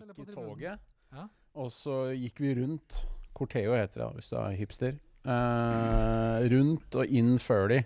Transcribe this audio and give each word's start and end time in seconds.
eller 0.00 0.14
på 0.14 0.24
gikk 0.24 0.30
i 0.32 0.34
toget, 0.34 0.78
Ja. 1.12 1.26
og 1.54 1.70
så 1.74 1.96
gikk 2.16 2.40
vi 2.40 2.54
rundt 2.62 3.04
Corteo 3.34 3.74
heter 3.74 4.00
det, 4.04 4.10
hvis 4.16 4.28
du 4.30 4.36
er 4.36 4.56
hipster. 4.56 4.98
Eh, 5.24 6.48
rundt 6.52 6.94
og 6.96 7.06
inn 7.06 7.38
før 7.38 7.68
de. 7.68 7.84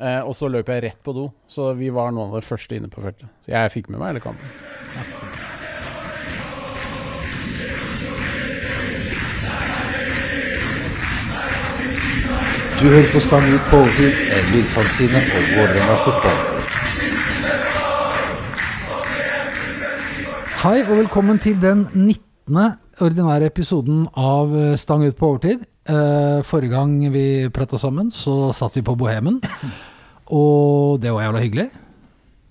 Eh, 0.00 0.20
og 0.24 0.32
så 0.34 0.48
løp 0.48 0.68
jeg 0.72 0.82
rett 0.82 1.02
på 1.04 1.12
do, 1.12 1.26
så 1.46 1.74
vi 1.76 1.90
var 1.90 2.10
noen 2.10 2.30
av 2.32 2.40
de 2.40 2.46
første 2.46 2.76
inne 2.76 2.88
på 2.88 3.02
feltet. 3.04 3.28
Så 3.44 3.52
jeg 3.52 3.70
fikk 3.74 3.90
med 3.90 4.00
meg 4.00 4.14
hele 4.14 4.20
kampen. 4.24 4.48
Ja, 4.96 5.02
så. 5.18 5.26
Du 12.80 12.86
hører 12.88 13.12
på 13.12 13.20
Stang 13.20 13.44
ut 13.54 13.60
på 13.70 13.76
overtid, 13.76 14.12
en 14.36 14.46
lydfanzine 14.54 15.20
om 15.36 15.50
Vålerenga 15.56 15.96
fotball. 16.04 16.49
Hei 20.60 20.82
og 20.82 20.90
velkommen 20.98 21.38
til 21.40 21.54
den 21.56 21.86
19. 21.96 22.52
ordinære 23.00 23.46
episoden 23.48 24.02
av 24.12 24.50
eh, 24.52 24.74
Stang 24.76 25.06
ut 25.06 25.16
på 25.16 25.30
overtid. 25.30 25.62
Eh, 25.88 26.42
forrige 26.44 26.74
gang 26.74 26.90
vi 27.14 27.22
prata 27.48 27.78
sammen, 27.80 28.10
så 28.12 28.50
satt 28.52 28.74
vi 28.76 28.82
på 28.84 28.92
Bohemen. 29.00 29.38
Og 30.36 30.98
det 31.00 31.14
var 31.14 31.24
jævla 31.24 31.40
hyggelig. 31.40 31.64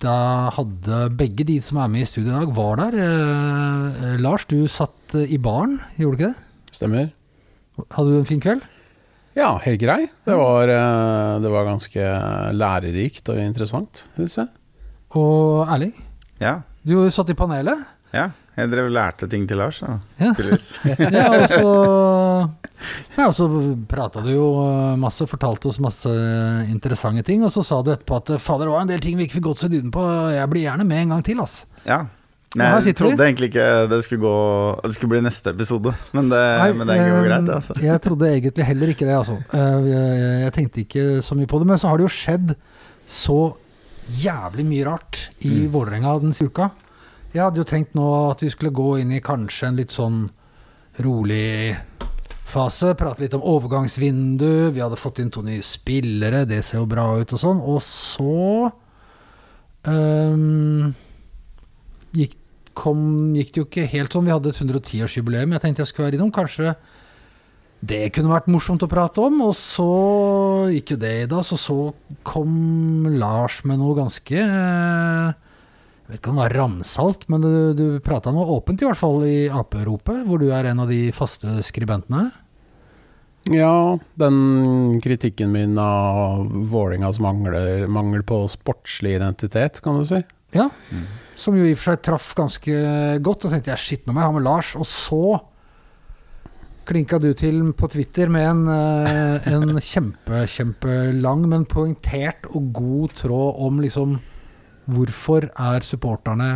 Da 0.02 0.14
hadde 0.56 0.98
begge 1.20 1.46
de 1.46 1.60
som 1.62 1.78
er 1.78 1.92
med 1.92 2.02
i 2.02 2.08
studio 2.10 2.32
i 2.32 2.40
dag, 2.40 2.50
var 2.56 2.80
der. 2.80 2.96
Eh, 3.04 4.18
Lars, 4.26 4.48
du 4.50 4.66
satt 4.66 5.14
i 5.14 5.38
baren, 5.38 5.78
gjorde 5.94 6.18
du 6.18 6.24
ikke 6.24 6.32
det? 6.32 6.74
Stemmer? 6.80 7.06
Hadde 7.94 8.08
du 8.10 8.18
en 8.24 8.28
fin 8.32 8.42
kveld? 8.42 8.66
Ja, 9.38 9.52
helt 9.62 9.84
grei. 9.84 10.00
Det 10.26 10.34
var, 10.34 10.74
det 11.46 11.54
var 11.54 11.70
ganske 11.70 12.10
lærerikt 12.58 13.30
og 13.30 13.38
interessant, 13.38 14.08
syns 14.18 14.40
jeg. 14.42 14.50
Og 15.14 15.62
Erling, 15.70 15.94
Ja, 16.42 16.56
du 16.82 16.96
satt 17.14 17.30
i 17.30 17.38
panelet. 17.38 17.86
Ja. 18.16 18.30
Jeg 18.58 18.68
drev 18.72 18.88
og 18.90 18.92
lærte 18.92 19.28
ting 19.30 19.46
til 19.48 19.56
Lars, 19.56 19.78
da, 19.80 19.94
Ja. 20.20 20.32
tydeligvis. 20.36 20.66
Ja, 21.16 21.28
og 21.32 21.48
så, 21.48 21.70
ja, 23.16 23.26
og 23.28 23.34
så 23.36 23.46
prata 23.88 24.20
du 24.24 24.30
jo 24.34 24.46
masse 25.00 25.24
og 25.24 25.30
fortalte 25.30 25.68
oss 25.70 25.78
masse 25.80 26.10
interessante 26.68 27.22
ting. 27.24 27.44
Og 27.46 27.52
så 27.54 27.62
sa 27.64 27.78
du 27.86 27.92
etterpå 27.94 28.18
at 28.18 28.32
fader, 28.42 28.66
det 28.68 28.74
var 28.74 28.82
en 28.84 28.90
del 28.92 29.00
ting 29.04 29.16
vi 29.16 29.24
ikke 29.28 29.38
fikk 29.38 29.46
gått 29.48 29.62
så 29.62 29.70
dyden 29.72 29.92
på. 29.94 30.02
Jeg 30.34 30.50
blir 30.52 30.66
gjerne 30.66 30.84
med 30.88 31.04
en 31.06 31.14
gang 31.14 31.22
til, 31.24 31.40
ass. 31.40 31.62
Ja. 31.86 32.02
Men 32.58 32.82
jeg 32.82 32.96
trodde 32.98 33.22
egentlig 33.22 33.52
ikke 33.52 33.64
det 33.86 34.00
skulle 34.02 34.24
gå 34.24 34.30
Det 34.82 34.96
skulle 34.96 35.10
bli 35.12 35.20
neste 35.22 35.52
episode, 35.54 35.92
men 36.10 36.32
det, 36.32 36.40
Nei, 36.58 36.72
men 36.80 36.88
det 36.90 36.96
går 36.98 37.12
eh, 37.20 37.26
greit, 37.28 37.44
det, 37.46 37.54
altså. 37.60 37.76
Jeg 37.78 38.00
trodde 38.02 38.26
egentlig 38.34 38.66
heller 38.66 38.90
ikke 38.90 39.06
det, 39.06 39.14
altså. 39.20 39.36
Eh, 39.54 39.90
jeg 40.48 40.52
tenkte 40.56 40.82
ikke 40.82 41.04
så 41.22 41.38
mye 41.38 41.46
på 41.46 41.62
det. 41.62 41.68
Men 41.70 41.78
så 41.78 41.92
har 41.92 42.00
det 42.02 42.08
jo 42.08 42.12
skjedd 42.16 42.56
så 43.06 43.38
jævlig 44.20 44.66
mye 44.66 44.84
rart 44.90 45.28
i 45.46 45.52
Mm. 45.62 45.70
Vålerenga 45.72 46.18
den 46.26 46.32
siste 46.34 46.50
uka. 46.50 46.70
Jeg 47.30 47.44
hadde 47.44 47.60
jo 47.62 47.66
tenkt 47.68 47.94
nå 47.94 48.06
at 48.30 48.40
vi 48.42 48.50
skulle 48.50 48.74
gå 48.74 48.96
inn 48.98 49.12
i 49.14 49.22
kanskje 49.22 49.68
en 49.68 49.78
litt 49.78 49.92
sånn 49.94 50.24
rolig 50.98 51.76
fase. 52.50 52.94
Prate 52.98 53.22
litt 53.22 53.36
om 53.38 53.44
overgangsvindu. 53.46 54.72
Vi 54.74 54.82
hadde 54.82 54.98
fått 54.98 55.20
inn 55.22 55.30
to 55.30 55.44
nye 55.46 55.62
spillere, 55.62 56.42
det 56.48 56.64
ser 56.66 56.82
jo 56.82 56.88
bra 56.90 57.06
ut 57.20 57.34
og 57.36 57.42
sånn. 57.42 57.60
Og 57.62 57.78
så 57.86 58.70
um, 59.86 60.90
gikk, 62.16 62.34
kom, 62.74 63.04
gikk 63.38 63.52
det 63.52 63.62
jo 63.62 63.68
ikke 63.68 63.90
helt 63.92 64.16
sånn. 64.16 64.26
Vi 64.26 64.34
hadde 64.34 64.50
et 64.50 64.62
110-årsjubileum. 64.64 65.54
Jeg 65.54 65.64
tenkte 65.64 65.84
jeg 65.84 65.92
skulle 65.92 66.08
være 66.08 66.18
innom. 66.18 66.32
Kanskje 66.34 66.74
det 67.80 68.10
kunne 68.12 68.32
vært 68.32 68.50
morsomt 68.50 68.82
å 68.84 68.90
prate 68.90 69.22
om. 69.22 69.38
Og 69.46 69.54
så 69.58 69.86
gikk 70.74 70.96
jo 70.96 70.98
det 71.06 71.14
i 71.22 71.30
dag. 71.30 71.46
Så 71.46 71.60
så 71.60 71.78
kom 72.26 73.06
Lars 73.22 73.62
med 73.68 73.78
noe 73.78 73.94
ganske 74.02 74.42
eh, 74.42 75.38
Jeg 76.10 76.16
vet 76.16 76.24
ikke 76.24 76.30
om 76.32 76.38
det 76.40 76.42
var 76.42 76.54
ramsalt, 76.58 77.24
men 77.30 77.42
du, 77.44 77.50
du 77.78 77.84
prata 78.02 78.32
noe 78.34 78.48
åpent, 78.56 78.80
i 78.82 78.86
hvert 78.88 78.98
fall 78.98 79.20
i 79.30 79.44
Ap-ropet, 79.46 80.24
hvor 80.26 80.40
du 80.42 80.48
er 80.50 80.66
en 80.66 80.80
av 80.82 80.88
de 80.90 81.12
faste 81.14 81.52
skribentene. 81.62 82.24
Ja, 83.54 83.94
den 84.18 84.98
kritikken 85.04 85.52
min 85.54 85.78
av 85.78 86.48
Vålingas 86.50 87.20
mangel 87.22 88.24
på 88.26 88.40
sportslig 88.50 89.12
identitet, 89.20 89.78
kan 89.84 90.00
du 90.00 90.08
si. 90.08 90.18
Ja, 90.50 90.66
som 91.38 91.54
jo 91.54 91.68
i 91.68 91.76
og 91.76 91.78
for 91.78 91.92
seg 91.92 92.02
traff 92.08 92.32
ganske 92.34 92.82
godt. 93.22 93.46
Og 93.46 93.54
tenkte 93.54 93.70
jeg 93.70 93.84
shit, 93.84 94.02
nå 94.02 94.16
må 94.16 94.24
jeg 94.24 94.32
ha 94.32 94.34
med 94.34 94.46
Lars. 94.48 94.72
Og 94.82 94.90
så 94.90 95.22
klinka 96.90 97.22
du 97.22 97.30
til 97.38 97.62
på 97.78 97.86
Twitter 97.94 98.34
med 98.34 98.48
en, 98.48 98.66
eh, 98.74 99.48
en 99.54 99.78
kjempe, 99.78 100.42
kjempelang, 100.50 101.46
men 101.54 101.70
poengtert 101.70 102.50
og 102.50 102.72
god 102.74 103.14
tråd 103.22 103.62
om 103.62 103.78
liksom 103.86 104.18
hvorfor 104.92 105.48
er 105.50 105.86
supporterne 105.86 106.50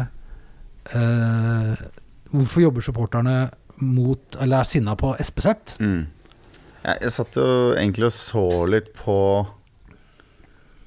eh, 0.92 1.84
Hvorfor 2.34 2.64
jobber 2.64 2.82
supporterne 2.82 3.34
mot, 3.82 4.36
eller 4.40 4.62
er 4.62 4.68
sinna 4.68 4.94
på 4.98 5.12
SPZ? 5.22 5.76
Mm. 5.82 6.06
Jeg, 6.84 6.96
jeg 7.00 7.12
satt 7.14 7.36
jo 7.38 7.48
egentlig 7.78 8.08
og 8.10 8.14
så 8.14 8.46
litt 8.70 8.90
på 8.98 9.18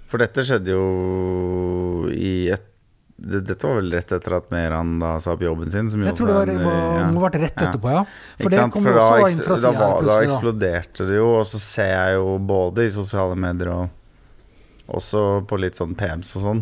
For 0.08 0.22
dette 0.22 0.46
skjedde 0.48 0.76
jo 0.76 2.10
i 2.14 2.50
et 2.54 2.74
Dette 3.18 3.58
var 3.64 3.80
vel 3.80 3.96
rett 3.96 4.12
etter 4.14 4.36
at 4.38 4.52
Meran 4.54 5.00
da 5.02 5.16
sa 5.24 5.34
opp 5.34 5.42
jobben 5.42 5.72
sin? 5.74 5.88
Som 5.90 6.04
Jeg 6.06 6.14
tror 6.20 6.30
det 6.30 6.36
var, 6.36 6.52
en, 6.54 6.60
må, 6.62 6.74
ja. 6.78 7.06
må 7.10 7.24
ha 7.24 7.26
vært 7.26 7.40
rett 7.42 7.64
etterpå, 7.66 7.90
ja. 7.96 8.04
For 8.38 8.54
det 8.54 8.66
kom 8.76 8.86
For 8.86 9.00
også 9.02 9.32
inn 9.32 9.40
fra 9.48 9.58
sida 9.58 9.72
da 9.80 9.88
da. 10.06 10.18
eksploderte 10.28 11.08
det 11.10 11.18
jo, 11.18 11.32
og 11.40 11.48
så 11.50 11.62
ser 11.64 11.90
jeg 11.96 12.20
jo 12.20 12.36
både 12.52 12.86
i 12.86 12.92
sosiale 12.94 13.34
medier 13.40 13.72
og 13.74 14.94
også 15.00 15.24
på 15.50 15.58
litt 15.60 15.82
sånn 15.82 15.98
PMs 15.98 16.36
og 16.38 16.46
sånn, 16.46 16.62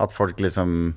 at 0.00 0.14
folk 0.14 0.40
liksom 0.40 0.94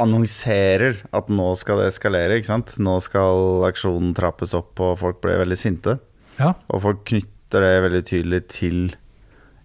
annonserer 0.00 1.00
at 1.16 1.28
nå 1.32 1.48
skal 1.58 1.82
det 1.82 1.90
eskalere, 1.90 2.38
ikke 2.38 2.52
sant. 2.52 2.76
Nå 2.82 2.96
skal 3.04 3.66
aksjonen 3.68 4.14
trappes 4.16 4.54
opp, 4.56 4.72
og 4.80 4.98
folk 5.00 5.20
ble 5.24 5.36
veldig 5.42 5.58
sinte. 5.58 5.98
Ja. 6.38 6.54
Og 6.70 6.84
folk 6.86 7.02
knytter 7.10 7.66
det 7.66 7.72
veldig 7.86 8.04
tydelig 8.08 8.40
til 8.54 8.78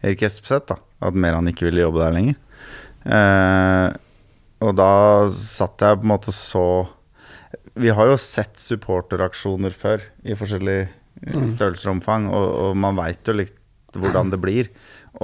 Erik 0.06 0.26
Espeseth, 0.28 0.74
da. 0.74 0.80
At 1.06 1.18
Meran 1.18 1.50
ikke 1.52 1.70
ville 1.70 1.86
jobbe 1.86 2.02
der 2.02 2.16
lenger. 2.16 2.40
Eh, 3.06 3.88
og 4.66 4.76
da 4.80 4.92
satt 5.32 5.84
jeg 5.84 6.00
på 6.00 6.08
en 6.08 6.10
måte 6.10 6.32
så 6.34 6.88
Vi 7.76 7.92
har 7.94 8.08
jo 8.10 8.16
sett 8.18 8.56
supporteraksjoner 8.58 9.74
før 9.76 10.02
i 10.26 10.34
forskjellige 10.38 10.88
eh, 10.88 11.48
størrelser 11.52 11.92
og 11.92 11.98
omfang, 11.98 12.30
og, 12.32 12.46
og 12.66 12.78
man 12.80 12.98
veit 12.98 13.28
jo 13.28 13.36
litt 13.36 13.60
hvordan 13.96 14.32
det 14.34 14.40
blir. 14.44 14.72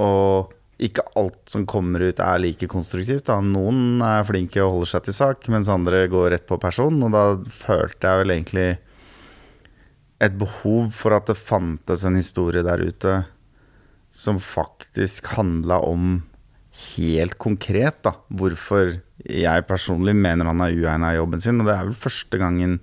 Og 0.00 0.52
ikke 0.82 1.04
alt 1.18 1.40
som 1.50 1.66
kommer 1.68 2.02
ut 2.08 2.20
er 2.22 2.40
like 2.42 2.68
konstruktivt. 2.70 3.26
Da. 3.28 3.38
Noen 3.44 4.02
er 4.04 4.26
flinke 4.26 4.62
og 4.64 4.78
holder 4.78 4.92
seg 4.94 5.06
til 5.06 5.16
sak, 5.16 5.46
mens 5.52 5.70
andre 5.72 6.04
går 6.10 6.32
rett 6.34 6.48
på 6.48 6.58
person. 6.62 6.98
Og 7.06 7.14
da 7.14 7.24
følte 7.62 8.08
jeg 8.08 8.22
vel 8.22 8.34
egentlig 8.36 8.66
et 10.22 10.34
behov 10.38 10.90
for 10.94 11.16
at 11.16 11.30
det 11.30 11.38
fantes 11.38 12.04
en 12.06 12.18
historie 12.18 12.62
der 12.66 12.82
ute 12.82 13.14
som 14.12 14.38
faktisk 14.42 15.32
handla 15.38 15.80
om 15.86 16.20
helt 16.94 17.36
konkret 17.40 17.98
da, 18.04 18.14
hvorfor 18.32 18.94
jeg 19.28 19.66
personlig 19.68 20.14
mener 20.16 20.48
han 20.48 20.62
er 20.64 20.76
uegna 20.76 21.12
i 21.12 21.18
jobben 21.18 21.42
sin. 21.42 21.60
Og 21.60 21.68
det 21.68 21.76
er 21.76 21.88
vel 21.88 21.98
første 22.04 22.40
gangen 22.40 22.78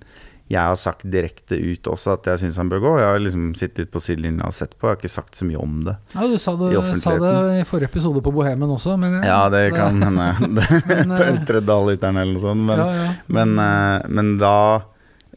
jeg 0.50 0.66
har 0.66 0.78
sagt 0.78 1.04
direkte 1.06 1.54
ut 1.54 1.86
også 1.92 2.16
at 2.16 2.26
jeg 2.26 2.40
syns 2.42 2.56
han 2.58 2.70
bør 2.72 2.80
gå. 2.82 2.92
Jeg 2.98 3.06
har 3.12 3.20
liksom 3.22 3.50
sittet 3.58 3.90
på 3.94 4.00
sidelinja 4.02 4.48
og 4.48 4.54
sett 4.56 4.72
på, 4.74 4.88
jeg 4.88 4.96
har 4.96 4.98
ikke 4.98 5.12
sagt 5.12 5.38
så 5.38 5.46
mye 5.46 5.60
om 5.62 5.76
det. 5.86 5.94
Ja, 6.16 6.26
du 6.26 6.34
sa 6.42 6.56
det, 6.58 6.72
I 6.74 6.96
sa 6.98 7.14
det 7.22 7.34
i 7.60 7.66
forrige 7.68 7.90
episode 7.92 8.22
på 8.26 8.32
Bohemen 8.34 8.72
også, 8.74 8.96
men 8.98 9.20
Ja, 9.22 9.44
det 9.52 9.68
kan 9.76 10.02
hende. 10.06 10.32
På 11.14 11.22
eh, 11.22 11.30
Entre 11.30 11.62
Dal-literen 11.62 12.18
eller 12.18 12.34
noe 12.34 12.42
sånt. 12.42 12.66
Men, 12.66 12.82
ja, 12.82 12.88
ja. 12.98 13.12
men, 13.30 13.54
eh, 13.62 14.08
men 14.10 14.34
da 14.42 14.56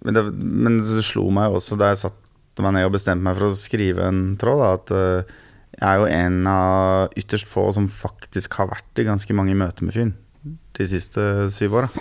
men 0.04 0.18
det, 0.18 0.24
men 0.34 0.82
det 0.82 1.06
slo 1.06 1.30
meg 1.32 1.54
også 1.56 1.78
da 1.80 1.94
jeg 1.94 2.02
satte 2.02 2.66
meg 2.66 2.74
ned 2.76 2.90
og 2.90 2.98
bestemte 2.98 3.24
meg 3.24 3.38
for 3.38 3.52
å 3.52 3.56
skrive 3.56 4.10
en 4.10 4.24
tråd, 4.42 4.60
da, 4.64 4.72
at 4.82 4.96
eh, 4.98 5.38
jeg 5.78 5.88
er 5.92 6.02
jo 6.02 6.10
en 6.10 6.50
av 6.50 7.16
ytterst 7.22 7.50
få 7.50 7.68
som 7.78 7.86
faktisk 7.90 8.58
har 8.58 8.74
vært 8.74 9.02
i 9.02 9.08
ganske 9.08 9.38
mange 9.38 9.56
møter 9.58 9.86
med 9.86 9.94
fyren 9.96 10.18
de 10.74 10.90
siste 10.90 11.22
syv 11.54 11.78
åra. 11.84 11.94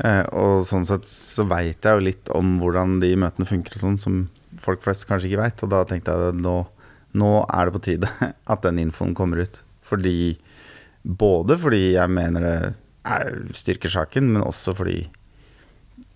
Eh, 0.00 0.24
og 0.32 0.64
sånn 0.68 0.86
sett 0.88 1.08
så 1.08 1.44
veit 1.48 1.84
jeg 1.84 1.96
jo 1.96 2.04
litt 2.04 2.30
om 2.36 2.56
hvordan 2.60 3.00
de 3.02 3.12
møtene 3.20 3.48
funker 3.48 3.76
og 3.76 3.82
sånn, 3.84 3.98
som 4.00 4.20
folk 4.60 4.84
flest 4.84 5.06
kanskje 5.08 5.30
ikke 5.30 5.42
veit. 5.42 5.64
Og 5.66 5.72
da 5.72 5.82
tenkte 5.88 6.14
jeg 6.14 6.32
at 6.34 6.40
nå, 6.40 6.56
nå 7.20 7.32
er 7.46 7.68
det 7.68 7.76
på 7.76 7.84
tide 7.90 8.12
at 8.52 8.64
den 8.66 8.80
infoen 8.86 9.16
kommer 9.18 9.42
ut. 9.44 9.62
Fordi 9.86 10.38
Både 11.00 11.56
fordi 11.56 11.94
jeg 11.94 12.12
mener 12.12 12.44
det 12.44 12.56
er, 13.08 13.36
styrker 13.56 13.92
saken, 13.92 14.34
men 14.34 14.44
også 14.44 14.74
fordi 14.76 14.98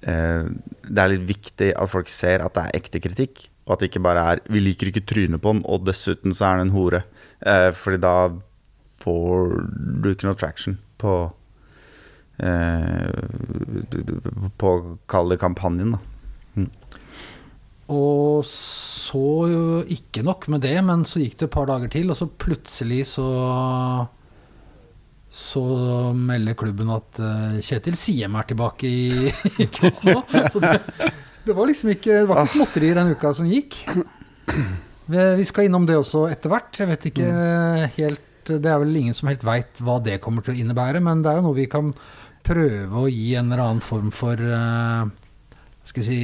eh, 0.05 0.51
det 0.85 1.01
er 1.01 1.13
litt 1.15 1.25
viktig 1.29 1.71
at 1.73 1.89
folk 1.93 2.11
ser 2.13 2.45
at 2.45 2.53
det 2.57 2.67
er 2.67 2.81
ekte 2.83 3.01
kritikk. 3.01 3.47
Og 3.65 3.75
at 3.75 3.81
det 3.81 3.89
ikke 3.89 4.05
bare 4.05 4.25
er 4.35 4.43
'vi 4.45 4.61
liker 4.61 4.91
ikke 4.91 5.07
trynet 5.09 5.41
på 5.41 5.55
den', 5.55 5.65
og 5.65 5.87
dessuten 5.87 6.37
så 6.37 6.51
er 6.51 6.57
det 6.57 6.67
en 6.67 6.77
hore. 6.77 7.05
Eh, 7.41 7.71
fordi 7.73 7.97
da 7.97 8.29
får 9.01 9.65
du 10.03 10.11
ikke 10.13 10.29
noe 10.29 10.37
traction 10.37 10.79
på 11.01 11.33
På 14.59 14.73
å 14.73 14.97
kalle 15.11 15.35
det 15.35 15.43
kampanjen, 15.43 15.95
da. 15.95 16.01
Og 17.95 18.45
så 18.49 19.25
jo 19.51 19.63
ikke 19.93 20.25
nok 20.25 20.49
med 20.53 20.65
det, 20.65 20.77
men 20.87 21.05
så 21.07 21.21
gikk 21.21 21.37
det 21.39 21.49
et 21.51 21.55
par 21.55 21.69
dager 21.69 21.91
til, 21.93 22.11
og 22.11 22.19
så 22.19 22.31
plutselig 22.31 23.05
så 23.13 23.29
så 25.35 25.65
melder 26.15 26.55
klubben 26.55 26.93
at 26.95 27.19
eh, 27.19 27.57
Kjetil 27.65 27.97
Siem 27.99 28.37
er 28.39 28.47
tilbake 28.47 28.87
i, 28.87 29.31
i 29.65 29.67
quiz 29.67 30.05
nå. 30.07 30.21
Så 30.53 30.63
det, 30.63 30.77
det 31.43 31.57
var 31.57 31.67
liksom 31.67 31.91
ikke, 31.91 32.21
det 32.21 32.29
var 32.31 32.45
ikke 32.45 32.53
småtterier 32.53 33.01
den 33.01 33.11
uka 33.17 33.33
som 33.35 33.49
gikk. 33.51 33.81
Vi, 35.11 35.25
vi 35.41 35.47
skal 35.49 35.67
innom 35.67 35.89
det 35.89 35.99
også 35.99 36.29
etter 36.31 36.53
hvert. 36.53 36.79
Jeg 36.79 36.91
vet 36.93 37.09
ikke 37.11 37.33
helt 37.97 38.53
Det 38.63 38.71
er 38.71 38.79
vel 38.79 38.95
ingen 39.01 39.17
som 39.17 39.29
helt 39.31 39.43
veit 39.45 39.83
hva 39.83 39.99
det 40.05 40.21
kommer 40.23 40.45
til 40.45 40.55
å 40.55 40.61
innebære, 40.63 41.03
men 41.03 41.25
det 41.25 41.33
er 41.33 41.41
jo 41.41 41.49
noe 41.49 41.59
vi 41.59 41.67
kan 41.73 41.91
prøve 42.45 43.05
å 43.05 43.11
gi 43.11 43.35
en 43.39 43.51
eller 43.51 43.65
annen 43.65 43.85
form 43.85 44.11
for 44.15 44.39
uh, 44.39 45.05
Skal 45.85 46.03
vi 46.03 46.07
si 46.07 46.19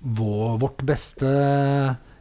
vår, 0.00 0.58
Vårt 0.62 0.82
beste 0.86 1.30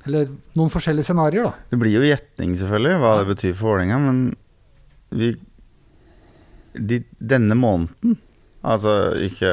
Eller 0.05 0.29
noen 0.57 0.71
forskjellige 0.73 1.09
scenarioer, 1.09 1.49
da. 1.49 1.69
Det 1.71 1.81
blir 1.81 1.97
jo 1.97 2.05
gjetning, 2.05 2.55
selvfølgelig, 2.59 3.01
hva 3.01 3.17
det 3.21 3.27
betyr 3.31 3.57
for 3.57 3.73
Vålerenga, 3.73 3.99
men 4.05 4.23
vi 5.15 5.33
de, 6.75 7.01
Denne 7.19 7.57
måneden 7.57 8.17
Altså 8.65 8.95
ikke 9.21 9.51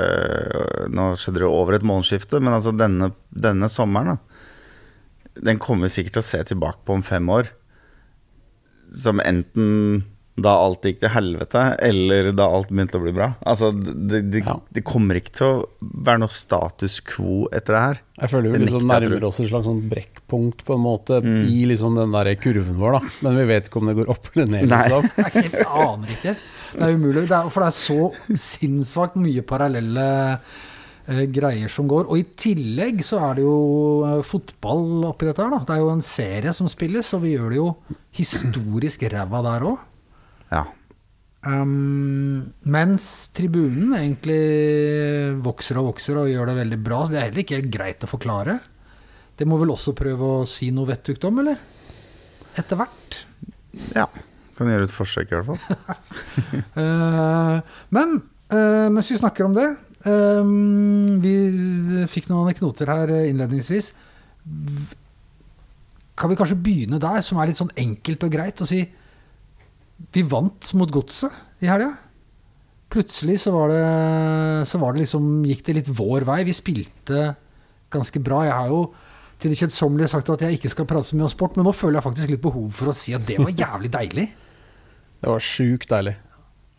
Nå 0.93 1.13
skjedde 1.21 1.43
det 1.43 1.49
over 1.51 1.77
et 1.77 1.85
månedsskifte, 1.87 2.41
men 2.41 2.57
altså 2.57 2.73
denne, 2.73 3.11
denne 3.29 3.69
sommeren, 3.69 4.17
da. 4.17 5.43
Den 5.49 5.61
kommer 5.61 5.89
vi 5.89 5.97
sikkert 5.99 6.17
til 6.17 6.23
å 6.23 6.27
se 6.31 6.41
tilbake 6.49 6.81
på 6.87 6.97
om 6.97 7.05
fem 7.05 7.29
år. 7.33 7.51
Som 8.93 9.21
enten 9.25 10.03
da 10.35 10.55
alt 10.65 10.81
gikk 10.89 11.01
til 11.03 11.11
helvete, 11.13 11.63
eller 11.85 12.31
da 12.33 12.47
alt 12.49 12.71
begynte 12.73 12.97
å 12.97 13.03
bli 13.05 13.13
bra. 13.13 13.27
Altså, 13.45 13.69
det, 13.77 14.23
det, 14.33 14.41
Ja. 14.47 14.55
det 14.73 14.83
kommer 14.89 15.19
ikke 15.21 15.35
til 15.37 15.47
å 15.47 15.91
være 16.09 16.23
noe 16.23 16.33
status 16.33 17.01
quo 17.05 17.49
etter 17.53 17.75
det 17.77 17.83
her. 17.83 18.01
Jeg 18.23 18.31
føler 18.33 18.53
vi 18.55 18.63
liksom 18.65 18.87
nærmer 18.89 19.25
oss 19.29 19.41
et 19.45 19.51
slags 19.51 19.67
sånn 19.69 19.83
brekkpunkt 19.91 20.65
på 20.65 20.75
en 20.79 20.81
måte 20.87 21.21
Mm. 21.23 21.45
i 21.53 21.59
liksom 21.69 21.97
den 22.01 22.13
der 22.17 22.33
kurven 22.41 22.79
vår, 22.81 22.93
da. 22.97 23.01
Men 23.29 23.37
vi 23.37 23.45
vet 23.53 23.69
ikke 23.69 23.83
om 23.83 23.87
det 23.93 23.97
går 24.01 24.09
opp 24.15 24.31
eller 24.35 24.47
ned. 24.47 24.69
Liksom. 24.73 25.11
Er 25.21 25.43
jeg 25.43 25.67
aner 25.69 26.09
ikke. 26.17 26.37
Det 26.73 26.83
er 26.89 26.97
umulig. 26.97 27.27
Det 27.29 27.37
er, 27.37 27.51
for 27.53 27.61
det 27.61 27.69
er 27.69 27.77
så 27.83 28.37
sinnssvakt 28.47 29.17
mye 29.21 29.43
parallelle 29.45 30.09
eh, 31.13 31.25
greier 31.29 31.69
som 31.69 31.87
går. 31.93 32.09
Og 32.09 32.19
i 32.23 32.25
tillegg 32.41 33.05
så 33.05 33.21
er 33.29 33.35
det 33.37 33.45
jo 33.45 33.57
eh, 34.09 34.23
fotball 34.25 35.05
oppi 35.13 35.29
dette 35.29 35.45
her, 35.45 35.53
da. 35.59 35.61
Det 35.69 35.77
er 35.77 35.85
jo 35.85 35.93
en 35.93 36.01
serie 36.07 36.57
som 36.57 36.73
spilles, 36.73 37.13
og 37.13 37.21
vi 37.27 37.37
gjør 37.37 37.51
det 37.53 37.61
jo 37.61 37.71
historisk 38.17 39.05
ræva 39.13 39.43
der 39.45 39.69
òg. 39.75 39.89
Ja. 40.53 40.67
Um, 41.43 42.53
mens 42.71 43.05
tribunen 43.35 43.97
egentlig 43.99 44.43
vokser 45.43 45.81
og 45.81 45.89
vokser 45.91 46.21
og 46.21 46.31
gjør 46.31 46.53
det 46.53 46.59
veldig 46.61 46.79
bra. 46.85 47.01
Så 47.03 47.15
det 47.15 47.19
er 47.21 47.27
heller 47.31 47.43
ikke 47.43 47.59
helt 47.59 47.73
greit 47.75 48.07
å 48.07 48.11
forklare. 48.11 48.59
Det 49.39 49.49
må 49.49 49.59
vel 49.59 49.73
også 49.75 49.95
prøve 49.97 50.29
å 50.43 50.45
si 50.47 50.71
noe 50.75 50.91
vettugt 50.93 51.25
om, 51.27 51.41
eller? 51.43 51.59
Etter 52.59 52.79
hvert. 52.79 53.25
ja. 53.97 54.07
Kan 54.53 54.69
gjøre 54.69 54.85
et 54.85 54.93
forsøk, 54.93 55.31
i 55.33 55.39
hvert 55.39 55.49
fall. 55.49 55.61
uh, 56.77 57.59
men 57.97 58.19
uh, 58.53 58.89
mens 58.93 59.09
vi 59.09 59.17
snakker 59.17 59.47
om 59.47 59.55
det 59.57 59.65
uh, 60.05 60.45
Vi 61.25 61.33
fikk 62.13 62.29
noen 62.29 62.45
anekdoter 62.45 62.93
her 62.93 63.15
innledningsvis. 63.23 63.95
Kan 66.21 66.31
vi 66.31 66.37
kanskje 66.37 66.61
begynne 66.61 67.01
der, 67.03 67.25
som 67.25 67.41
er 67.41 67.49
litt 67.49 67.59
sånn 67.59 67.73
enkelt 67.81 68.29
og 68.29 68.37
greit, 68.37 68.61
og 68.61 68.69
si 68.69 68.85
Vi 70.13 70.25
vant 70.27 70.73
mot 70.79 70.91
Godset 70.93 71.63
i 71.63 71.71
helga. 71.71 71.93
Plutselig 72.93 73.39
så 73.45 73.53
var 73.55 73.73
det, 73.73 73.85
så 74.69 74.81
var 74.83 74.93
det 74.93 75.05
liksom 75.05 75.47
Gikk 75.49 75.63
det 75.69 75.79
litt 75.79 75.93
vår 75.93 76.27
vei. 76.29 76.43
Vi 76.49 76.57
spilte 76.57 77.31
ganske 77.93 78.21
bra. 78.25 78.43
Jeg 78.49 78.57
har 78.57 78.73
jo 78.73 78.83
til 79.43 79.53
det 79.53 79.59
kjedsommelige 79.59 80.11
sagt 80.13 80.31
at 80.31 80.45
jeg 80.45 80.59
ikke 80.59 80.71
skal 80.71 80.87
prate 80.89 81.09
så 81.09 81.17
mye 81.19 81.27
om 81.27 81.33
sport, 81.33 81.57
men 81.59 81.67
nå 81.67 81.73
føler 81.75 81.99
jeg 81.99 82.07
faktisk 82.07 82.35
litt 82.35 82.45
behov 82.45 82.69
for 82.79 82.93
å 82.93 82.97
si 82.97 83.15
at 83.17 83.25
det 83.27 83.41
var 83.43 83.55
jævlig 83.55 83.93
deilig. 83.95 84.29
Det 85.23 85.31
var 85.31 85.43
sjukt 85.47 85.87
deilig. 85.87 86.17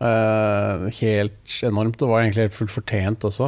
Uh, 0.03 0.89
helt 0.97 1.53
enormt. 1.63 1.95
Det 1.95 2.07
var 2.09 2.19
egentlig 2.19 2.43
helt 2.49 2.55
fullt 2.57 2.73
fortjent 2.73 3.23
også. 3.23 3.47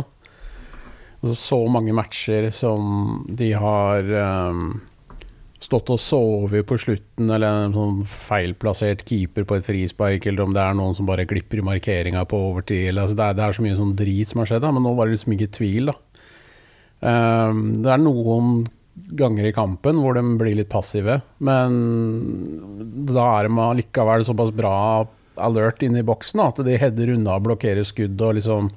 Altså, 1.20 1.34
så 1.36 1.58
mange 1.68 1.92
matcher 1.98 2.48
som 2.56 3.26
de 3.28 3.50
har 3.60 4.08
eh, 4.08 4.62
stått 5.64 5.90
og 5.94 6.00
sovet 6.02 6.66
på 6.68 6.78
slutten, 6.80 7.30
eller 7.32 7.66
en 7.66 7.76
sånn 7.76 8.00
feilplassert 8.10 9.06
keeper 9.08 9.48
på 9.48 9.58
et 9.58 9.68
frispark, 9.68 10.28
eller 10.28 10.46
om 10.46 10.56
det 10.56 10.62
er 10.62 10.76
noen 10.78 10.96
som 10.98 11.08
bare 11.08 11.28
glipper 11.30 11.62
i 11.62 11.66
markeringa 11.66 12.26
på 12.30 12.40
overtid. 12.52 12.90
Eller, 12.90 13.06
altså, 13.06 13.18
det, 13.20 13.28
er, 13.28 13.38
det 13.38 13.46
er 13.46 13.58
så 13.58 13.66
mye 13.66 13.80
sånn 13.80 13.96
drit 13.98 14.32
som 14.32 14.42
har 14.42 14.52
skjedd, 14.52 14.66
da, 14.66 14.74
men 14.76 14.86
nå 14.86 14.96
var 14.98 15.08
det 15.08 15.16
liksom 15.16 15.38
ikke 15.38 15.54
tvil. 15.60 15.92
da. 15.92 15.98
Um, 17.06 17.64
det 17.84 17.92
er 17.92 18.02
noen 18.02 18.66
ganger 18.96 19.50
i 19.50 19.56
kampen 19.56 20.00
hvor 20.00 20.16
de 20.16 20.24
blir 20.40 20.56
litt 20.56 20.72
passive, 20.72 21.20
men 21.44 21.80
da 23.10 23.26
er 23.40 23.50
de 23.50 23.66
likevel 23.82 24.24
såpass 24.28 24.54
bra 24.56 24.78
alert 25.36 25.84
inne 25.84 26.00
i 26.00 26.08
boksen 26.08 26.40
at 26.46 26.62
de 26.64 26.78
header 26.80 27.12
unna 27.18 27.36
og 27.36 27.50
blokkerer 27.50 27.84
skudd 27.84 28.22
og 28.24 28.38
liksom 28.38 28.70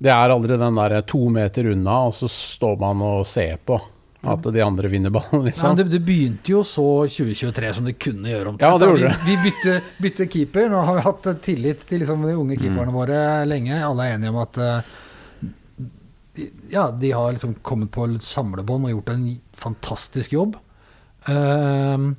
Det 0.00 0.08
er 0.12 0.32
aldri 0.32 0.56
den 0.60 0.76
der 0.76 1.00
to 1.08 1.28
meter 1.32 1.70
unna, 1.72 2.06
og 2.08 2.14
så 2.16 2.28
står 2.28 2.80
man 2.80 3.00
og 3.04 3.26
ser 3.28 3.56
på 3.64 3.78
at 4.32 4.46
de 4.54 4.62
andre 4.64 4.88
vinner 4.92 5.10
ballen, 5.14 5.40
Ja, 5.40 5.46
liksom. 5.48 5.76
det, 5.78 5.84
det 5.92 6.00
begynte 6.06 6.52
jo 6.52 6.62
så 6.66 6.84
2023 7.08 7.72
som 7.78 7.84
det 7.88 7.94
kunne 8.02 8.30
gjøre 8.32 8.52
omtrent. 8.52 8.66
Ja, 8.66 8.78
det 8.82 8.88
gjorde 8.90 9.02
gjorde 9.06 9.24
vi, 9.26 9.34
vi 9.36 9.50
bytter, 9.50 9.90
bytte, 10.02 10.26
keeper. 10.32 10.68
Nå 10.72 10.82
har 10.88 10.98
vi 10.98 11.04
hatt 11.06 11.28
tillit 11.46 11.84
til 11.88 12.02
liksom 12.02 12.22
de 12.26 12.34
unge 12.36 12.56
keeperne 12.60 12.90
Mm. 12.90 12.96
våre 12.98 13.20
lenge. 13.48 13.78
Alle 13.86 14.06
er 14.10 14.14
enige 14.16 14.32
om 14.34 14.40
at 14.42 14.58
eh, 14.58 14.94
de, 16.36 16.50
ja, 16.70 16.90
de 16.90 17.10
har 17.16 17.32
liksom 17.32 17.54
kommet 17.62 17.90
på 17.94 18.06
samlebånd 18.20 18.84
og 18.88 18.94
gjort 18.96 19.12
en 19.14 19.26
fantastisk 19.56 20.32
jobb. 20.36 20.56
Uh, 21.26 22.12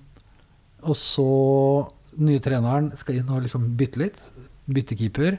og 0.88 0.96
så 1.00 1.28
nye 2.18 2.42
treneren 2.44 2.90
skal 2.98 3.20
inn 3.20 3.30
og 3.32 3.44
liksom 3.46 3.70
bytte 3.78 4.02
litt. 4.02 4.24
Bytte 4.68 4.98
keeper. 5.00 5.38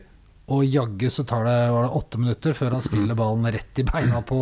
Og 0.48 0.62
jaggu 0.64 1.10
så 1.12 1.24
tar 1.28 1.42
det, 1.44 1.56
var 1.74 1.84
det 1.84 1.96
åtte 1.98 2.20
minutter 2.22 2.54
før 2.56 2.76
han 2.78 2.84
spiller 2.84 3.18
ballen 3.18 3.44
rett 3.52 3.82
i 3.82 3.84
beina 3.84 4.22
på 4.24 4.38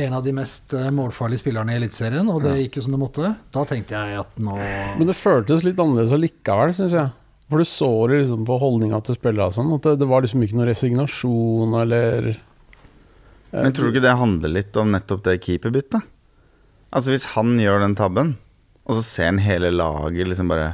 en 0.00 0.14
av 0.16 0.24
de 0.24 0.32
mest 0.36 0.72
eh, 0.76 0.88
målfarlige 0.94 1.42
spillerne 1.42 1.74
i 1.74 1.78
Eliteserien, 1.80 2.28
og 2.32 2.42
det 2.44 2.56
gikk 2.62 2.78
jo 2.80 2.84
som 2.86 2.94
det 2.96 3.00
måtte. 3.02 3.30
Da 3.54 3.64
tenkte 3.68 3.96
jeg 3.98 4.18
at 4.22 4.38
nå 4.40 4.56
Men 4.56 5.06
det 5.08 5.16
føltes 5.18 5.64
litt 5.66 5.80
annerledes 5.82 6.14
allikevel, 6.16 6.72
syns 6.76 6.94
jeg. 6.96 7.12
For 7.50 7.58
du 7.58 7.66
så 7.66 7.88
det 8.10 8.20
liksom 8.22 8.44
på 8.46 8.58
holdninga 8.62 9.00
til 9.04 9.16
spillere 9.18 9.48
og 9.50 9.56
sånn, 9.56 9.72
at 9.74 9.86
det, 9.88 9.96
det 10.02 10.08
var 10.10 10.22
liksom 10.22 10.44
ikke 10.46 10.58
noe 10.60 10.68
resignasjon 10.70 11.74
eller 11.82 12.28
Men 13.50 13.72
tror 13.74 13.88
du 13.90 13.94
ikke 13.96 14.04
det 14.06 14.16
handler 14.20 14.52
litt 14.54 14.76
om 14.78 14.92
nettopp 14.94 15.24
det 15.26 15.40
keeperbyttet? 15.42 16.04
Altså 16.94 17.10
Hvis 17.14 17.28
han 17.34 17.56
gjør 17.58 17.82
den 17.82 17.96
tabben, 17.98 18.36
og 18.86 18.96
så 18.98 19.02
ser 19.06 19.28
han 19.32 19.42
hele 19.42 19.72
laget 19.74 20.30
liksom 20.30 20.50
bare 20.50 20.72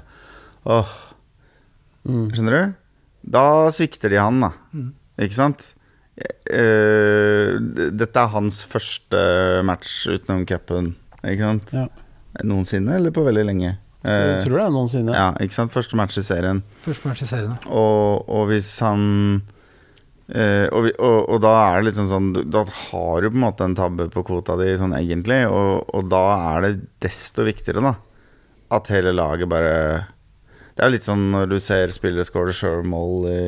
Åh, 0.67 0.95
Mm. 2.07 2.29
skjønner 2.31 2.55
du? 2.55 2.75
Da 3.35 3.41
svikter 3.75 4.13
de 4.13 4.21
han, 4.23 4.37
da. 4.39 4.53
Ikke 5.19 5.35
sant? 5.35 5.73
Eh, 6.17 7.57
dette 7.93 8.23
er 8.23 8.31
hans 8.33 8.63
første 8.71 9.19
match 9.67 10.07
utenom 10.09 10.47
cupen, 10.49 10.95
ikke 11.27 11.43
sant? 11.51 11.73
Ja. 11.77 11.89
Noensinne, 12.47 12.95
eller 13.01 13.13
på 13.17 13.25
veldig 13.27 13.45
lenge? 13.49 13.75
Jeg 14.07 14.07
Eh, 14.07 14.43
tror 14.45 14.59
det 14.61 14.65
er 14.67 14.71
noensinne. 14.71 15.13
ja, 15.17 15.33
ikke 15.43 15.57
sant? 15.57 15.73
Første 15.75 15.97
match 15.99 16.17
i 16.21 16.23
serien. 16.23 16.63
Første 16.85 17.09
match 17.09 17.23
i 17.25 17.27
serien. 17.27 17.57
Og, 17.67 18.23
og 18.31 18.47
hvis 18.53 18.69
han 18.85 19.43
eh, 20.31 20.69
og, 20.71 20.85
vi, 20.87 20.93
og, 21.01 21.29
og 21.35 21.41
da 21.43 21.55
er 21.73 21.81
det 21.81 21.89
liksom 21.91 22.09
sånn 22.11 22.29
Da 22.53 22.63
har 22.65 23.23
du 23.25 23.31
på 23.31 23.35
en 23.37 23.45
måte 23.49 23.67
en 23.67 23.75
tabbe 23.79 24.07
på 24.13 24.23
kvota 24.29 24.55
di 24.61 24.77
sånn 24.79 24.95
egentlig, 24.95 25.41
og, 25.51 25.89
og 25.97 26.07
da 26.13 26.23
er 26.55 26.67
det 26.69 26.73
desto 27.03 27.43
viktigere, 27.49 27.83
da, 27.83 27.95
at 28.79 28.93
hele 28.95 29.13
laget 29.17 29.49
bare 29.51 29.75
Det 30.77 30.85
er 30.85 30.91
jo 30.91 30.95
litt 30.97 31.09
sånn 31.09 31.27
når 31.33 31.51
du 31.51 31.59
ser 31.63 31.91
spillere 31.97 32.25
score 32.29 32.55
sjølmål 32.55 33.27
i, 33.33 33.43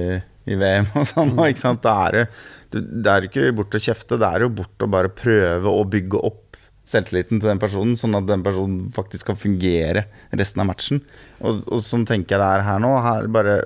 i 0.48 0.58
VM 0.58 0.90
og 0.96 1.06
sånn, 1.06 1.36
mm. 1.36 1.44
ikke 1.52 1.60
sant. 1.68 1.82
Da 1.84 1.94
er 2.08 2.18
det 2.18 2.26
Det 2.74 3.08
er 3.08 3.24
ikke 3.28 3.48
bort 3.56 3.74
å 3.74 3.80
kjefte, 3.80 4.18
det 4.20 4.28
er 4.28 4.44
jo 4.44 4.52
bort 4.60 4.84
å 4.84 4.90
bare 4.90 5.10
prøve 5.12 5.72
å 5.72 5.86
bygge 5.88 6.20
opp 6.28 6.44
selvtilliten 6.88 7.40
til 7.40 7.50
den 7.50 7.60
personen, 7.60 7.96
sånn 8.00 8.16
at 8.16 8.28
den 8.28 8.44
personen 8.44 8.88
faktisk 8.94 9.28
kan 9.28 9.38
fungere 9.40 10.06
resten 10.36 10.62
av 10.64 10.70
matchen. 10.70 11.02
Og, 11.40 11.64
og 11.68 11.82
sånn 11.84 12.06
tenker 12.08 12.36
jeg 12.36 12.42
det 12.42 12.48
er 12.48 12.66
her 12.68 12.80
nå. 12.84 12.94
Her 13.04 13.28
bare 13.32 13.58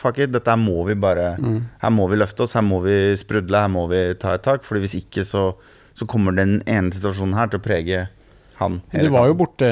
Fuck 0.00 0.20
it, 0.22 0.30
dette 0.32 0.54
må 0.56 0.84
vi 0.86 0.94
bare 0.96 1.34
Her 1.82 1.90
må 1.92 2.06
vi 2.08 2.16
løfte 2.16 2.46
oss, 2.46 2.54
her 2.56 2.62
må 2.64 2.78
vi 2.84 3.12
sprudle, 3.20 3.66
her 3.66 3.72
må 3.72 3.82
vi 3.90 3.98
ta 4.20 4.36
et 4.36 4.44
tak. 4.46 4.64
Fordi 4.64 4.84
hvis 4.84 4.96
ikke, 5.02 5.26
så, 5.28 5.50
så 5.92 6.08
kommer 6.08 6.36
den 6.36 6.60
ene 6.64 6.94
situasjonen 6.94 7.36
her 7.36 7.50
til 7.50 7.60
å 7.60 7.64
prege 7.64 8.06
han. 8.60 8.76
Du 8.92 9.08
var 9.08 9.26
jo 9.28 9.34
kampen. 9.34 9.40
borte, 9.40 9.68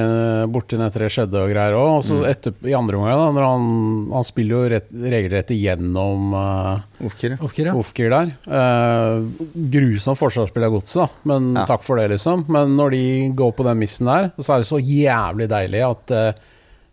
borte 0.53 0.79
etter 0.87 1.05
det 1.05 1.11
skjedde 1.15 1.43
og 1.43 1.51
greier 1.53 1.77
òg. 1.77 1.89
Og 1.99 2.01
Mm. 2.03 2.07
så 2.09 2.19
etter, 2.31 2.55
i 2.69 2.75
andre 2.75 2.97
omgang, 2.99 3.19
da, 3.21 3.29
når 3.37 3.47
han, 3.47 3.69
han 4.17 4.25
spiller 4.25 4.55
jo 4.57 4.71
rett, 4.75 4.91
regelrett 4.93 5.51
igjennom 5.55 6.35
uh, 6.35 6.81
Ofker, 7.09 7.37
ja. 7.71 7.75
Ofkir 7.77 8.11
der. 8.11 8.33
Uh, 8.49 9.29
grusomt 9.71 10.19
forsvarsspill 10.19 10.65
av 10.69 10.73
godset, 10.79 11.11
men 11.29 11.55
Ja. 11.55 11.65
takk 11.69 11.83
for 11.87 11.97
det, 12.01 12.09
liksom. 12.17 12.45
Men 12.49 12.77
når 12.77 12.91
de 12.97 13.05
går 13.39 13.53
på 13.55 13.65
den 13.69 13.79
missen 13.79 14.07
der, 14.11 14.31
så 14.39 14.55
er 14.55 14.59
det 14.65 14.71
så 14.71 14.81
jævlig 14.83 15.49
deilig 15.49 15.83
at 15.87 16.11
uh, 16.11 16.33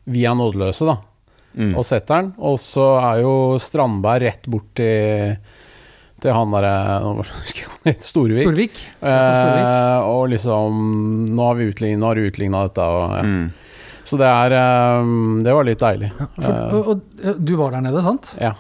vi 0.07 0.25
er 0.25 0.35
nådeløse, 0.37 0.85
da. 0.85 0.97
Mm. 1.55 1.75
Og 1.79 1.85
setter 1.87 2.19
den. 2.19 2.33
Og 2.43 2.57
så 2.59 2.83
er 2.99 3.21
jo 3.23 3.35
Strandberg 3.63 4.25
rett 4.27 4.47
bort 4.51 4.73
til, 4.75 5.37
til 6.23 6.35
han 6.35 6.53
derre. 6.55 7.25
Storvik. 8.01 8.39
Storvik. 8.41 8.79
Eh, 9.01 9.97
og 10.07 10.29
liksom 10.31 10.79
Nå 11.35 11.49
har 11.49 11.57
vi 11.59 11.67
har 12.07 12.21
utligna 12.29 12.63
dette. 12.67 12.85
Og, 12.85 13.17
ja. 13.19 13.25
Mm. 13.25 13.49
Så 14.05 14.19
det 14.21 14.29
er 14.29 14.53
eh, 14.53 15.11
Det 15.45 15.57
var 15.57 15.67
litt 15.67 15.81
deilig. 15.81 16.11
For, 16.37 16.53
og, 16.53 16.89
og, 16.93 17.05
eh, 17.21 17.37
du 17.37 17.55
var 17.59 17.75
der 17.75 17.85
nede, 17.89 18.05
sant? 18.05 18.31
Ja. 18.41 18.53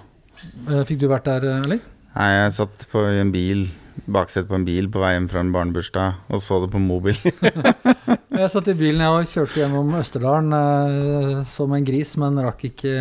Eh, 0.67 0.83
Fikk 0.87 1.01
du 1.03 1.09
vært 1.11 1.27
der, 1.29 1.47
eller? 1.61 1.81
Nei, 2.15 2.29
jeg 2.31 2.53
satt 2.55 2.85
på 2.91 3.01
en 3.11 3.31
bil, 3.33 3.65
baksetet 4.07 4.47
på 4.49 4.55
en 4.59 4.65
bil 4.67 4.87
på 4.91 5.01
vei 5.03 5.15
hjem 5.15 5.25
fra 5.31 5.41
en 5.43 5.51
barnebursdag, 5.51 6.21
og 6.31 6.43
så 6.43 6.61
det 6.63 6.69
på 6.73 6.79
mobil. 6.81 7.17
Jeg 8.35 8.51
satt 8.51 8.67
i 8.67 8.73
bilen 8.75 8.99
jeg 8.99 9.15
og 9.15 9.29
kjørte 9.31 9.61
gjennom 9.61 9.93
Østerdalen 9.95 10.55
eh, 10.57 11.37
som 11.47 11.71
en 11.71 11.85
gris, 11.87 12.09
men 12.19 12.35
rakk 12.43 12.65
ikke, 12.67 12.91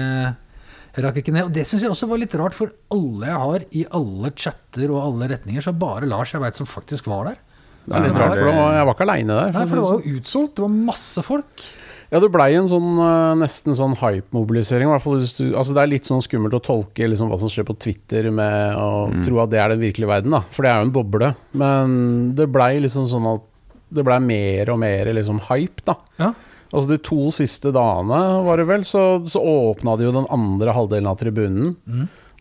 rakk 1.02 1.16
ikke 1.22 1.34
ned. 1.34 1.48
Og 1.48 1.54
det 1.54 1.64
syns 1.66 1.82
jeg 1.82 1.90
også 1.90 2.06
var 2.10 2.20
litt 2.22 2.34
rart, 2.38 2.54
for 2.54 2.70
alle 2.94 3.30
jeg 3.30 3.40
har 3.44 3.64
i 3.74 3.86
alle 3.98 4.30
chatter 4.38 4.92
og 4.94 5.00
alle 5.02 5.30
retninger, 5.34 5.64
så 5.64 5.74
bare 5.74 6.06
Lars 6.10 6.34
jeg 6.34 6.42
veit 6.44 6.60
som 6.60 6.68
faktisk 6.70 7.08
var 7.10 7.32
der. 7.32 7.40
Det 7.84 7.96
er 7.98 8.06
litt 8.06 8.20
rart, 8.20 8.38
for 8.38 8.48
jeg 8.48 8.84
var 8.86 8.94
ikke 8.94 9.08
aleine 9.08 9.40
der. 9.40 9.56
Nei, 9.56 9.64
for 9.68 9.80
det 9.80 9.84
var 9.84 9.98
jo 9.98 10.20
utsolgt. 10.20 10.54
Det 10.56 10.64
var 10.64 10.76
masse 10.92 11.24
folk. 11.26 11.64
Ja, 12.12 12.20
det 12.22 12.28
blei 12.30 12.50
en 12.54 12.68
sånn 12.70 13.00
eh, 13.00 13.32
nesten 13.40 13.74
sånn 13.74 13.96
hype-mobilisering. 13.98 14.92
Altså, 14.94 15.74
det 15.74 15.82
er 15.82 15.90
litt 15.90 16.06
sånn 16.06 16.22
skummelt 16.22 16.54
å 16.54 16.62
tolke 16.62 17.08
liksom, 17.10 17.32
hva 17.32 17.38
som 17.42 17.50
skjer 17.50 17.66
på 17.66 17.76
Twitter 17.80 18.28
med 18.30 18.76
å 18.78 19.08
tro 19.24 19.40
at 19.42 19.50
det 19.50 19.58
er 19.58 19.74
den 19.74 19.82
virkelige 19.82 20.12
verden, 20.12 20.36
da. 20.36 20.44
For 20.54 20.64
det 20.64 20.70
er 20.70 20.78
jo 20.78 20.86
en 20.88 20.94
boble. 20.94 21.32
Men 21.58 21.98
det 22.38 22.46
blei 22.54 22.76
liksom 22.84 23.08
sånn 23.10 23.26
at 23.34 23.48
det 23.94 24.04
blei 24.06 24.18
mer 24.24 24.70
og 24.74 24.80
mer 24.82 25.12
liksom 25.16 25.40
hype, 25.50 25.84
da. 25.86 25.96
Ja. 26.20 26.32
Altså 26.74 26.90
De 26.90 26.98
to 27.06 27.28
siste 27.30 27.70
dagene, 27.74 28.20
var 28.46 28.58
det 28.58 28.66
vel, 28.66 28.82
så, 28.88 29.04
så 29.30 29.38
åpna 29.46 29.94
de 30.00 30.08
jo 30.08 30.14
den 30.16 30.26
andre 30.34 30.72
halvdelen 30.74 31.06
av 31.10 31.20
tribunen. 31.20 31.74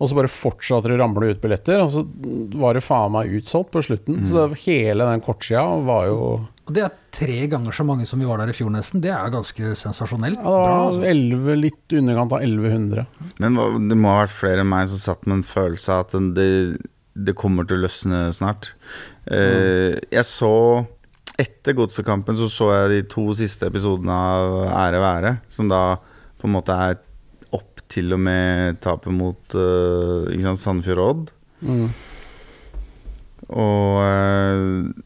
Og 0.01 0.09
så 0.09 0.15
bare 0.17 0.31
fortsatte 0.31 0.89
det 0.89 0.95
å 0.97 1.01
ramle 1.03 1.29
ut 1.31 1.39
billetter, 1.43 1.79
og 1.83 1.91
så 1.93 2.01
var 2.59 2.73
det 2.75 2.81
faen 2.83 3.13
meg 3.13 3.29
utsolgt 3.37 3.69
på 3.71 3.83
slutten. 3.85 4.23
Så 4.27 4.39
det, 4.49 4.57
hele 4.65 5.05
den 5.05 5.21
kortsida 5.23 5.61
var 5.85 6.07
jo 6.09 6.17
Og 6.65 6.71
det 6.73 6.81
er 6.87 6.95
tre 7.13 7.45
ganger 7.51 7.75
så 7.77 7.85
mange 7.85 8.07
som 8.09 8.19
vi 8.19 8.25
var 8.27 8.41
der 8.41 8.49
i 8.49 8.55
fjor, 8.57 8.71
nesten. 8.73 9.03
Det 9.03 9.11
er 9.13 9.29
ganske 9.31 9.75
sensasjonelt 9.77 10.39
Ja, 10.39 10.41
det 10.41 10.49
bra. 10.49 10.65
var 10.65 10.87
Altså. 10.87 11.05
11, 11.13 11.55
litt 11.61 11.93
i 11.93 12.01
underkant 12.01 12.33
av 12.33 12.41
1100. 12.41 13.05
Men 13.43 13.61
det 13.91 13.99
må 14.01 14.15
ha 14.15 14.23
vært 14.23 14.35
flere 14.39 14.65
enn 14.65 14.71
meg 14.73 14.89
som 14.89 15.03
satt 15.03 15.29
med 15.29 15.37
en 15.41 15.45
følelse 15.45 15.93
av 15.93 16.07
at 16.07 16.17
det, 16.39 16.49
det 17.13 17.37
kommer 17.37 17.69
til 17.69 17.77
å 17.77 17.85
løsne 17.85 18.25
snart. 18.33 18.71
Eh, 19.29 19.99
jeg 20.09 20.25
så 20.27 20.53
Etter 21.39 21.73
Godsekampen 21.77 22.37
så 22.37 22.49
så 22.51 22.69
jeg 22.73 22.89
de 22.91 23.01
to 23.09 23.25
siste 23.37 23.65
episodene 23.69 24.13
av 24.13 24.57
Ære 24.69 25.01
være, 25.01 25.35
som 25.49 25.69
da 25.71 25.97
på 26.37 26.49
en 26.49 26.55
måte 26.57 26.75
er 26.75 26.99
opp 27.53 27.81
til 27.89 28.13
og 28.13 28.21
med 28.21 28.81
tapet 28.83 29.13
mot 29.13 29.55
uh, 29.57 30.29
ikke 30.29 30.45
sant, 30.45 30.61
Sandefjord 30.61 31.01
og 31.01 31.13
Odd. 31.13 31.31
Mm. 31.63 31.87
Og 33.53 33.97
eh, 34.01 34.61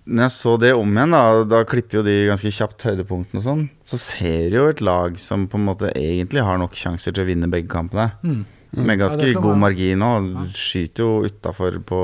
når 0.08 0.22
jeg 0.24 0.34
så 0.36 0.54
det 0.62 0.70
om 0.78 0.92
igjen, 0.94 1.16
da, 1.16 1.24
da 1.50 1.64
klipper 1.68 2.00
jo 2.00 2.04
de 2.06 2.14
ganske 2.30 2.52
kjapt 2.54 2.86
høydepunktene 2.86 3.42
og 3.42 3.44
sånn, 3.44 3.64
så 3.84 4.00
ser 4.00 4.56
jo 4.56 4.68
et 4.70 4.84
lag 4.86 5.18
som 5.20 5.48
på 5.50 5.60
en 5.60 5.66
måte 5.68 5.90
egentlig 5.98 6.46
har 6.46 6.62
nok 6.62 6.78
sjanser 6.78 7.16
til 7.16 7.26
å 7.26 7.28
vinne 7.28 7.50
begge 7.52 7.72
kampene. 7.74 8.12
Mm. 8.22 8.46
Med 8.78 9.00
ganske 9.00 9.26
er 9.26 9.40
god 9.42 9.58
margin 9.60 10.04
òg. 10.06 10.28
Skyter 10.56 11.04
jo 11.04 11.28
utafor 11.28 11.80
på, 11.88 12.02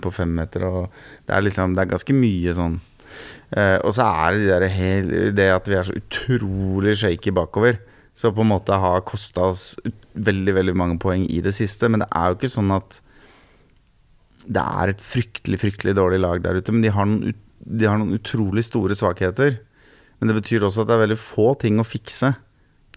på 0.00 0.12
femmeter, 0.14 0.64
og 0.64 1.02
det 1.28 1.34
er 1.36 1.44
liksom 1.44 1.74
Det 1.76 1.84
er 1.84 1.92
ganske 1.92 2.16
mye 2.16 2.54
sånn. 2.56 2.78
Eh, 3.50 3.78
og 3.82 3.94
så 3.96 4.06
er 4.06 4.36
det 4.36 4.58
de 4.62 4.70
hel, 4.70 5.14
det 5.34 5.48
at 5.52 5.70
vi 5.70 5.78
er 5.78 5.86
så 5.86 5.96
utrolig 5.98 6.96
shaky 7.00 7.32
bakover, 7.34 7.80
så 8.14 8.30
på 8.34 8.44
en 8.44 8.52
måte 8.52 8.76
har 8.76 9.06
kosta 9.06 9.48
oss 9.50 9.64
veldig, 10.14 10.54
veldig 10.58 10.74
mange 10.76 10.98
poeng 11.02 11.24
i 11.30 11.40
det 11.44 11.54
siste. 11.56 11.88
Men 11.90 12.04
det 12.04 12.10
er 12.10 12.30
jo 12.30 12.38
ikke 12.38 12.52
sånn 12.52 12.74
at 12.74 13.00
det 14.50 14.62
er 14.62 14.92
et 14.92 15.02
fryktelig, 15.04 15.60
fryktelig 15.62 15.94
dårlig 15.98 16.20
lag 16.22 16.42
der 16.44 16.58
ute. 16.60 16.74
Men 16.74 16.84
de 16.84 16.92
har 16.94 17.08
noen, 17.08 17.34
de 17.60 17.88
har 17.88 18.00
noen 18.00 18.16
utrolig 18.16 18.64
store 18.66 18.96
svakheter. 18.98 19.58
Men 20.18 20.30
det 20.30 20.40
betyr 20.40 20.66
også 20.66 20.84
at 20.84 20.90
det 20.90 20.96
er 20.96 21.04
veldig 21.06 21.20
få 21.20 21.52
ting 21.60 21.80
å 21.80 21.86
fikse 21.86 22.34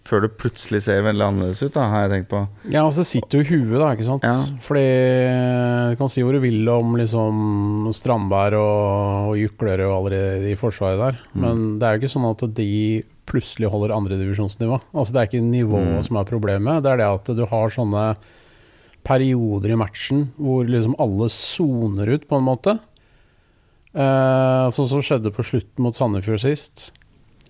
før 0.04 0.26
det 0.26 0.34
plutselig 0.36 0.82
ser 0.84 1.04
veldig 1.06 1.24
annerledes 1.24 1.62
ut, 1.64 1.72
da, 1.72 1.86
har 1.88 2.04
jeg 2.04 2.12
tenkt 2.12 2.30
på. 2.32 2.42
Ja, 2.68 2.82
altså 2.82 3.00
det 3.00 3.08
sitter 3.08 3.40
jo 3.40 3.44
i 3.44 3.48
huet, 3.48 3.78
da, 3.80 3.88
ikke 3.96 4.06
sant. 4.08 4.26
Ja. 4.28 4.36
Fordi 4.66 4.84
du 5.94 5.98
kan 6.00 6.12
si 6.12 6.24
hvor 6.24 6.36
du 6.36 6.42
vil 6.44 6.68
om 6.68 6.94
liksom 7.00 7.88
Strandberg 7.96 8.58
og, 8.60 9.32
og 9.32 9.40
Juklerød 9.40 9.86
og 9.88 9.96
alle 9.96 10.22
de 10.44 10.52
i 10.52 10.60
forsvaret 10.60 11.00
der, 11.00 11.20
men 11.40 11.66
det 11.80 11.88
er 11.88 11.96
jo 11.96 12.04
ikke 12.04 12.14
sånn 12.14 12.30
at 12.30 12.46
de 12.60 12.70
plutselig 13.24 13.70
holder 13.72 13.94
andredivisjonsnivå. 13.96 14.80
Altså 14.92 15.14
det 15.14 15.20
er 15.22 15.30
ikke 15.30 15.44
nivået 15.46 16.04
som 16.04 16.20
er 16.20 16.28
problemet, 16.28 16.82
det 16.84 16.92
er 16.92 17.00
det 17.00 17.08
at 17.08 17.30
du 17.38 17.46
har 17.48 17.72
sånne 17.72 18.08
perioder 19.04 19.72
i 19.72 19.78
matchen 19.78 20.28
hvor 20.40 20.68
liksom 20.68 20.96
alle 21.00 21.30
soner 21.32 22.12
ut, 22.16 22.28
på 22.28 22.40
en 22.40 22.46
måte. 22.46 22.76
Eh, 23.94 24.66
sånn 24.74 24.90
som 24.90 25.02
skjedde 25.04 25.32
på 25.34 25.44
slutten 25.46 25.84
mot 25.86 25.96
Sandefjord 25.96 26.42
sist. 26.42 26.90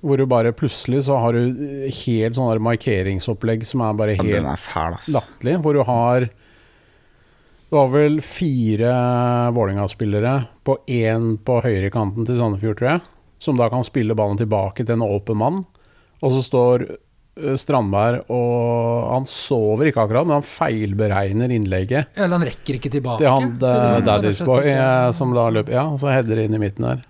Hvor 0.05 0.21
du 0.21 0.27
bare 0.29 0.53
plutselig 0.53 1.05
så 1.07 1.17
har 1.23 1.33
du 1.33 1.63
helt 1.89 2.37
sånn 2.37 2.61
markeringsopplegg 2.61 3.63
som 3.65 3.81
er 3.87 3.95
bare 3.97 4.17
helt 4.19 4.45
ass. 4.47 5.09
latterlig. 5.15 5.55
Hvor 5.65 5.73
du 5.79 5.83
har 5.89 6.27
Det 6.29 7.73
var 7.79 7.89
vel 7.91 8.21
fire 8.23 8.91
Vålerenga-spillere 9.57 10.35
på 10.65 10.77
én 10.87 11.39
på 11.43 11.57
høyrekanten 11.65 12.27
til 12.29 12.37
Sandefjord, 12.39 12.77
tror 12.79 12.91
jeg. 12.93 13.01
Som 13.43 13.57
da 13.59 13.67
kan 13.73 13.83
spille 13.85 14.15
ballen 14.17 14.39
tilbake 14.39 14.85
til 14.85 14.95
en 14.95 15.07
åpen 15.09 15.41
mann. 15.41 15.65
Og 16.23 16.31
så 16.37 16.43
står 16.45 16.85
eh, 17.41 17.57
Strandberg 17.59 18.29
og 18.31 19.09
Han 19.11 19.27
sover 19.29 19.89
ikke 19.91 20.05
akkurat, 20.05 20.29
men 20.29 20.39
han 20.39 20.47
feilberegner 20.47 21.51
innlegget. 21.57 22.13
Eller 22.15 22.37
han 22.39 22.47
rekker 22.47 22.79
ikke 22.79 22.93
tilbake. 22.95 23.19
til 23.25 23.33
han 23.33 23.59
det- 23.59 23.73
uh, 23.75 23.99
Daddy's 24.07 24.45
Boy 24.45 24.69
eh, 24.71 25.11
som 25.17 25.35
da 25.35 25.49
løper 25.51 25.73
Ja, 25.73 25.89
og 25.89 25.99
så 25.99 26.13
header 26.15 26.45
inn 26.45 26.55
i 26.55 26.63
midten 26.63 26.87
der. 26.87 27.03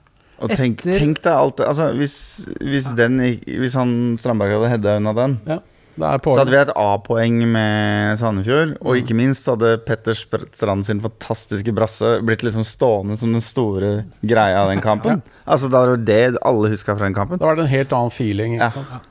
Og 0.45 0.53
tenk, 0.53 0.83
Etter- 0.85 0.99
tenk 1.01 1.23
deg 1.25 1.33
alt 1.33 1.57
det 1.61 1.69
altså, 1.71 1.87
hvis, 1.97 2.17
hvis, 2.61 2.91
den, 2.99 3.21
hvis 3.45 3.77
han 3.81 3.95
Strandberg 4.21 4.59
hadde 4.59 4.75
hedda 4.77 4.99
unna 5.01 5.15
den, 5.17 5.39
Ja, 5.49 5.59
det 5.95 6.09
er 6.11 6.19
så 6.27 6.41
hadde 6.41 6.51
vi 6.51 6.59
et 6.59 6.73
A-poeng 6.75 7.37
med 7.55 8.19
Sandefjord. 8.19 8.73
Og 8.83 8.97
ikke 8.99 9.15
minst 9.15 9.47
hadde 9.47 9.77
Petter 9.87 10.17
Strand 10.19 10.83
sin 10.89 10.99
fantastiske 11.05 11.71
brasse 11.77 12.17
blitt 12.27 12.43
liksom 12.43 12.67
stående 12.67 13.15
som 13.21 13.31
den 13.31 13.45
store 13.45 13.93
greia 14.27 14.65
av 14.65 14.73
den 14.73 14.83
kampen. 14.83 15.23
Altså 15.47 15.71
Da 15.71 15.85
var 15.85 15.95
det 15.97 16.07
det 16.11 16.39
alle 16.43 16.73
huska 16.75 16.97
fra 16.99 17.07
den 17.07 17.15
kampen. 17.15 17.39
Da 17.39 17.47
var 17.47 17.55
det 17.61 17.69
en 17.69 17.75
helt 17.77 17.95
annen 17.95 18.11
feeling. 18.11 18.57
Ja. 18.59 18.67
Ikke 18.73 18.83
sant? 18.83 19.11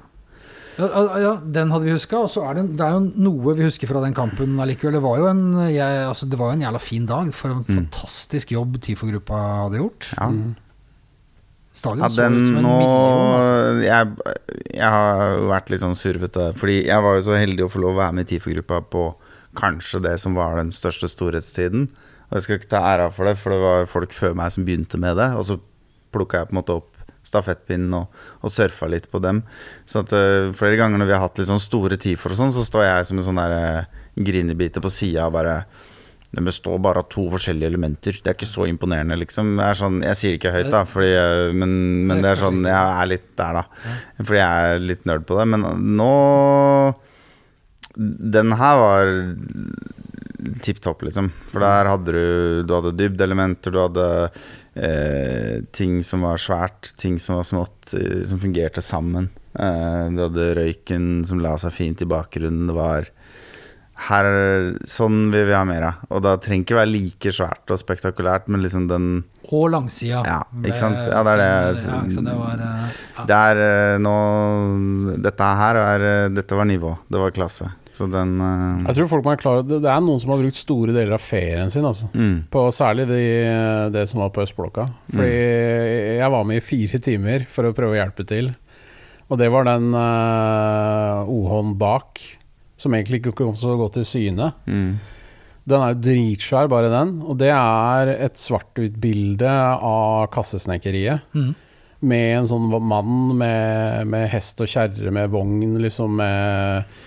Ja, 0.74 0.88
ja, 0.90 1.18
ja, 1.22 1.32
den 1.54 1.70
hadde 1.70 1.86
vi 1.86 1.94
huska, 1.94 2.24
og 2.26 2.32
så 2.34 2.44
er 2.50 2.56
det, 2.58 2.64
det 2.80 2.82
er 2.82 2.96
jo 2.96 3.04
noe 3.30 3.54
vi 3.54 3.68
husker 3.68 3.86
fra 3.92 4.00
den 4.02 4.16
kampen 4.18 4.56
allikevel. 4.64 4.96
Det 4.98 5.04
var 5.06 5.20
jo 5.22 5.28
en, 5.30 5.44
jeg, 5.70 6.00
altså, 6.10 6.26
det 6.32 6.40
var 6.40 6.50
jo 6.50 6.58
en 6.58 6.64
jævla 6.66 6.82
fin 6.82 7.06
dag, 7.06 7.30
for 7.38 7.54
en 7.54 7.64
fantastisk 7.68 8.52
jobb 8.56 8.80
TIFO-gruppa 8.82 9.42
hadde 9.68 9.78
gjort. 9.84 10.10
Ja. 10.18 10.32
Stadion 11.74 12.04
Ja, 12.06 12.10
så 12.14 12.22
den 12.22 12.36
ut 12.38 12.48
som 12.48 12.58
en 12.60 12.66
nå 12.68 12.74
million. 12.78 13.36
Altså. 13.36 13.86
jeg, 13.88 14.36
jeg 14.78 14.90
har 14.96 15.38
vært 15.50 15.72
litt 15.74 15.82
sånn 15.82 15.98
survete. 15.98 16.48
Fordi 16.60 16.80
jeg 16.86 17.06
var 17.06 17.18
jo 17.18 17.26
så 17.26 17.38
heldig 17.38 17.66
å 17.66 17.72
få 17.74 17.82
lov 17.82 17.96
å 17.96 18.02
være 18.04 18.18
med 18.18 18.28
i 18.28 18.34
TIFO-gruppa 18.34 18.82
på 18.94 19.06
kanskje 19.58 20.02
det 20.06 20.16
som 20.22 20.38
var 20.38 20.58
den 20.60 20.70
største 20.74 21.10
storhetstiden. 21.10 21.88
Og 22.30 22.38
jeg 22.38 22.46
skal 22.46 22.60
ikke 22.60 22.74
ta 22.76 22.84
æra 22.94 23.10
for 23.14 23.30
det, 23.30 23.36
for 23.42 23.54
det 23.54 23.62
var 23.64 23.90
folk 23.90 24.14
før 24.16 24.38
meg 24.38 24.54
som 24.54 24.66
begynte 24.68 25.02
med 25.02 25.18
det. 25.18 25.32
Og 25.38 25.48
så 25.50 25.58
plukka 26.14 26.44
jeg 26.44 26.52
på 26.52 26.56
en 26.56 26.62
måte 26.62 26.78
opp 26.78 26.90
stafettpinnen 27.24 27.94
og, 27.98 28.24
og 28.44 28.52
surfa 28.52 28.90
litt 28.92 29.10
på 29.12 29.22
dem. 29.24 29.42
Så 29.90 30.04
at 30.04 30.14
uh, 30.14 30.52
flere 30.58 30.78
ganger 30.80 31.02
når 31.02 31.10
vi 31.10 31.16
har 31.16 31.24
hatt 31.24 31.42
litt 31.42 31.50
sånn 31.50 31.62
store 31.62 31.98
TIFO-er 31.98 32.36
og 32.36 32.42
sånn, 32.42 32.54
så 32.56 32.66
står 32.68 32.86
jeg 32.86 33.10
som 33.10 33.22
en 33.22 33.28
sånn 33.30 33.42
der 33.42 33.58
uh, 33.58 34.02
grinebiter 34.14 34.84
på 34.84 34.92
sida 34.94 35.26
og 35.30 35.38
bare 35.38 35.64
den 36.34 36.46
består 36.50 36.80
bare 36.82 37.04
av 37.04 37.10
to 37.14 37.28
forskjellige 37.30 37.70
elementer. 37.70 38.16
Det 38.24 38.32
er 38.32 38.34
ikke 38.38 38.50
så 38.50 38.66
imponerende, 38.68 39.16
liksom. 39.22 39.52
Sånn, 39.78 40.00
jeg 40.02 40.18
sier 40.18 40.38
ikke 40.40 40.52
høyt, 40.56 40.72
da, 40.74 40.84
jeg- 41.06 41.54
men, 41.54 42.08
men 42.10 42.22
det 42.24 42.32
er 42.32 42.40
sånn 42.42 42.64
Jeg 42.66 43.02
er 43.04 43.06
litt 43.12 43.28
der, 43.38 43.54
da. 43.54 43.64
Fordi 44.24 44.40
jeg 44.42 44.74
er 44.74 44.80
litt 44.80 45.06
nerd 45.06 45.26
på 45.30 45.38
det. 45.38 45.46
Men 45.54 45.62
nå 45.98 46.96
Den 47.96 48.52
her 48.58 48.76
var 48.82 49.12
tipp 50.66 50.80
topp, 50.82 51.04
liksom. 51.06 51.30
For 51.52 51.62
der 51.64 51.86
hadde 51.92 52.12
du 52.16 52.64
Du 52.66 52.74
hadde 52.74 52.96
dybdeelementer, 52.98 53.72
du 53.72 53.80
hadde 53.84 54.08
eh, 54.76 55.62
ting 55.72 56.02
som 56.02 56.22
var 56.26 56.38
svært, 56.42 56.96
ting 56.98 57.20
som 57.22 57.36
var 57.38 57.46
smått, 57.46 57.94
eh, 57.94 58.24
som 58.26 58.40
fungerte 58.42 58.82
sammen. 58.82 59.30
Eh, 59.54 60.10
du 60.10 60.24
hadde 60.26 60.48
røyken 60.58 61.22
som 61.30 61.38
la 61.46 61.54
seg 61.62 61.76
fint 61.76 62.02
i 62.02 62.10
bakgrunnen. 62.10 62.66
Det 62.72 62.74
var 62.76 63.06
her, 64.10 64.26
Sånn 64.90 65.30
vil 65.34 65.46
vi 65.48 65.54
ha 65.56 65.62
mer 65.68 65.86
av. 65.88 66.02
Og 66.14 66.24
da 66.26 66.34
trenger 66.42 66.66
ikke 66.66 66.78
være 66.80 66.92
like 66.92 67.32
svært 67.36 67.72
og 67.74 67.80
spektakulært, 67.80 68.50
men 68.52 68.64
liksom 68.66 68.88
den 68.90 69.08
Og 69.52 69.68
langsida. 69.72 70.24
Ja, 70.26 70.40
ikke 70.64 70.80
sant? 70.80 71.02
Ja, 71.08 71.22
det 71.28 71.34
er 71.36 71.40
det. 71.42 71.84
Ja. 71.86 72.24
Det 72.28 72.36
var, 72.40 72.64
eh, 72.64 72.98
ja. 73.18 73.26
Det 73.30 73.38
er 73.52 73.62
eh, 73.68 73.98
nå 74.02 74.14
Dette 75.24 75.50
her 75.60 75.80
er 75.82 76.06
eh, 76.10 76.30
Dette 76.34 76.58
var 76.58 76.68
nivå. 76.70 76.94
Det 77.12 77.22
var 77.22 77.36
klasse. 77.36 77.70
Så 77.94 78.08
den 78.10 78.40
Jeg 78.40 78.96
tror 78.98 79.10
folk 79.12 79.26
må 79.28 79.34
være 79.36 79.42
klar 79.44 79.60
over 79.60 79.68
det, 79.70 79.82
det 79.84 79.92
er 79.94 80.02
noen 80.02 80.20
som 80.24 80.32
har 80.34 80.40
brukt 80.42 80.58
store 80.58 80.96
deler 80.96 81.14
av 81.14 81.22
ferien 81.22 81.70
sin, 81.70 81.86
altså. 81.86 82.08
mm, 82.16 82.48
På 82.50 82.66
særlig 82.74 83.06
de, 83.12 83.22
det 83.94 84.08
som 84.10 84.24
var 84.24 84.32
på 84.34 84.42
Østblokka. 84.48 84.88
Fordi 85.14 85.34
jeg 86.18 86.32
var 86.34 86.48
med 86.50 86.58
i 86.58 86.66
fire 86.66 86.98
timer 87.06 87.46
for 87.52 87.70
å 87.70 87.76
prøve 87.78 87.94
å 87.94 88.00
hjelpe 88.02 88.26
til. 88.26 88.50
Og 89.30 89.38
det 89.40 89.48
var 89.54 89.66
den 89.70 89.94
uh, 89.96 91.24
O-hånd 91.30 91.78
bak, 91.80 92.20
som 92.80 92.96
egentlig 92.96 93.22
ikke 93.22 93.36
kom 93.38 93.56
så 93.60 93.78
godt 93.80 94.00
til 94.00 94.08
syne. 94.08 94.54
mm. 94.66 94.94
Den 95.64 95.80
er 95.80 95.94
jo 95.94 96.02
dritskjær, 96.04 96.68
bare 96.68 96.90
den. 96.92 97.14
Og 97.24 97.38
det 97.40 97.48
er 97.56 98.10
et 98.18 98.36
svart-hvitt-bilde 98.36 99.48
av 99.48 100.26
kassesnekkeriet. 100.34 101.30
Mm. 101.32 101.54
med 102.04 102.30
en 102.36 102.48
sånn 102.50 102.66
mann 102.84 103.38
med, 103.40 104.10
med 104.12 104.26
hest 104.28 104.60
og 104.60 104.68
kjerre 104.68 105.08
med 105.16 105.30
vogn, 105.32 105.78
liksom 105.80 106.18
med 106.20 106.98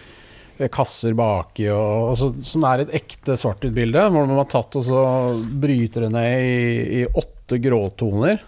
med 0.56 0.73
kasser 0.73 1.12
baki 1.16 1.68
og 1.73 2.12
altså, 2.12 2.30
Som 2.46 2.64
er 2.68 2.85
et 2.85 2.92
ekte 2.96 3.37
svart-hvitt-bilde, 3.38 4.06
hvor 4.08 4.28
man 4.28 4.38
har 4.40 4.50
tatt 4.50 4.78
og 4.78 4.85
så 4.87 5.00
bryter 5.37 6.06
det 6.06 6.12
ned 6.14 6.46
i, 6.46 7.00
i 7.00 7.06
åtte 7.06 7.58
gråtoner. 7.62 8.40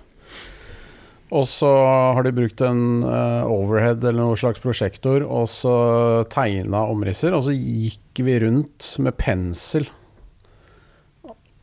Og 1.30 1.44
så 1.44 1.68
har 2.16 2.22
de 2.24 2.32
brukt 2.32 2.60
en 2.64 3.02
eh, 3.04 3.44
overhead 3.52 4.00
eller 4.04 4.22
noen 4.22 4.38
slags 4.40 4.62
prosjektor 4.64 5.26
og 5.28 5.44
så 5.52 5.74
tegna 6.32 6.86
omrisser, 6.88 7.34
og 7.36 7.44
så 7.44 7.52
gikk 7.52 8.22
vi 8.24 8.38
rundt 8.46 8.94
med 9.04 9.16
pensel. 9.20 9.84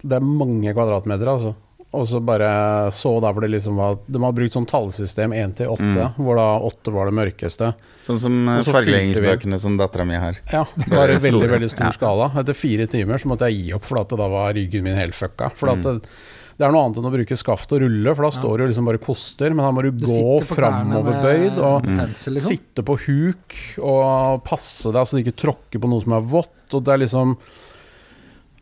Det 0.05 0.19
er 0.19 0.25
mange 0.25 0.69
kvadratmeter, 0.75 1.31
altså. 1.31 1.55
Og 1.95 2.03
så 2.09 2.19
bare 2.27 2.91
så 2.91 3.13
der 3.23 3.31
hvor 3.31 3.45
det 3.45 3.53
liksom 3.53 3.77
var 3.79 3.93
De 4.11 4.19
har 4.19 4.33
brukt 4.35 4.51
sånn 4.51 4.65
tallsystem 4.67 5.31
1 5.31 5.53
til 5.61 5.69
8, 5.71 5.85
Mm. 5.85 6.17
hvor 6.19 6.35
da 6.35 6.47
8 6.59 6.91
var 6.91 7.07
det 7.07 7.15
mørkeste. 7.15 7.69
Sånn 8.03 8.19
som 8.19 8.35
eh, 8.51 8.59
fargeleggingsbøkene 8.67 9.57
som 9.63 9.77
dattera 9.79 10.03
mi 10.05 10.17
har. 10.19 10.35
Ja, 10.51 10.65
det 10.75 10.89
var 10.91 11.09
en 11.09 11.23
veldig 11.29 11.49
veldig 11.55 11.69
stor 11.71 11.87
Ja. 11.87 11.91
skala. 11.95 12.27
Etter 12.41 12.53
fire 12.53 12.85
timer 12.91 13.17
så 13.17 13.31
måtte 13.31 13.47
jeg 13.49 13.63
gi 13.63 13.73
opp, 13.79 13.85
for 13.87 14.01
at 14.01 14.09
da 14.09 14.27
var 14.27 14.53
ryggen 14.53 14.83
min 14.83 14.97
helt 14.99 15.15
fucka. 15.15 15.53
For 15.55 15.71
Mm. 15.71 15.79
at 15.79 15.83
det, 16.03 16.11
det 16.55 16.63
er 16.63 16.71
noe 16.71 16.85
annet 16.85 16.97
enn 17.01 17.07
å 17.09 17.11
bruke 17.11 17.35
skaft 17.35 17.73
og 17.75 17.81
rulle, 17.83 18.13
for 18.15 18.23
da 18.27 18.31
står 18.31 18.61
du 18.61 18.63
liksom 18.69 18.85
bare 18.87 19.01
koster, 19.03 19.51
men 19.51 19.65
da 19.65 19.71
må 19.75 19.81
du, 19.83 19.89
Du 19.91 20.05
gå 20.07 20.37
framoverbøyd 20.47 21.57
og 21.59 21.83
pensel, 21.83 22.37
liksom. 22.37 22.53
sitte 22.55 22.85
på 22.87 22.95
huk 23.05 23.57
og 23.83 24.39
passe 24.47 24.93
deg 24.95 25.03
så 25.09 25.17
du 25.17 25.23
ikke 25.25 25.35
tråkker 25.43 25.83
på 25.83 25.89
noe 25.91 26.05
som 26.05 26.15
er 26.15 26.23
vått. 26.31 26.53
Og 26.71 26.85
det 26.87 26.93
er 26.95 27.01
liksom 27.03 27.35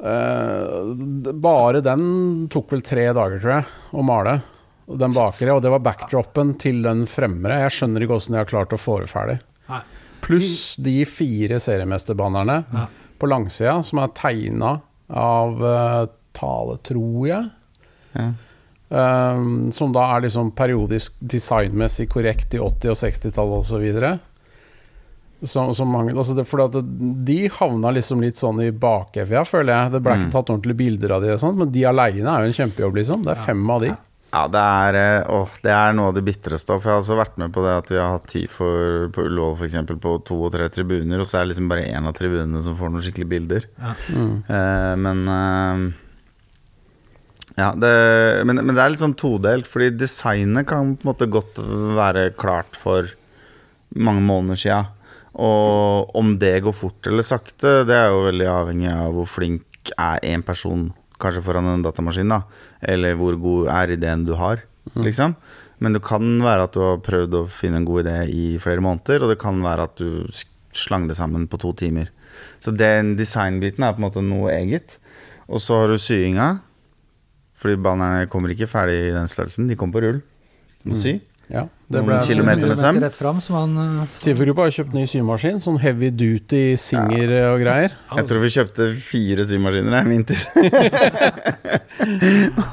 uh, 0.02 1.34
Bare 1.46 1.82
den 1.86 2.48
tok 2.52 2.74
vel 2.74 2.84
tre 2.86 3.06
dager, 3.16 3.40
tror 3.40 3.56
jeg, 3.60 3.70
å 3.94 4.06
male. 4.06 4.40
Den 4.90 5.14
bakre, 5.16 5.54
og 5.56 5.62
det 5.64 5.72
var 5.72 5.84
backdropen 5.86 6.58
til 6.60 6.82
den 6.84 7.06
fremre. 7.08 7.62
Jeg 7.64 7.78
skjønner 7.78 8.04
ikke 8.04 8.18
åssen 8.20 8.36
de 8.36 8.42
har 8.42 8.50
klart 8.50 8.74
å 8.76 8.80
få 8.82 8.98
det 9.04 9.10
ferdig. 9.14 9.38
Pluss 10.24 10.76
de 10.80 11.02
fire 11.08 11.58
seriemesterbannerne 11.60 12.58
Ja. 12.74 12.88
på 13.20 13.28
langsida, 13.32 13.78
som 13.84 14.00
er 14.04 14.12
tegna 14.16 14.78
av 15.10 15.62
uh, 15.64 16.06
Tale, 16.34 16.78
tror 16.84 17.28
jeg. 17.30 17.50
Ja. 18.14 18.32
Um, 18.94 19.72
som 19.74 19.94
da 19.96 20.04
er 20.14 20.28
liksom 20.28 20.52
periodisk 20.54 21.16
designmessig 21.18 22.06
korrekt 22.14 22.54
i 22.54 22.60
80- 22.62 22.92
og 22.94 23.00
60-tallet 23.00 23.64
osv. 23.64 24.12
Som, 25.44 25.74
som 25.76 25.90
mange, 25.90 26.14
altså 26.14 26.36
det, 26.38 26.46
fordi 26.48 26.68
at 26.70 26.92
de 27.28 27.38
havna 27.58 27.92
liksom 27.96 28.22
litt 28.24 28.38
sånn 28.40 28.62
i 28.64 28.70
bakevja, 28.72 29.42
føler 29.50 29.74
jeg. 29.74 29.94
Det 29.96 30.04
ble 30.06 30.20
ikke 30.20 30.34
tatt 30.36 30.54
ordentlige 30.54 30.82
bilder 30.84 31.18
av 31.18 31.26
de 31.26 31.34
og 31.34 31.42
sånt, 31.42 31.60
men 31.60 31.74
de 31.74 31.88
aleine 31.90 32.30
er 32.30 32.46
jo 32.46 32.52
en 32.52 32.60
kjempejobb, 32.60 33.00
liksom. 33.02 33.26
Det 33.26 33.34
er 33.34 33.46
fem 33.50 33.64
av 33.74 33.82
de. 33.84 33.92
Ja, 34.34 34.48
det 34.50 34.62
er, 34.62 34.96
å, 35.30 35.44
det 35.62 35.74
er 35.74 35.92
noe 35.94 36.10
av 36.10 36.16
det 36.18 36.24
bitreste. 36.26 36.78
For 36.78 36.90
jeg 36.90 36.96
har 36.96 37.04
også 37.04 37.18
vært 37.20 37.36
med 37.42 37.52
på 37.54 37.66
det 37.66 37.74
at 37.82 37.92
vi 37.92 38.00
har 38.02 38.16
hatt 38.16 38.30
tid 38.32 38.50
for, 38.50 39.10
på 39.14 39.28
Ullevål 39.28 39.60
f.eks. 39.60 39.76
på 40.06 40.16
to 40.26 40.38
og 40.48 40.54
tre 40.56 40.70
tribuner, 40.74 41.22
og 41.22 41.30
så 41.30 41.40
er 41.40 41.46
det 41.46 41.54
liksom 41.54 41.68
bare 41.70 41.86
én 41.90 42.10
av 42.10 42.16
tribunene 42.18 42.64
som 42.66 42.78
får 42.80 42.94
noen 42.94 43.06
skikkelige 43.06 43.34
bilder. 43.36 43.68
Mm. 44.10 44.34
Eh, 44.48 44.94
men 45.06 45.22
eh, 45.36 45.84
Ja, 47.60 47.70
det, 47.78 47.92
men, 48.50 48.64
men 48.66 48.74
det 48.74 48.82
er 48.82 48.94
litt 48.94 49.04
sånn 49.04 49.18
todelt, 49.20 49.68
fordi 49.70 49.92
designet 49.94 50.66
kan 50.70 50.96
på 50.98 51.06
en 51.06 51.12
måte 51.12 51.30
godt 51.30 51.62
være 51.98 52.32
klart 52.40 52.80
for 52.82 53.12
mange 53.94 54.24
måneder 54.26 54.60
sia. 54.60 54.80
Og 55.34 56.14
om 56.18 56.36
det 56.42 56.60
går 56.66 56.76
fort 56.78 57.10
eller 57.10 57.26
sakte, 57.26 57.82
det 57.90 57.98
er 57.98 58.10
jo 58.14 58.26
veldig 58.28 58.50
avhengig 58.50 58.90
av 58.94 59.14
hvor 59.18 59.30
flink 59.30 59.94
er 59.98 60.22
én 60.26 60.46
person 60.46 60.92
kanskje 61.22 61.44
foran 61.46 61.70
en 61.70 61.86
datamaskin, 61.86 62.34
da. 62.34 62.42
Eller 62.82 63.18
hvor 63.20 63.38
god 63.40 63.70
er 63.74 63.94
ideen 63.96 64.26
du 64.28 64.34
har, 64.40 64.64
liksom. 64.98 65.38
Men 65.84 65.96
det 65.96 66.04
kan 66.06 66.26
være 66.42 66.68
at 66.68 66.76
du 66.76 66.82
har 66.84 67.06
prøvd 67.06 67.38
å 67.38 67.46
finne 67.52 67.82
en 67.82 67.88
god 67.88 68.06
idé 68.06 68.18
i 68.32 68.46
flere 68.62 68.84
måneder, 68.84 69.24
og 69.24 69.34
det 69.34 69.40
kan 69.42 69.62
være 69.64 69.88
at 69.90 70.02
du 70.02 70.26
slang 70.74 71.08
det 71.10 71.18
sammen 71.20 71.48
på 71.50 71.60
to 71.62 71.74
timer. 71.78 72.10
Så 72.64 72.74
den 72.76 73.14
designbiten 73.20 73.86
er 73.86 73.96
på 73.96 74.02
en 74.02 74.08
måte 74.08 74.24
noe 74.26 74.54
eget. 74.56 74.98
Og 75.48 75.62
så 75.62 75.82
har 75.82 75.92
du 75.92 76.00
syinga. 76.02 76.48
Fordi 77.64 77.80
bannerne 77.80 78.28
kommer 78.32 78.52
ikke 78.52 78.68
ferdig 78.68 78.98
i 79.08 79.14
den 79.16 79.30
størrelsen, 79.32 79.70
de 79.70 79.78
kommer 79.80 79.98
på 79.98 80.04
rull. 80.04 80.20
Må 80.84 80.98
sy. 81.00 81.22
Ja, 81.52 81.66
det 81.92 82.00
Noen 82.00 82.08
ble 82.08 82.18
kilometer 82.24 82.70
med 82.72 82.80
søm. 82.80 82.98
Rett 83.04 83.18
fram, 83.18 83.40
som 83.44 83.58
han 83.60 83.74
eh, 83.82 84.12
Sifo-gruppa 84.16 84.64
har 84.66 84.72
kjøpt 84.74 84.94
ny 84.96 85.04
symaskin, 85.10 85.60
sånn 85.62 85.76
heavy 85.84 86.08
duty 86.16 86.62
Singer 86.80 87.34
og 87.52 87.60
greier. 87.62 87.92
Jeg 88.16 88.28
tror 88.30 88.42
vi 88.42 88.52
kjøpte 88.56 88.88
fire 89.04 89.46
symaskiner 89.48 89.98
i 90.00 90.02
vinter. 90.08 90.40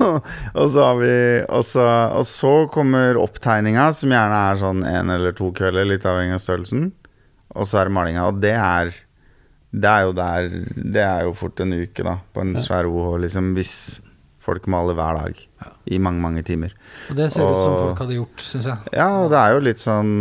og, 0.06 0.30
og, 0.54 0.66
så 0.70 0.86
har 0.86 0.96
vi, 1.02 1.12
og, 1.44 1.64
så, 1.66 1.86
og 2.20 2.24
så 2.30 2.54
kommer 2.72 3.18
opptegninga, 3.20 3.90
som 3.96 4.14
gjerne 4.14 4.40
er 4.48 4.54
sånn 4.62 4.80
én 4.86 5.06
eller 5.16 5.32
to 5.36 5.50
kvelder, 5.56 5.88
litt 5.90 6.06
avhengig 6.08 6.38
av 6.38 6.44
størrelsen. 6.46 6.82
Og 7.58 7.64
så 7.66 7.74
er 7.82 7.90
det 7.90 7.96
malinga. 7.98 8.28
Og 8.30 8.38
det 8.42 8.54
er 8.54 8.94
Det 9.70 9.90
er 9.90 10.02
jo 10.06 10.12
der 10.14 10.48
Det 10.74 11.02
er 11.02 11.24
jo 11.26 11.32
fort 11.34 11.60
en 11.60 11.74
uke, 11.74 12.02
da, 12.06 12.20
på 12.32 12.46
en 12.46 12.54
svær 12.62 12.86
OH, 12.86 13.18
liksom, 13.26 13.52
hvis 13.58 13.74
folk 14.50 14.68
maler 14.72 14.98
hver 14.98 15.22
dag. 15.22 15.40
I 15.90 15.98
mange, 16.02 16.20
mange 16.22 16.44
timer. 16.46 16.74
Og 17.10 17.18
det 17.18 17.30
ser 17.32 17.46
ut 17.48 17.62
som 17.64 17.76
folk 17.78 18.04
hadde 18.04 18.18
gjort, 18.20 18.44
syns 18.44 18.68
jeg. 18.70 18.94
Ja, 18.98 19.08
og 19.24 19.30
det 19.32 19.40
er 19.40 19.56
jo 19.56 19.64
litt 19.70 19.82
sånn 19.82 20.12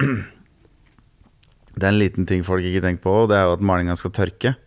Det 1.74 1.82
er 1.82 1.90
en 1.90 1.98
liten 1.98 2.26
ting 2.30 2.44
folk 2.46 2.62
ikke 2.62 2.84
tenker 2.84 3.02
på, 3.02 3.14
og 3.24 3.32
det 3.32 3.38
er 3.38 3.48
jo 3.48 3.56
at 3.56 3.64
malinga 3.66 3.96
skal 3.98 4.14
tørke. 4.14 4.54
Ja, 4.54 4.60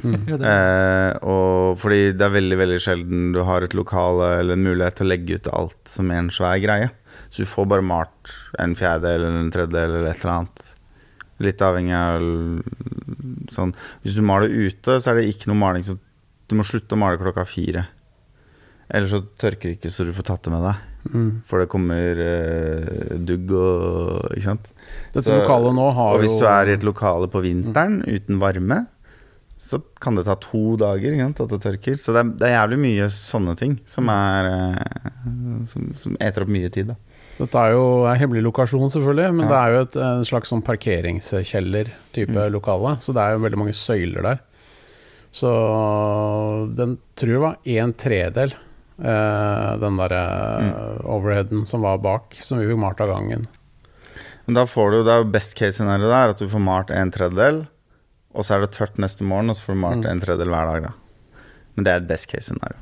Eh, 0.00 1.12
og 1.28 1.76
fordi 1.80 2.12
det 2.16 2.24
er 2.24 2.32
veldig 2.32 2.56
veldig 2.56 2.78
sjelden 2.80 3.32
du 3.34 3.42
har 3.44 3.60
et 3.66 3.74
lokale 3.76 4.30
eller 4.40 4.56
en 4.56 4.64
mulighet 4.64 4.96
til 4.96 5.06
å 5.06 5.10
legge 5.10 5.36
ut 5.36 5.50
alt 5.52 5.90
som 5.92 6.10
en 6.14 6.30
svær 6.32 6.56
greie. 6.62 6.88
Så 7.28 7.44
du 7.44 7.50
får 7.50 7.68
bare 7.68 7.84
malt 7.84 8.32
en 8.62 8.72
fjerdedel 8.78 9.26
eller 9.26 9.42
en 9.42 9.52
tredjedel 9.52 9.96
eller 9.98 10.08
et 10.10 10.22
eller 10.22 10.36
annet. 10.38 10.64
Litt 11.44 11.64
avhengig 11.64 11.96
av 11.96 12.24
sånn 13.52 13.74
Hvis 14.02 14.16
du 14.16 14.24
maler 14.24 14.48
ute, 14.52 14.98
så 15.00 15.12
er 15.12 15.20
det 15.20 15.28
ikke 15.30 15.50
noe 15.50 15.60
maling, 15.60 15.84
som 15.84 16.00
du 16.50 16.56
må 16.58 16.66
slutte 16.66 16.96
å 16.96 17.00
male 17.00 17.20
klokka 17.20 17.44
fire. 17.48 17.86
Ellers 18.90 19.10
så 19.14 19.20
tørker 19.38 19.70
det 19.70 19.76
ikke 19.78 19.90
så 19.94 20.04
du 20.08 20.12
får 20.16 20.26
tatt 20.32 20.42
det 20.46 20.52
med 20.54 20.64
deg. 20.66 20.86
Mm. 21.14 21.28
For 21.48 21.62
det 21.62 21.68
kommer 21.72 22.18
uh, 22.20 23.12
dugg 23.24 23.48
og 23.56 24.34
Ikke 24.34 24.44
sant? 24.50 24.66
Dette 25.14 25.24
Så- 25.30 25.38
lokalet 25.40 25.72
nå 25.78 25.86
har 25.96 26.12
Og 26.14 26.20
hvis 26.20 26.34
du 26.36 26.44
er 26.44 26.68
i 26.68 26.74
et 26.76 26.82
lokale 26.84 27.28
på 27.32 27.40
vinteren 27.40 28.02
uten 28.04 28.36
varme, 28.42 28.82
så 29.60 29.80
kan 30.00 30.14
det 30.16 30.24
ta 30.26 30.34
to 30.40 30.76
dager 30.80 31.16
sant, 31.20 31.40
at 31.40 31.48
det 31.52 31.60
tørker. 31.64 31.96
Så 32.00 32.12
det 32.12 32.20
er, 32.20 32.28
det 32.40 32.46
er 32.48 32.54
jævlig 32.58 32.78
mye 32.84 33.08
sånne 33.12 33.56
ting 33.60 33.78
som 33.88 34.08
er 34.12 34.48
eh, 34.50 35.10
som, 35.68 35.90
som 35.96 36.16
eter 36.20 36.44
opp 36.46 36.52
mye 36.52 36.70
tid, 36.72 36.88
da. 36.92 36.96
Dette 37.40 37.56
er 37.64 37.72
jo 37.72 37.82
en 38.08 38.16
hemmelig 38.20 38.42
lokasjon, 38.44 38.88
selvfølgelig, 38.92 39.34
men 39.36 39.46
Ja. 39.46 39.50
det 39.52 39.58
er 39.60 39.74
jo 39.74 39.82
et, 39.86 39.96
en 40.04 40.24
slags 40.28 40.48
sånn 40.52 40.62
parkeringskjeller-type 40.64 42.36
Mm. 42.36 42.52
lokale. 42.52 42.96
Så 43.00 43.12
det 43.16 43.20
er 43.24 43.32
jo 43.36 43.44
veldig 43.44 43.58
mange 43.60 43.72
søyler 43.76 44.22
der. 44.22 44.40
Så 45.32 45.48
den 46.76 46.98
tror 47.16 47.30
jeg 47.32 47.40
var 47.44 47.56
en 47.64 47.92
tredel, 47.94 48.52
den 49.00 49.96
derre 49.96 50.22
Mm. 50.60 51.04
overheaden 51.04 51.66
som 51.66 51.82
var 51.82 51.98
bak, 51.98 52.36
som 52.42 52.58
vi 52.60 52.66
fikk 52.68 52.78
malt 52.78 53.00
av 53.00 53.08
gangen. 53.08 53.46
Men 54.46 54.54
da 54.54 54.64
får 54.66 54.90
du, 54.92 55.04
det 55.04 55.12
er 55.14 55.22
jo 55.24 55.30
best 55.32 55.54
case 55.56 55.78
scenario 55.78 56.08
der, 56.10 56.30
at 56.34 56.38
du 56.38 56.48
får 56.48 56.60
malt 56.64 56.90
en 56.90 57.10
tredjedel, 57.10 57.66
og 58.34 58.44
så 58.44 58.56
er 58.56 58.60
det 58.66 58.72
tørt 58.76 58.98
neste 58.98 59.22
morgen, 59.24 59.50
og 59.50 59.56
så 59.56 59.62
får 59.68 59.74
du 59.74 59.80
malt 59.80 60.04
Mm. 60.04 60.10
en 60.10 60.20
tredjedel 60.20 60.48
hver 60.52 60.66
dag, 60.72 60.82
da. 60.82 60.92
Men 61.76 61.84
det 61.84 61.92
er 61.92 61.96
et 62.02 62.08
best 62.08 62.28
case 62.28 62.44
scenario. 62.50 62.76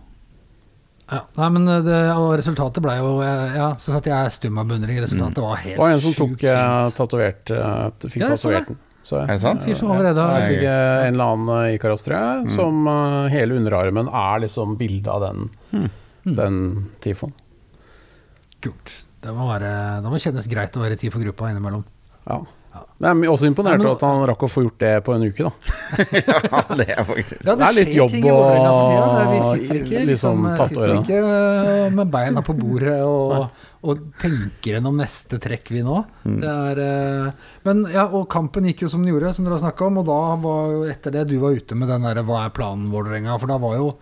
ja. 1.11 1.21
Nei, 1.39 1.49
men 1.51 1.69
eh, 1.69 1.81
det, 1.83 2.17
og 2.17 2.35
resultatet 2.37 2.83
ble 2.83 2.97
jo 2.99 3.21
eh, 3.23 3.55
Ja, 3.57 3.69
så 3.81 3.93
satt 3.95 4.05
jeg 4.11 4.31
stum 4.35 4.59
av 4.59 4.67
beundring. 4.69 4.99
Resultatet 5.01 5.39
var 5.41 5.57
helt 5.57 5.65
sjukt. 5.65 5.77
Det 5.77 5.81
var 5.81 5.91
en 5.91 6.01
som 6.01 6.13
tok 6.19 6.45
eh, 6.45 6.83
fint. 6.85 6.97
tatovert 6.99 7.51
eh, 7.51 8.09
Fikk 8.09 8.21
Ja, 8.23 8.29
tatovert 8.35 8.67
den. 8.69 8.79
Så, 9.09 9.17
Er 9.23 9.27
det 9.33 9.41
sant? 9.41 9.63
Fyr 9.65 9.75
som 9.79 9.91
allerede 9.91 10.21
har- 10.21 10.41
Jeg 10.41 10.49
vet 10.49 10.59
ikke, 10.59 11.07
En 11.07 11.15
eller 11.15 11.25
annen 11.25 11.49
eh, 11.65 11.77
Ikaros, 11.79 12.03
tror 12.05 12.17
jeg, 12.19 12.45
Mm. 12.45 12.55
som 12.55 12.87
uh, 12.89 13.29
hele 13.29 13.55
underarmen 13.57 14.09
er 14.09 14.41
liksom 14.41 14.77
bilde 14.77 15.09
av 15.09 15.21
den, 15.23 15.91
Mm. 16.29 16.37
den 16.39 16.61
tifoen. 17.05 17.35
Kult. 18.61 18.95
Det 19.23 19.35
må, 19.35 19.49
være, 19.51 19.73
det 20.03 20.11
må 20.13 20.21
kjennes 20.23 20.47
greit 20.51 20.77
å 20.79 20.83
være 20.83 20.99
i 21.03 21.11
for 21.11 21.23
gruppa 21.23 21.51
innimellom. 21.51 21.85
Ja. 22.29 22.43
Jeg 22.99 23.15
er 23.15 23.31
også 23.31 23.47
imponert 23.49 23.83
Ja, 23.83 23.93
at 23.95 24.03
han 24.05 24.25
rakk 24.27 24.43
å 24.45 24.49
få 24.51 24.65
gjort 24.65 24.81
det 24.83 24.91
på 25.07 25.15
en 25.15 25.23
uke, 25.25 25.47
da. 25.47 25.53
ja, 26.19 26.61
det 26.81 26.87
er 26.93 27.05
faktisk 27.07 27.47
Ja, 27.47 27.55
Det 27.59 27.67
er 27.69 27.77
litt 27.77 27.93
jobb 27.95 28.17
å- 28.19 28.39
Vi 29.31 29.39
sitter 29.47 29.79
ikke, 29.79 30.03
liksom 30.09 30.09
liksom, 30.11 30.49
tatt 30.59 30.73
sitter 30.73 30.83
over 30.83 30.93
det. 30.93 30.99
ikke 31.05 31.95
med 31.95 32.11
beina 32.13 32.43
på 32.45 32.57
bordet 32.59 32.97
og, 33.07 33.63
og 33.83 34.03
tenker 34.21 34.77
gjennom 34.77 34.99
neste 34.99 35.39
trekk, 35.43 35.71
vi 35.75 35.85
nå. 35.87 36.01
Mm. 36.27 36.39
Det 36.43 36.53
er, 36.55 36.83
øh, 36.85 37.49
men 37.71 37.85
ja, 37.95 38.09
og 38.11 38.29
kampen 38.35 38.67
gikk 38.69 38.85
jo 38.85 38.93
som 38.93 39.05
den 39.07 39.15
gjorde, 39.15 39.33
som 39.35 39.47
dere 39.47 39.57
har 39.57 39.65
snakka 39.65 39.87
om. 39.89 40.03
Og 40.03 40.09
da 40.11 40.21
var 40.43 40.75
jo 40.75 40.85
etter 40.91 41.15
det 41.15 41.29
du 41.31 41.39
var 41.43 41.55
ute 41.57 41.79
med 41.79 41.89
den 41.89 42.03
derre 42.07 42.27
'hva 42.27 42.45
er 42.45 42.55
planen, 42.55 42.91
Vålerenga'? 42.93 43.39
For 43.39 43.47
da 43.47 43.59
var 43.63 43.79
jo 43.79 43.93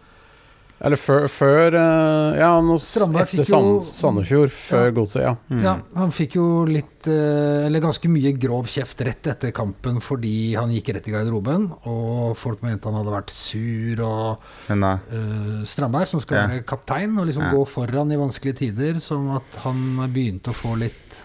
Eller 0.85 0.97
før, 1.01 1.25
før 1.33 1.75
eh, 1.81 2.37
Ja, 2.37 2.51
Strandberg 2.77 3.31
etter 3.31 3.47
Sand, 3.49 3.69
jo- 3.79 3.81
Sandefjord, 3.81 4.51
før 4.53 4.85
Ja. 4.85 4.91
Godset, 4.99 5.23
ja. 5.25 5.35
Ja, 5.65 5.75
han 5.97 6.11
fikk 6.13 6.37
jo 6.37 6.65
litt 6.69 7.09
eh, 7.09 7.65
Eller 7.65 7.81
ganske 7.81 8.11
mye 8.13 8.33
grov 8.37 8.67
kjeft 8.69 9.01
rett 9.07 9.27
etter 9.33 9.55
kampen 9.57 10.03
fordi 10.05 10.55
han 10.59 10.71
gikk 10.75 10.93
rett 10.95 11.09
i 11.09 11.15
garderoben, 11.15 11.69
og 11.89 12.37
folk 12.37 12.61
mente 12.67 12.91
han 12.91 12.99
hadde 13.01 13.15
vært 13.15 13.31
sur, 13.33 14.03
og 14.05 14.45
uh, 14.69 14.75
eh, 14.77 15.65
Strandberg, 15.65 16.09
som 16.13 16.21
skal 16.21 16.37
Ja. 16.43 16.47
være 16.51 16.67
kaptein 16.69 17.17
og 17.19 17.27
liksom 17.31 17.47
Ja. 17.47 17.53
gå 17.57 17.65
foran 17.67 18.13
i 18.13 18.17
vanskelige 18.21 18.59
tider, 18.67 19.01
som 19.01 19.31
at 19.37 19.57
han 19.65 19.97
begynte 20.13 20.53
å 20.53 20.55
få 20.55 20.77
litt 20.79 21.23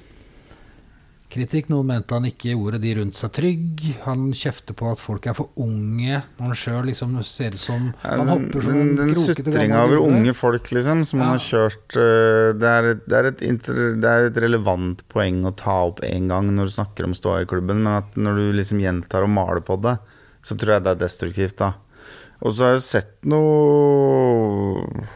kritikk. 1.32 1.70
Noen 1.72 1.88
mente 1.90 2.14
han 2.18 2.26
ikke 2.28 2.52
gjorde 2.54 2.80
de 2.84 2.92
rundt 3.00 3.18
seg 3.18 3.32
trygg. 3.38 3.84
Han 4.04 4.28
kjefter 4.38 4.76
på 4.78 4.90
at 4.92 5.02
folk 5.02 5.26
er 5.32 5.36
for 5.38 5.50
unge, 5.62 6.20
når 6.38 6.52
han 6.52 6.58
sjøl 6.60 6.90
liksom 6.90 7.16
ser 7.28 7.56
ut 7.56 7.62
som 7.62 7.88
Han 8.04 8.30
hopper 8.30 8.66
som 8.68 8.76
den, 8.78 8.82
en 8.92 8.96
den 9.00 9.14
krokete 9.16 9.46
sutringa 9.48 9.84
over 9.88 10.04
unge 10.04 10.34
folk, 10.38 10.72
liksom, 10.76 11.06
som 11.08 11.22
Ja. 11.22 11.30
han 11.30 11.38
har 11.38 11.46
kjørt 11.46 11.98
øh, 12.04 12.52
det, 12.62 12.72
er 12.72 12.90
et, 12.94 13.06
det, 13.08 13.22
er 13.22 13.30
inter, 13.50 13.82
det 14.04 14.12
er 14.12 14.28
et 14.30 14.42
relevant 14.46 15.06
poeng 15.12 15.44
å 15.48 15.54
ta 15.56 15.78
opp 15.90 16.04
én 16.08 16.28
gang 16.32 16.52
når 16.52 16.70
du 16.70 16.76
snakker 16.78 17.08
om 17.08 17.16
ståa 17.18 17.42
i 17.44 17.50
klubben, 17.50 17.82
men 17.86 18.02
at 18.02 18.18
når 18.20 18.36
du 18.42 18.52
liksom 18.60 18.84
gjentar 18.84 19.24
og 19.26 19.34
maler 19.34 19.64
på 19.66 19.80
det, 19.82 19.98
så 20.44 20.58
tror 20.58 20.76
jeg 20.78 20.86
det 20.86 20.94
er 20.96 21.02
destruktivt, 21.06 21.58
da. 21.62 21.74
Og 22.42 22.56
så 22.58 22.66
har 22.66 22.78
jeg 22.80 22.88
sett 22.90 23.18
noe 23.30 25.08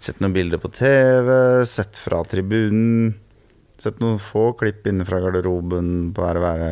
Sett 0.00 0.20
noen 0.22 0.32
bilder 0.32 0.60
på 0.62 0.70
TV, 0.72 1.28
sett 1.68 1.98
fra 2.00 2.22
tribunen. 2.24 3.10
Sett 3.78 4.00
noen 4.02 4.18
få 4.18 4.52
klipp 4.58 4.86
inne 4.90 5.06
fra 5.06 5.20
garderoben 5.22 6.10
på 6.14 6.24
være 6.24 6.42
være 6.42 6.70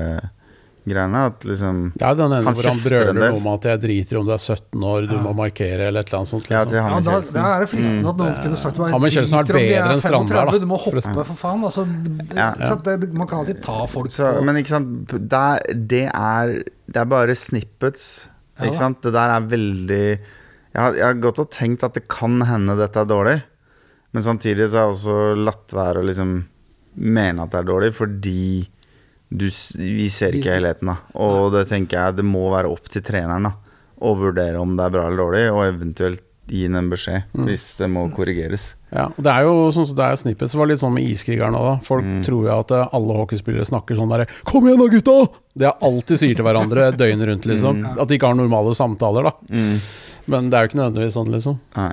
greiene. 0.87 1.21
At 1.31 1.45
liksom 1.47 1.79
er 1.99 2.15
jo 2.15 2.19
den 2.21 2.35
ene 2.37 2.53
hvor 2.55 2.69
han 2.71 2.81
brøler 2.83 3.17
noe 3.17 3.39
om 3.41 3.47
at 3.53 3.67
'jeg 3.67 3.81
driter 3.83 4.17
i 4.17 4.19
om 4.21 4.27
du 4.27 4.33
er 4.33 4.43
17 4.43 4.85
år, 4.91 5.09
du 5.11 5.17
må 5.19 5.33
markere', 5.35 5.89
eller 5.89 6.01
et 6.01 6.11
eller 6.11 6.19
annet 6.23 6.31
sånt. 6.31 6.47
Ja, 6.51 6.63
Liksom. 6.63 6.71
til 6.71 6.77
Ja, 6.77 7.01
da, 7.01 7.43
da 7.43 7.57
er 7.57 7.61
det 7.61 7.71
fristende 7.71 8.09
at 8.09 8.17
noen 8.17 8.43
kunne 8.43 8.57
sagt 8.57 8.77
Han 8.77 9.01
med 9.03 9.13
Kjeldsen 9.13 9.35
har 9.37 9.45
vært 9.45 9.51
"Driter 9.51 9.57
om 9.57 9.67
de 9.67 9.75
er 9.75 9.83
bedre 9.83 9.95
enn 9.95 10.05
Strandberg, 10.07 10.47
da." 10.53 10.59
Du 10.59 10.67
må 10.67 10.79
hoppe, 10.79 11.25
for 11.27 11.35
faen. 11.35 11.65
Altså, 11.65 11.87
Ja. 12.35 12.53
så 12.67 12.83
det, 12.83 13.15
man 13.15 13.27
kan 13.27 13.39
alltid 13.41 13.63
ta 13.63 13.87
folk 13.87 14.11
Så, 14.11 14.39
på 14.39 14.45
men 14.45 14.57
ikke 14.57 14.69
sant 14.69 15.07
det 15.09 15.33
er, 15.33 15.59
det 15.75 16.07
er 16.15 16.63
Det 16.87 16.97
er 17.03 17.05
bare 17.05 17.35
snippets. 17.35 18.29
Ja. 18.59 18.67
Ikke 18.67 18.75
sant? 18.77 19.03
Det 19.03 19.13
der 19.13 19.29
er 19.29 19.41
veldig 19.41 20.19
jeg 20.77 20.83
har, 20.83 20.93
jeg 20.93 21.05
har 21.05 21.15
gått 21.15 21.39
og 21.39 21.51
tenkt 21.51 21.83
at 21.83 21.95
det 21.95 22.07
kan 22.07 22.41
hende 22.43 22.77
dette 22.77 22.97
er 23.01 23.07
dårlig. 23.07 23.43
Men 24.13 24.23
samtidig 24.23 24.69
så 24.71 24.77
har 24.77 24.87
jeg 24.87 24.95
også 24.95 25.45
latt 25.45 25.69
være 25.73 25.97
å 26.03 26.05
liksom 26.05 26.45
mene 26.97 27.43
at 27.45 27.51
det 27.53 27.61
er 27.61 27.69
dårlig, 27.71 27.93
fordi 27.95 28.69
du, 29.31 29.47
vi 29.49 30.09
ser 30.13 30.33
ikke 30.39 30.55
helheten. 30.55 30.87
da 30.87 30.97
Og 31.19 31.53
det 31.53 31.67
tenker 31.69 31.99
jeg 31.99 32.17
det 32.17 32.25
må 32.25 32.49
være 32.55 32.71
opp 32.71 32.89
til 32.89 33.03
treneren 33.03 33.49
da 33.51 33.55
å 34.07 34.13
vurdere 34.17 34.61
om 34.61 34.75
det 34.77 34.85
er 34.85 34.91
bra 34.93 35.07
eller 35.09 35.17
dårlig, 35.25 35.45
og 35.53 35.65
eventuelt 35.67 36.23
gi 36.47 36.61
inn 36.69 36.77
en 36.79 36.89
beskjed 36.93 37.25
hvis 37.33 37.63
det 37.81 37.89
må 37.91 38.05
korrigeres. 38.15 38.75
Ja, 38.93 39.07
og 39.09 39.19
det 39.25 39.33
er 39.33 39.43
jo 39.49 39.55
sånn 39.75 39.87
som 39.89 39.97
det 39.99 40.05
er 40.05 40.15
snippet, 40.21 40.53
Det 40.53 40.59
var 40.61 40.69
litt 40.71 40.79
sånn 40.79 40.93
med 40.95 41.03
iskrigerne 41.09 41.59
òg, 41.59 41.65
da. 41.73 41.77
Folk 41.83 42.05
Mm. 42.05 42.23
tror 42.23 42.45
jo 42.47 42.59
at 42.61 42.71
eh, 42.71 42.89
alle 42.95 43.17
hockeyspillere 43.19 43.65
snakker 43.67 43.97
sånn 43.97 44.09
derre 44.13 44.27
'Kom 44.45 44.63
igjen 44.69 44.79
da, 44.79 44.87
gutta!' 44.87 45.29
Det 45.57 45.67
er 45.67 45.75
alltid 45.83 46.19
sier 46.19 46.37
til 46.37 46.45
hverandre 46.45 46.93
døgnet 47.01 47.27
rundt, 47.27 47.47
liksom. 47.47 47.83
Mm. 47.83 47.99
At 48.01 48.07
de 48.09 48.15
ikke 48.19 48.29
har 48.29 48.35
normale 48.37 48.75
samtaler, 48.77 49.25
da. 49.25 49.33
Men 50.29 50.51
det 50.51 50.55
er 50.55 50.63
jo 50.63 50.69
ikke 50.71 50.81
nødvendigvis 50.85 51.17
sånn, 51.19 51.33
liksom. 51.33 51.59
Nei. 51.77 51.93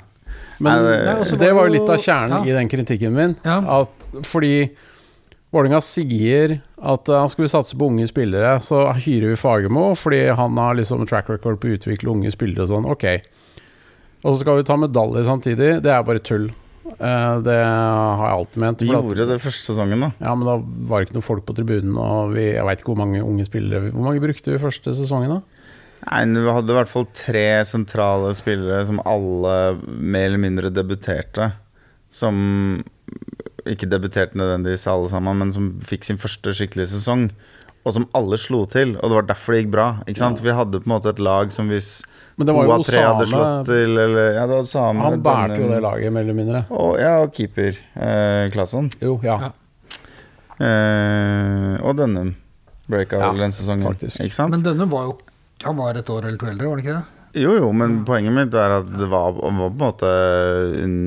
Men 0.60 0.84
Nei, 0.84 1.16
det- 1.16 1.28
så 1.28 1.38
det 1.39 1.54
var 1.54 1.66
jo- 1.68 1.74
litt 1.74 1.89
av 1.89 1.98
kjernen 1.98 2.46
ja. 2.46 2.52
i 2.54 2.58
den 2.60 2.70
kritikken 2.70 3.12
min. 3.13 3.36
Ja. 3.44 3.82
At 3.82 3.89
fordi 4.24 4.70
Vålerenga 5.54 5.80
sier 5.86 6.56
at 6.82 7.10
uh, 7.13 7.28
skal 7.30 7.46
vi 7.46 7.52
satse 7.52 7.78
på 7.78 7.86
unge 7.92 8.08
spillere, 8.10 8.56
så 8.66 8.88
hyrer 8.98 9.30
vi 9.36 9.38
Fagermo 9.38 9.92
fordi 10.00 10.24
han 10.34 10.58
har 10.58 10.80
liksom 10.80 11.06
track 11.10 11.30
record 11.30 11.60
på 11.62 11.70
å 11.70 11.76
utvikle 11.78 12.10
unge 12.16 12.32
spillere 12.34 12.66
og 12.66 12.72
sånn. 12.72 12.88
Ok. 12.89 13.06
Og 14.24 14.34
så 14.34 14.39
skal 14.42 14.58
vi 14.58 14.66
ta 14.66 14.78
medalje 14.82 15.26
samtidig. 15.28 15.76
Det 15.86 15.92
er 15.94 16.06
bare 16.08 16.24
tull. 16.26 16.50
Uh, 16.98 17.38
det 17.46 17.56
har 17.62 18.24
jeg 18.26 18.38
alltid 18.39 18.60
ment. 18.66 18.82
Vi 18.84 18.89
at- 18.89 18.98
gjorde 19.06 19.28
det 19.30 19.39
første 19.44 19.70
sesongen, 19.70 20.02
da. 20.08 20.10
ja, 20.20 20.34
men 20.36 20.48
da 20.50 20.58
var 20.89 21.00
det 21.00 21.08
ikke 21.08 21.20
noe 21.20 21.28
folk 21.30 21.46
på 21.48 21.56
tribunen, 21.58 21.94
og 22.02 22.34
vi, 22.34 22.50
jeg 22.56 22.66
veit 22.68 22.82
ikke 22.82 22.92
hvor 22.92 23.00
mange 23.06 23.22
unge 23.24 23.46
spillere 23.48 23.92
Hvor 23.94 24.04
mange 24.10 24.24
brukte 24.24 24.52
vi 24.52 24.60
første 24.62 24.94
sesongen, 24.98 25.38
da? 25.38 25.70
Nei, 26.04 26.26
Vi 26.44 26.52
hadde 26.58 26.74
i 26.74 26.76
hvert 26.76 26.92
fall 26.92 27.06
tre 27.16 27.46
sentrale 27.70 28.34
spillere 28.36 28.82
som 28.89 29.00
alle 29.08 29.54
mer 29.86 30.28
eller 30.28 30.42
mindre 30.42 30.74
debuterte. 30.74 31.54
Som 32.13 32.84
ikke 33.69 33.88
debuterte 33.89 34.38
nødvendigvis 34.39 34.88
alle 34.91 35.10
sammen, 35.12 35.38
men 35.43 35.52
som 35.56 35.67
fikk 35.84 36.04
sin 36.08 36.17
første 36.21 36.54
skikkelige 36.56 36.91
sesong. 36.95 37.30
Og 37.84 37.91
som 37.91 38.06
alle 38.15 38.38
slo 38.39 38.62
til, 38.71 38.93
og 38.95 39.10
det 39.12 39.15
var 39.17 39.26
derfor 39.28 39.52
det 39.54 39.63
gikk 39.65 39.71
bra. 39.73 39.88
Ikke 40.08 40.21
sant? 40.21 40.39
Vi 40.39 40.54
hadde 40.56 40.80
på 40.80 40.88
en 40.88 40.93
måte 40.93 41.12
et 41.12 41.19
lag 41.19 41.49
som 41.52 41.67
hvis 41.67 41.89
Men 42.38 42.47
det 42.47 42.54
to 42.54 42.58
var 42.62 42.63
jo 42.69 42.71
av 42.78 42.86
tre 42.88 43.02
hadde 43.04 43.26
slått 43.28 43.65
til, 43.67 43.97
eller 44.06 44.38
Ja, 44.38 44.45
det 44.47 44.56
var 44.56 44.69
Same. 44.69 45.04
Han 45.04 45.19
bærte 45.26 45.58
jo 45.60 45.67
det 45.67 45.82
laget, 45.84 46.13
mer 46.15 46.23
eller 46.23 46.38
mindre. 46.38 46.62
Og, 46.71 46.93
ja, 47.02 47.17
og 47.26 47.34
keeper 47.36 47.76
eh, 47.76 48.45
Klasson. 48.56 48.88
Jo, 49.04 49.17
ja. 49.28 49.36
Ja. 49.49 49.52
Eh, 50.63 51.73
og 51.84 51.97
Dønnum. 51.99 52.32
Breaka 52.88 53.19
Ja, 53.19 53.32
vel 53.32 53.43
den 53.45 53.52
sesongen. 53.56 53.84
faktisk. 53.88 54.19
Ikke 54.23 54.36
sant? 54.36 54.52
Men 54.56 54.63
Dønnum 54.63 54.89
var 54.91 55.04
jo 55.10 55.17
Han 55.63 55.78
var 55.78 55.95
et 55.95 56.10
år 56.10 56.26
eller 56.28 56.38
to 56.38 56.47
eldre, 56.49 56.67
var 56.67 56.76
han 56.76 56.84
ikke 56.84 56.95
det? 56.97 57.04
Jo, 57.34 57.56
jo, 57.58 57.69
men 57.74 58.04
poenget 58.06 58.34
mitt 58.36 58.54
er 58.54 58.76
at 58.80 58.89
det 58.93 59.08
var, 59.10 59.32
var 59.34 59.39
på 59.41 59.69
en 59.74 59.80
måte 59.82 60.10
en 60.84 60.98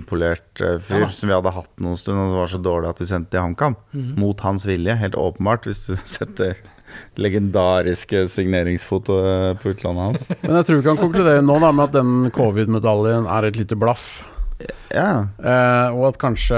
upolert 0.00 0.62
eh, 0.64 0.80
fyr 0.82 1.04
Ja. 1.04 1.08
som 1.14 1.30
vi 1.30 1.36
hadde 1.36 1.52
hatt 1.54 1.70
noen 1.84 1.98
stund, 2.00 2.18
og 2.24 2.32
som 2.32 2.40
var 2.42 2.50
så 2.50 2.58
dårlig 2.62 2.88
at 2.90 3.02
vi 3.04 3.06
sendte 3.10 3.36
til 3.36 3.44
HamKam. 3.44 3.76
Mot 4.18 4.40
hans 4.42 4.66
vilje, 4.66 4.96
helt 4.98 5.14
åpenbart, 5.14 5.68
hvis 5.70 5.84
du 5.86 5.94
setter 6.18 6.56
legendariske 7.20 8.24
signeringsfotoet 8.30 9.60
på 9.62 9.72
utlandet 9.74 10.02
hans. 10.08 10.26
Men 10.46 10.58
jeg 10.60 10.68
tror 10.68 10.80
vi 10.80 10.86
kan 10.88 11.00
konkludere 11.00 11.44
nå 11.44 11.58
da 11.62 11.70
med 11.74 11.88
at 11.90 11.96
den 11.98 12.32
covid-medaljen 12.34 13.28
er 13.30 13.48
et 13.50 13.58
lite 13.60 13.78
blaff. 13.78 14.24
Ja, 14.90 15.26
Eh, 15.36 15.88
og 15.92 16.06
at 16.08 16.16
kanskje 16.22 16.56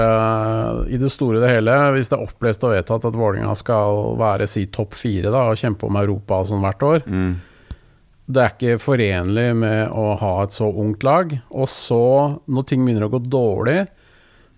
i 0.93 0.97
det 1.01 1.09
store 1.11 1.37
og 1.39 1.43
det 1.43 1.49
hele, 1.51 1.73
hvis 1.97 2.07
det 2.09 2.15
er 2.15 2.23
opplest 2.23 2.63
og 2.63 2.71
vedtatt 2.71 3.05
at 3.09 3.17
Vålerenga 3.19 3.51
skal 3.59 4.13
være 4.21 4.47
si 4.47 4.63
topp 4.71 4.95
fire 4.95 5.27
da, 5.33 5.41
og 5.51 5.59
kjempe 5.59 5.85
om 5.89 5.97
Europa 5.99 6.37
og 6.39 6.47
sånn 6.47 6.63
hvert 6.63 6.85
år, 6.87 7.03
mm. 7.09 7.33
Det 8.29 8.41
er 8.41 8.51
ikke 8.53 8.81
forenlig 8.83 9.47
med 9.57 9.89
å 9.89 10.11
ha 10.19 10.33
et 10.43 10.53
så 10.53 10.67
ungt 10.69 11.01
lag. 11.05 11.31
Og 11.49 11.65
så, 11.71 12.03
når 12.45 12.67
ting 12.69 12.83
begynner 12.85 13.07
å 13.07 13.13
gå 13.15 13.23
dårlig, 13.25 13.79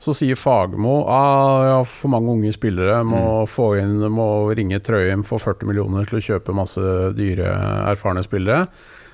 så 0.02 0.16
sier 0.18 0.40
Fagermo 0.40 1.04
ah, 1.14 1.62
ja, 1.68 1.76
for 1.86 2.10
mange 2.12 2.34
unge 2.34 2.52
spillere 2.56 3.04
må 3.06 3.46
få 3.46 3.76
inn 3.78 4.00
må 4.10 4.50
ringe 4.58 4.80
Trøim 4.82 5.22
for 5.24 5.40
40 5.40 5.70
millioner 5.70 6.10
til 6.10 6.18
å 6.18 6.24
kjøpe 6.26 6.56
masse 6.58 6.82
dyre, 7.14 7.54
erfarne 7.92 8.26
spillere. 8.26 8.66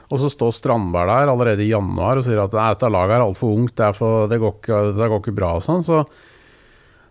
Og 0.08 0.22
så 0.24 0.32
står 0.32 0.56
Strandberg 0.56 1.12
der 1.12 1.34
allerede 1.34 1.66
i 1.66 1.70
januar 1.74 2.18
og 2.18 2.26
sier 2.26 2.40
at 2.40 2.56
"Nei, 2.56 2.72
dette 2.72 2.90
laget 2.90 3.18
er 3.18 3.28
altfor 3.28 3.52
ungt, 3.52 3.76
det, 3.76 3.92
er 3.92 3.94
for, 4.00 4.32
det, 4.32 4.40
går 4.40 4.56
ikke, 4.56 4.82
det 4.96 5.12
går 5.12 5.22
ikke 5.22 5.36
bra 5.36 5.52
og 5.60 5.66
sånn. 5.68 5.84
Så 5.84 6.02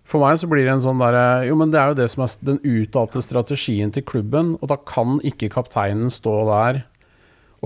for 0.09 0.25
meg 0.25 0.41
så 0.41 0.49
blir 0.49 0.65
det 0.65 0.73
en 0.73 0.83
sånn 0.83 1.03
derre 1.03 1.45
Jo, 1.47 1.55
men 1.61 1.71
det 1.71 1.79
er 1.79 1.93
jo 1.93 2.01
det 2.01 2.09
som 2.11 2.25
er 2.25 2.35
den 2.49 2.61
uttalte 2.65 3.21
strategien 3.21 3.93
til 3.93 4.03
klubben, 4.09 4.57
og 4.59 4.71
da 4.73 4.81
kan 4.81 5.21
ikke 5.21 5.53
kapteinen 5.53 6.11
stå 6.11 6.41
der 6.49 6.87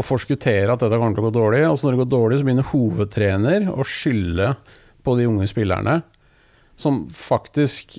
og 0.00 0.06
forskuttere 0.06 0.72
at 0.72 0.82
dette 0.82 0.98
kommer 0.98 1.16
til 1.16 1.24
å 1.24 1.28
gå 1.28 1.36
dårlig. 1.36 1.64
Og 1.68 1.78
så 1.78 1.86
når 1.86 1.96
det 1.96 2.02
går 2.04 2.12
dårlig, 2.16 2.40
så 2.40 2.48
begynner 2.48 2.70
hovedtrener 2.72 3.70
å 3.72 3.86
skylde 3.86 4.54
på 5.04 5.16
de 5.18 5.28
unge 5.28 5.48
spillerne, 5.48 6.00
som 6.80 7.04
faktisk 7.12 7.98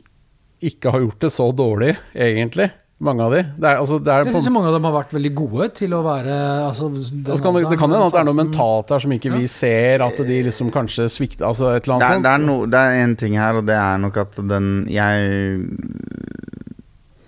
ikke 0.61 0.93
har 0.93 1.03
gjort 1.05 1.25
det 1.25 1.31
så 1.33 1.49
dårlig, 1.55 1.95
egentlig. 2.13 2.69
Mange 3.01 3.25
av 3.25 3.31
de. 3.33 3.39
Det, 3.57 3.65
er, 3.65 3.79
altså, 3.81 3.97
det, 3.97 4.13
er 4.13 4.27
Jeg 4.27 4.35
syns 4.35 4.51
mange 4.53 4.69
av 4.69 4.75
dem 4.77 4.83
har 4.85 4.93
vært 4.93 5.13
veldig 5.15 5.31
gode 5.33 5.67
til 5.73 5.93
å 5.97 6.03
være 6.05 6.35
altså, 6.67 6.91
altså, 6.93 7.37
kan 7.41 7.55
det, 7.57 7.63
det 7.71 7.79
kan 7.81 7.89
hende 7.89 8.09
at 8.11 8.13
det 8.13 8.19
er 8.19 8.27
noe 8.27 8.37
mentalt 8.37 8.93
her 8.93 9.01
som 9.01 9.15
ikke 9.15 9.31
vi 9.33 9.47
ser, 9.49 10.03
at 10.05 10.21
de 10.27 10.37
liksom 10.45 10.69
kanskje 10.73 11.07
svikter 11.09 11.47
Altså 11.49 11.71
et 11.71 11.89
eller 11.89 12.03
Det, 12.03 12.05
er, 12.05 12.19
sånt. 12.19 12.27
det, 12.27 12.33
er 12.35 12.43
no, 12.45 12.57
det 12.69 12.83
er 12.85 12.99
en 12.99 13.15
ting 13.17 13.39
her, 13.41 13.57
og 13.57 13.65
det 13.65 13.79
er 13.79 14.03
nok 14.03 14.21
at 14.21 14.37
den 14.51 14.69
Jeg, 14.93 15.31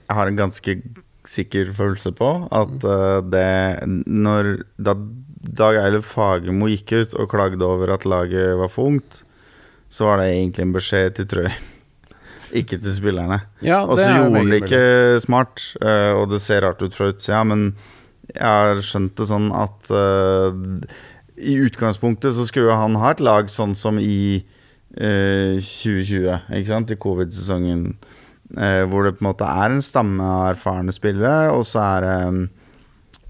jeg 0.05 0.19
har 0.19 0.29
en 0.29 0.37
ganske 0.43 0.77
sikker 1.33 1.73
følelse 1.75 2.13
på 2.15 2.29
at 2.53 2.87
eh, 2.87 3.19
det 3.33 3.49
Når 4.07 4.55
da 4.77 4.97
Dag 5.43 5.75
Eilif 5.75 6.07
Fagermo 6.07 6.69
gikk 6.71 6.93
ut 6.95 7.13
og 7.19 7.27
klagde 7.33 7.65
over 7.67 7.91
at 7.97 8.05
laget 8.07 8.53
var 8.55 8.69
for 8.71 8.93
ungt, 8.93 9.23
så 9.91 10.07
var 10.07 10.21
det 10.21 10.29
egentlig 10.31 10.63
en 10.63 10.71
beskjed 10.77 11.17
til 11.17 11.27
Trøy. 11.33 11.49
Ikke 12.59 12.77
til 12.79 12.95
spillerne. 12.95 13.41
Ja, 13.65 13.81
Og 13.83 13.97
så 13.97 14.07
gjorde 14.07 14.39
han 14.39 14.53
det 14.53 14.61
ikke 14.61 15.19
smart, 15.19 15.61
eh, 15.81 16.13
og 16.15 16.29
det 16.31 16.39
ser 16.39 16.63
rart 16.63 16.81
ut 16.85 16.95
fra 16.95 17.09
utsida, 17.11 17.41
men 17.49 17.73
jeg 18.29 18.45
har 18.45 18.81
skjønt 18.85 19.17
det 19.19 19.27
sånn 19.27 19.49
at 19.57 19.89
uh, 19.91 20.53
i 21.35 21.57
utgangspunktet 21.65 22.35
så 22.37 22.45
skulle 22.47 22.77
han 22.77 22.95
ha 23.01 23.11
et 23.11 23.23
lag 23.23 23.49
sånn 23.51 23.73
som 23.75 23.99
i 23.99 24.43
uh, 24.95 25.57
2020, 25.59 26.29
ikke 26.55 26.69
sant, 26.69 26.93
i 26.93 26.99
covid-sesongen, 27.03 27.97
eh, 28.57 28.83
hvor 28.89 29.07
det 29.07 29.15
på 29.17 29.23
en 29.23 29.29
måte 29.31 29.47
er 29.49 29.73
en 29.73 29.85
stamme 29.85 30.23
av 30.23 30.51
erfarne 30.53 30.95
spillere, 30.95 31.51
og 31.53 31.65
så 31.67 31.85
er 31.85 32.07
det 32.07 32.17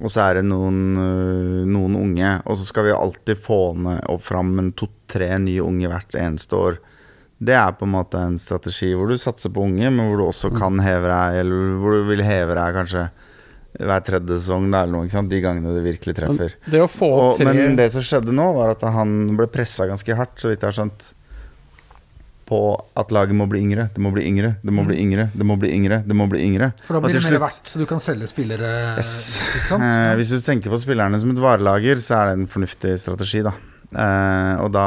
og 0.03 0.11
så 0.11 0.25
er 0.25 0.39
det 0.39 0.47
noen, 0.49 0.79
øh, 0.99 1.59
noen 1.69 1.93
unge, 1.95 2.31
og 2.43 2.57
så 2.59 2.65
skal 2.67 2.89
vi 2.89 2.95
alltid 2.95 3.39
få 3.39 3.59
ned 3.79 4.01
og 4.11 4.19
fram 4.25 4.51
en 4.59 4.73
to-tre 4.75 5.29
nye 5.39 5.63
unge 5.63 5.87
hvert 5.87 6.17
eneste 6.19 6.57
år. 6.59 6.79
Det 7.43 7.55
er 7.55 7.75
på 7.77 7.87
en 7.87 7.93
måte 7.93 8.19
en 8.19 8.35
strategi 8.39 8.91
hvor 8.97 9.11
du 9.11 9.19
satser 9.19 9.53
på 9.53 9.63
unge, 9.63 9.87
men 9.87 10.09
hvor 10.09 10.19
du 10.19 10.25
også 10.25 10.51
kan 10.55 10.81
heve 10.83 11.07
deg, 11.07 11.39
eller 11.43 11.77
hvor 11.79 11.95
du 11.95 12.09
vil 12.09 12.25
heve 12.25 12.57
deg 12.57 12.79
kanskje 12.81 13.05
hver 13.73 14.03
tredje 14.05 14.37
sesong, 14.37 14.67
da, 14.69 14.83
eller 14.83 14.93
noe, 14.97 15.07
ikke 15.07 15.17
sant? 15.17 15.31
de 15.31 15.41
gangene 15.41 15.73
det 15.73 15.85
virkelig 15.85 16.13
treffer. 16.19 16.53
Det 16.67 16.83
Og, 17.39 17.41
men 17.47 17.79
det 17.79 17.89
som 17.95 18.05
skjedde 18.05 18.35
nå, 18.35 18.51
var 18.59 18.75
at 18.75 18.83
han 18.95 19.33
ble 19.39 19.47
pressa 19.51 19.87
ganske 19.89 20.17
hardt, 20.19 20.35
så 20.41 20.51
vidt 20.51 20.61
jeg 20.61 20.69
har 20.69 20.77
skjønt, 20.77 21.07
på 22.53 22.61
at 23.01 23.11
laget 23.15 23.33
må 23.37 23.47
bli 23.49 23.63
yngre. 23.65 23.87
Det 23.95 24.01
må 24.05 24.13
bli 24.13 24.23
yngre, 24.29 24.53
det 24.61 24.73
må 24.77 24.85
bli 24.85 24.99
yngre, 25.01 25.27
det 25.33 25.49
må 25.49 25.57
bli 25.57 25.73
yngre. 25.73 25.99
Det 26.05 26.17
må 26.21 26.29
bli 26.29 26.43
yngre 26.45 26.71
For 26.85 26.95
da 26.99 27.03
blir 27.07 27.17
det 27.17 27.23
mer 27.25 27.33
slutt- 27.33 27.45
verdt, 27.47 27.73
så 27.73 27.81
du 27.81 27.85
kan 27.89 28.01
selge 28.03 28.29
spillere. 28.29 28.71
Yes. 29.01 29.13
Ikke 29.57 29.67
sant? 29.73 29.83
Eh, 29.93 30.13
hvis 30.21 30.29
du 30.33 30.39
tenker 30.45 30.71
på 30.73 30.77
spillerne 30.81 31.17
som 31.21 31.33
et 31.33 31.41
varelager, 31.41 31.99
så 32.03 32.19
er 32.21 32.29
det 32.31 32.35
en 32.43 32.49
fornuftig 32.51 32.95
strategi, 33.01 33.41
da. 33.45 33.51
Eh, 33.93 34.55
og 34.63 34.71
da, 34.73 34.83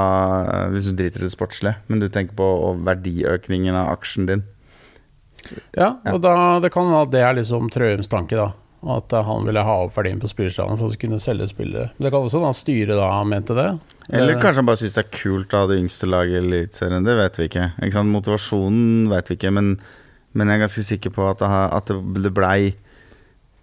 eh, 0.50 0.68
hvis 0.74 0.88
du 0.88 0.94
driter 0.98 1.22
i 1.22 1.28
det 1.28 1.34
sportslige, 1.34 1.76
men 1.90 2.00
du 2.02 2.08
tenker 2.10 2.34
på 2.38 2.48
verdiøkningen 2.86 3.74
av 3.78 3.92
aksjen 3.96 4.26
din. 4.30 4.42
Ja, 5.76 5.92
og 6.10 6.20
da, 6.24 6.32
det 6.62 6.72
kan 6.74 6.88
hende 6.88 7.04
at 7.06 7.12
det 7.12 7.20
er 7.22 7.36
liksom 7.38 7.68
Trøums 7.70 8.10
tanke, 8.10 8.34
da. 8.38 8.48
At 8.84 9.12
eh, 9.12 9.24
han 9.24 9.46
ville 9.48 9.62
ha 9.64 9.76
opp 9.86 9.94
verdien 9.96 10.20
på 10.20 10.28
spillerstallen 10.30 10.78
for 10.80 10.92
å 10.92 11.00
kunne 11.00 11.20
selge 11.22 11.48
spillet. 11.50 11.94
Det 11.96 12.10
kan 12.12 12.26
også 12.26 12.42
da 12.42 12.52
styret 12.54 12.98
da 12.98 13.10
mente 13.26 13.56
det. 13.56 13.68
Eller 14.14 14.40
kanskje 14.40 14.62
han 14.62 14.68
bare 14.68 14.80
syns 14.82 14.98
det 14.98 15.04
er 15.06 15.14
kult 15.16 15.54
å 15.54 15.62
ha 15.62 15.70
det 15.70 15.78
yngste 15.80 16.08
laget 16.10 16.36
i 16.36 16.42
Eliteserien. 16.44 17.06
Det 17.06 17.16
vet 17.18 17.38
vi 17.40 17.48
ikke. 17.50 17.70
ikke? 17.86 18.04
Motivasjonen 18.10 19.06
vet 19.10 19.30
vi 19.30 19.38
ikke, 19.38 19.54
men, 19.56 19.72
men 20.36 20.52
jeg 20.52 20.60
er 20.60 20.66
ganske 20.66 20.84
sikker 20.90 21.14
på 21.16 21.30
at 21.30 21.40
det, 21.42 21.52
at 21.80 21.90
det, 21.90 22.26
det 22.28 22.34
blei 22.36 22.58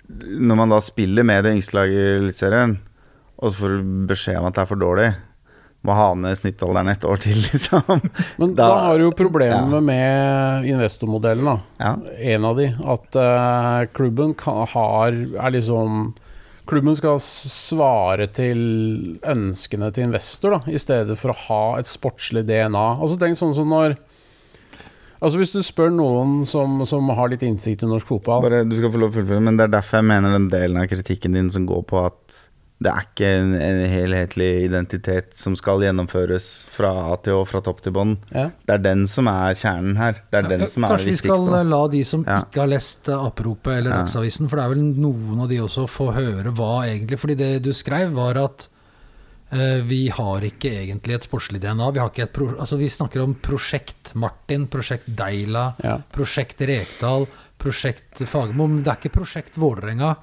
Når 0.09 0.59
man 0.59 0.73
da 0.73 0.81
spiller 0.83 1.23
med 1.27 1.45
det 1.45 1.53
yngste 1.55 1.77
laget 1.77 1.99
i 1.99 2.17
Eliteserien, 2.17 2.79
og 3.39 3.51
så 3.51 3.63
får 3.63 3.77
du 3.77 3.93
beskjed 4.09 4.39
om 4.39 4.49
at 4.49 4.57
det 4.57 4.65
er 4.65 4.69
for 4.69 4.79
dårlig, 4.79 5.07
må 5.83 5.95
ha 5.97 6.09
ned 6.15 6.37
snittalderen 6.39 6.91
et 6.93 7.03
år 7.07 7.19
til, 7.25 7.37
liksom. 7.49 8.03
Men 8.39 8.53
da, 8.55 8.67
Da- 8.69 8.81
har 8.87 8.99
du 9.01 9.07
jo 9.09 9.13
problemet 9.19 9.77
ja. 9.77 9.81
med 9.83 10.67
investormodellen, 10.71 11.49
da. 11.49 11.57
Ja. 11.83 11.93
En 12.35 12.47
av 12.47 12.59
de. 12.59 12.69
At 12.95 13.19
uh, 13.19 13.83
klubben 13.95 14.35
kan, 14.39 14.63
har 14.75 15.11
er 15.13 15.57
liksom 15.57 16.13
Klubben 16.63 16.95
skal 16.95 17.17
svare 17.19 18.23
til 18.31 19.19
ønskene 19.27 19.89
til 19.91 20.05
investor, 20.05 20.53
da, 20.55 20.71
i 20.71 20.79
stedet 20.79 21.17
for 21.19 21.33
å 21.33 21.39
ha 21.49 21.57
et 21.81 21.89
sportslig 21.89 22.45
DNA. 22.47 22.83
Altså 23.03 23.17
tenk 23.19 23.35
sånn 23.35 23.51
som 23.57 23.67
når 23.67 23.97
Altså 25.23 25.39
Hvis 25.39 25.53
du 25.55 25.59
spør 25.63 25.91
noen 25.91 26.41
som, 26.47 26.81
som 26.87 27.07
har 27.15 27.29
litt 27.31 27.43
innsikt 27.47 27.83
i 27.85 27.87
norsk 27.87 28.09
fotball 28.09 28.41
Bare, 28.43 28.63
du 28.67 28.75
skal 28.75 28.91
få 28.91 28.99
lov 28.99 29.11
å 29.13 29.17
fullføre, 29.17 29.43
men 29.43 29.59
det 29.59 29.67
er 29.69 29.75
derfor 29.77 30.01
jeg 30.01 30.07
mener 30.09 30.35
den 30.35 30.49
delen 30.51 30.81
av 30.81 30.89
kritikken 30.91 31.35
din 31.37 31.51
som 31.53 31.67
går 31.69 31.83
på 31.87 32.01
at 32.07 32.39
det 32.83 32.91
er 32.91 33.05
ikke 33.07 33.27
en, 33.39 33.51
en 33.55 33.79
helhetlig 33.87 34.49
identitet 34.65 35.37
som 35.39 35.55
skal 35.59 35.83
gjennomføres 35.85 36.47
fra 36.73 36.89
A 37.13 37.15
til 37.23 37.37
Å, 37.39 37.45
fra 37.47 37.61
topp 37.63 37.79
til 37.85 37.93
bånn. 37.95 38.17
ja. 38.33 38.49
Det 38.67 38.75
er 38.75 38.83
den 38.83 39.05
som 39.07 39.29
er 39.31 39.55
kjernen 39.55 39.95
her. 39.99 40.19
Det 40.31 40.41
er 40.41 40.49
den 40.51 40.65
som 40.67 40.83
er 40.87 40.97
det 40.97 41.05
viktigste. 41.07 41.29
Kanskje 41.29 41.43
vi 41.43 41.47
skal 41.47 41.59
eh, 41.61 41.69
la 41.71 41.81
de 41.93 42.03
som 42.09 42.25
Ja. 42.27 42.41
ikke 42.43 42.63
har 42.63 42.71
lest 42.71 43.07
Apropet 43.07 43.31
Aperopet 43.33 43.77
eller 43.77 43.91
Ja. 43.93 44.01
Dagsavisen, 44.03 44.49
for 44.49 44.59
det 44.59 44.65
er 44.65 44.73
vel 44.75 44.83
noen 45.03 45.41
av 45.45 45.49
de 45.49 45.61
også, 45.63 45.87
få 45.89 46.11
høre 46.15 46.51
hva 46.55 46.71
egentlig 46.87 47.19
Fordi 47.19 47.35
det 47.39 47.51
du 47.63 47.71
skrev, 47.73 48.11
var 48.17 48.37
at 48.41 48.67
uh, 49.53 49.79
vi 49.87 50.09
har 50.09 50.41
ikke 50.47 50.71
egentlig 50.83 51.15
et 51.15 51.27
sportslig 51.27 51.61
DNA. 51.63 51.91
Vi, 51.93 51.99
har 52.03 52.11
ikke 52.11 52.27
et 52.27 52.41
altså 52.59 52.77
vi 52.79 52.89
snakker 52.89 53.23
om 53.23 53.35
Prosjekt 53.35 54.13
Martin, 54.15 54.67
Prosjekt 54.67 55.07
Deila, 55.07 55.73
Ja. 55.83 55.97
Prosjekt 56.11 56.61
Rekdal, 56.61 57.27
Prosjekt 57.57 58.23
Fagermo. 58.27 58.67
Men 58.67 58.83
det 58.83 58.91
er 58.91 58.99
ikke 59.01 59.17
Prosjekt 59.21 59.57
Vålerenga. 59.61 60.15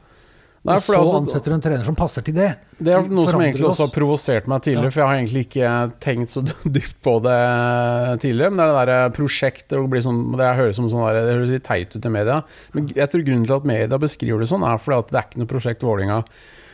Nei, 0.61 0.75
og 0.77 0.83
for 0.85 0.93
så 0.93 1.01
altså- 1.01 1.19
ansetter 1.23 1.49
du 1.49 1.55
en 1.55 1.63
trener 1.65 1.85
som 1.85 1.97
passer 1.97 2.23
til 2.23 2.35
det. 2.37 2.51
Det 2.77 2.93
er 2.93 3.07
noe 3.09 3.27
som 3.31 3.41
egentlig 3.41 3.65
også 3.65 3.87
har 3.87 3.95
provosert 3.95 4.47
meg 4.47 4.61
tidligere, 4.61 4.85
Ja. 4.85 4.91
for 4.91 5.01
jeg 5.01 5.09
har 5.09 5.17
egentlig 5.17 5.45
ikke 5.47 5.93
tenkt 6.01 6.29
så 6.29 6.43
dypt 6.77 7.01
på 7.01 7.15
det 7.25 8.21
tidligere. 8.21 8.51
Men 8.51 8.59
det 8.61 8.67
er 8.69 8.87
det 8.87 9.15
derre 9.17 9.81
og 9.81 9.91
blir 9.91 10.05
sånn, 10.05 10.37
Det 10.37 10.57
høres 10.61 10.77
som 10.77 10.91
sånn 10.91 11.07
der, 11.07 11.25
det 11.25 11.35
høres 11.39 11.55
litt 11.55 11.65
teit 11.65 11.97
ut 11.97 12.05
i 12.05 12.09
media. 12.13 12.45
Men 12.75 12.89
jeg 12.89 13.09
tror 13.09 13.25
grunnen 13.25 13.47
til 13.47 13.57
at 13.57 13.65
media 13.65 13.99
beskriver 13.99 14.39
det 14.41 14.49
sånn, 14.53 14.63
er 14.69 14.77
fordi 14.77 14.99
at 14.99 15.09
det 15.09 15.17
er 15.17 15.29
ikke 15.31 15.41
noe 15.41 15.53
prosjekt 15.55 15.81
Vålerenga. 15.81 16.25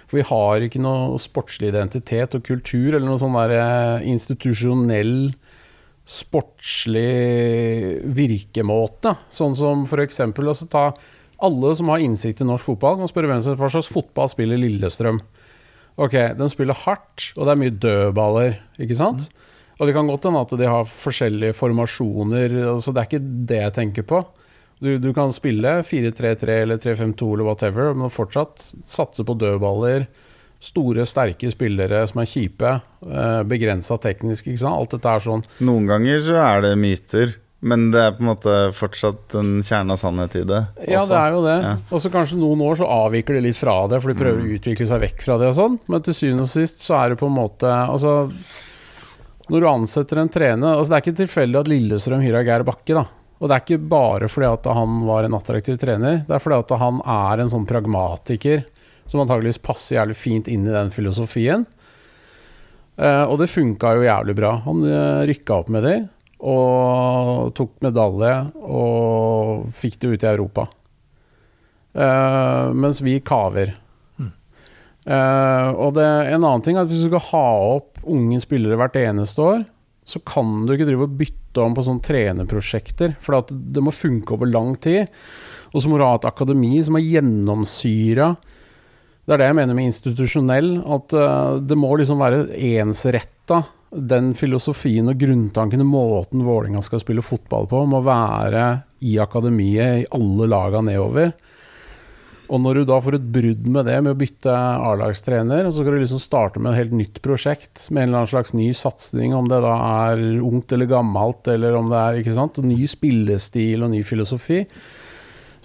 For 0.09 0.17
vi 0.19 0.23
har 0.23 0.67
ikke 0.67 0.83
noe 0.83 1.19
sportslig 1.19 1.71
identitet 1.71 2.35
og 2.35 2.43
kultur, 2.43 2.95
eller 2.95 3.07
noe 3.07 3.19
sånn 3.19 3.35
der 3.39 3.55
eh, 3.55 4.07
institusjonell 4.07 5.35
sportslig 6.07 8.03
virkemåte. 8.15 9.17
Sånn 9.29 9.57
som 9.59 9.87
for 9.91 10.03
eksempel 10.05 10.47
altså 10.51 10.69
ta 10.71 10.85
alle 11.43 11.75
som 11.77 11.91
har 11.93 12.03
innsikt 12.05 12.41
i 12.41 12.47
norsk 12.49 12.71
fotball, 12.73 13.01
kan 13.01 13.11
spørre 13.11 13.31
hvem 13.33 13.43
som 13.45 13.59
hva 13.59 13.69
slags 13.73 13.91
fotball 13.93 14.31
spiller 14.33 14.61
Lillestrøm. 14.61 15.21
Ok, 15.97 16.15
den 16.37 16.53
spiller 16.53 16.77
hardt, 16.77 17.31
og 17.37 17.47
det 17.47 17.53
er 17.55 17.61
mye 17.61 17.77
dødballer, 17.81 18.59
ikke 18.85 18.97
sant? 18.99 19.31
Og 19.77 19.89
det 19.89 19.95
kan 19.97 20.09
godt 20.09 20.25
hende 20.29 20.43
at 20.45 20.53
de 20.57 20.69
har 20.69 20.89
forskjellige 20.89 21.57
formasjoner, 21.57 22.55
altså 22.73 22.93
det 22.93 23.03
er 23.03 23.09
ikke 23.11 23.27
det 23.53 23.61
jeg 23.63 23.75
tenker 23.77 24.07
på. 24.09 24.23
Du, 24.81 24.91
du 25.01 25.09
kan 25.17 25.33
spille 25.33 25.79
4-3-3 25.89 26.57
eller 26.67 26.81
3-5-2 26.81 27.29
eller 27.33 27.49
whatever, 27.49 27.95
men 27.97 28.13
fortsatt 28.13 28.61
satse 28.85 29.25
på 29.25 29.37
dødballer. 29.41 30.05
Store, 30.61 31.05
sterke 31.09 31.49
spillere 31.53 32.03
som 32.09 32.21
er 32.23 32.29
kjipe. 32.29 32.71
Eh, 33.05 33.41
Begrensa 33.49 33.97
teknisk, 34.01 34.49
ikke 34.49 34.63
sant. 34.65 34.77
Alt 34.77 34.97
dette 34.97 35.13
er 35.13 35.25
sånn. 35.25 35.45
Noen 35.65 35.89
ganger 35.89 36.21
så 36.25 36.37
er 36.41 36.65
det 36.65 36.75
myter, 36.81 37.35
men 37.65 37.89
det 37.91 38.03
er 38.03 38.13
på 38.13 38.21
en 38.21 38.29
måte 38.29 38.55
fortsatt 38.77 39.35
en 39.41 39.63
kjerne 39.65 39.95
av 39.95 40.01
sannhet 40.01 40.35
i 40.37 40.45
det. 40.49 40.61
Ja, 40.91 41.07
det 41.09 41.17
er 41.17 41.33
jo 41.33 41.43
det. 41.47 41.57
Ja. 41.65 41.73
Og 41.89 42.03
så 42.05 42.13
kanskje 42.13 42.39
noen 42.41 42.61
år 42.67 42.77
så 42.81 42.89
avviker 42.99 43.39
de 43.39 43.47
litt 43.47 43.57
fra 43.57 43.79
det, 43.89 44.01
for 44.03 44.13
de 44.13 44.19
prøver 44.19 44.43
å 44.43 44.57
utvikle 44.59 44.89
seg 44.89 45.01
vekk 45.07 45.25
fra 45.25 45.39
det 45.41 45.49
og 45.51 45.57
sånn. 45.57 45.79
Men 45.89 46.05
til 46.05 46.17
syvende 46.19 46.45
og 46.45 46.53
sist 46.53 46.85
så 46.85 46.99
er 47.01 47.13
det 47.13 47.21
på 47.21 47.31
en 47.31 47.39
måte 47.39 47.71
Altså, 47.73 48.29
når 49.49 49.63
du 49.63 49.69
ansetter 49.71 50.21
en 50.21 50.31
trener 50.33 50.75
Altså, 50.75 50.91
det 50.91 50.99
er 50.99 51.05
ikke 51.05 51.21
tilfeldig 51.23 51.61
at 51.63 51.71
Lillestrøm 51.71 52.25
hyrer 52.25 52.45
Geir 52.47 52.67
Bakke, 52.69 52.99
da. 52.99 53.07
Og 53.37 53.49
det 53.49 53.57
er 53.57 53.65
ikke 53.65 53.89
bare 53.89 54.29
fordi 54.33 54.49
at 54.49 54.69
han 54.77 55.01
var 55.09 55.27
en 55.27 55.37
attraktiv 55.37 55.81
trener, 55.81 56.23
det 56.29 56.37
er 56.37 56.43
fordi 56.43 56.61
at 56.61 56.77
han 56.81 57.01
er 57.03 57.43
en 57.43 57.53
sånn 57.53 57.67
pragmatiker 57.69 58.65
som 59.07 59.23
antageligvis 59.23 59.63
passer 59.63 59.99
jævlig 59.99 60.17
fint 60.19 60.49
inn 60.51 60.65
i 60.67 60.75
den 60.75 60.93
filosofien. 60.93 61.67
Eh, 62.97 63.25
og 63.29 63.37
det 63.41 63.51
funka 63.53 63.93
jo 63.97 64.07
jævlig 64.07 64.35
bra. 64.39 64.55
Han 64.65 64.81
uh, 64.89 65.25
rykka 65.29 65.61
opp 65.61 65.69
med 65.73 65.85
de, 65.85 65.97
og 66.41 67.55
tok 67.57 67.79
medalje, 67.85 68.35
og 68.61 69.71
fikk 69.77 70.01
det 70.03 70.13
ut 70.13 70.27
i 70.27 70.31
Europa. 70.33 70.67
Uh, 71.97 72.75
mens 72.77 73.01
vi 73.01 73.17
kaver. 73.25 73.73
Uh, 75.07 75.71
og 75.79 75.95
det, 75.97 76.05
en 76.05 76.43
annen 76.43 76.65
ting 76.67 76.77
er 76.77 76.85
at 76.85 76.91
hvis 76.91 77.07
du 77.07 77.09
skal 77.13 77.25
ha 77.31 77.47
opp 77.77 78.03
unge 78.11 78.41
spillere 78.43 78.77
hvert 78.79 78.99
eneste 79.01 79.45
år, 79.45 79.65
så 80.07 80.21
kan 80.23 80.67
du 80.67 80.75
ikke 80.75 80.87
drive 80.87 81.07
og 81.09 81.15
bytte 81.19 81.63
om 81.63 81.75
på 81.75 81.83
sånne 81.83 82.05
trenerprosjekter. 82.07 83.17
For 83.23 83.43
det 83.51 83.83
må 83.83 83.95
funke 83.95 84.37
over 84.37 84.51
lang 84.51 84.77
tid. 84.83 85.11
Og 85.75 85.83
så 85.83 85.91
må 85.91 85.99
du 85.99 86.05
ha 86.07 86.15
et 86.15 86.29
akademi 86.29 86.79
som 86.87 86.97
er 86.97 87.05
gjennomsyra 87.05 88.29
Det 89.27 89.35
er 89.35 89.41
det 89.43 89.49
jeg 89.49 89.57
mener 89.59 89.75
med 89.75 89.89
institusjonell. 89.91 90.71
At 90.95 91.17
eh, 91.19 91.59
det 91.67 91.79
må 91.79 91.91
liksom 91.99 92.23
være 92.23 92.45
ensretta. 92.55 93.65
Den 93.91 94.33
filosofien 94.35 95.07
og 95.09 95.21
grunntanken 95.21 95.85
og 95.85 95.91
måten 95.93 96.43
Vålinga 96.47 96.83
skal 96.83 97.01
spille 97.03 97.25
fotball 97.25 97.69
på, 97.71 97.85
må 97.87 98.03
være 98.05 98.65
i 99.07 99.15
akademiet 99.23 100.03
i 100.03 100.09
alle 100.17 100.49
laga 100.51 100.83
nedover. 100.83 101.31
Og 102.47 102.61
når 102.63 102.79
du 102.79 102.87
da 102.87 102.99
får 103.03 103.17
et 103.19 103.29
brudd 103.35 103.65
med 103.75 103.89
det, 103.89 103.97
med 104.05 104.13
å 104.13 104.19
bytte 104.19 104.53
A-lagstrener, 104.55 105.67
så 105.67 105.81
skal 105.81 105.97
du 105.97 106.03
liksom 106.03 106.23
starte 106.23 106.63
med 106.63 106.73
et 106.73 106.85
helt 106.85 106.95
nytt 106.95 107.19
prosjekt 107.25 107.89
med 107.91 108.05
en 108.05 108.09
eller 108.09 108.21
annen 108.21 108.31
slags 108.31 108.55
ny 108.55 108.69
satsing, 108.77 109.35
om 109.35 109.49
det 109.51 109.59
da 109.65 109.75
er 110.13 110.23
ungt 110.47 110.75
eller 110.75 110.91
gammelt, 110.91 111.47
eller 111.51 111.79
om 111.79 111.91
det 111.91 112.03
er 112.03 112.21
ikke 112.21 112.37
sant, 112.37 112.63
ny 112.63 112.87
spillestil 112.91 113.83
og 113.83 113.91
ny 113.95 114.03
filosofi, 114.07 114.63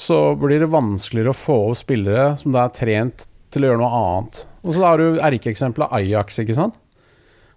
så 0.02 0.22
blir 0.42 0.64
det 0.64 0.72
vanskeligere 0.74 1.36
å 1.36 1.38
få 1.38 1.60
opp 1.70 1.82
spillere 1.84 2.32
som 2.42 2.54
da 2.56 2.66
er 2.66 2.74
trent 2.74 3.28
til 3.54 3.66
å 3.66 3.70
gjøre 3.70 3.82
noe 3.84 4.02
annet. 4.02 4.46
Og 4.66 4.74
så 4.74 4.86
har 4.88 5.02
du 5.02 5.22
erkeeksempelet 5.22 5.94
Ajax, 6.00 6.42
ikke 6.42 6.58
sant. 6.58 6.81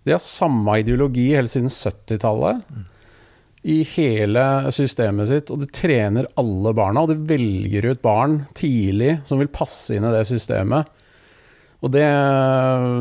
De 0.04 0.12
har 0.12 0.20
samme 0.22 0.80
ideologi 0.82 1.30
helt 1.32 1.52
siden 1.52 1.72
70-tallet 1.72 2.64
i 3.64 3.78
hele 3.94 4.42
systemet 4.76 5.30
sitt, 5.30 5.48
og 5.48 5.62
de 5.62 5.68
trener 5.72 6.28
alle 6.40 6.74
barna. 6.76 7.04
Og 7.04 7.14
de 7.14 7.16
velger 7.30 7.88
ut 7.88 8.02
barn 8.04 8.42
tidlig 8.56 9.22
som 9.24 9.40
vil 9.40 9.48
passe 9.48 9.96
inn 9.96 10.04
i 10.04 10.12
det 10.12 10.26
systemet. 10.28 10.90
Og 11.84 11.92
det, 11.92 12.04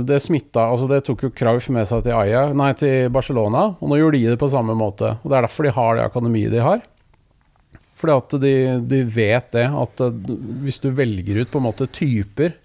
det 0.08 0.20
smitta 0.20 0.66
altså 0.74 0.90
Det 0.92 1.04
tok 1.08 1.22
jo 1.24 1.30
Krauf 1.36 1.70
med 1.72 1.88
seg 1.88 2.02
til, 2.04 2.16
Aya, 2.20 2.50
nei, 2.56 2.72
til 2.80 3.12
Barcelona, 3.16 3.70
og 3.76 3.92
nå 3.92 4.00
gjorde 4.00 4.20
de 4.20 4.34
det 4.34 4.40
på 4.40 4.52
samme 4.52 4.76
måte. 4.76 5.18
Og 5.22 5.28
Det 5.28 5.38
er 5.38 5.48
derfor 5.48 5.68
de 5.68 5.76
har 5.76 6.00
det 6.00 6.08
akademiet 6.08 6.56
de 6.56 6.64
har. 6.64 6.84
Fordi 8.00 8.16
at 8.20 8.36
de, 8.44 8.56
de 8.88 9.00
vet 9.08 9.54
det, 9.56 9.68
at 9.68 10.04
eh, 10.04 10.36
hvis 10.64 10.80
du 10.84 10.90
velger 10.96 11.44
ut 11.44 11.52
på 11.52 11.60
en 11.60 11.68
måte 11.68 11.88
typer, 11.92 12.56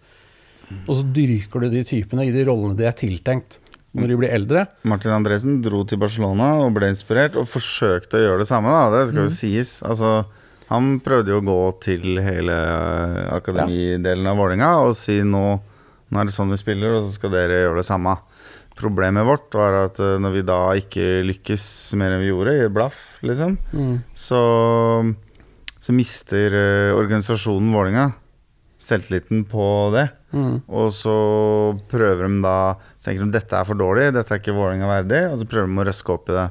og 0.85 0.99
så 0.99 1.03
dyrker 1.03 1.65
du 1.65 1.73
de 1.73 1.83
typene 1.87 2.27
i 2.29 2.35
de 2.35 2.43
rollene 2.47 2.77
de 2.79 2.87
er 2.87 2.97
tiltenkt 2.99 3.59
når 3.95 4.09
de 4.13 4.17
blir 4.21 4.31
eldre, 4.35 4.67
Martin 4.85 5.11
Andresen 5.17 5.63
dro 5.65 5.85
til 5.89 5.99
Barcelona 5.99 6.59
og 6.65 6.75
ble 6.77 6.91
inspirert, 6.93 7.37
og 7.41 7.49
forsøkte 7.49 8.19
å 8.19 8.25
gjøre 8.27 8.43
det 8.45 8.49
samme. 8.51 8.69
Da. 8.69 8.91
Det 8.99 9.09
skal 9.09 9.23
Mm. 9.23 9.29
jo 9.29 9.37
sies. 9.39 9.83
Altså, 9.83 10.27
han 10.69 11.01
prøvde 11.01 11.29
jo 11.33 11.41
å 11.41 11.47
gå 11.49 11.81
til 11.81 12.21
hele 12.21 12.53
eh, 12.53 13.35
akademidelen 13.37 14.27
av 14.29 14.37
Vålerenga 14.37 14.71
og 14.85 14.95
si 14.95 15.23
nå, 15.23 15.61
nå 16.11 16.21
er 16.21 16.25
det 16.29 16.35
sånn 16.37 16.51
vi 16.53 16.57
spiller, 16.61 16.99
og 16.99 17.07
så 17.09 17.13
skal 17.17 17.31
dere 17.31 17.63
gjøre 17.65 17.77
det 17.81 17.87
samme. 17.89 18.17
Problemet 18.79 19.25
vårt 19.27 19.51
var 19.59 19.73
at 19.87 19.99
eh, 19.99 20.19
når 20.23 20.33
vi 20.37 20.43
da 20.47 20.61
ikke 20.79 21.09
lykkes 21.27 21.95
mer 21.99 22.13
enn 22.13 22.21
vi 22.23 22.29
gjorde, 22.31 22.55
i 22.65 22.69
blaff, 22.69 22.95
liksom, 23.23 23.57
Mm. 23.73 23.97
så, 24.15 24.43
så 25.81 25.93
mister 25.97 26.55
eh, 26.55 26.93
organisasjonen 26.95 27.73
Vålerenga 27.75 28.13
selvtilliten 28.79 29.45
på 29.51 29.65
det. 29.95 30.07
Mm. 30.33 30.59
Og 30.69 30.91
så 30.93 31.15
prøver 31.89 32.27
de 32.29 32.43
da 32.45 32.57
Så 32.99 33.09
tenker 33.09 33.25
de 33.25 33.33
dette 33.39 33.57
er 33.57 33.65
for 33.69 33.81
dårlig, 33.81 34.11
dette 34.15 34.35
er 34.35 34.43
ikke 34.43 34.55
Vålerenga 34.57 34.91
verdig, 34.91 35.23
og 35.33 35.39
så 35.41 35.49
prøver 35.49 35.71
de 35.73 35.81
å 35.83 35.87
røske 35.89 36.15
opp 36.15 36.29
i 36.31 36.37
det. 36.37 36.47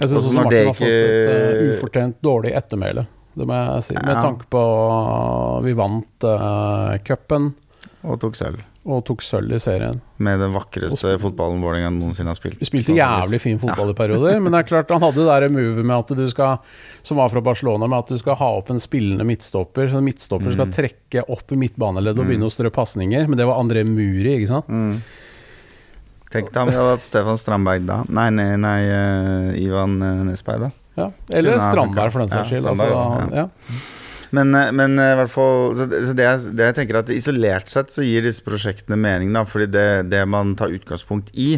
Jeg 0.00 0.10
syns 0.12 0.28
Martin 0.36 0.50
det 0.54 0.64
har 0.66 0.76
fått 0.78 0.96
et 0.96 1.30
eh, 1.30 1.62
ufortjent 1.74 2.18
dårlig 2.24 2.52
ettermæle. 2.58 3.06
Det 3.40 3.46
må 3.46 3.56
jeg 3.58 3.86
si. 3.86 3.94
Med 3.94 4.14
Ja. 4.14 4.22
tanke 4.24 4.46
på 4.50 4.60
uh, 4.60 5.60
Vi 5.62 5.72
vant 5.78 6.26
uh, 6.26 6.96
cupen 7.06 7.52
Og 8.02 8.18
tok 8.20 8.34
sølv. 8.38 8.62
Og 8.92 9.04
tok 9.08 9.22
sølv 9.24 9.54
i 9.56 9.60
serien. 9.62 10.00
Med 10.20 10.40
den 10.42 10.52
vakreste 10.52 11.14
fotballen 11.22 11.62
Vålerenga 11.64 11.90
noensinne 11.94 12.32
har 12.32 12.38
spilt. 12.38 12.58
Vi 12.60 12.68
spilte 12.68 12.96
jævlig 12.98 13.40
fin 13.40 13.58
fotball 13.62 13.92
i 13.92 13.96
perioder, 14.02 14.40
men 14.42 14.52
det 14.52 14.60
er 14.64 14.68
klart 14.68 14.90
han 14.94 15.02
hadde 15.04 15.26
det 15.44 15.50
movet 15.54 15.80
med 15.86 15.96
at 15.96 16.12
du 16.18 16.24
skal 16.32 16.58
Som 17.06 17.16
var 17.22 17.30
fra 17.32 17.40
Barcelona, 17.40 17.86
med 17.88 17.98
at 18.04 18.12
du 18.12 18.18
skal 18.20 18.36
ha 18.40 18.50
opp 18.58 18.70
en 18.74 18.82
spillende 18.82 19.24
midtstopper. 19.24 19.88
Så 19.88 19.98
en 20.02 20.04
midtstopper 20.06 20.52
skal 20.52 20.66
Mm. 20.70 20.74
trekke 20.76 21.24
opp 21.32 21.50
midtbaneleddet 21.56 22.20
og 22.20 22.28
begynne 22.28 22.46
å 22.46 22.52
strø 22.52 22.70
pasninger. 22.70 23.26
Men 23.28 23.38
det 23.38 23.46
var 23.48 23.58
André 23.62 23.82
Muri, 23.88 24.36
ikke 24.38 24.48
sant? 24.52 24.68
Mm. 24.68 25.00
Tenk 26.30 26.52
deg 26.54 26.60
om 26.62 26.68
vi 26.70 26.76
hadde 26.78 26.92
hatt 26.94 27.02
Stefan 27.02 27.38
Strandberg 27.40 27.86
da. 27.88 28.02
Nei, 28.06 28.28
nei, 28.30 28.52
nei 28.60 28.80
uh, 28.86 29.56
Ivan 29.58 29.96
eh, 30.02 30.20
Nesberg, 30.28 30.60
da. 30.68 30.70
Ja. 31.00 31.06
Eller 31.34 31.58
Strandberg, 31.58 32.12
for 32.14 32.22
den 32.22 32.30
saks 32.30 32.52
Ja, 32.52 32.60
skyld. 32.60 32.68
Strandberg, 32.68 32.92
Altså, 32.94 33.34
ja. 33.34 33.48
ja. 33.48 33.96
Men, 34.36 34.54
eh, 34.54 34.70
men 34.76 34.94
eh, 35.02 35.12
i 35.14 35.18
hvert 35.18 35.32
fall 35.32 35.72
Så, 35.74 35.86
det, 35.90 36.04
så 36.06 36.12
det, 36.14 36.26
jeg, 36.28 36.54
det 36.58 36.68
jeg 36.68 36.76
tenker 36.76 37.00
at 37.00 37.08
isolert 37.10 37.70
sett 37.72 37.90
så 37.90 38.04
gir 38.06 38.22
disse 38.22 38.44
prosjektene 38.46 38.98
mening, 39.00 39.32
da. 39.34 39.42
Fordi 39.48 39.66
det, 39.72 39.86
det 40.12 40.24
man 40.30 40.54
tar 40.58 40.70
utgangspunkt 40.76 41.32
i, 41.34 41.56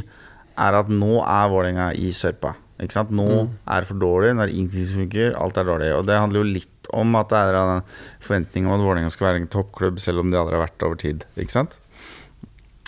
er 0.56 0.76
at 0.80 0.88
nå 0.92 1.20
er 1.24 1.50
Vålerenga 1.52 1.90
i 1.96 2.10
sørpa. 2.16 2.54
Ikke 2.82 2.96
sant? 2.96 3.12
Nå 3.14 3.24
Mm. 3.28 3.50
er 3.70 3.80
det 3.84 3.88
for 3.92 4.00
dårlig, 4.02 4.32
når 4.34 4.50
ingenting 4.50 4.88
funker, 4.96 5.36
alt 5.38 5.56
er 5.60 5.68
dårlig. 5.68 5.90
Og 5.94 6.06
det 6.08 6.16
handler 6.18 6.40
jo 6.42 6.48
litt 6.56 6.88
om 6.92 7.14
at 7.20 7.28
det 7.30 7.38
er 7.38 7.58
en 7.60 7.82
forventning 8.24 8.66
om 8.66 8.74
at 8.74 8.82
Vålerenga 8.84 9.10
skal 9.14 9.28
være 9.28 9.40
en 9.44 9.52
toppklubb, 9.52 10.00
selv 10.02 10.20
om 10.24 10.32
de 10.32 10.36
aldri 10.40 10.56
har 10.58 10.64
vært 10.66 10.78
det 10.80 10.88
over 10.88 10.98
tid. 11.00 11.22
Ikke 11.38 11.54
sant? 11.54 11.76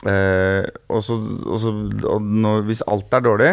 Eh, 0.04 0.66
og 0.92 1.00
så, 1.04 1.14
og 1.46 1.60
så 1.62 1.70
og 2.10 2.20
når, 2.26 2.64
Hvis 2.68 2.82
alt 2.90 3.14
er 3.16 3.22
dårlig, 3.24 3.52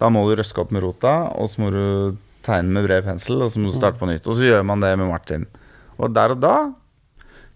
da 0.00 0.08
må 0.12 0.22
du 0.28 0.36
røske 0.38 0.62
opp 0.62 0.70
med 0.74 0.82
rota, 0.86 1.16
og 1.36 1.50
så 1.50 1.60
må 1.64 1.72
du 1.74 1.82
tegne 2.46 2.72
med 2.74 2.86
bred 2.86 3.04
pensel, 3.06 3.42
og 3.44 3.50
så 3.52 3.60
må 3.60 3.70
du 3.70 3.76
starte 3.76 4.00
på 4.00 4.08
nytt. 4.08 4.26
Og 4.26 4.38
så 4.38 4.46
gjør 4.48 4.64
man 4.66 4.80
det 4.82 4.94
med 4.98 5.10
Martin. 5.10 5.44
Og 6.02 6.14
der 6.14 6.34
og 6.34 6.42
da 6.42 6.56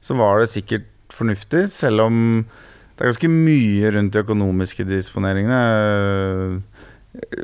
så 0.06 0.14
var 0.18 0.40
det 0.40 0.52
sikkert 0.52 0.86
fornuftig, 1.16 1.66
selv 1.72 2.06
om 2.06 2.16
det 2.96 3.04
er 3.04 3.10
ganske 3.10 3.30
mye 3.32 3.92
rundt 3.92 4.14
de 4.14 4.22
økonomiske 4.22 4.86
disponeringene. 4.88 5.60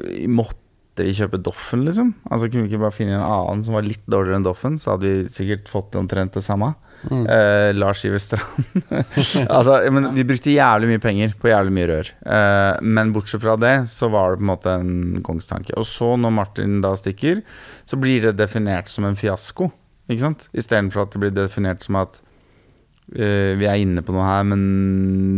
Vi 0.08 0.28
Måtte 0.30 1.06
vi 1.06 1.14
kjøpe 1.16 1.40
Doffen, 1.40 1.86
liksom? 1.86 2.10
Altså 2.28 2.50
Kunne 2.50 2.66
vi 2.66 2.74
ikke 2.74 2.82
bare 2.82 2.94
finne 2.94 3.14
en 3.16 3.24
annen 3.24 3.62
som 3.64 3.76
var 3.78 3.84
litt 3.86 4.04
dårligere 4.12 4.40
enn 4.40 4.44
Doffen, 4.44 4.74
så 4.80 4.94
hadde 4.94 5.08
vi 5.08 5.32
sikkert 5.32 5.70
fått 5.72 5.96
omtrent 5.96 6.36
det 6.36 6.44
samme. 6.44 6.74
Mm. 7.08 7.24
Eh, 7.24 7.70
Lars 7.74 8.04
Iver 8.04 8.20
Strand. 8.20 8.66
altså, 9.56 9.78
men 9.92 10.10
vi 10.16 10.26
brukte 10.28 10.52
jævlig 10.52 10.92
mye 10.92 11.02
penger 11.02 11.32
på 11.40 11.48
jævlig 11.48 11.74
mye 11.78 11.88
rør. 11.90 12.12
Eh, 12.36 12.82
men 12.84 13.12
bortsett 13.16 13.42
fra 13.42 13.56
det, 13.60 13.74
så 13.92 14.12
var 14.12 14.32
det 14.32 14.42
på 14.42 14.46
en 14.46 14.52
måte 14.52 14.76
en 14.78 15.24
kongstanke. 15.24 15.76
Og 15.80 15.88
så, 15.88 16.12
når 16.20 16.36
Martin 16.36 16.80
da 16.84 16.92
stikker, 17.00 17.40
så 17.88 18.00
blir 18.00 18.28
det 18.28 18.36
definert 18.40 18.92
som 18.92 19.08
en 19.08 19.18
fiasko. 19.18 19.72
Ikke 20.12 20.26
sant? 20.26 20.46
Istedenfor 20.52 21.06
at 21.06 21.14
det 21.14 21.22
blir 21.22 21.34
definert 21.34 21.84
som 21.86 21.98
at 22.02 22.20
uh, 22.20 23.52
vi 23.58 23.68
er 23.68 23.80
inne 23.80 24.04
på 24.04 24.14
noe 24.14 24.28
her, 24.28 24.44
men 24.48 24.62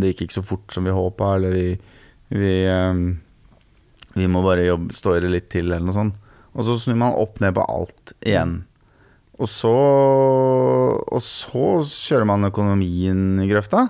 det 0.03 0.13
gikk 0.13 0.27
ikke 0.27 0.41
så 0.41 0.47
fort 0.47 0.75
som 0.75 0.87
vi 0.87 0.95
håpa, 0.95 1.37
eller 1.39 1.55
vi, 1.55 1.67
vi, 2.35 2.53
uh, 2.69 3.01
vi 4.19 4.29
må 4.31 4.45
bare 4.45 4.67
jobbe, 4.69 4.97
stå 4.97 5.17
i 5.17 5.25
det 5.25 5.33
litt 5.33 5.51
til, 5.55 5.71
eller 5.71 5.87
noe 5.87 5.97
sånt. 5.97 6.21
Og 6.55 6.67
så 6.67 6.79
snur 6.79 7.01
man 7.01 7.19
opp 7.19 7.41
ned 7.43 7.57
på 7.57 7.67
alt 7.67 8.15
igjen. 8.23 8.61
Og 9.43 9.51
så, 9.51 9.75
og 11.03 11.23
så 11.25 11.67
kjører 11.83 12.29
man 12.29 12.47
økonomien 12.47 13.43
i 13.43 13.49
grøfta. 13.51 13.89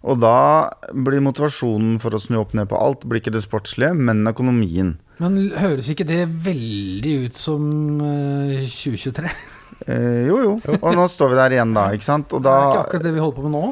Og 0.00 0.16
da 0.22 0.70
blir 0.94 1.20
motivasjonen 1.24 1.98
for 2.00 2.16
å 2.16 2.20
snu 2.22 2.38
opp 2.40 2.54
ned 2.56 2.70
på 2.70 2.78
alt 2.78 3.04
blir 3.04 3.20
ikke 3.20 3.34
det 3.34 3.42
sportslige, 3.44 3.92
men 3.98 4.22
økonomien. 4.30 4.94
Men 5.20 5.50
høres 5.60 5.90
ikke 5.92 6.06
det 6.08 6.22
veldig 6.46 7.16
ut 7.26 7.36
som 7.36 7.64
eh, 8.06 8.64
2023? 8.64 9.34
Eh, 9.86 10.26
jo, 10.28 10.40
jo. 10.44 10.56
Og 10.80 10.90
nå 10.96 11.06
står 11.10 11.32
vi 11.32 11.38
der 11.40 11.56
igjen, 11.56 11.76
da. 11.76 11.88
Ikke 11.96 12.08
sant? 12.08 12.32
Og 12.36 12.42
det 12.44 12.52
er 12.52 12.66
ikke 12.66 12.82
akkurat 12.84 13.06
det 13.06 13.14
vi 13.14 13.22
holder 13.22 13.38
på 13.38 13.46
med 13.46 13.56
nå? 13.56 13.70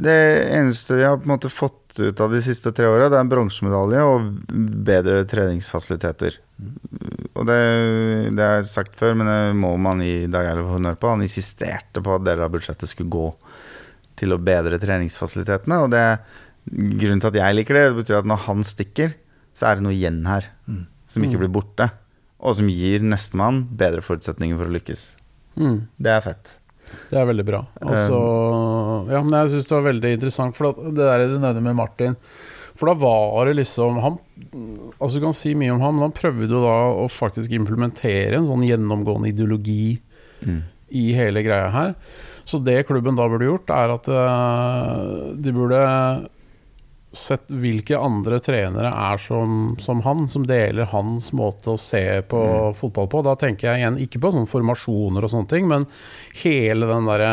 Det 0.00 0.16
eneste 0.56 0.96
vi 0.96 1.04
har 1.04 1.18
på 1.20 1.28
en 1.28 1.34
måte 1.34 1.50
fått 1.52 1.98
ut 1.98 2.20
av 2.22 2.32
de 2.32 2.40
siste 2.40 2.70
tre 2.72 2.86
åra, 2.88 3.08
det 3.10 3.18
er 3.18 3.24
en 3.26 3.32
bronsemedalje 3.32 4.04
og 4.06 4.28
bedre 4.86 5.24
treningsfasiliteter. 5.28 6.38
Og 7.34 7.46
det, 7.48 7.58
det 8.36 8.44
har 8.44 8.60
jeg 8.60 8.70
sagt 8.70 8.96
før, 8.98 9.16
men 9.18 9.28
det 9.28 9.40
må 9.58 9.74
man 9.80 10.00
gi 10.04 10.28
Dag 10.30 10.48
Eilif 10.52 10.70
honnør 10.70 10.96
på. 11.00 11.10
Han 11.12 11.24
insisterte 11.26 12.02
på 12.04 12.14
at 12.16 12.24
deler 12.24 12.46
av 12.46 12.54
budsjettet 12.54 12.92
skulle 12.92 13.12
gå 13.12 13.26
til 14.20 14.36
å 14.36 14.40
bedre 14.40 14.80
treningsfasilitetene. 14.80 15.82
Og 15.84 15.92
det, 15.92 16.04
grunnen 16.70 17.20
til 17.20 17.32
at 17.32 17.40
jeg 17.42 17.58
liker 17.58 17.76
det, 17.76 17.86
det 17.90 18.00
betyr 18.00 18.20
at 18.20 18.28
når 18.28 18.44
han 18.46 18.66
stikker, 18.66 19.16
så 19.56 19.70
er 19.70 19.78
det 19.78 19.86
noe 19.86 19.96
igjen 19.96 20.22
her 20.28 20.48
som 21.10 21.26
ikke 21.26 21.40
blir 21.42 21.52
borte. 21.52 21.90
Og 22.40 22.56
som 22.56 22.68
gir 22.72 23.02
nestemann 23.04 23.66
bedre 23.76 24.04
forutsetninger 24.04 24.56
for 24.56 24.70
å 24.70 24.76
lykkes. 24.78 25.02
Mm. 25.58 25.80
Det 25.98 26.10
er 26.14 26.20
fett. 26.24 26.56
Det 27.10 27.18
er 27.20 27.26
veldig 27.28 27.44
bra. 27.46 27.60
Og 27.82 27.92
så 28.08 28.20
Ja, 29.12 29.20
men 29.22 29.34
jeg 29.40 29.50
syns 29.52 29.68
det 29.68 29.76
var 29.76 29.84
veldig 29.92 30.12
interessant, 30.16 30.56
for 30.56 30.72
det 30.74 30.96
der 30.98 31.26
du 31.30 31.36
nevner 31.38 31.62
med 31.62 31.76
Martin 31.78 32.16
For 32.74 32.86
da 32.90 32.94
var 32.98 33.46
det 33.46 33.56
liksom 33.60 33.98
han, 34.02 34.16
Altså 34.98 35.18
Du 35.20 35.24
kan 35.26 35.36
si 35.36 35.52
mye 35.54 35.70
om 35.74 35.80
ham, 35.84 35.94
men 35.98 36.06
han 36.08 36.16
prøvde 36.16 36.48
jo 36.50 36.62
da 36.64 36.74
å 37.04 37.06
faktisk 37.12 37.52
implementere 37.54 38.38
en 38.40 38.48
sånn 38.50 38.66
gjennomgående 38.66 39.30
ideologi 39.34 40.00
Mm. 40.40 40.62
i 40.96 41.12
hele 41.12 41.42
greia 41.44 41.66
her. 41.70 41.90
Så 42.48 42.56
det 42.64 42.86
klubben 42.88 43.14
da 43.14 43.26
burde 43.28 43.44
gjort, 43.44 43.68
er 43.68 43.90
at 43.92 44.08
eh, 44.08 45.34
de 45.36 45.52
burde 45.52 45.80
sett 47.12 47.50
hvilke 47.50 47.98
andre 47.98 48.38
trenere 48.42 48.90
er 48.94 49.18
som, 49.18 49.74
som 49.82 50.02
han, 50.04 50.28
som 50.30 50.44
deler 50.46 50.90
hans 50.92 51.32
måte 51.34 51.72
å 51.72 51.80
se 51.80 52.04
på 52.30 52.42
fotball 52.78 53.08
på. 53.10 53.22
Da 53.26 53.34
tenker 53.38 53.70
jeg 53.70 53.82
igjen 53.82 53.98
ikke 54.04 54.20
på 54.22 54.30
sånne 54.34 54.50
formasjoner 54.50 55.26
og 55.26 55.32
sånne 55.32 55.50
ting, 55.50 55.66
men 55.70 55.88
hele 56.44 56.86
den 56.90 57.10
derre 57.10 57.32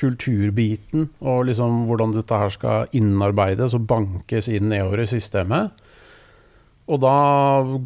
kulturbiten 0.00 1.10
og 1.20 1.44
liksom 1.50 1.84
hvordan 1.88 2.14
dette 2.16 2.38
her 2.40 2.52
skal 2.54 2.94
innarbeides 2.96 3.76
og 3.76 3.84
bankes 3.90 4.48
inn 4.48 4.70
nedover 4.72 5.04
i 5.04 5.10
systemet. 5.10 5.76
Og 6.88 7.02
da 7.04 7.16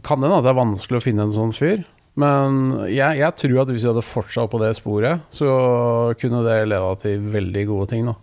kan 0.07 0.23
det 0.23 0.29
hende 0.29 0.39
at 0.39 0.47
det 0.47 0.53
er 0.55 0.62
vanskelig 0.62 1.01
å 1.01 1.05
finne 1.05 1.27
en 1.27 1.35
sånn 1.35 1.55
fyr. 1.55 1.83
Men 2.17 2.71
jeg, 2.89 3.19
jeg 3.21 3.35
tror 3.43 3.59
at 3.61 3.73
hvis 3.73 3.83
vi 3.85 3.91
hadde 3.91 4.07
fortsatt 4.07 4.53
på 4.53 4.61
det 4.62 4.71
sporet, 4.79 5.27
så 5.29 5.49
kunne 6.21 6.41
det 6.47 6.62
leda 6.71 6.95
til 7.03 7.27
veldig 7.35 7.67
gode 7.69 7.91
ting. 7.93 8.07
da. 8.09 8.17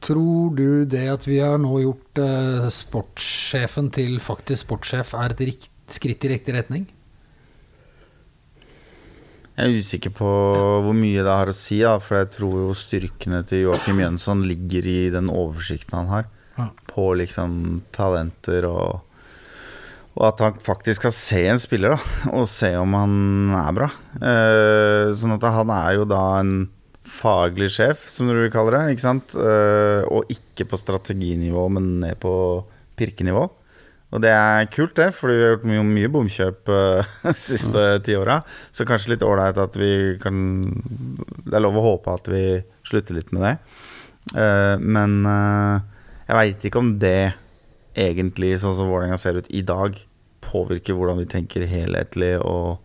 Tror 0.00 0.54
du 0.56 0.84
det 0.88 1.04
at 1.12 1.26
vi 1.28 1.40
har 1.42 1.58
nå 1.60 1.74
gjort 1.82 2.20
eh, 2.22 2.70
sportssjefen 2.72 3.90
til 3.92 4.16
faktisk 4.22 4.64
sportssjef, 4.64 5.12
er 5.12 5.34
et 5.34 5.44
rikt, 5.50 5.74
skritt 5.92 6.24
i 6.24 6.30
riktig 6.32 6.54
retning? 6.56 6.86
Jeg 9.60 9.68
er 9.68 9.76
usikker 9.76 10.12
på 10.16 10.28
hvor 10.86 10.94
mye 10.96 11.20
det 11.20 11.28
har 11.34 11.50
å 11.52 11.56
si, 11.56 11.82
da, 11.84 11.98
for 12.00 12.16
jeg 12.16 12.30
tror 12.38 12.54
jo 12.62 12.76
styrkene 12.76 13.42
til 13.44 13.66
Joakim 13.66 14.00
Jønsson 14.00 14.46
ligger 14.48 14.86
i 14.88 15.00
den 15.12 15.28
oversikten 15.28 15.98
han 15.98 16.08
har. 16.08 16.30
Ja. 16.56 16.70
På 16.88 17.10
liksom 17.18 17.82
talenter 17.94 18.66
og 18.70 19.06
Og 20.20 20.24
at 20.26 20.40
han 20.42 20.56
faktisk 20.60 20.98
skal 21.04 21.12
se 21.14 21.38
en 21.48 21.60
spiller, 21.60 21.94
da, 21.94 22.30
og 22.34 22.48
se 22.50 22.72
om 22.76 22.96
han 22.98 23.52
er 23.54 23.76
bra. 23.76 23.86
Eh, 24.18 25.12
sånn 25.16 25.36
at 25.36 25.44
han 25.54 25.70
er 25.70 25.94
jo 26.00 26.08
da 26.10 26.22
en 26.40 26.54
faglig 27.10 27.70
sjef, 27.74 28.06
som 28.12 28.28
du 28.28 28.36
vil 28.36 28.52
kalle 28.52 28.74
det. 28.76 28.94
Ikke 28.94 29.06
sant? 29.06 29.34
Eh, 29.34 30.02
og 30.10 30.30
ikke 30.32 30.68
på 30.70 30.78
strateginivå, 30.80 31.66
men 31.74 31.96
ned 32.04 32.20
på 32.22 32.32
pirkenivå. 33.00 33.48
Og 34.10 34.22
det 34.24 34.30
er 34.34 34.66
kult, 34.74 34.96
det, 34.98 35.12
for 35.14 35.30
vi 35.30 35.38
har 35.38 35.52
gjort 35.54 35.68
mye, 35.70 35.84
mye 35.86 36.10
bomkjøp 36.10 36.70
uh, 36.72 37.12
de 37.28 37.34
siste 37.38 37.84
ti 38.06 38.16
åra. 38.18 38.40
Så 38.74 38.86
kanskje 38.88 39.12
litt 39.12 39.26
ålreit 39.26 39.58
at 39.62 39.76
vi 39.78 40.16
kan 40.22 40.40
Det 41.46 41.54
er 41.54 41.62
lov 41.62 41.78
å 41.78 41.86
håpe 41.92 42.16
at 42.18 42.30
vi 42.30 42.42
slutter 42.88 43.14
litt 43.14 43.30
med 43.36 43.46
det. 43.46 43.54
Uh, 44.34 44.74
men 44.82 45.20
uh, 45.22 45.78
jeg 46.26 46.38
veit 46.40 46.66
ikke 46.66 46.82
om 46.82 46.96
det 47.02 47.32
egentlig, 47.98 48.56
sånn 48.62 48.74
som 48.74 48.90
Vålerenga 48.90 49.18
ser 49.18 49.38
ut 49.38 49.50
i 49.54 49.62
dag, 49.66 49.94
påvirker 50.42 50.96
hvordan 50.98 51.20
vi 51.20 51.30
tenker 51.30 51.70
helhetlig 51.70 52.36
og 52.42 52.80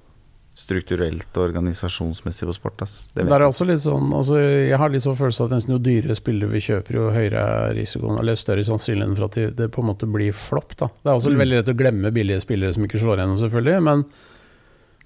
strukturelt 0.56 1.36
og 1.36 1.50
organisasjonsmessig 1.50 2.48
på 2.48 2.54
sport. 2.56 2.82
Ass. 2.86 2.94
Det 3.13 3.26
er 3.28 3.44
også 3.44 3.65
litt 3.68 3.82
sånn 3.84 4.13
altså, 4.15 4.38
Jeg 4.39 4.78
har 4.80 4.89
litt 4.94 5.04
sånn 5.04 5.18
følelse 5.20 5.48
at 5.50 5.52
nesten 5.52 5.74
jo 5.76 5.80
dyrere 5.84 6.15
spillere 6.15 6.54
vi 6.54 6.62
kjøper, 6.63 6.96
jo 6.96 7.10
høyere 7.12 7.41
er 7.65 7.76
risikoen, 7.76 8.20
eller 8.22 8.39
større 8.39 8.63
sannsynligheten 8.63 9.18
for 9.20 9.28
at 9.28 9.36
det, 9.60 9.68
på 9.76 9.84
en 9.84 9.89
måte 9.91 10.08
blir 10.08 10.32
flopp. 10.32 10.78
da. 10.80 10.88
Det 11.04 11.12
er 11.12 11.18
også 11.20 11.34
Mm. 11.34 11.41
veldig 11.44 11.58
lett 11.60 11.74
å 11.74 11.78
glemme 11.78 12.13
billige 12.15 12.39
spillere 12.41 12.74
som 12.74 12.84
ikke 12.88 13.02
slår 13.04 13.20
gjennom, 13.20 13.38
selvfølgelig. 13.44 13.84
Men 13.84 14.06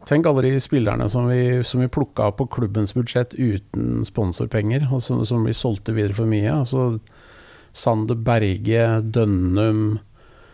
tenk 0.05 0.25
alle 0.29 0.41
de 0.43 0.59
spillerne 0.59 1.09
som 1.09 1.27
vi, 1.27 1.63
som 1.63 1.81
vi 1.81 1.87
plukka 1.87 2.29
på 2.37 2.47
klubbens 2.49 2.93
budsjett 2.93 3.33
uten 3.33 4.05
sponsorpenger, 4.05 4.85
og 4.93 5.01
som, 5.01 5.25
som 5.25 5.43
vi 5.43 5.51
solgte 5.51 5.93
videre 5.97 6.13
for 6.13 6.25
mye. 6.29 6.59
altså 6.61 6.99
Sander 7.73 8.15
Berge, 8.15 9.01
Dønnum, 9.01 9.99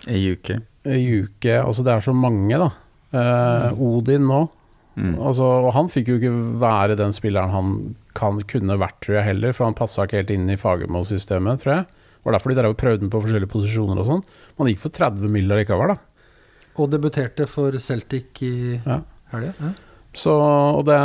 I 0.07 0.31
uke. 0.35 0.61
Juke 0.85 1.63
Altså 1.65 1.83
det 1.83 1.93
er 1.93 1.99
så 2.01 2.13
mange, 2.13 2.57
da. 2.57 2.69
Eh, 3.13 3.73
Odin 3.81 4.25
nå. 4.27 4.49
Mm. 4.95 5.15
Altså, 5.19 5.43
og 5.67 5.73
han 5.75 5.89
fikk 5.91 6.07
jo 6.13 6.17
ikke 6.19 6.33
være 6.61 6.95
den 6.99 7.11
spilleren 7.15 7.51
han 7.51 7.71
kan, 8.15 8.39
kunne 8.47 8.77
vært, 8.79 8.97
tror 9.03 9.17
jeg 9.19 9.27
heller, 9.29 9.53
for 9.57 9.67
han 9.67 9.75
passa 9.77 10.05
ikke 10.07 10.21
helt 10.21 10.31
inn 10.31 10.49
i 10.53 10.55
Fagermo-systemet, 10.59 11.61
tror 11.63 11.73
jeg. 11.75 11.87
Det 11.89 12.29
var 12.29 12.37
derfor 12.37 12.49
de 12.53 12.55
drev 12.57 12.73
og 12.73 12.79
prøvde 12.79 13.03
den 13.03 13.11
på 13.13 13.19
forskjellige 13.21 13.51
posisjoner 13.51 13.99
og 14.01 14.07
sånn. 14.09 14.23
Man 14.57 14.69
gikk 14.71 14.79
for 14.85 14.95
30 14.95 15.27
mil 15.35 15.51
likevel, 15.51 15.93
da. 15.93 15.97
Og 16.81 16.89
debuterte 16.91 17.45
for 17.47 17.75
Celtic 17.79 18.41
i 18.47 18.53
Ja. 18.85 19.01
helga. 19.31 19.53
Ja. 19.59 19.73
Så 20.15 20.31
og 20.31 20.85
det, 20.87 20.95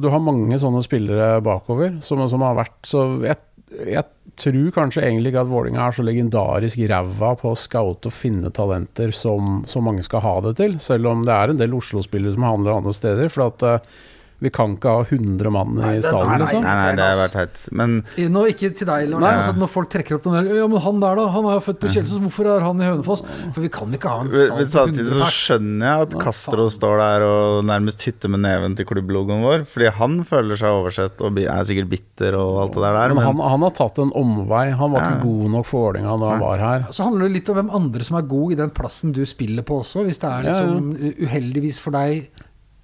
du 0.00 0.08
har 0.14 0.22
mange 0.22 0.54
sånne 0.62 0.80
spillere 0.86 1.40
bakover 1.42 1.96
som, 2.06 2.22
som 2.30 2.40
har 2.46 2.54
vært 2.54 2.76
Så 2.86 3.00
jeg, 3.26 3.36
jeg 3.70 4.04
tror 4.40 4.70
kanskje 4.74 5.04
egentlig 5.04 5.30
ikke 5.30 5.42
at 5.44 5.50
Vålinga 5.50 5.82
er 5.84 5.94
så 5.94 6.04
legendarisk 6.06 6.80
ræva 6.90 7.34
på 7.38 7.52
å 7.52 7.58
scoute 7.58 8.10
og 8.10 8.14
finne 8.14 8.50
talenter 8.54 9.12
som, 9.14 9.60
som 9.68 9.86
mange 9.86 10.02
skal 10.06 10.24
ha 10.24 10.36
det 10.46 10.56
til. 10.60 10.78
Selv 10.82 11.10
om 11.10 11.22
det 11.26 11.34
er 11.34 11.52
en 11.52 11.60
del 11.60 11.76
Oslo-spillere 11.78 12.34
som 12.34 12.48
handler 12.48 12.78
andre 12.78 12.94
steder. 12.96 13.30
For 13.32 13.46
at 13.46 13.66
eh, 13.66 14.00
vi 14.40 14.50
kan 14.50 14.74
ikke 14.76 14.88
ha 14.96 15.02
100 15.04 15.50
mann 15.52 15.76
i 15.84 16.00
stallen, 16.00 16.40
liksom. 16.40 16.62
Nei, 16.64 16.74
nei, 16.80 16.94
det 16.96 17.04
har 17.06 17.18
vært 17.20 17.34
teit. 17.36 17.62
Men 17.76 17.98
Nå, 18.32 18.44
ikke 18.48 18.70
til 18.76 18.88
deg, 18.88 19.08
Lars. 19.12 19.20
Nei. 19.20 19.32
Altså, 19.36 19.54
når 19.60 19.70
folk 19.72 19.90
trekker 19.92 20.16
opp 20.16 20.24
den 20.24 20.36
der 20.38 20.48
Ja, 20.56 20.66
men 20.72 20.80
han 20.80 21.00
der, 21.02 21.20
da? 21.20 21.26
Han 21.34 21.48
er 21.50 21.58
jo 21.58 21.64
født 21.66 21.80
på 21.82 21.90
Kjelsås. 21.92 22.22
Hvorfor 22.24 22.48
er 22.54 22.64
han 22.64 22.80
i 22.80 22.88
Hønefoss? 22.88 23.22
For 23.54 23.60
vi 23.60 23.68
kan 23.72 23.92
ikke 23.96 24.08
ha 24.12 24.22
en 24.24 24.30
Men 24.32 24.40
stall 24.46 24.58
men 24.62 24.70
samtidig 24.74 25.18
så 25.20 25.28
skjønner 25.36 25.86
jeg 25.90 26.06
at 26.08 26.16
Castro 26.24 26.68
står 26.72 26.96
der 27.04 27.26
og 27.28 27.64
nærmest 27.68 28.02
hytter 28.08 28.32
med 28.32 28.40
neven 28.46 28.76
til 28.78 28.88
klubblogoen 28.88 29.44
vår. 29.44 29.66
Fordi 29.68 29.92
han 30.00 30.18
føler 30.24 30.56
seg 30.60 30.80
oversett 30.80 31.20
og 31.26 31.38
er 31.44 31.64
sikkert 31.68 31.90
bitter 31.92 32.38
og 32.40 32.62
alt 32.64 32.74
det 32.78 32.82
der. 32.86 32.98
der 33.00 33.14
Men 33.14 33.24
han, 33.26 33.36
Men 33.36 33.50
han 33.54 33.66
har 33.68 33.76
tatt 33.76 33.98
en 34.02 34.12
omvei. 34.16 34.70
Han 34.72 34.92
var 34.96 35.00
ikke 35.04 35.20
Ja. 35.20 35.24
god 35.24 35.50
nok 35.50 35.66
for 35.66 35.80
Vålerenga 35.90 36.16
da 36.20 36.30
han 36.34 36.40
var 36.40 36.58
her. 36.58 36.86
Så 36.92 37.04
handler 37.04 37.28
det 37.28 37.36
litt 37.38 37.48
om 37.52 37.56
hvem 37.60 37.70
andre 37.76 38.04
som 38.04 38.16
er 38.16 38.22
god 38.22 38.52
i 38.52 38.60
den 38.64 38.70
plassen 38.70 39.12
du 39.12 39.24
spiller 39.26 39.62
på 39.62 39.80
også. 39.84 40.04
Hvis 40.08 40.18
det 40.20 40.30
er 40.30 40.42
Ja, 40.44 40.60
ja. 40.60 40.66
liksom 40.66 40.96
uheldigvis 41.26 41.80
for 41.80 41.90
deg 41.92 42.28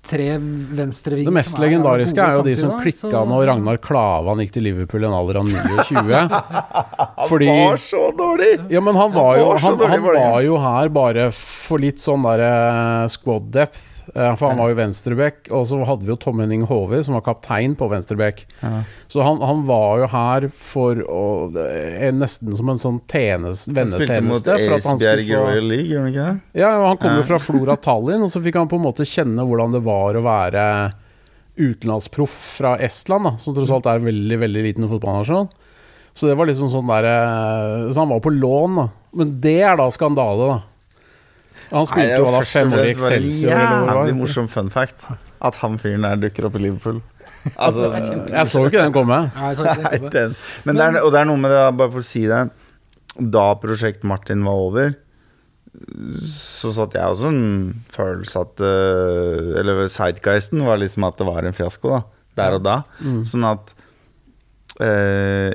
tre 0.06 0.26
venstrevinger 0.38 1.30
Det 1.30 1.34
mest 1.36 1.56
er 1.58 1.64
legendariske 1.66 2.22
er 2.22 2.36
jo 2.38 2.44
de 2.46 2.54
som 2.60 2.74
klikka 2.80 3.10
så- 3.10 3.24
når 3.28 3.46
Ragnar 3.50 3.80
Klavan 3.82 4.38
gikk 4.42 4.52
til 4.56 4.66
Liverpool 4.68 5.02
i 5.04 5.08
en 5.10 5.16
alder 5.18 5.40
av 5.40 5.50
29. 5.50 6.22
Fordi 7.30 7.48
han 7.50 7.62
var 7.72 7.82
så 7.82 8.02
dårlig! 8.16 8.52
Ja, 8.70 8.80
men 8.80 8.94
han 8.96 9.12
var 9.12 9.36
jo, 9.40 9.48
han, 9.58 9.78
han 9.90 10.06
var 10.06 10.40
jo 10.46 10.58
her 10.62 10.88
bare 10.94 11.28
for 11.66 11.82
litt 11.82 11.98
sånn 12.02 12.22
der 12.26 12.42
eh, 12.46 13.04
squad 13.12 13.50
depth. 13.54 13.82
Eh, 14.14 14.32
For 14.38 14.48
han 14.52 14.60
var 14.60 14.70
jo 14.70 14.76
venstreback, 14.78 15.48
og 15.50 15.64
så 15.66 15.80
hadde 15.88 16.06
vi 16.06 16.12
jo 16.12 16.16
Tom 16.22 16.38
Henning 16.40 16.62
Håvi, 16.68 17.00
som 17.04 17.16
var 17.18 17.24
kaptein 17.26 17.74
på 17.76 17.88
venstreback. 17.90 18.44
Så 19.10 19.24
han, 19.26 19.40
han 19.42 19.64
var 19.66 20.04
jo 20.04 20.08
her 20.12 20.46
for 20.54 21.00
å 21.10 21.24
Nesten 22.16 22.54
som 22.56 22.70
en 22.70 22.78
sånn 22.80 23.00
tjeneste, 23.10 23.74
Han 23.74 23.90
spilte 23.90 24.20
mot 24.22 24.38
vennetjeneste. 24.38 24.86
Han 24.86 25.00
Esbjerg 25.00 25.24
skulle 25.26 25.40
få 25.42 25.48
Royal 25.50 25.66
League, 25.72 25.90
gjorde 25.90 26.04
han 26.04 26.12
ikke 26.14 26.28
det? 26.30 26.62
Ja, 26.62 26.70
han 26.86 27.00
kom 27.02 27.18
jo 27.18 27.26
fra 27.32 27.40
Flora 27.42 27.76
Tallinn, 27.88 28.22
og 28.28 28.30
så 28.32 28.42
fikk 28.46 28.60
han 28.62 28.70
på 28.70 28.78
en 28.78 28.86
måte 28.86 29.06
kjenne 29.08 29.44
hvordan 29.50 29.74
det 29.74 29.82
var 29.86 30.16
å 30.20 30.24
være 30.26 30.64
utenlandsproff 31.56 32.34
fra 32.58 32.74
Estland, 32.84 33.24
da, 33.24 33.34
som 33.40 33.54
tross 33.56 33.70
alt 33.72 33.86
er 33.88 34.00
en 34.00 34.08
veldig 34.10 34.38
veldig 34.42 34.64
liten 34.66 34.88
fotballnasjon. 34.90 35.48
Så 36.16 36.28
det 36.30 36.36
var 36.38 36.48
liksom 36.48 36.70
sånn 36.72 36.88
der 36.88 37.04
eh, 37.10 37.90
Så 37.92 38.00
han 38.00 38.08
var 38.08 38.22
på 38.24 38.32
lån, 38.32 38.78
da. 38.78 38.86
Men 39.20 39.34
det 39.44 39.58
er 39.68 39.76
da 39.76 39.90
skandale, 39.92 40.46
da. 40.54 40.58
Han 41.70 41.82
Nei, 41.82 41.86
spilte 41.90 42.08
det 42.12 42.18
jo 42.20 42.26
var 42.28 42.36
da 42.36 42.42
fem 42.46 42.74
år 42.76 42.84
i 42.84 42.90
Excelsior 42.94 43.62
Jævlig 43.62 44.16
morsom 44.20 44.48
fun 44.50 44.68
fact. 44.70 45.06
At 45.44 45.58
han 45.62 45.78
fyren 45.82 46.06
der 46.06 46.20
dukker 46.26 46.46
opp 46.48 46.58
i 46.58 46.62
Liverpool. 46.62 47.00
Altså, 47.56 47.88
Jeg 48.36 48.46
så 48.50 48.62
jo 48.62 48.70
ikke 48.70 48.84
den 48.84 48.94
komme. 48.94 49.18
Nei, 49.34 49.50
så, 49.58 49.66
Nei, 49.66 49.98
den. 50.12 50.36
Men 50.66 50.78
det 50.78 50.86
er, 50.86 51.00
og 51.02 51.10
det 51.14 51.20
er 51.22 51.28
noe 51.30 51.42
med 51.42 51.52
det, 51.54 51.64
bare 51.80 51.92
for 51.94 52.02
å 52.04 52.06
si 52.06 52.22
det 52.30 52.44
Da 53.16 53.44
Prosjekt 53.62 54.06
Martin 54.06 54.44
var 54.46 54.62
over, 54.68 54.94
så 56.16 56.70
satt 56.72 56.94
jeg 56.96 57.04
også 57.04 57.28
en 57.34 57.42
følelse 57.92 58.40
at 58.46 58.62
eh, 58.64 59.50
Eller 59.60 59.82
sidegeisten 59.92 60.62
var 60.64 60.78
liksom 60.80 61.04
at 61.04 61.18
det 61.20 61.26
var 61.28 61.44
en 61.44 61.56
fiasko, 61.56 61.90
da. 61.92 62.00
Der 62.36 62.56
og 62.58 62.64
da. 62.64 62.78
Sånn 63.28 63.44
at 63.48 63.74
eh, 64.84 65.52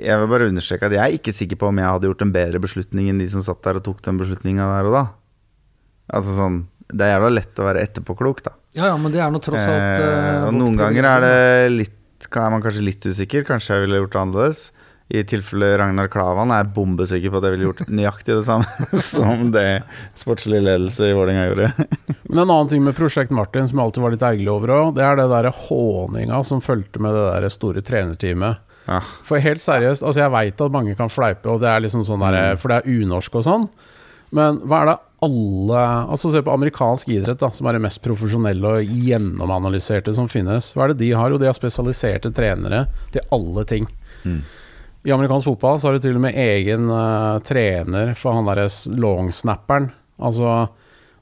Jeg 0.00 0.20
vil 0.22 0.30
bare 0.32 0.48
understreke 0.50 0.88
at 0.88 0.96
jeg 0.96 1.02
er 1.04 1.16
ikke 1.18 1.34
sikker 1.36 1.60
på 1.60 1.68
om 1.70 1.80
jeg 1.80 1.92
hadde 1.92 2.10
gjort 2.10 2.24
en 2.24 2.34
bedre 2.34 2.62
beslutning 2.62 3.10
enn 3.12 3.20
de 3.20 3.28
som 3.30 3.44
satt 3.44 3.62
der 3.66 3.80
og 3.80 3.86
tok 3.86 4.02
den 4.06 4.20
beslutninga 4.20 4.66
der 4.72 4.90
og 4.90 4.96
da. 4.96 5.04
Altså 6.16 6.34
sånn 6.34 6.64
Det 6.90 7.06
er 7.06 7.14
jævla 7.14 7.30
lett 7.36 7.60
å 7.62 7.68
være 7.68 7.86
etterpåklok, 7.86 8.42
da. 8.48 8.56
ja, 8.74 8.88
ja, 8.90 8.96
men 8.98 9.12
det 9.14 9.20
er 9.22 9.30
nå 9.30 9.38
tross 9.44 9.62
alt 9.62 10.00
Eh, 10.00 10.02
eh, 10.02 10.44
og 10.48 10.56
noen 10.56 10.78
ganger 10.80 11.06
er 11.14 11.26
det 11.26 11.38
litt 11.76 11.96
er 12.30 12.52
man 12.52 12.62
kanskje 12.62 12.84
litt 12.84 13.06
usikker. 13.06 13.46
Kanskje 13.48 13.74
jeg 13.76 13.86
ville 13.86 14.00
gjort 14.02 14.12
det 14.12 14.20
annerledes. 14.20 14.60
I 15.10 15.24
tilfelle 15.26 15.72
Ragnar 15.80 16.06
Klavan 16.06 16.52
er 16.54 16.60
jeg 16.62 16.70
bombesikker 16.76 17.32
på 17.32 17.40
at 17.40 17.46
jeg 17.48 17.54
ville 17.56 17.66
gjort 17.66 17.88
nøyaktig 17.90 18.36
det 18.38 18.44
samme 18.46 19.00
som 19.02 19.48
det 19.54 19.82
sportslig 20.18 20.60
ledelse 20.62 21.08
i 21.10 21.16
Vålerenga 21.18 21.48
gjorde. 21.48 21.86
Men 22.30 22.44
en 22.44 22.44
annen 22.44 22.70
ting 22.70 22.84
med 22.86 22.94
Prosjekt 22.94 23.34
Martin 23.34 23.66
som 23.66 23.80
jeg 23.80 23.88
alltid 23.88 24.04
var 24.04 24.14
litt 24.14 24.26
ergerlig 24.28 24.52
over 24.52 24.74
òg, 24.76 24.92
det 24.98 25.06
er 25.06 25.18
det 25.18 25.26
derre 25.32 25.54
håninga 25.66 26.42
som 26.46 26.62
fulgte 26.62 27.02
med 27.02 27.16
det 27.16 27.24
der 27.26 27.48
store 27.50 27.82
trenerteamet. 27.82 28.62
Ja. 28.90 28.98
For 29.26 29.38
helt 29.42 29.62
seriøst, 29.62 30.02
altså 30.02 30.24
jeg 30.24 30.34
veit 30.34 30.62
at 30.64 30.74
mange 30.74 30.96
kan 30.98 31.12
fleipe, 31.12 31.46
og 31.52 31.62
det 31.62 31.70
er 31.70 31.84
liksom 31.84 32.02
sånn 32.06 32.24
der, 32.24 32.58
for 32.58 32.72
det 32.72 32.80
er 32.80 33.00
unorsk 33.00 33.38
og 33.38 33.46
sånn. 33.46 33.68
Men 34.34 34.60
hva 34.66 34.82
er 34.82 34.92
det 34.92 34.98
alle 35.26 35.80
Altså 36.08 36.30
Se 36.30 36.40
på 36.40 36.52
amerikansk 36.54 37.08
idrett, 37.12 37.40
da 37.42 37.50
som 37.52 37.66
er 37.68 37.76
det 37.76 37.82
mest 37.84 38.00
profesjonelle 38.04 38.70
og 38.78 38.92
gjennomanalyserte 39.04 40.14
som 40.16 40.30
finnes. 40.32 40.70
Hva 40.72 40.86
er 40.86 40.94
det 40.94 41.02
de 41.02 41.10
har? 41.12 41.28
Jo, 41.28 41.40
de 41.40 41.48
har 41.50 41.56
spesialiserte 41.56 42.32
trenere 42.32 42.86
til 43.12 43.26
alle 43.36 43.66
ting. 43.68 43.88
I 45.04 45.12
amerikansk 45.12 45.50
fotball 45.50 45.80
så 45.80 45.88
har 45.88 45.96
du 45.98 46.04
til 46.04 46.16
og 46.16 46.24
med 46.24 46.38
egen 46.40 46.88
uh, 46.88 47.40
trener 47.44 48.14
for 48.16 48.36
han 48.36 48.48
derre 48.48 48.68
longsnapperen. 48.96 49.90
Altså 50.20 50.54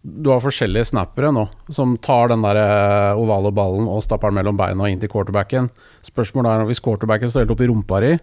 du 0.08 0.30
har 0.32 0.42
forskjellige 0.42 0.90
snappere 0.90 1.30
nå 1.34 1.44
som 1.72 1.96
tar 2.02 2.30
den 2.32 2.44
der 2.44 2.60
eh, 2.62 3.20
ovale 3.20 3.52
ballen 3.54 3.88
og 3.90 4.02
stapper 4.04 4.32
den 4.32 4.40
mellom 4.40 4.58
beina 4.58 4.86
og 4.86 4.92
inn 4.92 5.00
til 5.02 5.10
quarterbacken. 5.12 5.70
Spørsmålet 6.06 6.52
er 6.52 6.68
hvis 6.70 6.82
quarterbacken 6.84 7.30
står 7.32 7.44
helt 7.44 7.54
oppi 7.54 7.68
rumpa 7.70 8.00
di, 8.04 8.14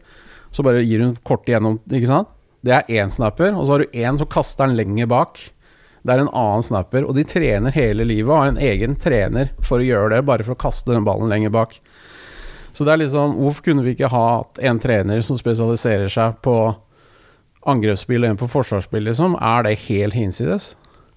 så 0.55 0.65
bare 0.65 0.83
gir 0.85 1.03
hun 1.03 1.15
kort 1.27 1.49
igjennom, 1.49 1.79
ikke 1.91 2.11
sant? 2.11 2.31
Det 2.65 2.73
er 2.73 2.87
én 2.97 3.11
snapper, 3.13 3.53
og 3.53 3.67
så 3.67 3.75
har 3.75 3.83
du 3.83 3.99
én 3.99 4.17
som 4.17 4.29
kaster 4.31 4.65
den 4.65 4.77
lenger 4.79 5.09
bak. 5.11 5.41
Det 6.05 6.13
er 6.13 6.21
en 6.21 6.31
annen 6.33 6.65
snapper, 6.65 7.05
og 7.05 7.17
de 7.17 7.25
trener 7.27 7.73
hele 7.73 8.05
livet 8.07 8.29
og 8.29 8.39
har 8.39 8.51
en 8.53 8.61
egen 8.61 8.95
trener 9.01 9.51
for 9.61 9.81
å 9.81 9.85
gjøre 9.85 10.15
det, 10.15 10.25
bare 10.25 10.45
for 10.45 10.55
å 10.55 10.63
kaste 10.65 10.93
den 10.93 11.05
ballen 11.05 11.29
lenger 11.29 11.53
bak. 11.53 11.77
Så 12.75 12.85
det 12.85 12.93
er 12.93 13.03
liksom, 13.05 13.37
hvorfor 13.39 13.69
kunne 13.69 13.85
vi 13.85 13.93
ikke 13.95 14.11
ha 14.11 14.27
en 14.69 14.81
trener 14.83 15.21
som 15.25 15.37
spesialiserer 15.39 16.11
seg 16.11 16.41
på 16.45 16.55
angrepsspill 17.65 18.25
og 18.25 18.33
en 18.33 18.41
på 18.41 18.49
forsvarsspill, 18.51 19.05
liksom? 19.07 19.37
Er 19.41 19.65
det 19.65 19.77
helt 19.87 20.17
hinsides? 20.17 20.73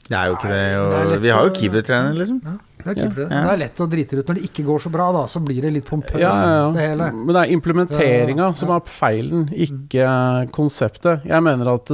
Det 0.08 0.16
er 0.16 0.30
jo 0.30 0.36
ikke 0.38 0.48
det. 0.48 0.62
er 0.72 0.78
Og 0.80 1.10
det 1.12 1.18
vi 1.20 1.30
har 1.34 1.44
jo 1.44 1.52
keepertrener, 1.58 2.14
liksom. 2.16 2.38
Ja, 2.46 2.54
det, 2.94 3.02
er. 3.04 3.18
Ja. 3.26 3.26
det 3.28 3.52
er 3.52 3.60
lett 3.60 3.80
å 3.84 3.86
drite 3.90 4.16
ut 4.20 4.30
når 4.30 4.38
det 4.38 4.44
ikke 4.48 4.64
går 4.64 4.80
så 4.86 4.92
bra, 4.94 5.10
da. 5.12 5.26
Så 5.28 5.42
blir 5.44 5.60
det 5.66 5.72
litt 5.74 5.88
pompøst, 5.88 6.22
Ja, 6.22 6.30
ja, 6.32 6.54
ja. 6.54 6.70
det 6.72 6.86
hele. 6.86 7.10
Men 7.18 7.34
det 7.36 7.42
er 7.42 7.52
implementeringa 7.58 8.48
som 8.56 8.72
er 8.72 8.88
feilen, 8.88 9.46
ikke 9.52 10.06
konseptet. 10.56 11.26
Jeg 11.28 11.44
mener 11.44 11.74
at 11.74 11.92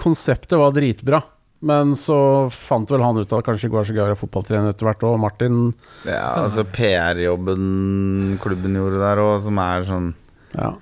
konseptet 0.00 0.56
var 0.60 0.72
dritbra, 0.76 1.20
men 1.64 1.92
så 1.98 2.16
fant 2.52 2.88
vel 2.92 3.04
han 3.04 3.20
ut 3.20 3.32
at 3.36 3.44
kanskje 3.44 3.68
ikke 3.68 3.78
var 3.80 3.86
så 3.88 3.94
gøy 3.96 4.02
å 4.04 4.08
være 4.10 4.20
fotballtrener 4.20 4.72
etter 4.72 4.88
hvert 4.88 5.04
òg. 5.08 5.20
Martin 5.20 5.60
Ja, 6.08 6.24
altså 6.46 6.64
PR-jobben 6.64 8.38
klubben 8.42 8.76
gjorde 8.80 9.00
der 9.04 9.22
òg, 9.24 9.38
som 9.44 9.60
er 9.64 9.86
sånn 9.88 10.10
ja. 10.54 10.72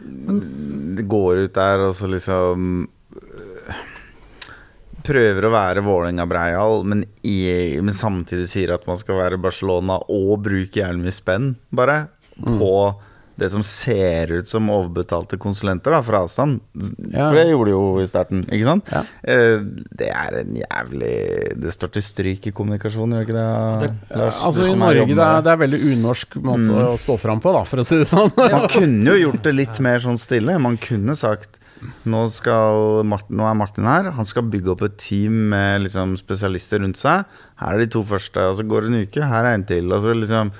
Det 0.00 1.04
går 1.12 1.44
ut 1.44 1.52
der 1.54 1.82
og 1.84 1.92
så 1.94 2.08
liksom 2.08 2.88
Prøver 5.10 5.48
å 5.48 5.52
være 5.52 5.82
Vålerenga-breial, 5.86 6.84
men, 6.86 7.04
i- 7.26 7.76
men 7.82 7.94
samtidig 7.96 8.48
sier 8.48 8.74
at 8.76 8.86
man 8.86 8.96
skal 9.00 9.18
være 9.20 9.40
Barcelona 9.42 9.98
og 10.08 10.42
bruke 10.46 10.80
jævlig 10.82 11.02
mye 11.08 11.16
spenn, 11.20 11.54
bare, 11.74 12.04
på 12.40 12.74
det 13.40 13.48
som 13.54 13.62
ser 13.64 14.28
ut 14.36 14.48
som 14.50 14.66
overbetalte 14.68 15.38
konsulenter, 15.40 15.94
da, 15.94 16.02
fra 16.04 16.18
avstand. 16.26 16.58
Ja. 17.08 17.30
For 17.30 17.38
det 17.38 17.44
gjorde 17.48 17.70
de 17.70 17.72
jo 17.72 17.84
i 18.02 18.04
starten, 18.04 18.42
ikke 18.52 18.66
sant? 18.68 18.90
Ja. 18.92 19.00
Eh, 19.24 19.62
Det 19.96 20.10
er 20.12 20.36
en 20.42 20.58
jævlig 20.60 21.14
Det 21.62 21.72
står 21.72 21.92
til 21.94 22.02
stryk 22.04 22.46
i 22.50 22.52
kommunikasjon, 22.52 23.14
gjør 23.16 23.24
ikke 23.24 23.38
det? 23.38 23.94
Lars? 24.20 24.42
Altså 24.44 24.66
I 24.68 24.74
Norge 24.76 25.06
det 25.08 25.24
er, 25.24 25.40
det 25.46 25.54
er 25.54 25.62
veldig 25.64 25.80
unorsk 25.94 26.36
måte 26.44 26.84
å 26.84 26.98
stå 27.00 27.16
fram 27.18 27.40
på, 27.40 27.54
da, 27.56 27.64
for 27.64 27.80
å 27.80 27.86
si 27.88 27.96
det 28.02 28.10
sånn. 28.12 28.28
Man 28.36 28.68
kunne 28.68 29.08
jo 29.16 29.30
gjort 29.30 29.42
det 29.48 29.54
litt 29.56 29.80
mer 29.80 30.04
sånn 30.04 30.20
stille. 30.20 30.58
Man 30.60 30.76
kunne 30.76 31.16
sagt 31.16 31.56
nå, 32.04 32.24
skal 32.32 33.04
Martin, 33.08 33.36
nå 33.40 33.46
er 33.48 33.54
Martin 33.60 33.88
her. 33.88 34.10
Han 34.16 34.28
skal 34.28 34.48
bygge 34.52 34.74
opp 34.74 34.82
et 34.88 34.98
team 35.00 35.48
med 35.54 35.86
liksom 35.86 36.16
spesialister 36.20 36.82
rundt 36.84 37.00
seg. 37.00 37.24
Her 37.62 37.76
er 37.78 37.84
de 37.86 37.88
to 37.94 38.02
første, 38.06 38.42
og 38.50 38.58
så 38.58 38.66
går 38.68 38.86
det 38.86 38.92
en 38.92 39.00
uke. 39.06 39.30
Her 39.32 39.48
er 39.48 39.56
en 39.56 39.64
til. 39.68 39.88
Og 39.92 40.04
så 40.04 40.16
liksom 40.16 40.52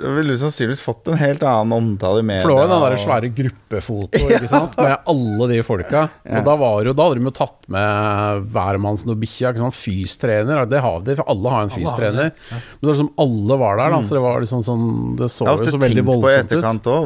Da 0.00 0.08
ville 0.16 0.32
du 0.32 0.38
sannsynligvis 0.40 0.80
fått 0.80 1.08
en 1.12 1.18
helt 1.20 1.42
annen 1.44 1.74
omtale 1.76 2.22
i 2.22 2.24
media. 2.24 2.40
For 2.40 2.54
det 2.54 2.68
var 2.70 2.70
jo 2.70 2.84
den 2.86 2.94
og- 2.96 3.02
svære 3.02 3.28
gruppefoto 3.36 4.20
ikke 4.32 4.48
sant? 4.48 4.76
med 4.80 4.94
alle 5.12 5.48
de 5.50 5.58
folka. 5.66 6.04
Og 6.24 6.44
da, 6.46 6.54
var 6.56 6.84
jo, 6.86 6.94
da 6.96 7.04
hadde 7.04 7.18
de 7.18 7.26
jo 7.28 7.32
tatt 7.36 7.68
med 7.68 8.46
hvermannsen 8.54 9.12
og 9.12 9.18
bikkja. 9.20 9.52
Fystrener. 9.76 10.62
Det 10.70 10.80
har 10.80 11.04
de, 11.04 11.16
for 11.18 11.28
alle 11.28 11.52
har 11.52 11.66
en 11.66 11.74
fystrener. 11.74 12.30
Men 12.32 12.80
det 12.80 12.88
var 12.88 12.94
liksom 12.96 13.12
alle 13.26 13.58
var 13.60 13.76
der, 13.82 13.92
da, 13.92 14.00
så 14.08 14.16
det 14.16 14.22
var 14.24 14.40
liksom 14.40 14.64
sånn 14.64 14.88
Det 15.20 15.28
så 15.28 15.44
Jeg 15.44 15.52
har 15.52 15.60
ofte 15.60 15.74
så 15.76 15.82
tenkt 15.84 16.08
på 16.08 16.16
i 16.30 16.38
etterkant 16.38 16.90
òg 16.94 17.04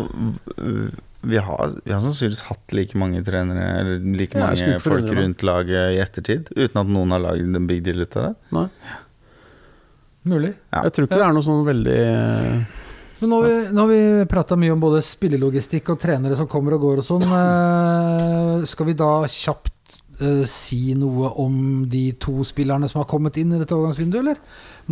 vi 1.24 1.40
har, 1.40 1.72
vi 1.84 1.92
har 1.92 2.02
sannsynligvis 2.02 2.44
hatt 2.48 2.74
like 2.76 2.98
mange 3.00 3.22
trenere 3.26 3.64
Eller 3.80 4.04
like 4.18 4.38
Ja, 4.38 4.50
mange 4.52 4.78
folk 4.82 5.08
rundt 5.16 5.44
laget 5.46 5.96
i 5.96 6.00
ettertid, 6.02 6.50
uten 6.56 6.80
at 6.82 6.92
noen 6.92 7.14
har 7.14 7.22
lagd 7.24 7.56
en 7.56 7.68
big 7.70 7.82
deal 7.86 8.04
ut 8.04 8.16
av 8.20 8.28
det. 8.28 8.34
Nei. 8.56 8.68
Mulig. 10.24 10.54
Ja. 10.72 10.86
Jeg 10.86 10.94
tror 10.96 11.06
ikke 11.06 11.20
det 11.20 11.26
er 11.26 11.36
noe 11.36 11.44
sånn 11.44 11.66
veldig 11.66 11.98
Men 13.20 13.30
nå 13.30 13.40
har 13.40 13.48
vi, 13.48 13.56
nå 13.76 13.82
har 13.82 13.90
vi 13.90 14.28
prata 14.30 14.56
mye 14.60 14.72
om 14.72 14.80
både 14.80 15.02
spillelogistikk 15.04 15.92
og 15.92 16.00
trenere 16.00 16.38
som 16.38 16.48
kommer 16.50 16.76
og 16.76 16.86
går 16.86 17.02
og 17.02 17.06
sånn. 17.06 17.26
Eh, 17.28 18.64
skal 18.68 18.88
vi 18.88 18.96
da 18.98 19.10
kjapt 19.30 19.98
uh, 20.20 20.44
si 20.48 20.96
noe 20.98 21.30
om 21.40 21.84
de 21.92 22.06
to 22.20 22.44
spillerne 22.46 22.88
som 22.90 23.02
har 23.02 23.08
kommet 23.10 23.38
inn 23.40 23.52
i 23.52 23.60
dette 23.60 23.76
overgangsvinduet, 23.76 24.20
eller? 24.24 24.40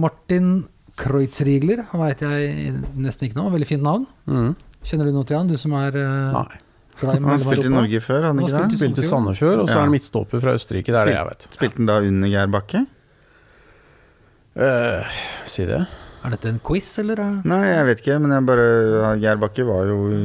Martin 0.00 0.52
Kreutzrigler, 1.00 1.86
han 1.90 2.04
veit 2.04 2.22
jeg 2.24 2.76
nesten 3.00 3.28
ikke 3.28 3.40
nå, 3.40 3.48
Veldig 3.52 3.68
fint 3.68 3.84
navn. 3.84 4.06
mm. 4.28 4.52
Kjenner 4.82 5.08
du 5.08 5.12
noe 5.14 5.26
til 5.28 5.36
han, 5.38 5.48
du 5.50 5.56
som 5.60 5.74
er 5.78 5.96
eh, 6.00 6.32
Nei. 6.34 6.60
Han 7.02 7.24
har 7.24 7.38
spilt 7.40 7.66
i 7.66 7.70
Norge 7.72 8.00
før, 8.04 8.26
han 8.28 8.38
Han 8.38 8.46
ikke 8.46 8.62
det? 8.68 8.76
Spilte 8.78 9.02
i 9.02 9.06
Sandefjord, 9.06 9.62
og 9.62 9.68
så 9.68 9.74
Ja. 9.74 9.78
er 9.80 9.86
han 9.86 9.92
midtstopper 9.94 10.42
fra 10.42 10.52
Østerrike. 10.58 10.92
Det 10.92 11.00
er 11.00 11.08
det 11.08 11.14
jeg 11.16 11.28
vet. 11.30 11.46
Spilte 11.56 11.80
han 11.80 11.88
da 11.88 11.96
under 12.04 12.28
Geir 12.28 12.50
Bakke? 12.52 12.82
Uh, 14.52 15.20
si 15.48 15.64
det. 15.64 15.80
Er 16.22 16.34
dette 16.34 16.50
en 16.52 16.58
quiz, 16.62 16.90
eller? 17.00 17.18
er- 17.18 17.40
Nei, 17.48 17.62
jeg 17.66 17.86
vet 17.88 18.02
ikke, 18.04 18.18
men 18.20 18.30
jeg 18.36 18.44
bare 18.46 18.66
Geir 19.18 19.40
Bakke 19.40 19.64
var 19.66 19.86
jo 19.88 19.96
i 20.12 20.22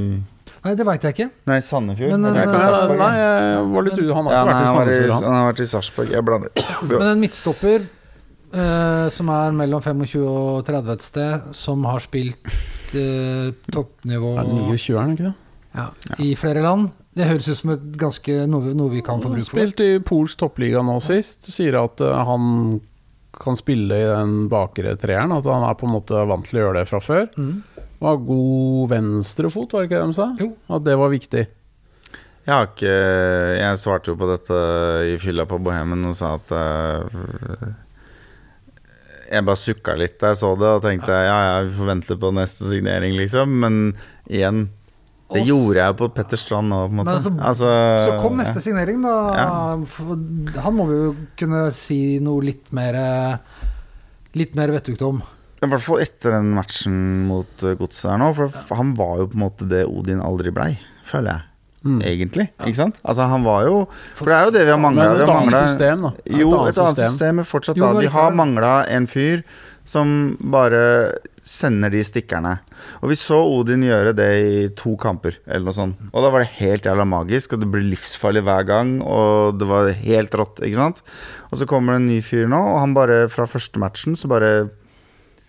Nei, 0.68 0.74
det 0.76 0.84
veit 0.86 1.02
jeg 1.06 1.14
ikke. 1.16 1.30
Nei, 1.48 1.60
Sandefjord. 1.64 2.10
Men, 2.20 2.34
nei, 2.34 2.42
eh, 2.44 2.60
Sarpsborg? 2.60 2.98
nei, 3.00 3.14
jeg 3.16 3.68
var 3.72 3.84
litt 3.88 4.00
u... 4.02 4.08
Han 4.18 4.26
har 4.28 4.34
ja, 4.34 4.40
ikke 4.42 4.50
vært 4.52 4.60
i, 4.60 4.72
Sandefjord, 4.74 5.12
han. 5.14 5.24
han 5.24 5.36
har 5.38 5.46
vært 5.48 5.62
i 5.64 5.68
Sarpsborg. 5.72 6.10
Jeg 6.12 6.26
blander. 6.28 6.50
Men 6.90 7.06
en 7.08 7.22
midtstopper 7.22 7.86
eh, 7.86 9.06
som 9.16 9.30
er 9.32 9.56
mellom 9.56 9.86
25 9.86 10.26
og 10.28 10.66
30 10.68 10.92
et 10.98 11.06
sted, 11.08 11.48
som 11.56 11.86
har 11.88 12.04
spilt 12.04 12.52
eh, 12.96 13.52
toppnivå 13.74 14.36
Ja, 14.38 14.46
29 14.48 14.96
er 14.96 15.02
han 15.02 15.16
ikke 15.16 15.28
det? 15.28 15.36
ja, 15.78 15.88
i 16.24 16.32
flere 16.40 16.64
land, 16.64 16.90
det 17.18 17.28
høres 17.30 17.48
ut 17.50 17.60
som 17.60 17.74
et 17.76 17.88
ganske 18.00 18.38
noe, 18.50 18.74
noe 18.78 18.94
vi 18.94 19.02
kan 19.06 19.22
få 19.22 19.32
bruk 19.34 19.44
for. 19.44 19.58
Spilte 19.58 19.88
i 19.96 20.00
Pols 20.06 20.38
toppliga 20.40 20.84
nå 20.86 21.00
sist. 21.04 21.48
Sier 21.50 21.80
at 21.82 22.02
uh, 22.06 22.14
han 22.28 22.80
kan 23.38 23.58
spille 23.58 23.98
i 23.98 24.08
den 24.08 24.48
bakre 24.52 24.96
treeren. 25.00 25.34
At 25.34 25.50
han 25.50 25.66
er 25.66 25.78
på 25.78 25.88
en 25.90 25.96
måte 25.98 26.24
vant 26.30 26.46
til 26.48 26.60
å 26.60 26.64
gjøre 26.66 26.80
det 26.82 26.90
fra 26.90 27.02
før. 27.04 27.28
Mm. 27.38 27.86
Var 28.06 28.20
god 28.28 28.92
venstrefot, 28.94 29.74
var 29.74 29.84
det 29.84 29.90
ikke 29.90 30.02
det 30.02 30.10
de 30.12 30.18
sa? 30.18 30.28
Jo. 30.42 30.52
At 30.78 30.86
det 30.86 30.98
var 31.02 31.14
viktig. 31.14 31.48
Jeg 32.48 32.54
har 32.54 32.70
ikke 32.70 32.94
Jeg 33.60 33.80
svarte 33.82 34.14
jo 34.14 34.20
på 34.22 34.30
dette 34.30 34.60
i 35.10 35.18
fylla 35.20 35.44
på 35.50 35.58
Bohemen 35.60 36.06
og 36.08 36.16
sa 36.16 36.38
at 36.38 36.54
eh, 36.56 37.66
Jeg 39.28 39.44
bare 39.48 39.60
sukka 39.60 39.96
litt 40.00 40.18
da 40.22 40.32
jeg 40.32 40.40
så 40.40 40.54
det 40.60 40.70
og 40.78 40.82
tenkte 40.86 41.12
ja, 41.12 41.38
ja, 41.50 41.56
vi 41.68 41.74
får 41.76 41.90
vente 41.92 42.16
på 42.20 42.30
neste 42.36 42.68
signering, 42.72 43.16
liksom. 43.20 43.56
Men 43.64 43.80
igjen, 44.30 44.70
det 45.28 45.42
Og 45.42 45.50
gjorde 45.50 45.82
jeg 45.82 45.92
jo 45.92 45.98
på 46.00 46.08
Petter 46.16 46.40
Strand 46.40 46.72
nå, 46.72 46.78
på 46.88 46.94
en 46.94 47.00
måte. 47.02 47.16
Så- 47.26 47.34
altså, 47.50 47.72
Så 48.08 48.20
kom 48.22 48.38
neste 48.40 48.62
signering, 48.64 49.02
da. 49.04 49.16
Ja. 49.36 50.62
Han 50.64 50.76
må 50.78 50.86
vi 50.88 50.96
jo 51.02 51.16
kunne 51.36 51.66
si 51.76 52.20
noe 52.24 52.46
litt 52.48 52.72
mer 52.72 52.96
eh, 52.96 53.66
Litt 54.38 54.54
mer 54.56 54.70
vettugt 54.70 55.02
om. 55.02 55.20
I 55.64 55.68
hvert 55.72 55.82
fall 55.82 56.02
etter 56.04 56.36
den 56.36 56.52
matchen 56.54 57.26
mot 57.26 57.64
uh, 57.66 57.74
Godset 57.80 58.12
her 58.12 58.20
nå. 58.22 58.28
For 58.38 58.76
han 58.78 58.92
var 58.94 59.18
jo 59.24 59.28
på 59.32 59.34
en 59.40 59.44
måte 59.48 59.68
det 59.68 59.86
Odin 59.90 60.20
aldri 60.22 60.52
blei, 60.54 60.76
føler 61.08 61.32
jeg. 61.34 61.42
Mm. 61.86 62.02
Egentlig. 62.02 62.48
Ikke 62.66 62.80
sant? 62.80 62.98
Altså 63.06 63.28
Han 63.30 63.44
var 63.46 63.68
jo 63.68 63.76
For 64.18 64.26
det 64.28 64.36
er 64.36 64.48
jo 64.48 64.54
det 64.56 64.64
vi 64.66 64.72
har 64.74 64.80
mangla. 64.82 65.08
et 65.14 65.30
annet 65.30 65.70
system, 65.70 66.08
da. 66.08 66.12
Jo, 66.26 66.50
et 66.66 66.78
annet 66.84 67.02
system, 67.06 67.36
men 67.40 67.46
fortsatt 67.48 67.78
Jo, 67.80 67.94
da. 67.94 68.02
Vi 68.02 68.12
har 68.12 68.34
mangla 68.36 68.72
en 68.90 69.08
fyr 69.08 69.44
som 69.88 70.36
bare 70.52 70.82
sender 71.48 71.94
de 71.94 72.02
stikkerne. 72.04 72.58
Og 73.00 73.14
vi 73.14 73.16
så 73.16 73.38
Odin 73.40 73.86
gjøre 73.88 74.12
det 74.18 74.28
i 74.44 74.66
to 74.76 74.98
kamper, 75.00 75.38
eller 75.48 75.70
noe 75.70 75.78
sånt. 75.78 76.02
Og 76.12 76.26
da 76.26 76.32
var 76.34 76.44
det 76.44 76.58
helt 76.58 76.90
jævla 76.90 77.06
magisk, 77.08 77.56
og 77.56 77.62
det 77.64 77.70
ble 77.72 77.86
livsfarlig 77.94 78.44
hver 78.44 78.68
gang, 78.68 78.98
og 79.00 79.56
det 79.62 79.70
var 79.70 79.94
helt 80.02 80.36
rått, 80.36 80.60
ikke 80.60 80.82
sant. 80.82 81.00
Og 81.48 81.62
så 81.62 81.70
kommer 81.70 81.96
det 81.96 82.02
en 82.02 82.10
ny 82.12 82.20
fyr 82.26 82.52
nå, 82.52 82.60
og 82.74 82.82
han 82.84 82.98
bare 82.98 83.22
fra 83.32 83.48
første 83.48 83.80
matchen 83.80 84.18
så 84.20 84.28
bare 84.28 84.52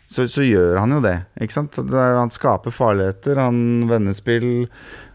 så, 0.09 0.25
så 0.31 0.41
gjør 0.41 0.79
han 0.81 0.95
jo 0.95 1.03
det, 1.05 1.17
ikke 1.43 1.53
sant. 1.59 1.77
Er, 1.83 2.15
han 2.17 2.31
skaper 2.33 2.73
farligheter, 2.73 3.43
han 3.43 3.59
vennespill, 3.91 4.69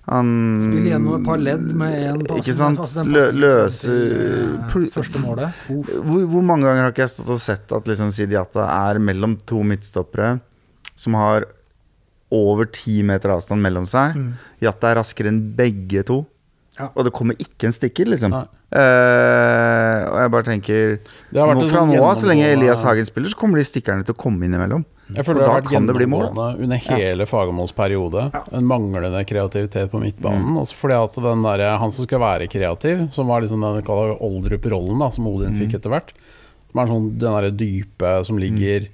han 0.04 0.30
Spiller 0.60 0.90
gjennom 0.92 1.14
et 1.16 1.26
par 1.26 1.38
ledd 1.40 1.70
med 1.80 1.94
én 2.10 2.24
Ikke 2.36 2.54
sant? 2.58 2.80
Lø- 3.08 3.30
løse- 3.32 3.94
pl- 4.68 4.90
Første 4.92 5.22
målet. 5.24 5.54
Hvor, 5.70 6.26
hvor 6.28 6.44
mange 6.44 6.68
ganger 6.68 6.84
har 6.90 6.92
ikke 6.92 7.06
jeg 7.06 7.14
stått 7.14 7.30
og 7.32 7.40
sett 7.40 7.72
at 7.72 7.88
liksom 7.88 8.12
Sidiata 8.12 8.66
er 8.90 9.00
mellom 9.00 9.38
to 9.48 9.62
midtstoppere 9.64 10.34
som 10.94 11.16
har 11.16 11.46
over 12.34 12.66
ti 12.74 13.00
meter 13.06 13.32
avstand 13.32 13.64
mellom 13.64 13.88
seg? 13.88 14.18
Mm. 14.20 14.30
Jatta 14.66 14.92
er 14.92 15.00
raskere 15.00 15.32
enn 15.32 15.40
begge 15.56 16.04
to. 16.10 16.26
Ja. 16.80 16.90
Og 16.98 17.06
det 17.06 17.14
kommer 17.14 17.38
ikke 17.38 17.70
en 17.70 17.76
stikker, 17.76 18.08
liksom. 18.10 18.34
Eh, 18.34 20.00
og 20.10 20.18
jeg 20.20 20.32
bare 20.34 20.48
tenker 20.48 20.96
nå, 20.98 21.68
Fra 21.70 21.84
sånn 21.84 21.92
nå 21.94 22.00
av, 22.02 22.16
så 22.18 22.30
lenge 22.32 22.48
Elias 22.50 22.82
Hagen 22.86 23.06
spiller, 23.06 23.30
så 23.30 23.38
kommer 23.38 23.62
de 23.62 23.66
stikkerne 23.70 24.04
til 24.08 24.16
å 24.16 24.20
komme 24.20 24.48
innimellom. 24.48 24.84
Jeg 25.12 25.26
føler 25.28 25.42
Og 25.42 25.44
det 25.44 25.52
har 25.52 25.60
vært 25.62 25.74
gjennomgående 25.74 26.46
under 26.64 26.84
hele 26.88 27.26
Fagermos 27.28 27.74
periode. 27.76 28.22
En 28.56 28.66
manglende 28.70 29.24
kreativitet 29.28 29.92
på 29.92 30.00
midtbanen. 30.02 30.54
Mm. 30.54 30.62
Også 30.62 30.78
fordi 30.80 30.96
at 30.96 31.20
den 31.26 31.44
der, 31.44 31.66
han 31.82 31.92
som 31.92 32.08
skal 32.08 32.24
være 32.24 32.48
kreativ, 32.48 33.04
som 33.12 33.28
var 33.28 33.44
liksom 33.44 33.66
den 33.66 33.84
Oldrup-rollen, 33.84 35.04
som 35.12 35.28
Odin 35.28 35.54
Mm. 35.54 35.60
fikk 35.60 35.76
etter 35.78 35.92
hvert, 35.92 36.14
som 36.72 36.80
er 36.82 36.88
sånn 36.88 37.10
den 37.20 37.36
derre 37.36 37.52
dype 37.52 38.14
som 38.24 38.40
ligger 38.40 38.88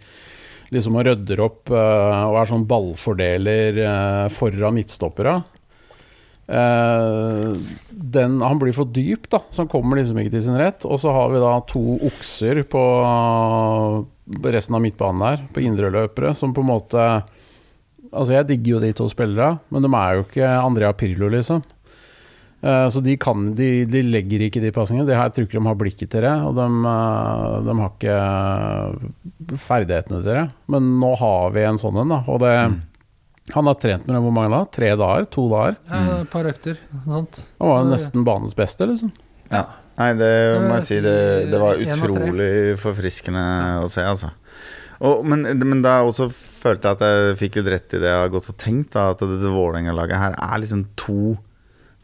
liksom 0.73 0.97
og 0.99 1.05
rydder 1.05 1.39
opp 1.41 1.69
eh, 1.73 2.23
og 2.29 2.37
er 2.41 2.49
sånn 2.49 2.67
ballfordeler 2.69 3.79
eh, 3.85 4.25
foran 4.33 4.75
midtstoppera. 4.77 5.43
Eh, 6.49 7.53
den, 7.89 8.41
han 8.41 8.59
blir 8.59 8.73
for 8.73 8.89
dyp, 8.89 9.27
da, 9.29 9.43
så 9.49 9.63
han 9.63 9.71
kommer 9.71 9.99
liksom 9.99 10.17
ikke 10.21 10.33
til 10.33 10.45
sin 10.47 10.57
rett. 10.59 10.85
Og 10.87 10.97
så 11.01 11.13
har 11.13 11.33
vi 11.33 11.41
da 11.43 11.55
to 11.69 11.83
okser 12.09 12.63
på 12.69 12.85
resten 14.49 14.77
av 14.77 14.85
midtbanen 14.85 15.25
der, 15.25 15.43
på 15.53 15.65
indreløpere, 15.65 16.33
som 16.37 16.55
på 16.55 16.65
en 16.65 16.73
måte 16.75 17.09
Altså, 18.09 18.33
jeg 18.33 18.47
digger 18.49 18.71
jo 18.71 18.77
de 18.81 18.87
to 18.97 19.05
spillerne, 19.05 19.59
men 19.69 19.83
de 19.85 19.89
er 19.93 20.15
jo 20.17 20.23
ikke 20.23 20.47
Andrea 20.49 20.95
Pirlo, 20.97 21.27
liksom. 21.29 21.59
Uh, 22.63 22.87
så 22.89 23.03
de, 23.05 23.13
kan, 23.21 23.43
de, 23.53 23.67
de 23.85 24.01
legger 24.01 24.47
ikke 24.47 24.63
de 24.63 24.71
pasningene. 24.73 25.05
De 25.05 25.13
her, 25.13 25.29
tror 25.29 25.45
ikke 25.45 25.59
de 25.59 25.67
har 25.67 25.77
blikket 25.77 26.09
til 26.15 26.25
det, 26.25 26.31
og 26.47 26.57
de, 26.57 26.65
eh, 26.89 27.53
de 27.67 27.75
har 27.77 27.93
ikke 27.93 29.59
ferdighetene 29.61 30.23
til 30.25 30.39
det. 30.39 30.47
Men 30.73 30.89
nå 31.03 31.13
har 31.21 31.53
vi 31.53 31.67
en 31.69 31.77
sånn 31.77 32.01
en, 32.01 32.15
da. 32.15 32.19
Og 32.25 32.41
det 32.41 32.55
Han 33.55 33.69
har 33.69 33.77
trent 33.81 34.05
med 34.07 34.15
dem 34.15 34.25
hvor 34.27 34.35
mange 34.35 34.51
da? 34.53 34.61
Tre 34.75 34.91
dager? 34.99 35.27
To 35.35 35.45
dager? 35.51 35.77
Ja, 35.89 36.19
et 36.19 36.31
par 36.31 36.49
økter. 36.49 36.79
Sant? 36.91 37.09
sånt. 37.13 37.41
Han 37.59 37.71
var 37.73 37.87
nesten 37.89 38.25
banens 38.27 38.55
beste, 38.57 38.87
liksom. 38.89 39.13
Ja. 39.49 39.65
Nei, 39.99 40.13
det 40.15 40.33
må 40.63 40.77
jeg 40.77 40.85
si, 40.85 40.97
det, 41.03 41.15
det 41.51 41.59
var 41.59 41.81
utrolig 41.83 42.51
forfriskende 42.79 43.41
å 43.83 43.89
se, 43.91 44.05
altså. 44.07 44.29
Og, 45.03 45.25
men, 45.27 45.43
men 45.59 45.81
da 45.83 45.99
også 46.07 46.29
følte 46.31 46.87
jeg 46.87 46.97
at 46.97 47.03
jeg 47.03 47.35
fikk 47.39 47.59
litt 47.59 47.71
rett 47.73 47.95
i 47.95 48.01
det 48.03 48.07
jeg 48.07 48.21
har 48.21 48.31
gått 48.31 48.49
og 48.51 48.57
tenkt, 48.59 48.93
da, 48.95 49.09
at 49.13 49.23
dette 49.23 49.51
Vålerenga-laget 49.51 50.21
her 50.21 50.37
er 50.39 50.61
liksom 50.63 50.85
to, 50.99 51.35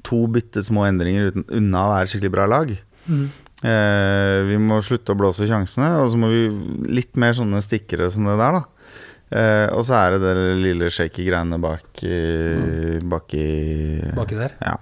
to 0.08 0.26
bitte 0.32 0.64
små 0.64 0.88
endringer 0.90 1.32
uten, 1.32 1.48
unna 1.56 1.86
å 1.86 1.94
være 1.94 2.12
skikkelig 2.12 2.36
bra 2.36 2.48
lag. 2.52 2.76
Mm. 3.08 3.26
Eh, 3.66 4.38
vi 4.50 4.60
må 4.60 4.82
slutte 4.84 5.16
å 5.16 5.20
blåse 5.20 5.48
sjansene, 5.48 5.94
og 6.02 6.12
så 6.12 6.20
må 6.20 6.32
vi 6.32 6.46
litt 7.00 7.16
mer 7.20 7.36
sånne 7.38 7.64
stikkere 7.64 8.10
som 8.12 8.28
det 8.28 8.38
der, 8.42 8.60
da. 8.60 8.64
Eh, 9.32 9.68
og 9.74 9.82
så 9.88 9.96
er 9.98 10.12
det 10.16 10.22
det 10.22 10.58
lille 10.62 10.90
shaky 10.94 11.26
greiene 11.26 11.58
bak 11.60 12.04
i, 12.06 13.00
bak 13.10 13.34
i 13.34 13.48
Baki 14.16 14.38
der. 14.38 14.54
Ja. 14.62 14.76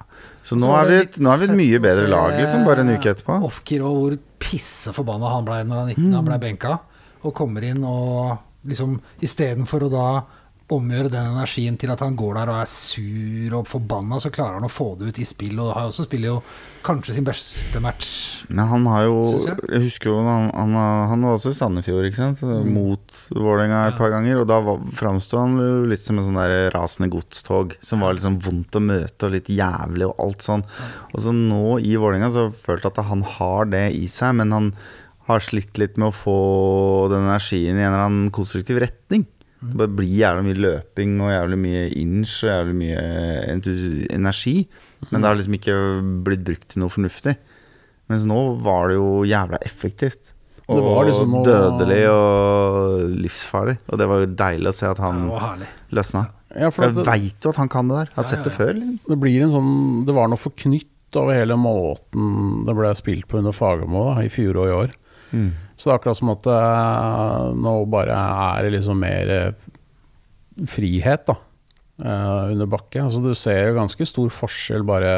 Så 0.43 0.53
Så 0.53 0.59
nå 0.59 0.67
var 0.67 0.83
er 0.85 0.89
vi 0.89 0.95
et, 1.05 1.17
nå 1.23 1.31
er 1.31 1.37
vi 1.39 1.45
et 1.47 1.55
mye 1.55 1.79
bedre 1.79 2.07
lag, 2.11 2.33
liksom, 2.37 2.65
bare 2.67 2.83
en 2.83 2.91
uke 2.97 3.13
etterpå. 3.13 3.37
Off-Kir 3.47 3.85
og 3.87 3.95
hvor 4.01 4.17
pisseforbanna 4.43 5.29
han 5.37 5.45
ble 5.47 5.61
når 5.69 5.79
han, 5.79 5.93
Mm. 5.95 6.13
han 6.17 6.25
ble 6.27 6.39
benka. 6.39 6.79
Og 7.23 7.33
kommer 7.33 7.63
inn 7.63 7.83
og 7.87 8.37
liksom 8.67 8.99
istedenfor 9.21 9.87
å 9.87 9.91
da 9.91 10.07
omgjøre 10.75 11.09
den 11.13 11.27
energien 11.33 11.75
til 11.79 11.91
at 11.93 12.01
han 12.03 12.15
går 12.19 12.35
der 12.39 12.49
og 12.53 12.59
er 12.61 12.69
sur 12.69 13.55
og 13.59 13.67
forbanna, 13.69 14.19
så 14.23 14.31
klarer 14.33 14.59
han 14.59 14.67
å 14.67 14.71
få 14.71 14.93
det 14.99 15.09
ut 15.11 15.19
i 15.23 15.25
spill. 15.27 15.59
Og 15.63 15.73
har 15.75 15.89
også 15.89 16.05
spiller 16.07 16.31
jo 16.33 16.37
kanskje 16.83 17.15
sin 17.15 17.27
beste 17.27 17.79
match. 17.83 18.09
Men 18.49 18.67
han 18.67 18.87
har 18.91 19.05
jo 19.07 19.17
jeg. 19.45 19.55
Jeg 19.71 19.83
husker 19.85 20.09
jo 20.11 20.17
han, 20.27 20.49
han, 20.55 20.73
han 21.13 21.23
var 21.27 21.37
også 21.37 21.53
i 21.53 21.57
Sandefjord, 21.57 22.07
ikke 22.09 22.19
sant? 22.19 22.41
Mot 22.67 23.19
Vålerenga 23.35 23.83
et 23.87 23.93
Ja. 23.93 23.99
par 24.01 24.11
ganger. 24.15 24.41
Og 24.41 24.47
da 24.51 24.57
framsto 24.99 25.39
han 25.39 25.55
jo 25.61 25.85
litt 25.89 26.03
som 26.03 26.19
en 26.19 26.27
sånn 26.27 26.41
der 26.41 26.69
rasende 26.75 27.11
godstog 27.13 27.77
som 27.83 28.03
var 28.03 28.17
liksom 28.17 28.39
vondt 28.43 28.75
å 28.79 28.83
møte 28.83 29.29
og 29.29 29.37
litt 29.37 29.47
jævlig 29.53 30.09
og 30.09 30.19
alt 30.25 30.43
sånn. 30.43 30.65
Og 31.13 31.21
så 31.23 31.31
nå 31.35 31.77
i 31.83 31.95
Vålerenga 31.95 32.31
så 32.33 32.49
følte 32.51 32.89
jeg 32.89 32.97
at 32.97 33.07
han 33.13 33.23
har 33.37 33.71
det 33.71 33.85
i 33.95 34.07
seg, 34.11 34.35
men 34.41 34.51
han 34.51 34.73
har 35.29 35.39
slitt 35.39 35.77
litt 35.79 35.95
med 35.95 36.09
å 36.09 36.15
få 36.15 36.33
den 37.13 37.23
energien 37.29 37.77
i 37.79 37.83
en 37.85 37.93
eller 37.93 38.01
annen 38.09 38.31
konstruktiv 38.35 38.81
retning. 38.83 39.23
Det 39.63 39.77
bare 39.79 39.93
blir 39.95 40.09
jævlig 40.19 40.43
mye 40.49 40.61
løping 40.65 41.15
og 41.23 41.31
jævlig 41.31 41.57
mye 41.63 41.83
inch 42.01 42.33
og 42.43 42.49
jævlig 42.51 42.75
mye 42.81 43.03
energi. 44.13 44.55
Men 45.11 45.21
det 45.21 45.27
har 45.29 45.35
liksom 45.39 45.57
ikke 45.57 45.77
blitt 46.25 46.43
brukt 46.47 46.67
til 46.73 46.83
noe 46.83 46.91
fornuftig. 46.93 47.35
Mens 48.11 48.25
nå 48.29 48.39
var 48.63 48.89
det 48.91 48.97
jo 48.99 49.23
jævla 49.27 49.59
effektivt. 49.63 50.19
Og 50.71 50.79
liksom 51.07 51.31
noe- 51.33 51.43
dødelig 51.47 52.03
og 52.09 53.09
livsfarlig. 53.19 53.77
Og 53.91 53.99
det 53.99 54.07
var 54.07 54.21
jo 54.23 54.29
deilig 54.39 54.69
å 54.71 54.75
se 54.77 54.87
at 54.87 55.01
han 55.03 55.25
løsna. 55.91 56.25
Ja, 56.55 56.69
for 56.69 56.85
Jeg 56.85 56.95
det, 56.95 57.05
veit 57.07 57.41
jo 57.43 57.49
at 57.49 57.57
han 57.57 57.69
kan 57.69 57.87
det 57.89 57.95
der. 57.97 58.09
Jeg 58.11 58.15
har 58.15 58.23
Ja, 58.23 58.29
sett 58.29 58.43
det 58.43 58.51
ja, 58.53 58.57
før. 58.57 58.73
liksom 58.79 58.99
det 59.09 59.19
blir 59.19 59.41
en 59.41 59.51
sånn 59.51 60.05
Det 60.05 60.13
var 60.13 60.27
noe 60.29 60.37
forknytt 60.37 60.89
over 61.15 61.33
hele 61.33 61.55
måten 61.57 62.65
det 62.65 62.75
ble 62.75 62.91
spilt 62.95 63.27
på 63.27 63.37
under 63.39 63.51
Fagermo 63.51 64.17
i 64.21 64.29
fjor 64.29 64.55
og 64.57 64.67
i 64.67 64.71
år. 64.73 64.91
Mm. 65.33 65.49
Så 65.75 65.89
det 65.89 65.93
er 65.93 65.97
akkurat 65.99 66.19
som 66.19 66.29
at 66.33 66.49
eh, 66.53 67.47
nå 67.57 67.73
bare 67.91 68.17
er 68.17 68.67
det 68.67 68.75
liksom 68.77 68.99
mer 69.01 69.33
eh, 69.33 69.71
frihet, 70.69 71.25
da. 71.27 71.35
eh, 72.03 72.51
under 72.53 72.69
bakke. 72.69 73.01
Altså 73.01 73.23
Du 73.25 73.33
ser 73.37 73.71
jo 73.71 73.79
ganske 73.81 74.05
stor 74.07 74.29
forskjell 74.33 74.85
bare 74.87 75.15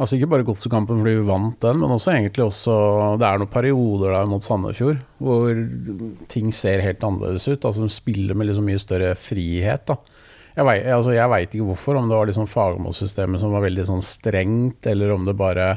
Altså 0.00 0.16
Ikke 0.16 0.30
bare 0.32 0.46
godsekampen 0.46 0.98
fordi 1.02 1.18
vi 1.18 1.26
vant 1.28 1.58
den, 1.62 1.76
men 1.82 1.92
også 1.92 2.14
egentlig 2.14 2.46
også 2.46 2.74
Det 3.20 3.26
er 3.28 3.38
noen 3.38 3.50
perioder 3.52 4.14
der 4.16 4.30
mot 4.30 4.42
Sandefjord 4.42 5.02
hvor 5.22 5.52
ting 6.32 6.48
ser 6.50 6.82
helt 6.82 7.04
annerledes 7.04 7.44
ut. 7.50 7.62
Altså 7.68 7.84
De 7.84 7.92
spiller 7.92 8.34
med 8.34 8.48
liksom 8.48 8.66
mye 8.66 8.80
større 8.82 9.12
frihet. 9.20 9.84
da 9.86 9.98
Jeg 10.56 10.66
veit 10.66 10.88
altså, 10.96 11.12
ikke 11.14 11.68
hvorfor, 11.68 12.00
om 12.00 12.08
det 12.08 12.18
var 12.18 12.26
liksom 12.26 12.48
Fagermo-systemet 12.50 13.44
som 13.44 13.52
var 13.54 13.62
veldig 13.68 13.86
sånn 13.92 14.02
strengt, 14.02 14.88
eller 14.90 15.12
om 15.14 15.28
det 15.28 15.36
bare 15.38 15.68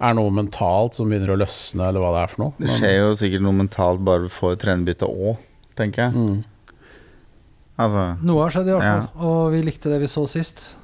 er 0.00 0.14
noe 0.18 0.30
mentalt 0.34 0.94
som 0.98 1.08
begynner 1.08 1.34
å 1.34 1.38
løsne, 1.38 1.88
eller 1.88 2.00
hva 2.02 2.10
det 2.16 2.22
er 2.24 2.32
for 2.32 2.44
noe. 2.44 2.52
Det 2.58 2.68
skjer 2.78 2.96
jo 2.98 3.12
sikkert 3.20 3.42
noe 3.46 3.52
mentalt 3.60 4.02
bare 4.04 4.28
for 4.28 4.54
får 4.56 4.62
trenerbytte 4.64 5.06
òg, 5.08 5.36
tenker 5.78 6.08
jeg. 6.08 6.12
Mm. 6.14 6.44
Altså, 7.78 8.02
Noe 8.22 8.42
har 8.44 8.54
skjedd, 8.54 8.68
i 8.70 8.74
hvert 8.76 8.84
Ja. 8.86 9.06
fall. 9.06 9.26
Og 9.26 9.52
vi 9.52 9.62
likte 9.62 9.90
det 9.90 10.00
vi 10.00 10.06
så 10.06 10.26
sist. 10.28 10.74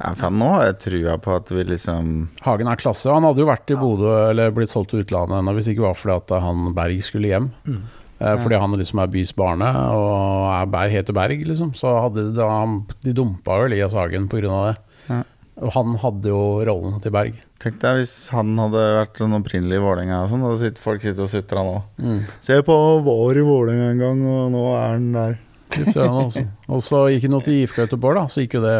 ja, 0.00 0.12
for 0.14 0.30
nå 0.30 0.48
har 0.52 0.64
jeg 0.66 0.78
trua 0.78 1.18
på 1.18 1.34
at 1.36 1.48
vi 1.48 1.64
liksom 1.64 2.28
Hagen 2.42 2.68
er 2.68 2.76
klasse. 2.76 3.10
Han 3.10 3.22
hadde 3.24 3.38
jo 3.40 3.46
vært 3.46 3.70
i 3.70 3.74
Bodø 3.74 4.30
eller 4.30 4.50
blitt 4.52 4.68
solgt 4.70 4.90
til 4.90 5.02
utlandet 5.02 5.38
ennå, 5.40 5.54
hvis 5.56 5.64
det 5.64 5.74
ikke 5.76 5.88
var 5.88 5.94
fordi 5.94 6.16
at 6.16 6.40
han 6.42 6.74
Berg 6.74 7.00
skulle 7.02 7.28
hjem. 7.32 7.50
Mm. 7.66 7.82
Eh, 8.20 8.36
fordi 8.36 8.58
han 8.60 8.70
liksom 8.72 9.00
er 9.02 9.06
bys 9.08 9.32
barne 9.32 9.64
og 9.94 10.62
er 10.62 10.66
Berg, 10.66 10.90
heter 10.92 11.12
Berg, 11.14 11.44
liksom. 11.46 11.72
Så 11.74 11.88
hadde 12.02 12.34
de, 12.34 12.84
de 13.04 13.12
dumpa 13.14 13.58
jo 13.60 13.66
Elias 13.66 13.94
Hagen 13.94 14.28
pga. 14.28 14.40
det. 14.72 14.76
Ja. 15.08 15.22
Og 15.58 15.72
han 15.74 15.96
hadde 15.98 16.30
jo 16.30 16.40
rollen 16.66 17.00
til 17.02 17.14
Berg. 17.14 17.38
Tenk 17.58 17.80
deg 17.82 17.98
hvis 17.98 18.14
han 18.30 18.52
hadde 18.60 18.82
vært 19.00 19.18
sånn 19.18 19.34
opprinnelig 19.40 19.80
i 19.80 19.82
Vålerenga 19.82 20.20
sånn, 20.30 20.44
da 20.46 20.54
sitter 20.60 20.84
folk 20.84 21.02
sitter 21.02 21.24
og 21.24 21.32
sutra 21.32 21.64
nå. 21.66 21.76
Mm. 21.98 22.20
Se 22.44 22.58
på, 22.62 22.76
var 23.06 23.40
i 23.40 23.46
Vålerenga 23.46 23.88
en 23.92 24.02
gang, 24.04 24.20
og 24.30 24.52
nå 24.54 24.64
er 24.76 24.90
han 24.94 25.08
der. 25.16 25.38
Altså. 25.68 26.44
Og 26.70 26.80
så 26.84 27.02
gikk 27.12 27.26
han 27.26 27.34
jo 27.36 27.42
til 27.44 27.58
IFK 27.62 27.82
Göteborg, 27.82 28.20
da. 28.20 28.30
Så 28.32 28.44
gikk 28.44 28.56
jo 28.56 28.62
det 28.64 28.76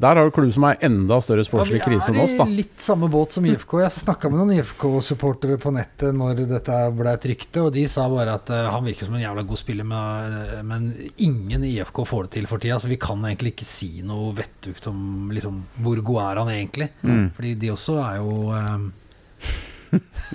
Der 0.00 0.16
har 0.16 0.24
du 0.24 0.32
klubb 0.32 0.52
som 0.54 0.64
er 0.64 0.78
enda 0.86 1.18
større 1.20 1.42
sportslig 1.44 1.82
krise 1.84 2.08
enn 2.08 2.22
oss, 2.22 2.32
Ja, 2.32 2.38
da. 2.40 2.44
vi 2.48 2.54
er 2.54 2.56
i 2.56 2.62
litt 2.62 2.80
samme 2.80 3.08
båt 3.12 3.34
som 3.34 3.44
IFK. 3.44 3.74
Jeg 3.82 3.92
snakka 3.98 4.30
med 4.32 4.40
noen 4.40 4.54
IFK-supportere 4.56 5.58
på 5.60 5.72
nettet 5.76 6.16
når 6.16 6.40
dette 6.48 6.78
ble 6.96 7.12
et 7.12 7.26
rykte, 7.28 7.66
og 7.66 7.74
de 7.74 7.84
sa 7.92 8.06
bare 8.08 8.38
at 8.40 8.48
eh, 8.56 8.70
han 8.72 8.86
virker 8.88 9.10
som 9.10 9.18
en 9.18 9.24
jævla 9.26 9.44
god 9.50 9.60
spiller, 9.60 9.84
men, 9.84 10.38
eh, 10.40 10.62
men 10.64 10.88
ingen 11.20 11.66
i 11.68 11.74
IFK 11.76 12.00
får 12.08 12.30
det 12.30 12.32
til 12.38 12.48
for 12.48 12.64
tida. 12.64 12.80
Så 12.80 12.88
vi 12.88 12.96
kan 12.96 13.20
egentlig 13.28 13.52
ikke 13.52 13.68
si 13.68 13.90
noe 14.08 14.32
vettugt 14.40 14.88
om 14.88 15.28
liksom, 15.36 15.60
hvor 15.84 16.00
god 16.00 16.22
er 16.24 16.42
han 16.44 16.54
egentlig. 16.56 16.88
Mm. 17.04 17.26
Fordi 17.36 17.54
de 17.60 17.74
også 17.76 17.98
er 18.00 18.20
jo 18.22 18.38
eh, 18.56 18.88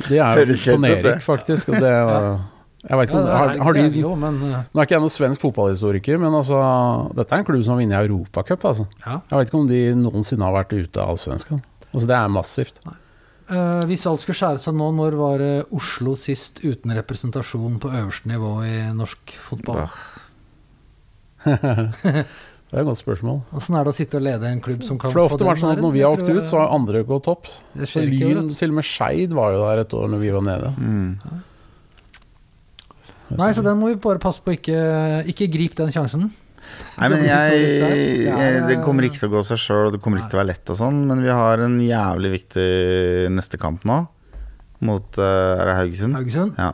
De 0.09 0.20
er 0.20 0.45
jo 0.45 0.78
på 0.78 0.82
det. 1.09 1.18
faktisk. 1.26 1.74
Og 1.74 1.82
det 1.82 1.95
Jeg 2.86 3.00
vet 3.00 3.10
ikke 3.10 3.18
om 3.18 3.26
ja, 3.28 3.38
har, 3.38 3.48
det 3.48 3.56
er- 3.56 3.64
har 3.66 3.74
det 3.74 3.84
er 3.86 3.94
de 3.96 4.02
jo, 4.04 4.12
men 4.22 4.36
eh, 4.46 4.60
Nå 4.72 4.82
er 4.82 4.86
ikke 4.86 4.96
jeg 4.96 5.02
noen 5.02 5.14
svensk 5.16 5.42
fotballhistoriker, 5.42 6.20
men 6.22 6.36
altså, 6.38 6.60
dette 7.18 7.34
er 7.34 7.42
en 7.42 7.48
klubb 7.48 7.64
som 7.66 7.74
har 7.74 7.82
vunnet 7.82 7.98
Europacup. 8.04 8.68
Altså. 8.70 8.86
ja. 9.06 9.16
Jeg 9.32 9.40
vet 9.40 9.50
ikke 9.50 9.62
om 9.64 9.68
de 9.72 9.80
noensinne 10.04 10.46
har 10.46 10.54
vært 10.54 10.76
ute 10.78 11.02
av 11.02 11.16
Allsvenskan. 11.16 11.64
Altså, 11.92 12.06
det 12.12 12.18
er 12.20 12.30
massivt. 12.30 12.82
Uh, 13.46 13.82
hvis 13.86 14.06
alt 14.10 14.22
skulle 14.24 14.38
skjære 14.38 14.62
seg 14.62 14.74
nå, 14.78 14.92
når 14.98 15.18
var 15.18 15.42
det 15.42 15.52
Oslo 15.74 16.16
sist 16.18 16.62
uten 16.66 16.94
representasjon 16.98 17.80
på 17.82 17.92
øverste 17.94 18.30
nivå 18.30 18.54
i 18.66 18.76
norsk 18.94 19.36
fotball? 19.50 19.86
Det 22.66 22.80
er 22.80 22.82
et 22.82 22.88
godt 22.90 22.98
spørsmål. 23.00 23.36
Åssen 23.56 23.76
er 23.78 23.86
det 23.86 23.92
å 23.94 23.96
sitte 23.96 24.18
og 24.18 24.24
lede 24.26 24.50
en 24.50 24.60
klubb 24.66 24.82
som 24.84 24.98
kan 25.00 25.12
For 25.14 25.22
det 25.22 25.26
ofte 25.30 25.38
den 25.44 25.48
vært 25.52 25.62
sånn 25.62 25.76
at 25.76 25.82
når 25.84 25.92
vi 25.94 26.02
har 26.02 26.16
åkt 26.18 26.28
ut, 26.34 26.48
så 26.50 26.58
har 26.64 26.72
andre 26.76 27.04
gått 27.08 27.28
opp. 27.32 27.46
Det 27.78 27.88
Så 27.88 28.02
Lyn, 28.04 28.50
til 28.58 28.74
og 28.74 28.80
med 28.80 28.88
Skeid 28.90 29.36
var 29.38 29.54
jo 29.54 29.60
der 29.62 29.84
et 29.84 29.94
år 29.96 30.10
når 30.12 30.24
vi 30.24 30.32
var 30.34 30.44
nede. 30.44 30.72
Mm. 30.82 31.44
Nei, 33.34 33.51
så 33.57 33.63
den 33.65 33.80
må 33.82 33.89
vi 33.89 33.95
bare 34.01 34.21
passe 34.21 34.41
på 34.45 34.53
ikke 34.53 34.80
Ikke 35.32 35.47
grip 35.51 35.73
den 35.80 35.89
sjansen. 35.93 36.28
Nei, 36.97 37.07
men 37.11 37.23
jeg, 37.26 37.57
jeg, 37.61 38.26
Det 38.26 38.78
er- 38.78 38.84
kommer 38.84 39.05
ikke 39.05 39.19
til 39.21 39.30
å 39.30 39.36
gå 39.36 39.41
seg 39.45 39.59
sjøl, 39.61 39.88
og 39.88 39.93
det 39.95 40.01
kommer 40.01 40.17
ikke 40.21 40.32
til 40.34 40.39
å 40.39 40.41
være 40.43 40.51
lett 40.53 40.71
og 40.73 40.78
sånn, 40.80 41.03
men 41.09 41.21
vi 41.21 41.30
har 41.30 41.61
en 41.61 41.76
jævlig 41.80 42.32
viktig 42.39 42.65
neste 43.34 43.59
kamp 43.61 43.86
nå, 43.86 43.99
mot 44.82 45.19
eh, 45.21 45.61
Er 45.61 45.65
det 45.69 45.76
Haugesund? 45.78 46.17
Haugesund. 46.17 46.57
Ja. 46.57 46.71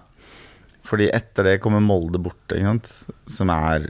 Fordi 0.87 1.09
etter 1.13 1.43
det 1.49 1.57
kommer 1.63 1.83
Molde 1.83 2.19
borte, 2.23 2.55
ikke 2.57 2.71
sant. 2.71 2.89
Som 3.29 3.51
er 3.53 3.89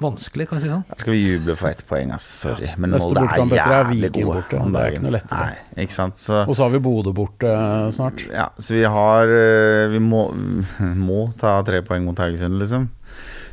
Vanskelig, 0.00 0.46
kan 0.48 0.56
vi 0.56 0.64
si 0.64 0.70
sånn. 0.70 0.84
Skal 0.96 1.12
vi 1.12 1.18
juble 1.20 1.54
for 1.60 1.68
ett 1.68 1.82
poeng, 1.88 2.12
ass. 2.16 2.24
Sorry. 2.46 2.70
Men 2.80 2.94
Molde 2.94 3.20
er 3.26 3.50
jævlig 3.58 4.08
gode. 4.14 4.38
borte, 4.38 4.60
om 4.60 4.72
det 4.72 4.80
er 4.80 4.94
ikke 4.94 5.04
noe 5.04 5.12
lettere. 5.18 5.48
Nei, 5.50 5.82
ikke 5.84 5.96
sant. 5.96 6.20
Så 6.20 6.38
Og 6.46 6.56
så 6.56 6.64
har 6.64 6.72
vi 6.72 6.80
Bodø 6.86 7.12
borte 7.16 7.50
eh, 7.50 7.88
snart. 7.92 8.24
Ja, 8.32 8.46
så 8.56 8.76
vi 8.78 8.86
har 8.96 9.34
eh, 9.34 9.90
Vi 9.92 10.00
må, 10.00 10.22
må 11.08 11.26
ta 11.40 11.58
tre 11.68 11.82
poeng 11.84 12.06
mot 12.08 12.22
Haugesund, 12.24 12.56
liksom. 12.62 12.88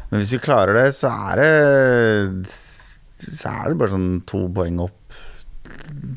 Men 0.08 0.24
hvis 0.24 0.32
vi 0.38 0.40
klarer 0.40 0.78
det, 0.80 0.86
så 0.96 1.12
er 1.12 1.42
det 1.42 2.54
Så 3.20 3.52
er 3.52 3.74
det 3.74 3.80
bare 3.82 3.92
sånn 3.92 4.22
to 4.30 4.46
poeng 4.56 4.80
opp 4.86 5.18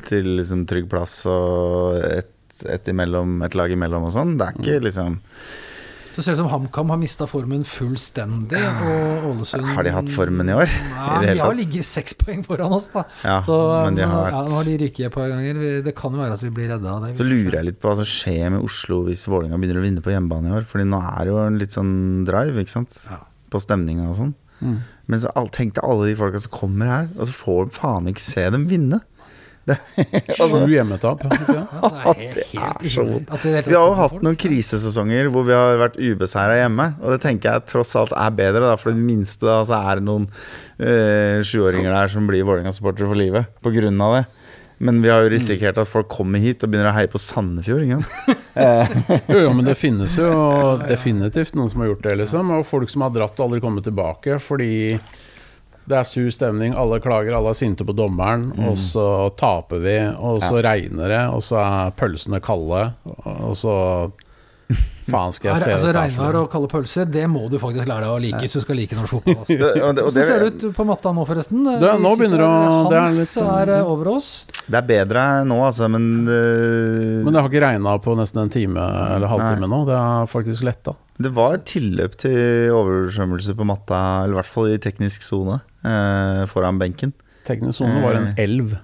til 0.07 0.37
liksom 0.37 0.63
trygg 0.69 0.87
plass 0.91 1.25
og 1.29 1.97
et, 1.99 2.31
et, 2.63 2.87
imellom, 2.91 3.41
et 3.43 3.55
lag 3.57 3.71
imellom 3.73 4.07
og 4.07 4.15
sånn. 4.15 4.37
Det 4.39 4.47
er 4.47 4.59
ikke 4.61 4.79
liksom 4.87 5.19
Så 6.11 6.23
ser 6.23 6.33
det 6.33 6.39
ut 6.39 6.41
som 6.43 6.49
HamKam 6.51 6.91
har 6.91 6.99
mista 6.99 7.27
formen 7.29 7.61
fullstendig, 7.67 8.59
og 8.83 9.27
Ålesund 9.29 9.69
Har 9.77 9.87
de 9.87 9.93
hatt 9.95 10.11
formen 10.11 10.49
i 10.51 10.55
år? 10.57 10.73
Nei, 10.91 11.05
I 11.05 11.21
det 11.23 11.35
de 11.37 11.43
har 11.43 11.55
ligget 11.55 11.87
seks 11.87 12.17
poeng 12.19 12.43
foran 12.47 12.75
oss, 12.75 12.89
da. 12.91 13.05
Ja, 13.23 13.37
Så, 13.45 13.55
men 13.85 13.99
de 13.99 14.07
har 14.11 14.27
ja, 14.33 14.43
nå 14.47 14.57
har 14.59 14.67
de 14.67 14.75
ryket 14.83 15.07
et 15.07 15.15
par 15.15 15.31
ganger. 15.31 15.61
Det 15.85 15.95
kan 15.97 16.17
jo 16.17 16.23
være 16.23 16.35
at 16.35 16.43
vi 16.43 16.51
blir 16.57 16.71
redda 16.73 16.95
av 16.97 17.05
det. 17.05 17.13
Så 17.19 17.27
lurer 17.27 17.61
jeg 17.61 17.69
litt 17.69 17.81
på 17.81 17.91
hva 17.91 17.97
som 18.01 18.09
skjer 18.11 18.51
med 18.57 18.67
Oslo 18.67 19.01
hvis 19.07 19.23
Vålerenga 19.31 19.59
begynner 19.61 19.81
å 19.81 19.87
vinne 19.87 20.03
på 20.03 20.13
hjemmebane 20.13 20.51
i 20.51 20.55
år. 20.59 20.67
Fordi 20.67 20.87
nå 20.91 21.01
er 21.13 21.21
det 21.23 21.33
jo 21.33 21.41
en 21.45 21.59
litt 21.61 21.77
sånn 21.77 21.93
drive, 22.27 22.65
ikke 22.65 22.75
sant. 22.75 22.97
Ja. 23.07 23.21
På 23.51 23.63
stemninga 23.63 24.09
og 24.11 24.17
sånn. 24.19 24.35
Mm. 24.61 24.77
Men 25.11 25.19
så 25.23 25.31
tenk 25.51 25.75
deg 25.75 25.85
alle 25.87 26.11
de 26.11 26.17
folka 26.19 26.39
som 26.43 26.53
kommer 26.53 26.91
her, 26.91 27.07
og 27.17 27.27
så 27.27 27.33
får 27.35 27.71
faen 27.75 28.11
ikke 28.11 28.23
se 28.23 28.45
dem 28.53 28.67
vinne. 28.69 29.01
Sju 30.37 30.71
hjemmetap. 30.71 31.21
ja, 31.23 31.63
det? 32.17 32.47
Er 32.57 32.89
så 32.89 33.05
hele 33.05 33.63
Vi 33.67 33.75
har 33.77 33.85
jo 33.85 33.93
hatt 33.99 34.17
noen 34.25 34.39
krisesesonger 34.39 35.29
hvor 35.33 35.45
vi 35.47 35.55
har 35.55 35.77
vært 35.81 35.99
ubeseira 36.01 36.57
hjemme, 36.63 36.91
og 37.01 37.13
det 37.13 37.21
tenker 37.25 37.53
jeg 37.53 37.67
tross 37.69 37.93
alt 37.99 38.15
er 38.17 38.35
bedre, 38.35 38.65
da, 38.71 38.75
for 38.81 38.93
det 38.95 39.05
minste 39.05 39.45
da, 39.47 39.61
så 39.67 39.77
er 39.77 40.01
det 40.01 40.07
noen 40.09 40.27
eh, 40.81 41.41
sjuåringer 41.45 41.93
der 41.93 42.11
som 42.11 42.29
blir 42.29 42.45
Vålerenga-supportere 42.47 43.11
for 43.11 43.19
livet 43.19 43.51
på 43.61 43.73
grunn 43.75 44.01
av 44.01 44.19
det. 44.19 44.27
Men 44.81 44.97
vi 45.03 45.11
har 45.13 45.21
jo 45.21 45.29
risikert 45.29 45.77
at 45.77 45.89
folk 45.89 46.07
kommer 46.09 46.41
hit 46.41 46.63
og 46.65 46.71
begynner 46.71 46.89
å 46.89 46.95
heie 46.95 47.09
på 47.11 47.21
Sandefjord. 47.21 47.85
Ikke? 47.85 48.37
Jo, 49.31 49.37
jo, 49.45 49.51
men 49.55 49.63
det 49.63 49.77
finnes 49.79 50.17
jo 50.19 50.31
definitivt 50.81 51.53
noen 51.55 51.69
som 51.71 51.83
har 51.83 51.91
gjort 51.91 52.07
det, 52.07 52.15
liksom. 52.23 52.49
Og 52.57 52.65
folk 52.67 52.89
som 52.91 53.05
har 53.05 53.13
dratt 53.13 53.37
og 53.37 53.45
aldri 53.45 53.61
kommet 53.63 53.85
tilbake 53.85 54.39
fordi 54.43 54.97
det 55.89 55.97
er 55.97 56.03
sur 56.07 56.29
stemning, 56.31 56.75
alle 56.77 56.99
klager, 57.03 57.33
alle 57.35 57.49
er 57.51 57.57
sinte 57.57 57.83
på 57.87 57.95
dommeren, 57.97 58.51
og 58.67 58.77
så 58.79 59.05
taper 59.39 59.81
vi, 59.83 59.97
og 60.17 60.41
så 60.45 60.61
regner 60.63 61.07
det, 61.11 61.23
og 61.33 61.41
så 61.43 61.57
er 61.63 61.95
pølsene 61.97 62.39
kalde, 62.43 62.91
og 63.25 63.55
så 63.57 63.75
Faen, 65.11 65.33
skal 65.35 65.49
jeg 65.51 65.59
se 65.65 65.71
altså, 65.73 65.89
Regnvær 65.97 66.35
og 66.39 66.45
kalde 66.53 66.69
pølser, 66.71 67.07
det 67.11 67.25
må 67.27 67.41
du 67.51 67.57
faktisk 67.59 67.89
lære 67.89 68.05
deg 68.05 68.11
å 68.13 68.19
like 68.23 68.39
hvis 68.45 68.53
du 68.55 68.61
skal 68.63 68.77
like 68.79 68.95
norsk 68.95 69.11
fotball. 69.17 69.41
Altså. 69.41 69.57
Hvordan 69.57 70.27
ser 70.29 70.45
det, 70.45 70.51
ut 70.53 70.75
på 70.77 70.85
matta 70.87 71.11
nå, 71.17 71.25
forresten? 71.27 71.65
Det- 71.67 71.95
nå 72.05 72.11
begynner 72.15 72.39
det 72.39 72.47
å- 72.47 72.85
det 72.87 72.95
er 72.95 73.01
Hans 73.01 73.17
litt 73.19 73.31
sånn- 73.33 73.49
er 73.57 73.73
eh, 73.79 73.89
over 73.91 74.07
oss. 74.13 74.29
det 74.69 74.79
er 74.79 74.87
bedre 74.93 75.25
nå, 75.49 75.57
altså, 75.67 75.89
men 75.91 76.05
uh, 76.29 77.23
Men 77.25 77.33
det 77.33 77.41
har 77.41 77.49
ikke 77.51 77.65
regna 77.65 77.97
på 77.99 78.15
nesten 78.21 78.43
en 78.45 78.53
time 78.53 78.77
eller 79.17 79.27
halvtime 79.27 79.67
nå. 79.67 79.81
Det 79.89 79.97
er 79.99 80.31
faktisk 80.31 80.63
letta. 80.69 80.95
Det 81.21 81.33
var 81.35 81.57
et 81.57 81.65
tilløp 81.67 82.15
til 82.23 82.71
oversvømmelse 82.71 83.57
på 83.57 83.67
matta, 83.67 84.23
eller 84.23 84.37
i 84.37 84.39
hvert 84.39 84.53
fall 84.53 84.71
i 84.71 84.77
teknisk 84.81 85.21
sone, 85.27 85.59
foran 86.51 86.77
benken. 86.81 87.13
Teknisk 87.47 87.79
sone 87.81 88.01
var 88.03 88.19
en 88.19 88.33
elv. 88.37 88.75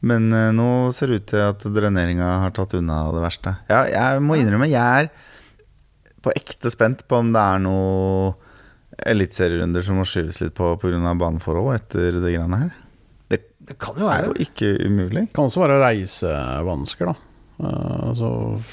Men 0.00 0.32
eh, 0.32 0.50
nå 0.54 0.92
ser 0.94 1.10
det 1.10 1.20
ut 1.22 1.26
til 1.32 1.42
at 1.42 1.64
dreneringa 1.74 2.28
har 2.44 2.52
tatt 2.56 2.76
unna 2.78 3.00
det 3.12 3.22
verste. 3.24 3.56
Ja, 3.70 3.82
jeg 3.90 4.22
må 4.24 4.38
innrømme, 4.38 4.68
jeg 4.70 5.08
er 5.08 5.10
på 6.22 6.32
ekte 6.34 6.70
spent 6.70 7.04
på 7.10 7.18
om 7.20 7.32
det 7.34 7.42
er 7.42 7.62
noe 7.62 8.34
eliteserierunder 9.06 9.84
som 9.86 10.00
må 10.00 10.06
skyves 10.08 10.40
litt 10.42 10.54
på 10.58 10.72
pga. 10.82 11.14
baneforhold 11.14 11.74
etter 11.76 12.18
det 12.18 12.34
greiene 12.34 12.62
her. 12.64 12.76
Det 13.68 13.76
kan 13.76 13.98
jo 14.00 14.08
Det 14.08 14.14
er 14.16 14.26
jo 14.30 14.36
ikke 14.40 14.68
umulig. 14.88 15.26
Det 15.28 15.34
kan 15.36 15.44
også 15.50 15.60
være 15.60 15.80
reisevansker, 15.82 17.10
da. 17.10 17.14
Eh, 17.58 18.08
altså 18.08 18.28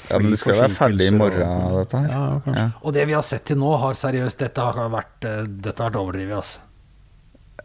Ja, 0.08 0.18
men 0.22 0.30
det 0.30 0.38
skal 0.40 0.54
være 0.56 0.72
ferdig 0.72 1.08
i 1.10 1.16
morgen, 1.16 1.42
og- 1.42 1.82
dette 1.82 2.00
her. 2.00 2.08
Ja. 2.08 2.54
Ja. 2.54 2.70
Og 2.82 2.94
det 2.94 3.06
vi 3.06 3.12
har 3.12 3.22
sett 3.22 3.44
til 3.44 3.58
nå, 3.58 3.76
har 3.78 3.92
seriøst 3.92 4.38
Dette 4.38 4.58
har 4.62 4.88
vært, 4.88 5.20
eh, 5.24 5.42
dette 5.44 5.82
har 5.82 5.90
vært 5.90 6.00
overdrevet, 6.00 6.36
altså. 6.36 6.58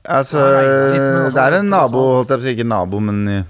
Altså, 0.01 0.39
Det 0.41 1.01
altså, 1.01 1.35
det 1.37 1.43
er 1.45 1.59
en 1.59 1.69
nabo, 1.69 2.05
holdt 2.17 2.31
jeg 2.33 2.39
på 2.39 2.41
å 2.41 2.47
si, 2.47 2.55
ikke 2.57 2.67
nabo, 2.67 2.99
men 3.03 3.45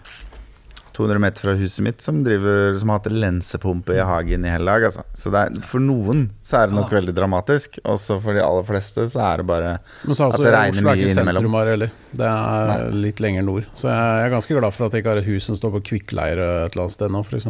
200 0.92 1.22
meter 1.24 1.46
fra 1.46 1.54
huset 1.56 1.84
mitt, 1.86 2.02
som, 2.04 2.18
driver, 2.26 2.76
som 2.78 2.92
har 2.92 3.00
hatt 3.00 3.08
lensepumpe 3.16 3.96
i 3.96 4.04
hagen 4.04 4.44
i 4.46 4.52
hele 4.52 4.68
dag. 4.68 4.84
Altså. 4.90 5.06
Så 5.18 5.32
det 5.32 5.40
er, 5.48 5.62
for 5.64 5.80
noen 5.84 6.26
så 6.46 6.60
er 6.62 6.68
det 6.68 6.76
nok 6.76 6.92
Ja. 6.92 6.98
veldig 7.00 7.16
dramatisk, 7.16 7.80
og 7.86 7.98
så 8.04 8.20
for 8.22 8.36
de 8.36 8.44
aller 8.44 8.64
fleste 8.68 9.08
så 9.10 9.22
er 9.32 9.38
det 9.38 9.48
bare 9.48 9.80
Men 10.06 10.16
så 10.16 10.26
er 10.26 10.28
At 10.28 10.34
altså, 10.34 10.44
det 10.44 10.54
regner 10.54 10.82
er 10.82 10.90
mye 10.90 11.08
innimellom. 11.08 11.56
her. 11.56 11.92
Det 12.14 12.28
er 12.28 12.92
litt 12.92 13.20
lenger 13.24 13.44
nord. 13.48 13.66
Så 13.74 13.88
jeg 13.88 14.26
er 14.26 14.30
ganske 14.36 14.60
glad 14.60 14.74
for 14.74 14.86
at 14.86 14.92
jeg 14.92 15.04
ikke 15.04 15.14
har 15.16 15.22
et 15.24 15.32
hus 15.32 15.44
som 15.48 15.56
står 15.56 15.72
på 15.80 15.84
kvikkleire 15.94 16.66
et 16.66 16.76
eller 16.76 16.84
annet 16.84 16.98
sted 16.98 17.10
nå, 17.10 17.24
f.eks. 17.26 17.48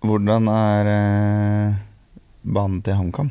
Hvordan 0.00 0.48
er 0.48 0.86
eh, 0.94 1.74
banen 2.46 2.80
til 2.82 2.94
HamKam. 2.94 3.30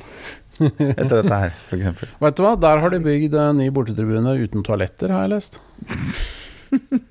Etter 0.97 1.21
dette 1.21 1.37
her, 1.43 1.53
f.eks. 1.69 2.05
Vet 2.21 2.37
du 2.39 2.43
hva, 2.45 2.55
der 2.59 2.81
har 2.83 2.89
de 2.93 2.99
bygd 3.03 3.35
en 3.37 3.59
ny 3.61 3.69
bortetribune 3.75 4.33
uten 4.41 4.63
toaletter, 4.65 5.13
har 5.13 5.27
jeg 5.27 5.33
lest. 5.35 5.59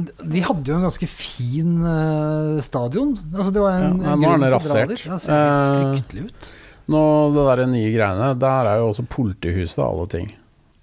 De 0.00 0.40
hadde 0.46 0.70
jo 0.70 0.76
en 0.78 0.84
ganske 0.86 1.06
fin 1.10 1.72
eh, 1.82 2.60
stadion. 2.64 3.10
Altså, 3.34 3.50
det 3.52 3.62
var 3.64 3.78
en, 3.82 3.96
Ja, 4.04 4.12
en 4.14 4.22
nå 4.22 4.28
er 4.30 4.38
den 4.44 4.52
rasert. 4.54 4.92
Det 4.94 5.16
ser 5.20 5.34
Eh, 5.34 5.80
fryktelig 5.98 6.26
ut. 6.28 6.50
Nå, 6.90 7.00
det 7.34 7.46
der 7.50 7.62
nye 7.70 7.90
greiene, 7.94 8.28
der 8.40 8.70
er 8.70 8.78
jo 8.80 8.86
også 8.92 9.04
politihuset 9.10 9.80
og 9.82 9.88
alle 9.90 10.06
ting. 10.14 10.30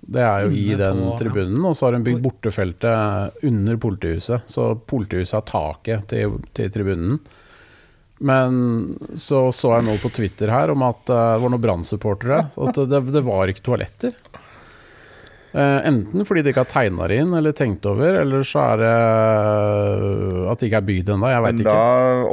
Det 0.07 0.21
er 0.23 0.45
jo 0.45 0.51
i 0.55 0.67
den 0.79 0.99
på- 1.01 1.07
ja. 1.09 1.15
tribunen, 1.23 1.65
og 1.67 1.73
så 1.75 1.87
har 1.87 1.97
hun 1.97 2.03
bygd 2.05 2.21
bortefeltet 2.23 3.43
under 3.49 3.79
politihuset. 3.87 4.45
Så 4.47 4.69
politihuset 4.87 5.39
har 5.39 5.47
taket 5.49 6.05
til, 6.13 6.37
til 6.55 6.69
tribunen. 6.71 7.17
Men 8.17 8.87
så 9.13 9.47
så 9.53 9.75
jeg 9.75 9.85
nå 9.85 9.97
på 10.01 10.09
Twitter 10.15 10.49
her 10.49 10.73
om 10.73 10.83
at 10.87 11.09
eh, 11.13 11.33
det 11.35 11.43
var 11.43 11.53
noen 11.53 11.63
Brann-supportere. 11.63 12.39
At 12.57 12.79
det, 12.89 13.01
det 13.13 13.23
var 13.25 13.51
ikke 13.51 13.65
toaletter. 13.67 14.15
Eh, 15.57 15.87
enten 15.87 16.25
fordi 16.27 16.43
de 16.43 16.51
ikke 16.51 16.65
har 16.65 16.69
tegna 16.69 17.07
det 17.09 17.21
inn 17.21 17.31
eller 17.37 17.53
tenkt 17.55 17.85
over, 17.89 18.19
eller 18.21 18.43
så 18.45 18.65
er 18.73 18.81
det 18.81 18.95
eh, 18.95 20.41
at 20.51 20.59
det 20.59 20.69
ikke 20.69 20.81
er 20.81 20.89
bygd 20.89 21.13
ennå. 21.15 21.29
Jeg 21.31 21.45
Men 21.45 21.61
da 21.65 21.77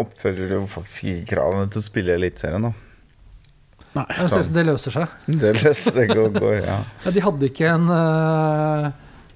oppfører 0.01 0.51
du 0.51 0.57
faktisk 0.73 1.13
ikke 1.13 1.31
kravene 1.37 1.71
til 1.71 1.81
å 1.81 1.87
spille 1.87 2.19
Eliteserien, 2.19 2.69
da. 2.69 2.75
Nei. 3.95 4.05
det 4.11 4.27
ser 4.33 4.49
det 4.51 4.65
løser 4.67 4.97
seg. 4.97 5.13
Det, 5.31 5.53
løser 5.63 5.95
det 6.01 6.09
går, 6.11 6.33
går, 6.35 6.57
ja. 6.65 6.81
Ja, 7.05 7.13
de 7.15 7.23
hadde 7.29 7.49
ikke 7.53 7.69
en 7.71 7.87
eh, 7.95 8.89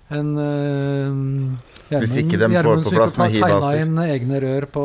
en 0.09 0.29
uh, 0.41 1.99
Hvis 2.01 2.15
ikke 2.23 2.39
de 2.41 2.49
får 2.49 2.83
på 2.87 2.93
plass 2.95 3.17
noen 3.21 3.35
Tegna 3.35 3.49
hibaser. 3.51 3.81
inn 3.85 3.99
egne 4.07 4.41
rør 4.41 4.67
på 4.73 4.85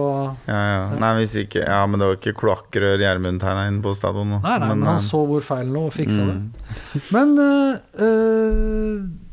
Ja, 0.50 0.60
ja. 0.60 0.82
Nei, 1.00 1.12
hvis 1.22 1.38
ikke 1.46 1.64
Ja, 1.64 1.82
men 1.88 2.02
det 2.02 2.10
var 2.10 2.20
ikke 2.20 2.36
kloakkrør 2.42 3.00
Gjermund 3.00 3.40
tegna 3.44 3.66
inn 3.72 3.80
på 3.86 3.96
stadion. 3.96 4.36
Nei, 4.36 4.42
nei, 4.44 4.70
men 4.74 4.84
han 4.84 5.00
nei. 5.00 5.04
så 5.06 5.24
hvor 5.30 5.46
feilen 5.46 5.72
lå 5.76 5.88
og 5.88 5.96
fiksa 5.96 6.26
mm. 6.28 6.32
det. 6.34 7.04
Men 7.16 7.36
uh, 7.40 7.76
uh, 8.04 9.24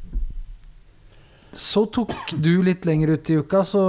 så 1.53 1.83
tok 1.91 2.33
du 2.39 2.61
litt 2.63 2.87
lenger 2.87 3.17
ut 3.17 3.31
i 3.31 3.39
uka, 3.43 3.65
så 3.67 3.83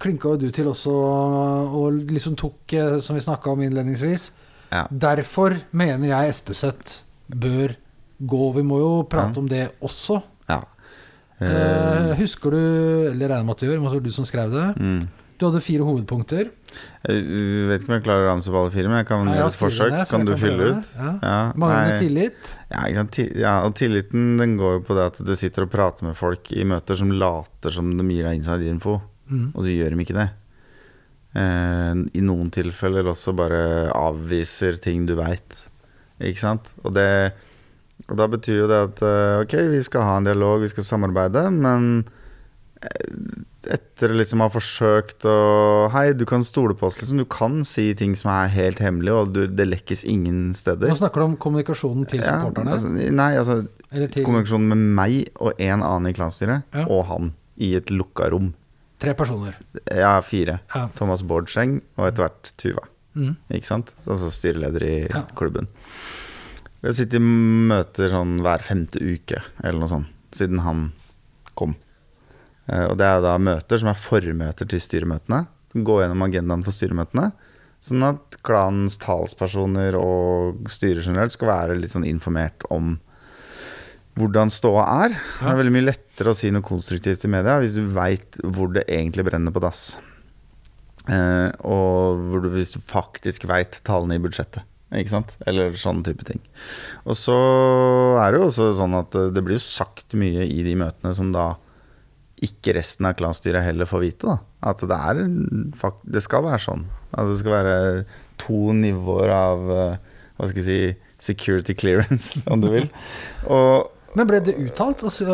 klinka 0.00 0.34
jo 0.34 0.40
du 0.44 0.48
til 0.54 0.68
også 0.70 0.92
og 0.94 2.04
liksom 2.10 2.36
tok, 2.38 2.60
eh, 2.72 2.98
som 3.02 3.18
vi 3.18 3.24
snakka 3.24 3.50
om 3.50 3.64
innledningsvis 3.66 4.30
Ja. 4.70 4.86
Derfor 4.90 5.54
mener 5.70 6.08
jeg 6.08 6.30
Espeseth 6.32 7.02
bør 7.28 7.76
gå. 8.18 8.52
Vi 8.56 8.62
må 8.66 8.78
jo 8.80 8.92
prate 9.06 9.38
om 9.38 9.46
det 9.46 9.68
også. 9.84 10.20
Eh, 11.50 12.14
husker 12.20 12.50
du, 12.54 12.62
eller 13.10 13.28
regner 13.34 13.44
med 13.44 13.54
at 13.56 13.60
du 13.60 13.66
gjør, 13.68 13.78
det 13.80 13.84
var 13.92 14.00
du 14.04 14.10
som 14.14 14.24
skrev 14.28 14.50
det. 14.54 14.70
mm. 14.80 15.04
Du 15.34 15.48
hadde 15.48 15.58
fire 15.66 15.82
hovedpunkter. 15.82 16.46
Jeg 17.10 17.64
vet 17.66 17.82
ikke 17.82 17.88
om 17.90 17.94
jeg 17.96 18.04
klarer 18.04 18.22
å 18.22 18.28
ramse 18.30 18.52
opp 18.52 18.58
alle 18.60 18.70
fire, 18.70 18.86
men 18.88 19.00
jeg 19.00 19.06
kan 19.08 19.26
gjøre 19.26 19.48
et 19.50 19.56
forsøk, 19.58 19.96
så 19.98 20.04
kan 20.12 20.24
du 20.28 20.30
fylle 20.38 20.68
ut. 20.76 20.90
Ja. 20.94 21.08
Ja, 21.26 21.38
Manglende 21.58 21.96
tillit. 21.98 22.52
Ja? 22.70 22.84
Ja, 23.42 23.54
og 23.66 23.74
tilliten 23.74 24.36
den 24.38 24.54
går 24.60 24.76
jo 24.78 24.84
på 24.86 24.94
det 24.94 25.08
at 25.10 25.18
du 25.26 25.32
sitter 25.36 25.66
og 25.66 25.72
prater 25.74 26.06
med 26.06 26.14
folk 26.16 26.52
i 26.54 26.62
møter 26.70 26.94
som 26.96 27.10
later 27.10 27.74
som 27.74 27.90
de 27.98 28.06
gir 28.14 28.22
deg 28.30 28.38
inside 28.40 28.70
info, 28.70 29.00
Mm. 29.28 29.50
og 29.56 29.62
så 29.66 29.74
gjør 29.74 29.90
de 29.96 30.04
ikke 30.04 30.16
det. 30.20 30.28
Eh, 31.34 31.94
I 32.14 32.22
noen 32.22 32.50
tilfeller 32.54 33.08
også 33.10 33.34
bare 33.36 33.90
avviser 33.90 34.78
ting 34.80 35.06
du 35.08 35.16
veit. 35.18 35.64
Ikke 36.22 36.38
sant? 36.44 36.70
Og, 36.84 36.92
det, 36.94 37.32
og 38.10 38.16
da 38.20 38.26
betyr 38.28 38.58
jo 38.64 38.68
det 38.70 38.80
at 38.90 39.02
eh, 39.06 39.40
ok, 39.44 39.54
vi 39.72 39.82
skal 39.86 40.02
ha 40.04 40.16
en 40.20 40.26
dialog, 40.28 40.60
vi 40.64 40.68
skal 40.72 40.84
samarbeide, 40.84 41.46
men 41.54 42.04
eh, 42.82 43.42
etter 43.74 44.12
liksom 44.12 44.42
å 44.44 44.48
ha 44.48 44.52
forsøkt 44.52 45.24
å 45.24 45.36
Hei, 45.94 46.10
du 46.12 46.26
kan 46.28 46.42
stole 46.44 46.74
på 46.76 46.88
oss, 46.90 46.98
liksom. 47.00 47.22
Du 47.22 47.24
kan 47.30 47.62
si 47.64 47.86
ting 47.96 48.12
som 48.18 48.28
er 48.34 48.50
helt 48.52 48.80
hemmelige, 48.84 49.14
og 49.22 49.30
du, 49.32 49.44
det 49.48 49.64
lekkes 49.70 50.02
ingen 50.10 50.50
steder. 50.58 50.90
Nå 50.92 50.98
snakker 50.98 51.22
du 51.22 51.28
om 51.30 51.36
kommunikasjonen 51.40 52.04
til 52.10 52.20
Ja, 52.20 52.40
supporterne. 52.42 52.74
altså, 52.76 52.90
nei, 52.92 53.30
altså 53.40 53.62
til 54.12 54.26
kommunikasjonen 54.26 54.68
med 54.74 54.84
meg 54.98 55.30
og 55.40 55.56
en 55.64 55.80
annen 55.86 56.10
i 56.10 56.16
klanstyret, 56.16 56.66
Ja. 56.76 56.84
og 56.92 57.06
han, 57.08 57.32
i 57.56 57.72
et 57.78 57.88
lukka 57.94 58.28
rom. 58.34 58.52
tre 59.00 59.12
personer. 59.16 59.56
Ja, 59.92 60.18
fire. 60.24 60.60
Ja. 60.74 60.86
Thomas 60.96 61.22
Bårdskjeng 61.22 61.80
og 61.98 62.06
etter 62.08 62.24
hvert 62.28 62.52
Tuva. 62.60 62.84
Mm. 63.14 63.34
Ikke 63.52 63.68
sant? 63.68 63.90
Altså 64.08 64.30
styreleder 64.32 64.82
i 64.88 64.94
klubben. 65.38 65.68
Vi 66.84 66.90
har 66.90 66.96
sittet 66.98 67.16
i 67.16 67.24
møter 67.24 68.10
sånn 68.12 68.34
hver 68.44 68.60
femte 68.60 69.00
uke, 69.00 69.38
eller 69.62 69.80
noe 69.80 69.88
sånt, 69.88 70.10
siden 70.36 70.58
han 70.60 70.82
kom. 71.56 71.78
Eh, 72.68 72.84
Og 72.90 72.98
det 73.00 73.06
er 73.08 73.22
da 73.24 73.38
møter 73.40 73.80
som 73.80 73.88
er 73.88 73.96
formøter 73.96 74.68
til 74.68 74.82
styremøtene. 74.84 75.46
Gå 75.72 75.96
gjennom 76.02 76.26
agendaen 76.26 76.64
for 76.66 76.76
styremøtene. 76.76 77.30
Sånn 77.80 78.04
at 78.04 78.36
klanens 78.44 78.98
talspersoner 79.00 79.96
og 79.96 80.68
styret 80.68 81.08
generelt 81.08 81.32
skal 81.32 81.48
være 81.54 81.78
litt 81.80 81.94
sånn 81.94 82.04
informert 82.04 82.68
om 82.68 82.98
hvordan 84.20 84.52
ståa 84.52 84.84
er. 85.06 85.16
Det 85.40 85.50
er 85.54 85.58
veldig 85.62 85.74
mye 85.78 85.88
lettere 85.88 86.36
å 86.36 86.36
si 86.36 86.52
noe 86.52 86.68
konstruktivt 86.68 87.24
i 87.24 87.32
media 87.32 87.56
hvis 87.64 87.78
du 87.80 87.80
veit 87.96 88.36
hvor 88.44 88.76
det 88.76 88.84
egentlig 88.92 89.24
brenner 89.24 89.56
på 89.56 89.64
dass. 89.64 89.96
Eh, 91.08 91.48
og 91.64 92.44
hvis 92.52 92.76
du 92.76 92.80
faktisk 92.84 93.48
veit 93.48 93.80
tallene 93.88 94.20
i 94.20 94.24
budsjettet. 94.28 94.68
Ikke 94.98 95.14
sant? 95.16 95.36
Eller 95.48 95.74
sånne 95.78 96.04
type 96.06 96.26
ting. 96.28 96.40
Og 97.04 97.18
så 97.18 97.36
er 98.22 98.32
det 98.32 98.40
jo 98.40 98.48
også 98.48 98.70
sånn 98.78 98.96
at 98.98 99.14
eh, 99.18 99.30
det 99.34 99.44
blir 99.46 99.60
sagt 99.62 100.16
mye 100.18 100.46
i 100.46 100.62
de 100.66 100.74
møtene 100.80 101.14
som 101.16 101.32
da 101.34 101.54
ikke 102.44 102.74
resten 102.76 103.06
av 103.08 103.16
klanstyret 103.18 103.64
heller 103.64 103.88
får 103.88 104.02
vite. 104.02 104.28
da 104.28 104.70
At 104.70 104.82
det 104.84 104.98
er 104.98 105.22
Det 106.04 106.22
skal 106.24 106.44
være 106.44 106.62
sånn. 106.66 106.86
At 107.12 107.30
det 107.30 107.38
skal 107.40 107.56
være 107.58 107.78
to 108.42 108.74
nivåer 108.76 109.32
av 109.34 109.70
eh, 109.70 110.14
Hva 110.36 110.50
skal 110.50 110.62
jeg 110.62 110.68
si 110.68 110.78
security 111.24 111.74
clearance, 111.80 112.42
om 112.50 112.60
du 112.60 112.70
vil. 112.72 112.88
Og 113.46 113.90
Men 114.14 114.28
ble 114.30 114.40
det 114.46 114.56
uttalt? 114.60 115.02
Altså, 115.06 115.26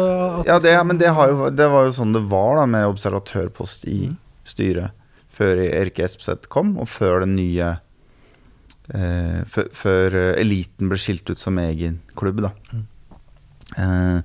ja, 0.46 0.58
det, 0.62 0.72
men 0.86 1.00
det, 1.00 1.10
har 1.16 1.32
jo, 1.32 1.50
det 1.52 1.66
var 1.72 1.88
jo 1.88 1.96
sånn 1.96 2.14
det 2.16 2.22
var 2.30 2.60
da 2.60 2.66
med 2.70 2.88
observatørpost 2.88 3.84
i 3.90 4.14
styret 4.48 4.96
før 5.30 5.60
Erik 5.62 6.00
Espseth 6.04 6.48
kom, 6.52 6.74
og 6.80 6.88
før 6.90 7.24
den 7.24 7.36
nye 7.38 7.74
eh, 8.94 9.40
før, 9.48 10.16
eh, 10.16 10.34
eliten 10.40 10.90
ble 10.90 10.98
skilt 11.00 11.30
ut 11.30 11.40
som 11.40 11.58
egen 11.62 12.00
klubb, 12.18 12.42
da. 12.44 12.52
Eh, 13.78 14.20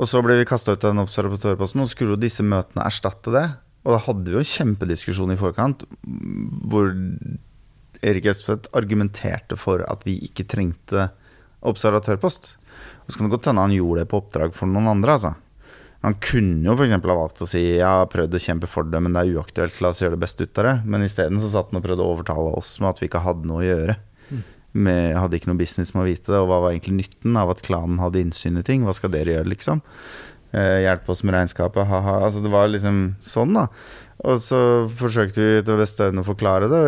og 0.00 0.08
så 0.08 0.22
ble 0.24 0.38
vi 0.40 0.48
kasta 0.48 0.74
ut 0.74 0.84
av 0.84 0.94
den 0.94 1.04
observatørposten, 1.04 1.82
og 1.82 1.88
så 1.88 1.96
skulle 1.96 2.16
jo 2.16 2.22
disse 2.22 2.44
møtene 2.46 2.86
erstatte 2.88 3.34
det. 3.34 3.46
Og 3.82 3.96
da 3.96 4.02
hadde 4.06 4.30
vi 4.30 4.36
jo 4.36 4.42
en 4.42 4.52
kjempediskusjon 4.52 5.34
i 5.34 5.38
forkant 5.40 5.82
hvor 6.70 6.92
Erik 8.02 8.28
Espeth 8.30 8.70
argumenterte 8.78 9.58
for 9.58 9.82
at 9.90 10.06
vi 10.06 10.16
ikke 10.26 10.46
trengte 10.50 11.08
observatørpost. 11.66 12.54
Og 13.04 13.10
så 13.10 13.18
kan 13.18 13.28
det 13.28 13.34
godt 13.36 13.50
hende 13.50 13.66
han 13.66 13.74
gjorde 13.74 14.02
det 14.02 14.10
på 14.10 14.22
oppdrag 14.22 14.54
for 14.56 14.70
noen 14.70 14.90
andre, 14.94 15.18
altså. 15.18 15.34
Han 16.02 16.16
kunne 16.18 16.66
jo 16.66 16.74
f.eks. 16.74 16.94
ha 16.96 17.14
valgt 17.18 17.44
å 17.44 17.46
si 17.46 17.60
jeg 17.62 17.86
har 17.86 18.08
prøvd 18.10 18.34
å 18.34 18.42
kjempe 18.42 18.70
for 18.70 18.88
det, 18.90 18.98
men 19.02 19.14
det 19.14 19.22
er 19.22 19.36
uaktuelt, 19.38 19.76
la 19.82 19.92
oss 19.92 20.00
gjøre 20.02 20.16
det 20.16 20.24
beste 20.24 20.48
ut 20.48 20.58
av 20.58 20.66
det. 20.66 20.74
Men 20.90 21.06
isteden 21.06 21.38
satt 21.42 21.70
han 21.70 21.78
og 21.78 21.84
prøvde 21.84 22.02
å 22.02 22.16
overtale 22.16 22.56
oss 22.58 22.74
med 22.82 22.90
at 22.90 23.02
vi 23.02 23.10
ikke 23.10 23.22
hadde 23.22 23.46
noe 23.46 23.62
å 23.62 23.68
gjøre. 23.68 23.96
Med, 24.72 25.12
hadde 25.20 25.36
ikke 25.36 25.50
noe 25.50 25.60
business 25.60 25.92
med 25.92 26.02
å 26.02 26.08
vite 26.08 26.32
det, 26.32 26.40
og 26.40 26.48
hva 26.48 26.62
var 26.64 26.72
egentlig 26.72 27.02
nytten 27.02 27.36
av 27.36 27.52
at 27.52 27.62
klanen 27.62 28.00
hadde 28.00 28.22
innsyn 28.22 28.56
i 28.58 28.64
ting? 28.66 28.86
Hva 28.88 28.94
skal 28.96 29.12
dere 29.12 29.36
gjøre, 29.36 29.50
liksom? 29.52 29.82
Eh, 30.52 30.78
hjelpe 30.84 31.12
oss 31.12 31.22
med 31.24 31.36
regnskapet, 31.36 31.86
ha-ha. 31.88 32.16
Altså, 32.26 32.42
det 32.44 32.50
var 32.52 32.72
liksom 32.72 33.02
sånn, 33.22 33.54
da. 33.56 33.66
Og 34.26 34.40
så 34.42 34.60
forsøkte 34.98 35.44
vi 35.44 35.60
til 35.66 35.78
beste 35.80 36.08
evne 36.08 36.24
å 36.24 36.28
forklare 36.28 36.70
det, 36.72 36.82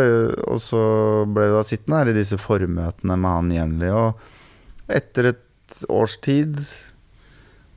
og 0.49 0.59
så 0.63 0.81
ble 1.29 1.51
vi 1.51 1.55
da 1.55 1.63
sittende 1.67 2.01
her 2.03 2.11
i 2.13 2.17
disse 2.19 2.39
formøtene 2.41 3.17
med 3.21 3.37
han 3.37 3.55
jevnlig, 3.55 3.93
og 3.95 4.91
etter 4.99 5.31
et 5.33 5.81
års 5.93 6.19
tid 6.25 6.59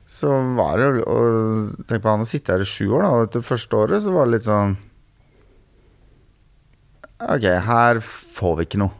så 0.08 0.30
var 0.56 0.80
det 0.80 1.02
og 1.04 1.84
Tenk 1.88 2.02
på 2.04 2.12
han 2.12 2.24
har 2.24 2.28
sittet 2.30 2.54
her 2.54 2.64
i 2.64 2.68
sju 2.68 2.86
år, 2.88 3.04
da, 3.04 3.10
og 3.12 3.26
etter 3.26 3.44
første 3.44 3.76
året 3.76 4.04
så 4.04 4.14
var 4.14 4.28
det 4.28 4.38
litt 4.38 4.46
sånn 4.48 4.78
Ok, 7.18 7.44
her 7.66 7.98
får 8.04 8.52
vi 8.56 8.64
ikke 8.68 8.78
noe. 8.78 8.94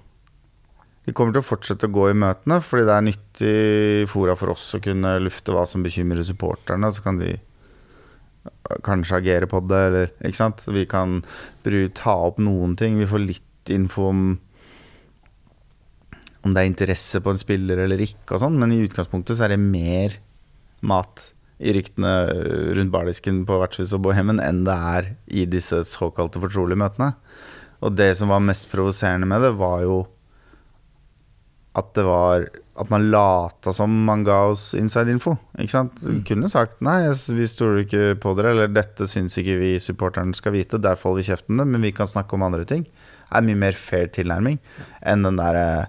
Vi 1.07 1.13
kommer 1.17 1.33
til 1.33 1.41
å 1.41 1.47
fortsette 1.47 1.87
å 1.87 1.93
gå 1.95 2.09
i 2.11 2.17
møtene, 2.19 2.59
fordi 2.61 2.85
det 2.85 2.95
er 2.97 3.05
nyttig 3.07 4.09
fora 4.11 4.35
for 4.37 4.53
oss 4.53 4.65
å 4.77 4.81
kunne 4.83 5.13
lufte 5.23 5.55
hva 5.55 5.63
som 5.71 5.85
bekymrer 5.87 6.27
supporterne. 6.27 6.91
Så 6.93 7.05
kan 7.05 7.21
de 7.23 7.37
kanskje 8.85 9.21
agere 9.23 9.49
på 9.49 9.63
det, 9.71 9.79
eller 9.87 10.11
Ikke 10.19 10.41
sant? 10.41 10.67
Vi 10.67 10.85
kan 10.91 11.23
ta 11.95 12.17
opp 12.27 12.43
noen 12.43 12.75
ting. 12.77 12.99
Vi 12.99 13.09
får 13.09 13.25
litt 13.25 13.73
info 13.73 14.11
om 14.11 14.27
om 16.47 16.55
det 16.55 16.63
er 16.63 16.69
interesse 16.71 17.19
på 17.23 17.33
en 17.33 17.41
spiller 17.41 17.81
eller 17.83 18.01
ikke, 18.01 18.37
og 18.37 18.43
sånn, 18.45 18.59
men 18.61 18.71
i 18.73 18.83
utgangspunktet 18.85 19.37
så 19.37 19.47
er 19.47 19.57
det 19.57 19.63
mer 19.63 20.15
mat 20.87 21.31
i 21.59 21.73
ryktene 21.75 22.13
rundt 22.79 22.93
bardisken 22.95 23.43
på 23.47 23.57
vertshuset 23.59 23.97
og 23.99 24.05
Bohemen 24.07 24.39
enn 24.43 24.63
det 24.67 24.77
er 24.93 25.11
i 25.27 25.47
disse 25.51 25.81
såkalte 25.89 26.41
fortrolige 26.43 26.79
møtene. 26.79 27.13
Og 27.83 27.95
det 27.99 28.13
som 28.19 28.31
var 28.31 28.43
mest 28.43 28.69
provoserende 28.71 29.27
med 29.31 29.43
det, 29.43 29.57
var 29.59 29.83
jo 29.87 29.99
at 31.79 31.93
det 31.95 32.07
var 32.07 32.49
At 32.79 32.91
man 32.91 33.09
lata 33.11 33.73
som 33.75 33.91
man 34.07 34.23
ga 34.23 34.37
oss 34.53 34.69
inside 34.79 35.11
info. 35.11 35.33
Ikke 35.59 35.73
sant? 35.73 35.97
Mm. 35.99 36.21
kunne 36.23 36.51
sagt 36.51 36.77
nei, 36.79 37.11
vi 37.35 37.47
stoler 37.51 37.81
ikke 37.83 38.13
på 38.23 38.37
dere, 38.39 38.53
eller 38.55 38.71
dette 38.71 39.09
syns 39.11 39.35
ikke 39.41 39.57
vi 39.59 39.71
supporterne 39.83 40.31
skal 40.39 40.55
vite, 40.55 40.79
derfor 40.79 41.11
holder 41.11 41.25
vi 41.25 41.27
kjeften, 41.33 41.59
men 41.59 41.83
vi 41.83 41.91
kan 41.91 42.07
snakke 42.07 42.39
om 42.39 42.45
andre 42.47 42.63
ting. 42.63 42.87
er 43.35 43.43
mye 43.43 43.59
mer 43.59 43.75
fair 43.75 44.07
tilnærming 44.07 44.61
enn 45.03 45.27
den 45.27 45.43
derre 45.43 45.89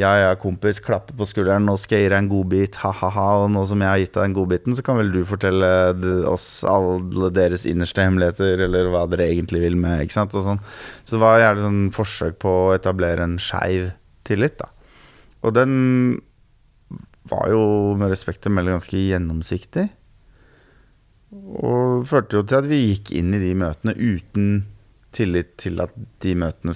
ja, 0.00 0.10
ja, 0.16 0.30
kompis, 0.40 0.80
klappe 0.82 1.14
på 1.16 1.26
skulderen, 1.28 1.66
nå 1.68 1.76
skal 1.80 1.98
jeg 2.00 2.06
gi 2.06 2.10
deg 2.14 2.22
en 2.22 2.30
godbit, 2.30 2.78
ha-ha-ha, 2.80 3.26
og 3.44 3.50
nå 3.52 3.62
som 3.68 3.82
jeg 3.84 3.90
har 3.90 4.00
gitt 4.00 4.14
deg 4.16 4.24
den 4.24 4.36
godbiten, 4.38 4.76
så 4.76 4.84
kan 4.86 4.98
vel 4.98 5.12
du 5.12 5.20
fortelle 5.28 5.70
oss 6.30 6.48
alle 6.68 7.30
deres 7.36 7.66
innerste 7.68 8.04
hemmeligheter, 8.06 8.64
eller 8.66 8.90
hva 8.92 9.04
dere 9.12 9.28
egentlig 9.34 9.62
vil 9.66 9.78
med, 9.80 10.04
ikke 10.04 10.16
sant, 10.16 10.36
og 10.38 10.46
sånn. 10.46 10.64
Så 11.04 11.16
det 11.16 11.22
var 11.22 11.42
gjerne 11.42 11.66
sånn 11.66 11.84
forsøk 11.94 12.40
på 12.42 12.56
å 12.64 12.74
etablere 12.78 13.28
en 13.28 13.38
skeiv 13.42 13.92
tillit, 14.28 14.58
da. 14.62 14.72
Og 15.44 15.54
den 15.56 15.72
var 17.30 17.48
jo 17.52 17.62
med 18.00 18.10
respekt 18.12 18.48
å 18.48 18.52
melde 18.52 18.74
ganske 18.74 18.98
gjennomsiktig. 18.98 19.86
Og 21.30 22.08
førte 22.10 22.40
jo 22.40 22.42
til 22.42 22.58
at 22.58 22.68
vi 22.68 22.80
gikk 22.88 23.12
inn 23.20 23.34
i 23.36 23.42
de 23.42 23.52
møtene 23.58 23.94
uten 23.94 24.48
tillit 25.14 25.56
til 25.58 25.80
at 25.82 25.94
de 26.22 26.34
møtene 26.38 26.74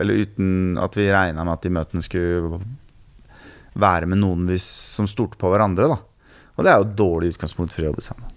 Eller 0.00 0.22
uten 0.24 0.78
at 0.80 0.96
vi 0.96 1.10
regna 1.12 1.44
med 1.44 1.52
at 1.52 1.66
de 1.66 1.72
møtene 1.76 2.04
skulle 2.04 2.62
være 3.72 4.08
med 4.08 4.20
noen 4.20 4.46
vi, 4.48 4.58
som 4.60 5.08
stolte 5.08 5.38
på 5.40 5.50
hverandre, 5.52 5.88
da. 5.88 5.98
Og 6.56 6.64
det 6.64 6.72
er 6.72 6.78
jo 6.78 6.86
et 6.88 6.96
dårlig 6.98 7.32
utgangspunkt 7.32 7.72
for 7.72 7.84
å 7.84 7.90
jobbe 7.90 8.04
sammen. 8.04 8.28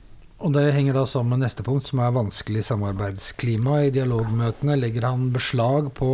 Og 0.45 0.53
det 0.55 0.69
henger 0.75 0.97
da 0.97 1.05
sammen 1.09 1.35
med 1.35 1.45
neste 1.45 1.63
punkt, 1.65 1.87
som 1.87 2.01
er 2.03 2.15
vanskelig 2.15 2.63
samarbeidsklima. 2.67 3.81
I 3.87 3.93
dialogmøtene 3.95 4.77
legger 4.79 5.09
han 5.09 5.29
beslag 5.33 5.89
på 5.95 6.11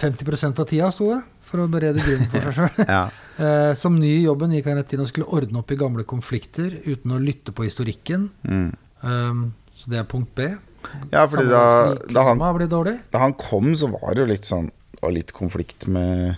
50% 0.00 0.62
av 0.62 0.68
tida, 0.70 0.90
sto 0.94 1.10
det, 1.12 1.20
for 1.46 1.62
å 1.62 1.68
berede 1.70 2.02
grunnen 2.02 2.30
for 2.30 2.46
seg 2.48 2.58
sjøl. 2.58 2.86
Ja. 2.96 3.04
Eh, 3.34 3.72
som 3.78 3.98
ny 3.98 4.12
i 4.20 4.24
jobben 4.26 4.54
gikk 4.54 4.68
han 4.70 4.78
rett 4.78 4.94
inn 4.94 5.02
og 5.02 5.10
skulle 5.10 5.30
ordne 5.34 5.60
opp 5.60 5.72
i 5.74 5.78
gamle 5.78 6.06
konflikter 6.06 6.76
uten 6.86 7.14
å 7.14 7.22
lytte 7.22 7.54
på 7.54 7.66
historikken. 7.66 8.28
Mm. 8.46 8.68
Um, 9.02 9.44
så 9.74 9.90
det 9.90 10.00
er 10.00 10.08
punkt 10.10 10.30
B. 10.38 10.48
ja, 11.10 11.26
fordi 11.28 11.48
da, 11.50 11.64
da 12.10 12.24
han. 12.30 12.40
Da 13.12 13.22
han 13.22 13.36
kom, 13.38 13.74
så 13.78 13.90
var 13.92 14.14
det 14.14 14.24
jo 14.24 14.32
litt 14.32 14.48
sånn 14.48 14.70
var 15.04 15.14
litt 15.14 15.32
konflikt 15.36 15.86
med 15.90 16.34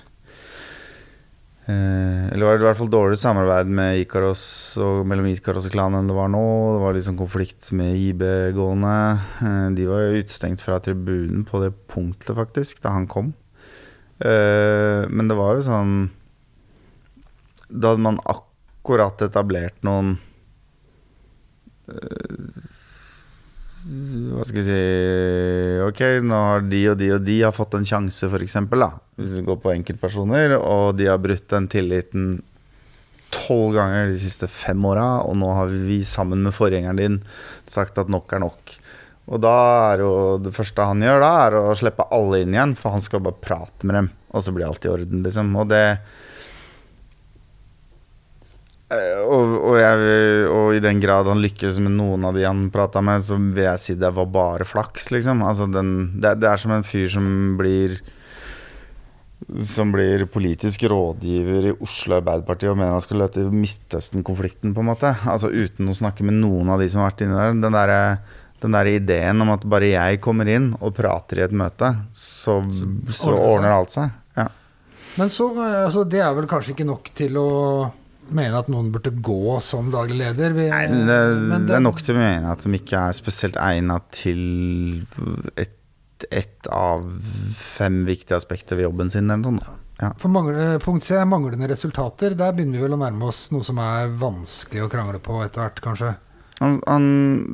eh, 1.70 2.24
Eller 2.32 2.44
var 2.46 2.56
det 2.56 2.64
i 2.64 2.68
hvert 2.68 2.80
fall 2.80 2.92
dårlig 2.92 3.18
samarbeid 3.20 3.70
med 3.78 4.00
Ikaros 4.02 4.44
og 4.82 5.06
mellom 5.08 5.28
Ikaros 5.30 5.68
og 5.68 5.74
klanen 5.74 6.00
enn 6.00 6.10
det 6.10 6.16
var 6.18 6.30
nå. 6.32 6.44
Det 6.74 6.82
var 6.82 6.96
litt 6.96 7.06
sånn 7.06 7.20
konflikt 7.20 7.70
med 7.76 7.96
IB-gående. 8.08 8.96
Eh, 9.46 9.66
de 9.78 9.88
var 9.90 10.04
jo 10.04 10.22
utestengt 10.22 10.64
fra 10.64 10.80
tribunen 10.82 11.46
på 11.48 11.62
det 11.62 11.72
punktet, 11.92 12.34
faktisk, 12.38 12.82
da 12.84 12.94
han 12.96 13.08
kom. 13.10 13.34
Eh, 14.18 15.02
men 15.10 15.30
det 15.30 15.36
var 15.36 15.58
jo 15.58 15.64
sånn 15.66 15.90
Da 17.68 17.90
hadde 17.90 18.00
man 18.00 18.16
akkurat 18.24 19.20
etablert 19.26 19.76
noen 19.84 20.14
hva 23.86 24.42
skal 24.46 24.62
jeg 24.62 24.66
si 24.66 25.84
Ok, 25.86 26.00
nå 26.26 26.38
har 26.48 26.64
de 26.66 26.82
og 26.90 26.98
de 26.98 27.12
og 27.14 27.22
de 27.26 27.36
har 27.44 27.54
fått 27.54 27.76
en 27.78 27.86
sjanse, 27.86 28.26
f.eks. 28.26 28.58
Hvis 29.20 29.36
vi 29.38 29.44
går 29.46 29.60
på 29.62 29.72
enkeltpersoner, 29.76 30.56
og 30.58 30.96
de 30.98 31.06
har 31.10 31.22
brutt 31.22 31.46
den 31.52 31.68
tilliten 31.70 32.26
tolv 33.34 33.76
ganger 33.76 34.10
de 34.10 34.18
siste 34.22 34.48
fem 34.50 34.82
åra, 34.86 35.22
og 35.26 35.36
nå 35.38 35.52
har 35.54 35.70
vi 35.70 36.00
sammen 36.06 36.42
med 36.46 36.54
forgjengeren 36.56 37.00
din 37.00 37.20
sagt 37.68 37.98
at 38.00 38.10
nok 38.12 38.32
er 38.34 38.42
nok. 38.42 38.76
Og 39.26 39.42
da 39.42 39.54
er 39.92 40.04
jo 40.04 40.12
det 40.38 40.54
første 40.54 40.86
han 40.86 41.02
gjør 41.02 41.22
da, 41.22 41.32
er 41.46 41.58
å 41.58 41.78
slippe 41.78 42.06
alle 42.14 42.44
inn 42.44 42.54
igjen, 42.54 42.76
for 42.78 42.94
han 42.94 43.02
skal 43.04 43.24
bare 43.26 43.42
prate 43.42 43.86
med 43.86 43.98
dem, 43.98 44.10
og 44.30 44.44
så 44.46 44.54
blir 44.54 44.68
alt 44.68 44.86
i 44.86 44.92
orden, 44.92 45.24
liksom. 45.26 45.50
Og 45.58 45.70
det 45.70 45.84
og, 48.86 49.54
og, 49.66 49.76
jeg, 49.80 50.10
og 50.46 50.76
i 50.76 50.82
den 50.82 51.00
grad 51.02 51.26
han 51.26 51.40
lykkes 51.42 51.80
med 51.82 51.96
noen 51.96 52.28
av 52.28 52.36
de 52.36 52.44
han 52.46 52.68
prata 52.70 53.02
med, 53.02 53.24
så 53.26 53.38
vil 53.38 53.64
jeg 53.64 53.82
si 53.82 53.96
det 53.98 54.12
var 54.14 54.28
bare 54.30 54.66
flaks, 54.68 55.10
liksom. 55.10 55.42
Altså 55.42 55.66
den, 55.66 56.20
det, 56.22 56.36
det 56.42 56.52
er 56.52 56.62
som 56.62 56.76
en 56.76 56.86
fyr 56.86 57.08
som 57.16 57.26
blir 57.58 57.98
Som 59.62 59.90
blir 59.92 60.24
politisk 60.32 60.86
rådgiver 60.90 61.68
i 61.68 61.74
Oslo 61.84 62.16
Arbeiderparti 62.16 62.70
og 62.70 62.78
mener 62.78 62.94
han 62.96 63.04
skal 63.04 63.20
løte 63.20 63.44
Midtøsten-konflikten, 63.52 64.72
på 64.74 64.82
en 64.82 64.88
måte. 64.88 65.12
Altså 65.28 65.50
uten 65.50 65.90
å 65.90 65.94
snakke 65.94 66.24
med 66.24 66.38
noen 66.40 66.70
av 66.72 66.80
de 66.80 66.88
som 66.90 67.02
har 67.02 67.10
vært 67.12 67.26
inne 67.26 67.36
der. 67.36 67.58
Den 67.66 67.76
derre 67.76 68.00
den 68.62 68.72
der 68.72 68.88
ideen 68.88 69.42
om 69.44 69.52
at 69.52 69.66
bare 69.68 69.90
jeg 69.92 70.20
kommer 70.24 70.48
inn 70.48 70.70
og 70.80 70.94
prater 70.96 71.42
i 71.42 71.44
et 71.44 71.52
møte, 71.54 71.90
så, 72.16 72.56
så 73.12 73.28
ordner 73.34 73.50
ordner 73.50 73.74
alt 73.74 73.92
seg. 73.92 74.14
Ja. 74.38 74.46
Men 75.20 75.32
så, 75.32 75.50
eh, 75.52 75.82
altså, 75.84 76.06
det 76.08 76.22
er 76.24 76.32
vel 76.38 76.48
kanskje 76.48 76.72
ikke 76.72 76.88
nok 76.88 77.10
til 77.16 77.36
å 77.40 77.50
mene 78.34 78.58
at 78.58 78.68
noen 78.72 78.90
burde 78.94 79.12
gå 79.14 79.56
som 79.64 79.90
daglig 79.94 80.18
leder. 80.20 80.54
Vi, 80.56 80.68
Nei, 80.72 80.84
det, 80.90 81.18
det, 81.50 81.62
det 81.70 81.78
er 81.78 81.84
nok 81.84 82.02
til 82.02 82.16
å 82.16 82.20
mene 82.20 82.52
at 82.52 82.66
de 82.66 82.78
ikke 82.78 83.06
er 83.08 83.16
spesielt 83.16 83.58
egnet 83.60 84.06
til 84.16 84.42
et, 85.60 85.76
et 86.30 86.70
av 86.72 87.06
fem 87.56 88.04
viktige 88.08 88.38
aspekter 88.38 88.78
ved 88.78 88.88
jobben 88.88 89.12
sin. 89.12 89.30
Eller 89.30 89.50
sånn. 89.50 89.62
Ja. 89.96 90.12
For 90.20 90.28
mangle, 90.28 90.76
punkt 90.84 91.06
C, 91.08 91.16
manglende 91.24 91.70
resultater. 91.70 92.36
Der 92.36 92.52
begynner 92.56 92.80
vi 92.80 92.84
vel 92.84 92.96
å 92.98 93.00
nærme 93.00 93.30
oss 93.30 93.46
noe 93.54 93.64
som 93.64 93.80
er 93.80 94.12
vanskelig 94.20 94.84
å 94.84 94.90
krangle 94.92 95.20
på 95.24 95.40
etter 95.44 95.64
hvert, 95.64 95.82
kanskje. 95.84 96.12
Han, 96.60 96.78
han, 96.88 97.06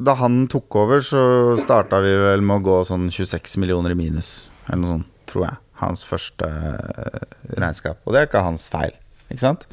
da 0.07 0.15
han 0.21 0.45
tok 0.51 0.77
over, 0.79 1.03
så 1.03 1.23
starta 1.59 1.99
vi 2.05 2.13
vel 2.23 2.43
med 2.47 2.61
å 2.61 2.67
gå 2.67 2.77
sånn 2.87 3.09
26 3.11 3.57
millioner 3.63 3.95
i 3.95 3.99
minus, 3.99 4.53
eller 4.69 4.83
noe 4.83 4.97
sånt, 4.97 5.09
tror 5.31 5.47
jeg. 5.49 5.59
Hans 5.83 6.05
første 6.07 6.47
eh, 6.47 7.23
regnskap. 7.59 8.03
Og 8.07 8.15
det 8.15 8.21
er 8.21 8.29
ikke 8.29 8.45
hans 8.47 8.69
feil, 8.71 8.95
ikke 9.33 9.47
sant? 9.47 9.67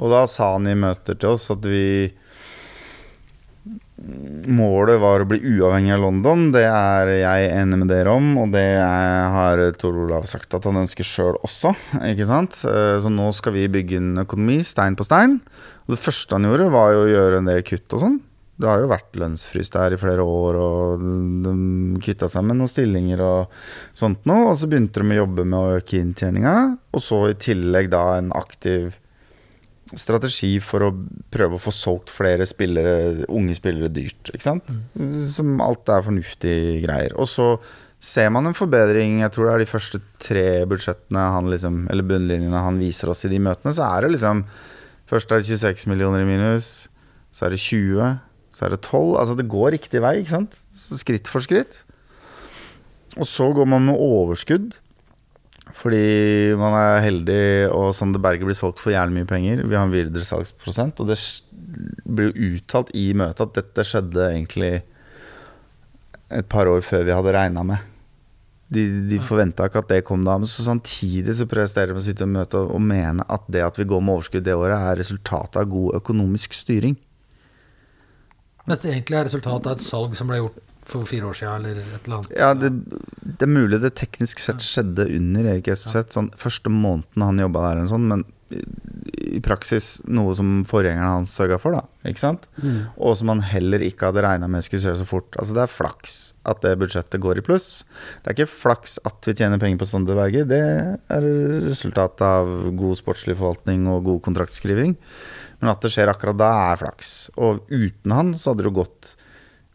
Og 0.00 0.12
da 0.12 0.24
sa 0.30 0.54
han 0.56 0.68
i 0.68 0.76
møter 0.78 1.18
til 1.18 1.36
oss 1.36 1.50
at 1.54 1.64
vi 1.66 2.12
Målet 4.46 5.00
var 5.00 5.22
å 5.24 5.26
bli 5.26 5.38
uavhengig 5.40 5.94
av 5.94 6.02
London. 6.04 6.50
Det 6.54 6.66
er 6.68 7.08
jeg 7.16 7.46
enig 7.56 7.78
med 7.80 7.88
dere 7.90 8.12
om, 8.12 8.26
og 8.42 8.52
det 8.52 8.76
har 8.78 9.62
Tor 9.80 9.96
Olav 10.04 10.28
sagt 10.30 10.52
at 10.54 10.68
han 10.68 10.82
ønsker 10.82 11.06
sjøl 11.06 11.38
også. 11.40 11.72
Ikke 12.12 12.28
sant? 12.28 12.58
Eh, 12.68 12.98
Så 13.02 13.10
nå 13.10 13.30
skal 13.34 13.56
vi 13.56 13.64
bygge 13.72 13.96
en 13.98 14.20
økonomi, 14.22 14.60
stein 14.68 14.94
på 14.98 15.06
stein. 15.08 15.40
Og 15.88 15.96
det 15.96 16.02
første 16.02 16.36
han 16.36 16.46
gjorde, 16.46 16.68
var 16.76 16.92
jo 16.92 17.06
å 17.06 17.10
gjøre 17.10 17.40
en 17.40 17.48
del 17.48 17.64
kutt 17.66 17.96
og 17.96 18.04
sånn. 18.04 18.20
Det 18.56 18.68
har 18.68 18.80
jo 18.80 18.88
vært 18.88 19.16
lønnsfrys 19.20 19.72
der 19.74 19.92
i 19.92 20.00
flere 20.00 20.24
år, 20.24 20.56
og 20.56 21.02
de 21.44 21.54
kvitta 22.04 22.28
seg 22.32 22.46
med 22.48 22.56
noen 22.56 22.70
stillinger 22.72 23.20
og 23.20 23.56
sånt 23.96 24.24
noe. 24.28 24.50
Og 24.52 24.56
så 24.60 24.68
begynte 24.70 25.02
de 25.02 25.12
å 25.12 25.22
jobbe 25.22 25.44
med 25.44 25.58
å 25.58 25.80
øke 25.80 26.00
inntjeninga, 26.00 26.54
og 26.96 27.04
så 27.04 27.26
i 27.28 27.36
tillegg 27.36 27.90
da 27.92 28.04
en 28.16 28.32
aktiv 28.36 28.94
strategi 29.94 30.56
for 30.64 30.82
å 30.82 30.94
prøve 31.30 31.58
å 31.58 31.62
få 31.62 31.70
solgt 31.74 32.10
flere 32.10 32.46
spillere, 32.48 33.26
unge 33.30 33.54
spillere 33.58 33.92
dyrt. 33.92 34.32
Ikke 34.32 34.48
sant? 34.48 34.70
Som 35.36 35.60
alt 35.62 35.92
er 35.92 36.06
fornuftige 36.06 36.80
greier. 36.82 37.14
Og 37.20 37.28
så 37.30 37.52
ser 38.02 38.32
man 38.34 38.48
en 38.48 38.56
forbedring. 38.56 39.20
Jeg 39.22 39.34
tror 39.34 39.46
det 39.46 39.52
er 39.54 39.62
de 39.62 39.70
første 39.70 40.00
tre 40.22 40.46
budsjettene 40.68 41.28
han 41.36 41.52
liksom, 41.52 41.84
eller 41.92 42.08
bunnlinjene 42.08 42.64
han 42.66 42.80
viser 42.82 43.12
oss 43.12 43.24
i 43.28 43.32
de 43.32 43.40
møtene. 43.42 43.74
Så 43.76 43.86
er 43.86 44.06
det 44.06 44.16
liksom 44.16 44.46
Først 45.06 45.30
er 45.30 45.38
det 45.38 45.46
26 45.46 45.84
millioner 45.86 46.24
i 46.24 46.26
minus, 46.26 46.88
så 47.30 47.44
er 47.46 47.52
det 47.54 47.60
20, 47.62 48.16
så 48.56 48.64
er 48.64 48.72
det 48.72 48.80
12. 48.86 49.18
Altså 49.20 49.36
det 49.36 49.50
går 49.52 49.74
riktig 49.76 50.00
vei, 50.00 50.14
ikke 50.22 50.32
sant? 50.32 50.56
Skritt 50.72 51.28
for 51.28 51.44
skritt. 51.44 51.82
Og 53.16 53.28
så 53.28 53.50
går 53.52 53.68
man 53.68 53.84
med 53.90 54.00
overskudd. 54.00 54.78
Fordi 55.76 56.54
man 56.56 56.76
er 56.78 57.02
heldig, 57.04 57.40
og 57.74 57.90
Sander 57.96 58.22
Berge 58.22 58.46
blir 58.46 58.56
solgt 58.56 58.80
for 58.80 58.94
jævlig 58.94 59.18
mye 59.18 59.28
penger. 59.28 59.64
Vi 59.66 59.76
har 59.76 59.84
en 59.84 59.92
videresalgsprosent, 59.92 61.02
og 61.02 61.10
det 61.10 61.18
blir 62.06 62.30
jo 62.30 62.52
uttalt 62.54 62.92
i 62.96 63.10
møtet 63.18 63.42
at 63.44 63.58
dette 63.58 63.84
skjedde 63.84 64.30
egentlig 64.30 64.72
et 66.32 66.48
par 66.48 66.70
år 66.70 66.80
før 66.86 67.04
vi 67.06 67.14
hadde 67.14 67.34
regna 67.36 67.64
med. 67.66 67.92
De, 68.72 68.82
de 69.06 69.18
forventa 69.22 69.68
ikke 69.68 69.82
at 69.84 69.90
det 69.92 70.04
kom 70.06 70.24
da. 70.26 70.38
Men 70.40 70.50
så 70.50 70.64
samtidig 70.64 71.36
så 71.38 71.46
presterer 71.50 71.92
de 71.92 72.00
å 72.00 72.06
sitte 72.06 72.26
i 72.26 72.30
møte 72.30 72.58
og, 72.62 72.72
og 72.78 72.82
mene 72.82 73.26
at 73.30 73.44
det 73.52 73.62
at 73.66 73.76
vi 73.78 73.86
går 73.90 74.02
med 74.02 74.16
overskudd 74.16 74.46
det 74.46 74.56
året, 74.56 74.78
er 74.78 75.02
resultatet 75.02 75.60
av 75.60 75.68
god 75.70 76.00
økonomisk 76.00 76.56
styring. 76.56 76.96
Mens 78.66 78.82
det 78.82 78.92
egentlig 78.92 79.20
er 79.20 79.28
resultatet 79.28 79.70
av 79.70 79.76
et 79.76 79.86
salg 79.86 80.16
som 80.18 80.30
ble 80.30 80.40
gjort 80.42 80.62
for 80.86 81.06
fire 81.08 81.26
år 81.26 81.34
siden, 81.34 81.64
eller 81.66 81.82
et 81.82 82.06
eller 82.06 82.16
annet. 82.20 82.36
Ja, 82.38 82.52
det, 82.54 82.70
det 83.26 83.46
er 83.46 83.50
mulig 83.50 83.80
det 83.82 83.96
teknisk 83.98 84.42
sett 84.42 84.62
skjedde 84.62 85.08
under 85.16 85.48
Erik 85.50 85.70
Espeseth. 85.72 86.14
Sånn, 86.14 86.30
første 86.38 86.70
måneden 86.70 87.26
han 87.26 87.42
jobba 87.42 87.64
der, 87.64 87.80
eller 87.80 87.90
sånn, 87.90 88.06
men 88.12 88.26
i, 88.54 89.40
praksis 89.42 89.96
noe 90.06 90.34
som 90.38 90.60
forgjengerne 90.68 91.08
hans 91.18 91.32
sørga 91.34 91.58
for. 91.60 91.74
da, 91.74 91.82
ikke 92.08 92.22
sant? 92.22 92.46
Og 92.94 93.16
som 93.18 93.32
han 93.32 93.42
heller 93.44 93.82
ikke 93.82 94.10
hadde 94.10 94.22
regna 94.24 94.48
med 94.50 94.64
skulle 94.64 94.84
skje 94.84 94.94
så 95.00 95.06
fort. 95.08 95.34
Altså 95.40 95.56
Det 95.56 95.64
er 95.64 95.72
flaks 95.72 96.14
at 96.46 96.62
det 96.62 96.76
budsjettet 96.78 97.22
går 97.22 97.40
i 97.40 97.46
pluss. 97.46 97.84
Det 98.22 98.30
er 98.30 98.36
ikke 98.36 98.52
flaks 98.52 99.00
at 99.08 99.26
vi 99.26 99.34
tjener 99.34 99.60
penger 99.62 99.82
på 99.82 99.90
Sander 99.90 100.18
Berge. 100.18 100.46
Det 100.48 100.62
er 100.62 101.26
resultatet 101.66 102.22
av 102.26 102.52
god 102.78 103.00
sportslig 103.02 103.36
forvaltning 103.38 103.88
og 103.90 104.06
god 104.06 104.22
kontraktskriving. 104.28 104.94
Men 105.60 105.72
at 105.72 105.84
det 105.84 105.92
skjer 105.94 106.12
akkurat 106.12 106.38
da, 106.40 106.50
er 106.72 106.82
flaks. 106.82 107.14
Og 107.40 107.64
uten 107.70 108.14
han 108.14 108.34
så 108.36 108.52
hadde 108.52 108.66
det 108.66 108.76
gått 108.76 109.14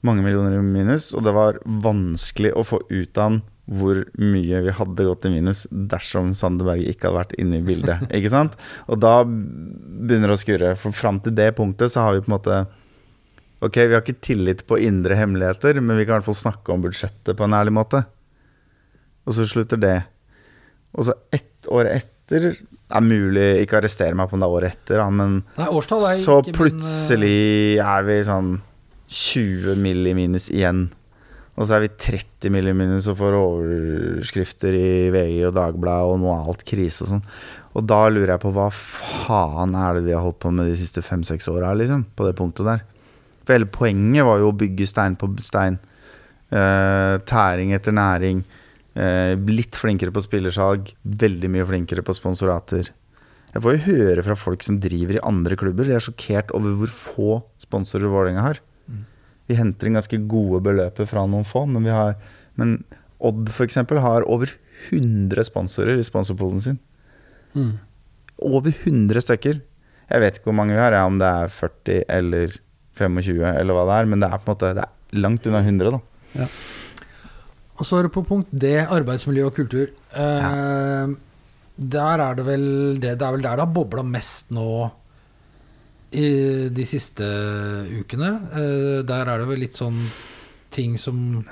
mange 0.05 0.23
millioner 0.25 0.57
i 0.57 0.65
minus, 0.65 1.11
og 1.13 1.25
det 1.25 1.33
var 1.35 1.59
vanskelig 1.61 2.53
å 2.57 2.65
få 2.65 2.81
ut 2.89 3.17
av 3.17 3.27
han 3.27 3.41
hvor 3.71 4.01
mye 4.19 4.59
vi 4.65 4.73
hadde 4.75 5.05
gått 5.07 5.25
i 5.29 5.31
minus 5.31 5.63
dersom 5.69 6.33
Sandeberg 6.35 6.83
ikke 6.89 7.07
hadde 7.07 7.19
vært 7.19 7.35
inne 7.39 7.61
i 7.61 7.65
bildet. 7.65 8.03
Ikke 8.17 8.31
sant? 8.33 8.57
Og 8.91 8.99
da 8.99 9.21
begynner 9.23 10.31
det 10.31 10.35
å 10.35 10.41
skurre. 10.41 10.73
For 10.79 10.95
fram 10.97 11.21
til 11.23 11.35
det 11.37 11.51
punktet 11.55 11.93
så 11.93 12.07
har 12.07 12.17
vi 12.17 12.23
på 12.25 12.31
en 12.31 12.37
måte 12.37 12.61
Ok, 13.61 13.75
vi 13.77 13.93
har 13.93 14.01
ikke 14.01 14.23
tillit 14.25 14.63
på 14.65 14.79
indre 14.81 15.13
hemmeligheter, 15.13 15.77
men 15.85 15.99
vi 15.99 16.07
kan 16.07 16.15
i 16.15 16.17
hvert 16.17 16.25
fall 16.31 16.37
snakke 16.39 16.73
om 16.73 16.81
budsjettet 16.81 17.37
på 17.37 17.45
en 17.45 17.53
ærlig 17.53 17.75
måte. 17.77 17.99
Og 19.29 19.35
så 19.37 19.45
slutter 19.45 19.77
det. 19.77 19.99
Og 20.97 21.05
så 21.05 21.13
ett 21.29 21.69
år 21.69 21.91
etter 21.91 22.55
er 22.91 23.05
mulig 23.05 23.45
Ikke 23.63 23.79
arrestere 23.79 24.17
meg 24.17 24.29
på 24.29 24.37
om 24.37 24.43
det 24.43 24.47
er 24.47 24.57
året 24.57 24.75
etter, 24.75 25.01
da, 25.01 25.07
men 25.13 25.37
Nei, 25.57 25.67
er 25.67 25.87
så 26.21 26.39
ikke 26.41 26.53
eh, 26.53 26.57
plutselig 26.57 27.37
er 27.83 28.07
vi 28.07 28.17
sånn 28.27 28.51
20 29.11 29.79
mill. 29.81 30.05
i 30.07 30.15
minus 30.15 30.47
igjen. 30.51 30.85
Og 31.59 31.67
så 31.67 31.75
er 31.75 31.83
vi 31.85 31.91
30 31.91 32.53
mill. 32.53 32.69
i 32.71 32.75
minus 32.77 33.09
og 33.11 33.19
får 33.19 33.37
overskrifter 33.37 34.77
i 34.77 34.91
VG 35.13 35.41
og 35.49 35.57
Dagbladet 35.57 36.13
og 36.13 36.21
nå 36.21 36.31
er 36.31 36.47
alt 36.53 36.63
krise 36.67 37.05
og 37.05 37.11
sånn. 37.15 37.25
Og 37.75 37.85
da 37.87 38.01
lurer 38.11 38.35
jeg 38.35 38.43
på 38.43 38.53
hva 38.55 38.69
faen 38.75 39.75
er 39.79 39.97
det 39.97 40.07
vi 40.07 40.15
har 40.15 40.23
holdt 40.25 40.41
på 40.43 40.51
med 40.55 40.67
de 40.71 40.79
siste 40.79 41.03
fem-seks 41.05 41.47
åra, 41.51 41.71
liksom? 41.77 42.05
På 42.15 42.27
det 42.27 42.35
punktet 42.39 42.67
der. 42.67 42.83
For 43.45 43.55
hele 43.55 43.69
poenget 43.71 44.27
var 44.27 44.41
jo 44.41 44.51
å 44.51 44.57
bygge 44.57 44.87
stein 44.89 45.15
på 45.19 45.29
stein. 45.43 45.79
Uh, 46.51 47.15
tæring 47.27 47.71
etter 47.75 47.95
næring. 47.95 48.43
Eh, 48.91 49.35
litt 49.47 49.77
flinkere 49.79 50.13
på 50.13 50.23
spillersalg. 50.23 50.91
Veldig 51.01 51.51
mye 51.53 51.67
flinkere 51.67 52.03
på 52.05 52.15
sponsorater. 52.17 52.91
Jeg 53.51 53.63
får 53.63 53.75
jo 53.75 53.85
høre 53.89 54.23
fra 54.23 54.35
folk 54.39 54.63
som 54.63 54.79
driver 54.83 55.17
i 55.17 55.23
andre 55.27 55.57
klubber. 55.59 55.87
De 55.87 55.95
er 55.95 56.03
sjokkert 56.03 56.51
over 56.55 56.75
hvor 56.79 56.91
få 56.91 57.31
sponsorer 57.59 58.11
Vålerenga 58.11 58.45
har. 58.45 58.61
Vi 59.49 59.57
henter 59.59 59.89
inn 59.89 59.97
ganske 59.99 60.19
gode 60.31 60.61
beløper 60.63 61.07
fra 61.09 61.25
noen 61.27 61.47
få, 61.47 61.65
men 61.67 61.83
vi 61.87 61.93
har 61.95 62.15
Men 62.59 62.83
Odd 63.21 63.49
f.eks. 63.49 63.77
har 63.77 64.25
over 64.25 64.49
100 64.89 65.45
sponsorer 65.45 65.99
i 65.99 66.05
sponsorpoolen 66.05 66.61
sin. 66.61 66.79
Mm. 67.53 67.77
Over 68.41 68.73
100 68.73 69.21
stykker. 69.21 69.61
Jeg 70.11 70.23
vet 70.23 70.39
ikke 70.39 70.49
hvor 70.49 70.57
mange 70.57 70.73
vi 70.73 70.81
har, 70.81 70.95
ja, 70.97 71.05
om 71.05 71.19
det 71.21 71.29
er 71.29 71.53
40 71.53 72.01
eller 72.17 72.55
25 72.97 73.45
eller 73.45 73.77
hva 73.77 73.85
det 73.87 73.99
er, 73.99 74.09
men 74.09 74.23
det 74.23 74.27
er 74.27 74.41
på 74.41 74.49
en 74.49 74.55
måte 74.55 74.73
Det 74.75 74.83
er 74.83 75.21
langt 75.21 75.47
unna 75.47 75.61
100, 75.61 75.93
da. 75.93 76.47
Og 77.79 77.85
så 77.87 77.97
er 77.99 78.03
det 78.07 78.11
på 78.13 78.23
punkt 78.27 78.49
D, 78.51 78.75
arbeidsmiljø 78.83 79.45
og 79.49 79.55
kultur. 79.55 79.87
Eh, 80.13 81.13
Der 81.81 82.19
er 82.21 82.35
det 82.35 82.45
vel 82.45 82.65
det, 83.01 83.15
det 83.17 83.25
er 83.25 83.31
vel 83.31 83.41
der 83.41 83.55
det 83.57 83.63
har 83.65 83.73
bobla 83.73 84.03
mest 84.05 84.51
nå 84.53 84.91
i 86.13 86.67
de 86.69 86.85
siste 86.85 87.23
ukene. 88.01 88.29
Eh, 88.51 88.99
der 89.07 89.25
er 89.31 89.39
det 89.41 89.47
vel 89.49 89.59
litt 89.63 89.79
sånn 89.79 90.01
ting 90.71 90.97
som 90.99 91.43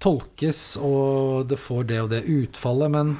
tolkes, 0.00 0.76
og 0.80 1.46
det 1.50 1.58
får 1.60 1.84
det 1.90 1.98
og 2.02 2.08
det 2.10 2.22
utfallet, 2.24 2.90
men 2.90 3.12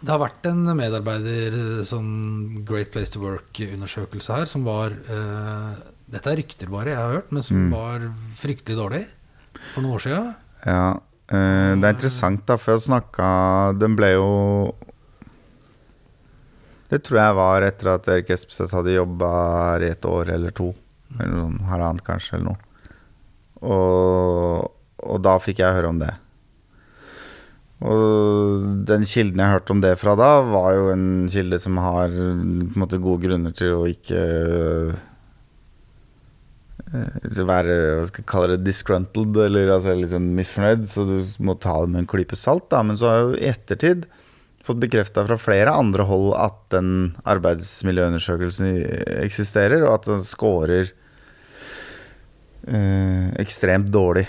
det 0.00 0.08
har 0.12 0.20
vært 0.22 0.46
en 0.48 0.64
medarbeider 0.78 1.56
sånn 1.88 2.64
Great 2.68 2.90
Place 2.94 3.12
to 3.14 3.20
Work-undersøkelse 3.22 4.36
her 4.40 4.48
som 4.50 4.64
var 4.66 4.92
eh, 4.92 5.76
Dette 6.06 6.30
er 6.30 6.36
rykter 6.38 6.68
bare, 6.70 6.92
jeg 6.92 7.00
har 7.00 7.14
hørt, 7.16 7.32
men 7.34 7.42
som 7.42 7.56
Mm. 7.66 7.70
var 7.72 8.04
fryktelig 8.38 8.76
dårlig 8.78 9.04
for 9.74 9.82
noen 9.82 9.94
år 9.96 10.02
siden. 10.04 10.34
Ja, 10.66 10.98
eh, 11.30 11.72
det 11.78 11.86
er 11.86 11.94
interessant, 11.94 12.42
da, 12.48 12.56
for 12.58 12.74
jeg 12.74 12.88
snakka 12.88 13.28
Den 13.78 13.94
ble 13.98 14.08
jo 14.16 14.28
Det 16.90 17.04
tror 17.06 17.20
jeg 17.20 17.38
var 17.38 17.66
etter 17.66 17.92
at 17.94 18.10
Erik 18.10 18.32
Espeseth 18.34 18.74
hadde 18.74 18.96
jobba 18.96 19.30
her 19.70 19.86
i 19.86 19.90
et 19.94 20.06
år 20.06 20.34
eller 20.36 20.54
to. 20.54 20.72
Eller 21.16 21.34
noen 21.34 21.58
halvannet, 21.66 22.04
kanskje, 22.06 22.36
eller 22.36 22.52
noe. 22.52 22.92
Og, 23.66 24.70
og 25.02 25.18
da 25.24 25.34
fikk 25.42 25.64
jeg 25.64 25.74
høre 25.74 25.90
om 25.90 25.98
det. 25.98 26.12
Og 27.86 28.62
den 28.88 29.04
kilden 29.04 29.42
jeg 29.42 29.52
hørte 29.52 29.74
om 29.74 29.82
det 29.82 29.96
fra 30.00 30.14
da, 30.16 30.30
var 30.48 30.70
jo 30.76 30.86
en 30.94 31.08
kilde 31.32 31.58
som 31.60 31.80
har 31.82 32.14
på 32.14 32.30
en 32.30 32.78
måte 32.80 33.02
gode 33.02 33.26
grunner 33.26 33.56
til 33.56 33.74
å 33.76 33.82
ikke 33.90 34.22
være 37.48 37.74
hva 37.98 38.04
skal 38.08 38.22
jeg 38.22 38.28
kalle 38.30 38.52
det, 38.54 38.66
disgruntled, 38.66 39.38
eller 39.46 39.72
altså 39.76 39.94
litt 39.96 40.12
sånn 40.12 40.30
misfornøyd, 40.36 40.86
så 40.90 41.06
du 41.08 41.16
må 41.44 41.56
ta 41.60 41.78
det 41.82 41.92
med 41.92 42.04
en 42.04 42.10
klype 42.10 42.38
salt. 42.38 42.68
da, 42.72 42.82
Men 42.86 42.98
så 43.00 43.10
har 43.10 43.18
jeg 43.18 43.26
jo 43.26 43.34
i 43.36 43.50
ettertid 43.50 44.06
fått 44.66 44.82
bekrefta 44.82 45.22
fra 45.26 45.38
flere 45.38 45.74
andre 45.78 46.06
hold 46.08 46.32
at 46.38 46.58
den 46.74 46.90
arbeidsmiljøundersøkelsen 47.28 48.72
eksisterer, 49.22 49.84
og 49.86 50.00
at 50.00 50.08
den 50.10 50.24
scorer 50.26 50.90
eh, 52.66 53.28
ekstremt 53.42 53.92
dårlig. 53.94 54.26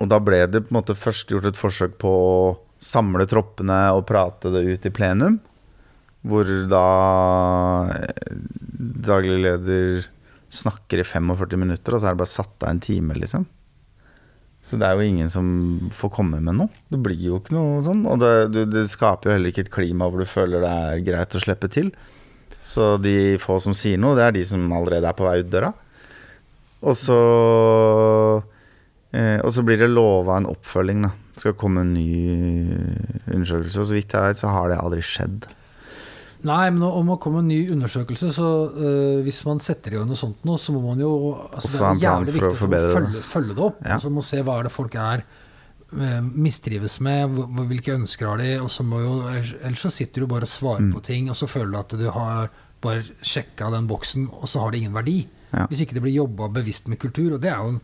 Og 0.00 0.08
da 0.12 0.20
ble 0.20 0.42
det 0.48 0.64
på 0.64 0.72
en 0.72 0.78
måte 0.80 0.96
først 0.96 1.32
gjort 1.32 1.48
et 1.50 1.60
forsøk 1.60 1.98
på 2.00 2.08
å 2.10 2.56
samle 2.82 3.24
troppene 3.28 3.78
og 3.96 4.06
prate 4.08 4.52
det 4.52 4.64
ut 4.68 4.88
i 4.88 4.92
plenum. 4.92 5.38
Hvor 6.26 6.48
da 6.70 6.86
eh, 7.92 8.36
daglig 9.06 9.38
leder 9.44 10.08
snakker 10.56 11.02
i 11.02 11.06
45 11.06 11.60
minutter, 11.60 11.94
og 11.94 12.02
så 12.02 12.08
er 12.08 12.16
det 12.16 12.22
bare 12.24 12.32
satt 12.32 12.64
av 12.64 12.72
en 12.72 12.82
time, 12.82 13.16
liksom. 13.18 13.46
Så 14.66 14.78
det 14.80 14.88
er 14.88 14.98
jo 14.98 15.06
ingen 15.06 15.30
som 15.30 15.46
får 15.94 16.10
komme 16.16 16.40
med 16.42 16.56
noe. 16.58 16.72
Det 16.90 16.98
blir 16.98 17.20
jo 17.22 17.38
ikke 17.38 17.54
noe 17.54 17.78
sånn. 17.86 18.02
Og 18.10 18.18
det, 18.18 18.32
du, 18.50 18.60
det 18.66 18.88
skaper 18.90 19.30
jo 19.30 19.36
heller 19.36 19.52
ikke 19.52 19.62
et 19.68 19.74
klima 19.76 20.08
hvor 20.10 20.18
du 20.18 20.26
føler 20.26 20.64
det 20.64 20.72
er 20.88 21.04
greit 21.06 21.36
å 21.38 21.42
slippe 21.42 21.70
til. 21.70 21.92
Så 22.66 22.96
de 22.98 23.36
få 23.38 23.60
som 23.62 23.76
sier 23.78 24.00
noe, 24.02 24.16
det 24.18 24.24
er 24.26 24.34
de 24.34 24.42
som 24.48 24.64
allerede 24.74 25.06
er 25.06 25.14
på 25.14 25.28
vei 25.28 25.38
ut 25.44 25.52
døra. 25.52 25.70
Og 26.86 26.98
så 26.98 27.18
eh, 29.14 29.38
Og 29.38 29.52
så 29.54 29.62
blir 29.66 29.78
det 29.80 29.92
lova 29.92 30.40
en 30.40 30.50
oppfølging, 30.50 31.06
da. 31.06 31.12
Det 31.36 31.44
skal 31.44 31.56
komme 31.60 31.84
en 31.84 31.94
ny 31.94 32.10
undersøkelse. 33.30 33.84
Og 33.84 33.86
så 33.86 33.98
vidt 34.00 34.18
jeg 34.18 34.32
vet, 34.32 34.40
så 34.40 34.50
har 34.50 34.72
det 34.72 34.80
aldri 34.82 35.04
skjedd. 35.04 35.46
Nei, 36.44 36.70
men 36.70 36.82
om 36.82 37.06
det 37.06 37.16
kommer 37.24 37.38
en 37.40 37.48
ny 37.48 37.70
undersøkelse, 37.72 38.28
så 38.36 38.48
uh, 38.76 39.22
hvis 39.24 39.44
man 39.46 39.58
setter 39.64 39.94
i 39.94 39.96
gang 39.96 40.06
noe 40.10 40.18
sånt 40.20 40.44
nå, 40.44 40.56
så 40.60 40.72
må 40.74 40.82
man 40.84 41.00
jo 41.00 41.10
altså, 41.52 41.72
Det 41.72 41.86
er 41.88 42.02
jævlig 42.04 42.34
viktig 42.36 42.56
for 42.58 42.66
å 42.68 42.92
følge, 42.92 43.22
følge 43.22 43.54
det 43.56 43.64
opp. 43.64 43.80
Ja. 43.82 43.94
Altså, 43.96 44.08
man 44.12 44.18
må 44.20 44.24
se 44.28 44.42
hva 44.44 44.58
er 44.60 44.68
det 44.68 44.72
folk 44.74 44.94
er 45.00 45.24
øh, 45.96 46.20
mistrives 46.46 47.00
med, 47.00 47.34
hvilke 47.70 47.94
ønsker 47.96 48.26
har 48.30 48.38
de, 48.42 48.50
og 48.60 48.70
så 48.70 48.84
må 48.86 49.00
jo 49.02 49.14
ellers 49.32 49.80
så 49.86 49.90
sitter 49.90 50.22
du 50.22 50.26
bare 50.30 50.46
og 50.46 50.52
svarer 50.52 50.84
Mm. 50.86 50.92
på 50.92 51.02
ting, 51.08 51.30
og 51.30 51.36
så 51.36 51.48
føler 51.48 51.72
du 51.72 51.78
at 51.80 51.98
du 51.98 52.06
har 52.10 52.50
bare 52.84 53.02
sjekka 53.24 53.70
den 53.72 53.86
boksen, 53.88 54.28
og 54.30 54.46
så 54.48 54.60
har 54.60 54.70
det 54.70 54.82
ingen 54.84 54.94
verdi. 54.94 55.26
Ja. 55.54 55.64
Hvis 55.70 55.80
ikke 55.86 55.94
det 55.96 56.02
blir 56.04 56.14
jobba 56.20 56.48
bevisst 56.52 56.86
med 56.92 56.98
kultur, 57.00 57.32
og 57.34 57.40
det 57.40 57.50
er 57.50 57.56
jo 57.64 57.78
en 57.78 57.80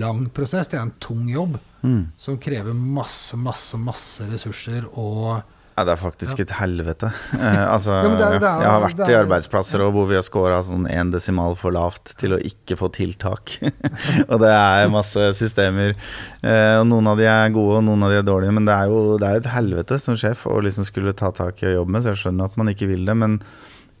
lang 0.00 0.24
prosess, 0.34 0.68
det 0.68 0.78
er 0.80 0.88
en 0.88 0.96
tung 1.00 1.28
jobb 1.30 1.58
Mm. 1.78 2.08
som 2.18 2.34
krever 2.42 2.74
masse, 2.74 3.36
masse, 3.38 3.78
masse 3.78 4.24
ressurser 4.26 4.82
og 4.98 5.44
Ja, 5.78 5.84
det 5.86 5.92
er 5.94 6.00
faktisk 6.00 6.40
et 6.42 6.50
helvete. 6.58 7.12
Eh, 7.38 7.64
altså, 7.70 7.92
Ja, 7.94 8.08
det 8.18 8.24
er- 8.26 8.40
det 8.42 8.48
er- 8.48 8.62
jeg 8.64 8.70
har 8.72 8.80
vært 8.82 8.98
er, 8.98 9.10
i 9.10 9.14
er- 9.14 9.20
arbeidsplasser 9.22 9.78
ja. 9.84 9.90
hvor 9.94 10.08
vi 10.10 10.16
har 10.18 10.24
scora 10.26 10.56
sånn 10.66 10.88
én 10.90 11.12
desimal 11.14 11.54
for 11.56 11.70
lavt 11.70 12.16
til 12.18 12.34
å 12.34 12.38
ikke 12.42 12.74
få 12.80 12.88
tiltak. 12.96 13.54
og 14.32 14.40
det 14.42 14.50
er 14.50 14.88
masse 14.90 15.28
systemer. 15.38 15.94
Eh, 16.42 16.74
og 16.80 16.88
noen 16.90 17.06
av 17.12 17.16
de 17.22 17.28
er 17.30 17.54
gode, 17.54 17.78
og 17.78 17.84
noen 17.86 18.02
av 18.02 18.10
de 18.10 18.18
er 18.18 18.26
dårlige. 18.26 18.52
Men 18.58 18.66
det 18.66 18.74
er 18.74 18.90
jo 18.90 19.16
det 19.22 19.28
er 19.30 19.36
et 19.44 19.50
helvete 19.54 20.00
som 20.02 20.18
sjef 20.18 20.42
å 20.50 20.58
liksom 20.66 20.84
skulle 20.88 21.14
ta 21.14 21.30
tak 21.30 21.62
i 21.62 21.70
og 21.70 21.76
jobbe 21.84 21.94
med, 21.94 22.02
så 22.02 22.10
jeg 22.16 22.22
skjønner 22.26 22.50
at 22.50 22.58
man 22.58 22.72
ikke 22.74 22.90
vil 22.90 23.06
det. 23.06 23.14
Men 23.16 23.38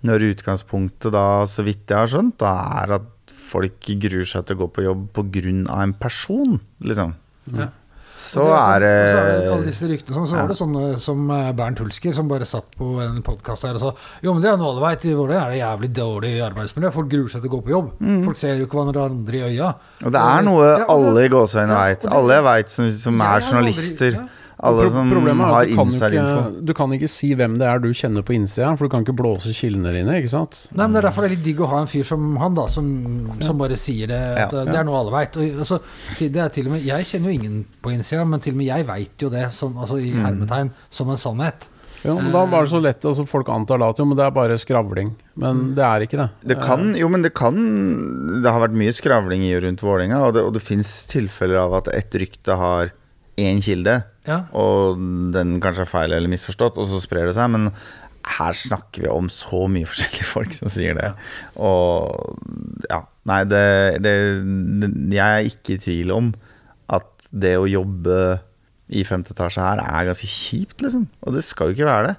når 0.02 0.26
utgangspunktet 0.34 1.14
da, 1.14 1.44
så 1.46 1.62
vidt 1.66 1.86
jeg 1.86 1.98
har 2.02 2.10
skjønt, 2.10 2.36
da 2.42 2.56
er 2.82 2.96
at 2.98 3.32
folk 3.48 3.78
gruer 4.02 4.26
seg 4.28 4.44
til 4.50 4.58
å 4.58 4.60
gå 4.66 4.72
på 4.76 4.84
jobb 4.84 5.06
pga. 5.14 5.82
en 5.82 5.94
person, 5.94 6.58
liksom. 6.82 7.14
Ja. 7.54 7.70
Så 8.18 8.42
det, 8.42 8.50
er 8.50 8.82
sånn- 8.82 9.14
så 9.14 9.18
er 9.22 9.26
det 9.38 9.50
alle 9.54 9.66
disse 9.68 9.86
ryktene 9.86 10.14
så, 10.16 10.26
Så 10.26 10.34
Ja. 10.34 10.40
var 10.42 10.48
det 10.48 10.56
sånne 10.58 10.98
som 10.98 11.30
eh, 11.30 11.52
Bernt 11.52 11.78
Hulsker, 11.78 12.12
som 12.16 12.26
bare 12.28 12.44
satt 12.44 12.66
på 12.76 12.88
en 13.04 13.22
podkast 13.22 13.62
her 13.62 13.74
og 13.78 13.80
sa 13.80 13.92
Jo, 14.24 14.32
men 14.34 14.42
det 14.42 14.50
er 14.50 14.56
noe 14.58 14.72
alle 14.72 14.82
veit, 14.82 15.04
i 15.06 15.14
Vålerenga 15.14 15.46
er 15.46 15.50
det 15.54 15.60
jævlig 15.62 15.90
dårlig 15.94 16.32
arbeidsmiljø. 16.50 16.90
Folk 16.92 17.08
gruer 17.12 17.28
seg 17.30 17.42
til 17.42 17.50
å 17.50 17.54
gå 17.54 17.62
på 17.64 17.70
jobb. 17.76 17.92
Folk 18.24 18.36
ser 18.36 18.56
jo 18.58 18.66
ikke 18.66 18.80
hverandre 18.82 19.34
i 19.38 19.44
øya. 19.54 19.70
Mm. 20.02 20.06
Og 20.06 20.12
det 20.12 20.20
er 20.24 20.42
noe 20.42 20.72
alle 20.88 21.24
i 21.24 21.28
gåseøynene 21.28 21.78
ja, 21.78 21.84
veit. 21.86 22.06
Alle 22.10 22.42
veit 22.42 22.68
som, 22.74 22.90
som 22.90 23.20
er 23.20 23.40
journalister. 23.40 24.12
aldri- 24.12 24.24
ja. 24.24 24.34
Alle 24.60 24.82
Pro- 24.82 24.90
som 24.90 25.10
Problemet 25.12 25.44
er 25.46 25.52
har 25.54 25.62
at 25.62 25.68
du 25.70 25.76
kan, 25.76 25.88
ikke, 25.92 26.64
du 26.66 26.72
kan 26.74 26.90
ikke 26.96 27.08
si 27.08 27.28
hvem 27.38 27.58
det 27.60 27.66
er 27.70 27.78
du 27.78 27.88
kjenner 27.94 28.24
på 28.26 28.34
innsida, 28.34 28.72
for 28.76 28.88
du 28.88 28.90
kan 28.90 29.04
ikke 29.04 29.14
blåse 29.14 29.52
kildene 29.54 29.92
dine. 29.94 30.16
ikke 30.18 30.32
sant? 30.32 30.68
Nei, 30.74 30.86
men 30.86 30.92
Det 30.96 31.04
er 31.04 31.08
derfor 31.10 31.22
det 31.22 31.30
er 31.30 31.34
litt 31.36 31.44
digg 31.44 31.60
å 31.62 31.68
ha 31.70 31.78
en 31.84 31.86
fyr 31.86 32.04
som 32.04 32.36
han, 32.42 32.54
da, 32.58 32.66
som, 32.66 32.88
som 33.40 33.58
bare 33.58 33.76
sier 33.78 34.08
det. 34.10 34.18
At 34.18 34.52
Ja. 34.52 34.64
Det 34.66 34.74
er 34.74 34.84
noe 34.84 34.98
alle 34.98 35.14
veit. 35.14 35.36
Altså, 35.38 35.78
jeg 36.18 37.06
kjenner 37.06 37.30
jo 37.30 37.34
ingen 37.38 37.64
på 37.82 37.92
innsida, 37.94 38.24
men 38.26 38.40
til 38.40 38.52
og 38.54 38.58
med 38.58 38.66
jeg 38.66 38.86
veit 38.88 39.22
jo 39.22 39.30
det, 39.30 39.50
som, 39.52 39.76
altså, 39.78 39.98
i 40.02 40.12
Mm. 40.18 40.70
som 40.90 41.08
en 41.10 41.16
sannhet. 41.16 41.68
Ja, 42.04 42.14
men 42.14 42.30
Da 42.32 42.44
var 42.46 42.62
det 42.64 42.70
så 42.70 42.80
lett, 42.80 43.00
altså 43.04 43.26
Folk 43.26 43.48
antar 43.48 43.78
da 43.78 43.88
at 43.90 43.98
jo, 43.98 44.04
men 44.04 44.16
det 44.16 44.24
er 44.26 44.30
bare 44.30 44.54
skravling. 44.58 45.14
Men 45.36 45.74
det 45.74 45.82
er 45.84 46.00
ikke 46.06 46.18
det. 46.20 46.28
Det 46.54 46.60
kan, 46.62 46.94
jo, 46.94 47.08
men 47.08 47.22
det 47.22 47.34
kan 47.34 47.56
Det 48.42 48.50
har 48.50 48.60
vært 48.68 48.76
mye 48.78 48.92
skravling 48.94 49.42
i 49.42 49.54
og 49.56 49.64
rundt 49.64 49.80
Vålerenga, 49.82 50.20
og 50.28 50.34
det, 50.34 50.44
og 50.44 50.52
det 50.54 50.62
fins 50.62 51.06
tilfeller 51.10 51.58
av 51.58 51.74
at 51.74 51.88
et 51.88 52.10
rykte 52.22 52.56
har 52.56 52.92
én 53.38 53.62
kilde, 53.64 54.00
Ja. 54.28 54.42
og 54.52 54.98
den 55.32 55.56
kanskje 55.64 55.86
er 55.86 55.90
feil 55.90 56.12
eller 56.12 56.28
misforstått, 56.28 56.76
og 56.76 56.88
så 56.90 56.98
sprer 57.00 57.30
det 57.30 57.36
seg. 57.38 57.48
Men 57.54 57.70
her 58.28 58.52
snakker 58.58 59.06
vi 59.06 59.08
om 59.08 59.30
så 59.32 59.62
mye 59.72 59.88
forskjellige 59.88 60.26
folk 60.34 60.52
som 60.56 60.68
sier 60.72 60.98
det. 60.98 61.12
Og 61.56 62.36
ja, 62.90 63.02
nei, 63.30 63.42
det, 63.48 63.62
det, 64.04 64.14
det 64.82 64.90
Jeg 65.16 65.24
er 65.38 65.48
ikke 65.52 65.76
i 65.78 65.82
tvil 65.86 66.12
om 66.16 66.32
at 66.92 67.08
det 67.32 67.54
å 67.60 67.68
jobbe 67.68 68.18
i 68.88 69.02
femte 69.04 69.34
etasje 69.34 69.60
her 69.64 69.80
er 69.84 70.06
ganske 70.08 70.28
kjipt, 70.28 70.80
liksom. 70.84 71.06
Og 71.28 71.34
det 71.36 71.42
skal 71.44 71.68
jo 71.70 71.76
ikke 71.78 71.88
være 71.90 72.06
det. 72.12 72.16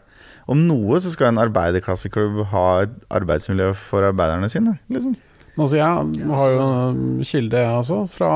Om 0.50 0.64
noe 0.66 0.98
så 1.02 1.12
skal 1.14 1.30
en 1.32 1.42
arbeiderklasseklubb 1.42 2.44
ha 2.52 2.66
et 2.86 2.94
arbeidsmiljø 3.14 3.72
for 3.78 4.06
arbeiderne 4.08 4.50
sine, 4.50 4.76
liksom. 4.90 5.16
Altså, 5.60 5.76
jeg 5.76 6.30
har 6.40 6.52
jo 6.54 6.62
en 6.64 7.00
kilde, 7.28 7.58
jeg 7.60 7.74
også, 7.82 7.98
fra 8.14 8.30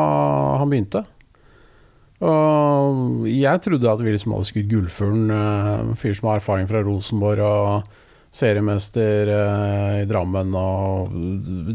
han 0.60 0.70
begynte. 0.74 1.04
Og 2.24 3.28
jeg 3.28 3.62
trodde 3.66 3.92
at 3.92 4.02
vi 4.04 4.14
liksom 4.14 4.34
hadde 4.36 4.48
skutt 4.48 4.70
gullfuglen. 4.72 5.30
eh, 5.34 5.80
En 5.84 5.96
fyr 6.00 6.16
som 6.16 6.30
har 6.30 6.40
erfaring 6.40 6.70
fra 6.70 6.84
Rosenborg 6.86 7.44
og 7.44 7.92
seriemester 8.34 9.30
eh, 9.30 10.02
i 10.04 10.08
Drammen. 10.10 10.54
Og 10.56 11.14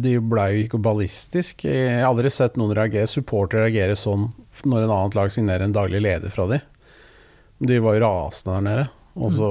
de 0.03 0.17
blei 0.21 0.49
jo 0.55 0.65
ikke 0.67 0.83
ballistisk. 0.83 1.67
Jeg 1.69 2.01
har 2.01 2.09
aldri 2.11 2.33
sett 2.33 2.57
noen 2.59 2.75
reagere, 2.77 3.07
supportere 3.11 3.67
reagere 3.69 3.97
sånn 3.99 4.29
når 4.67 4.87
en 4.87 4.95
annet 4.95 5.15
lag 5.15 5.31
signerer 5.31 5.69
en 5.69 5.77
daglig 5.77 6.01
leder 6.03 6.33
fra 6.33 6.49
de. 6.51 6.59
De 7.59 7.79
var 7.83 7.95
jo 7.95 8.03
rasende 8.07 8.57
der 8.57 8.65
nede. 8.67 8.87
Og 9.19 9.33
så 9.35 9.47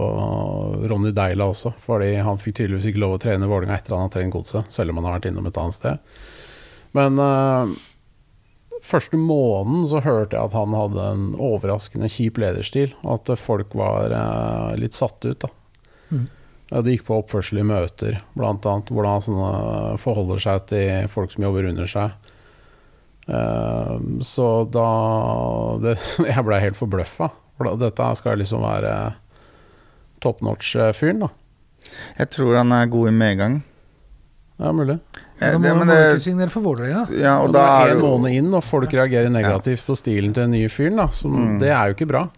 Ronny 0.87 1.11
Deila 1.11 1.49
også, 1.51 1.73
fordi 1.83 2.13
han 2.23 2.37
fikk 2.39 2.55
tydeligvis 2.61 2.85
ikke 2.87 3.01
lov 3.03 3.17
å 3.17 3.19
trene 3.19 3.49
Vålerenga 3.49 3.75
etter 3.75 3.95
han 3.97 4.05
har 4.05 4.13
trent 4.13 4.31
godset, 4.31 4.69
selv 4.71 4.93
om 4.93 5.01
han 5.01 5.09
har 5.09 5.17
vært 5.17 5.27
innom 5.27 5.49
et 5.49 5.57
annet 5.59 5.75
sted. 5.75 6.13
Men 6.95 7.19
eh, 7.19 7.73
første 8.85 9.19
måneden 9.19 9.87
så 9.91 10.01
hørte 10.05 10.37
jeg 10.37 10.49
at 10.49 10.55
han 10.57 10.75
hadde 10.75 11.05
en 11.13 11.27
overraskende 11.35 12.09
kjip 12.11 12.39
lederstil, 12.41 12.93
at 13.07 13.31
folk 13.39 13.75
var 13.77 14.13
eh, 14.15 14.73
litt 14.81 14.97
satt 14.97 15.25
ut. 15.25 15.45
da. 15.45 15.51
Mm. 16.11 16.25
Ja, 16.67 16.81
det 16.83 16.97
gikk 16.97 17.05
på 17.07 17.19
oppførsel 17.21 17.61
i 17.61 17.67
møter, 17.67 18.17
annet. 18.35 18.89
Hvordan 18.91 19.13
han 19.13 19.23
sånne 19.23 19.99
forholder 20.03 20.41
seg 20.43 20.65
til 20.73 21.07
folk 21.11 21.31
som 21.31 21.45
jobber 21.47 21.69
under 21.69 21.87
seg. 21.87 22.33
Eh, 23.27 23.93
så 24.27 24.47
da 24.71 24.89
det, 25.83 25.95
Jeg 26.33 26.47
blei 26.47 26.61
helt 26.63 26.79
forbløffa. 26.79 27.31
For 27.57 27.79
Dette 27.79 28.11
skal 28.19 28.41
liksom 28.41 28.65
være 28.67 28.93
top 30.21 30.43
notch-fyren, 30.45 31.23
da. 31.25 31.31
Jeg 32.19 32.33
tror 32.35 32.59
han 32.59 32.73
er 32.75 32.91
god 32.91 33.09
i 33.09 33.15
medgang. 33.15 33.59
Ja, 34.59 34.71
mulig. 34.73 34.99
Da 35.39 35.51
Eh, 35.51 35.53
må 35.53 35.61
det- 35.61 35.75
må 35.77 35.85
du 35.85 35.91
ikke 35.93 36.21
signere 36.23 36.49
for 36.49 36.61
Vålerenga. 36.65 37.03
Ja, 37.13 37.35
og 37.43 37.51
da 37.53 37.83
er 37.83 37.89
det 37.93 37.97
en 37.97 38.01
måned 38.01 38.33
inn, 38.33 38.53
og 38.57 38.63
folk 38.63 38.89
reagerer 38.89 39.29
negativt 39.29 39.85
på 39.85 39.93
stilen 39.95 40.33
til 40.33 40.43
den 40.47 40.51
nye 40.51 40.67
fyren. 40.67 40.95
Da, 40.97 41.07
som, 41.13 41.31
Mm. 41.31 41.59
Det 41.59 41.69
er 41.69 41.87
jo 41.87 41.93
ikke 41.93 42.07
bra. 42.09 42.29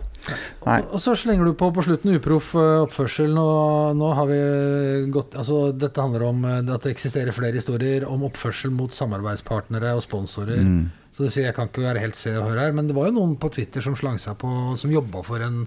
Nei. 0.68 0.82
Og 0.92 1.00
så 1.00 1.16
slenger 1.16 1.46
du 1.46 1.54
på 1.54 1.72
på 1.74 1.82
slutten 1.82 2.14
uproff 2.20 2.54
eh, 2.56 2.84
oppførsel. 2.86 3.32
Nå, 3.34 3.96
nå 3.96 4.14
har 4.14 4.26
vi 4.28 5.10
gått 5.12 5.32
Altså, 5.34 5.72
dette 5.76 5.96
handler 6.02 6.24
om 6.28 6.44
eh, 6.44 6.74
at 6.74 6.82
det 6.84 6.94
eksisterer 6.94 7.32
flere 7.32 7.54
historier 7.54 8.06
om 8.06 8.22
oppførsel 8.28 8.70
mot 8.70 8.92
samarbeidspartnere 8.92 9.96
og 9.96 10.04
sponsorer. 10.04 10.60
Mm. 10.60 10.90
Så 11.14 11.24
du 11.24 11.30
sier 11.30 11.46
jeg 11.46 11.56
kan 11.56 11.68
ikke 11.70 11.82
være 11.88 12.00
helt 12.02 12.16
se 12.16 12.36
og 12.38 12.50
høre 12.50 12.60
her, 12.68 12.74
men 12.74 12.88
det 12.88 12.96
var 12.96 13.06
jo 13.08 13.14
noen 13.14 13.38
på 13.40 13.50
Twitter 13.50 13.82
som 13.82 13.96
slang 13.96 14.20
seg 14.20 14.38
på, 14.38 14.52
som 14.78 14.92
jobba 14.92 15.24
for 15.24 15.40
en, 15.40 15.66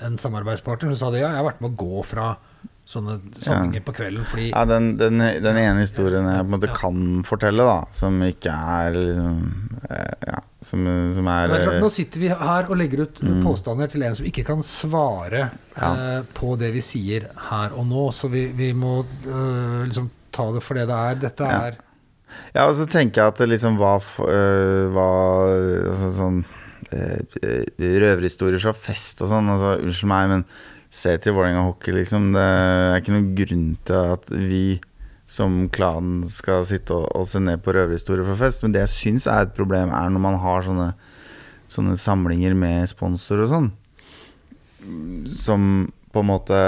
en 0.00 0.16
samarbeidspartner, 0.16 0.94
som 0.94 0.96
sa 0.96 1.10
det. 1.10 1.20
Ja, 1.22 1.28
jeg 1.34 1.42
har 1.42 1.50
vært 1.52 1.60
med 1.60 1.74
å 1.74 1.76
gå 1.76 2.04
fra 2.06 2.36
sånne 2.88 3.18
samlinger 3.36 3.82
på 3.84 3.92
kvelden 3.98 4.24
fordi 4.24 4.46
Ja, 4.48 4.62
den, 4.64 4.94
den, 4.96 5.18
den 5.44 5.58
ene 5.60 5.82
historien 5.82 6.24
jeg 6.24 6.40
på 6.40 6.46
en 6.48 6.54
måte 6.54 6.70
kan 6.72 7.00
fortelle, 7.28 7.66
da, 7.68 7.82
som 7.92 8.16
ikke 8.24 8.48
er 8.54 8.96
liksom 8.96 9.42
eh, 9.90 10.14
Ja, 10.30 10.38
som, 10.64 10.86
som 11.14 11.28
er 11.28 11.50
er 11.50 11.52
klart, 11.52 11.74
eh, 11.74 11.82
Nå 11.84 11.90
sitter 11.92 12.22
vi 12.24 12.30
her 12.32 12.70
og 12.72 12.78
legger 12.80 13.02
ut 13.04 13.20
Mm. 13.20 13.42
påstander 13.44 13.90
til 13.92 14.02
en 14.08 14.14
som 14.16 14.26
ikke 14.30 14.44
kan 14.48 14.62
svare 14.64 15.50
Ja. 15.76 15.90
eh, 15.92 16.22
på 16.34 16.54
det 16.58 16.72
vi 16.72 16.80
sier 16.80 17.28
her 17.50 17.76
og 17.76 17.84
nå, 17.90 18.06
så 18.16 18.30
vi, 18.32 18.46
vi 18.56 18.70
må 18.72 19.02
eh, 19.04 19.84
liksom 19.84 20.08
ta 20.32 20.48
det 20.56 20.62
for 20.64 20.74
det 20.80 20.86
det 20.88 20.96
er. 21.10 21.20
Dette 21.28 21.44
Ja. 21.44 21.60
er 21.68 21.76
Ja, 22.54 22.66
og 22.68 22.74
så 22.76 22.84
tenker 22.88 23.22
jeg 23.22 23.32
at 23.34 23.38
det 23.40 23.48
liksom 23.52 23.76
var, 23.80 24.02
øh, 24.20 24.88
var 24.92 25.52
altså, 25.92 26.10
sånn 26.12 26.40
øh, 26.92 27.20
Røverhistorier 27.78 28.60
fra 28.62 28.72
fest 28.76 29.22
og 29.24 29.30
sånn. 29.32 29.48
Altså, 29.52 29.76
unnskyld 29.84 30.10
meg, 30.12 30.28
men 30.32 30.44
se 30.90 31.14
til 31.20 31.34
Vålerenga 31.36 31.66
hockey, 31.66 31.94
liksom. 31.96 32.30
Det 32.34 32.44
er 32.44 33.00
ikke 33.00 33.14
noen 33.14 33.32
grunn 33.38 33.66
til 33.88 34.14
at 34.16 34.30
vi 34.32 34.62
som 35.28 35.66
klan 35.68 36.22
skal 36.28 36.64
sitte 36.68 36.96
og, 36.96 37.10
og 37.12 37.26
se 37.28 37.40
ned 37.44 37.60
på 37.64 37.74
røverhistorier 37.76 38.24
for 38.24 38.40
fest. 38.40 38.64
Men 38.64 38.74
det 38.74 38.86
jeg 38.86 38.94
syns 38.94 39.28
er 39.28 39.44
et 39.44 39.56
problem, 39.56 39.92
er 39.92 40.08
når 40.12 40.24
man 40.24 40.38
har 40.40 40.64
sånne, 40.64 40.88
sånne 41.68 41.98
samlinger 42.00 42.56
med 42.56 42.88
sponsor 42.88 43.44
og 43.44 43.52
sånn. 43.52 43.70
Som 45.36 45.62
på 46.14 46.22
en 46.24 46.30
måte 46.30 46.58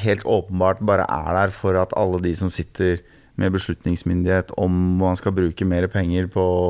helt 0.00 0.24
åpenbart 0.24 0.80
bare 0.80 1.04
er 1.04 1.34
der 1.36 1.52
for 1.52 1.76
at 1.76 1.92
alle 2.00 2.22
de 2.24 2.32
som 2.38 2.48
sitter 2.52 3.02
med 3.36 3.52
beslutningsmyndighet 3.52 4.52
om 4.62 4.74
man 5.00 5.18
skal 5.18 5.34
bruke 5.34 5.66
mer 5.66 5.88
penger 5.90 6.28
på 6.30 6.42
å 6.42 6.66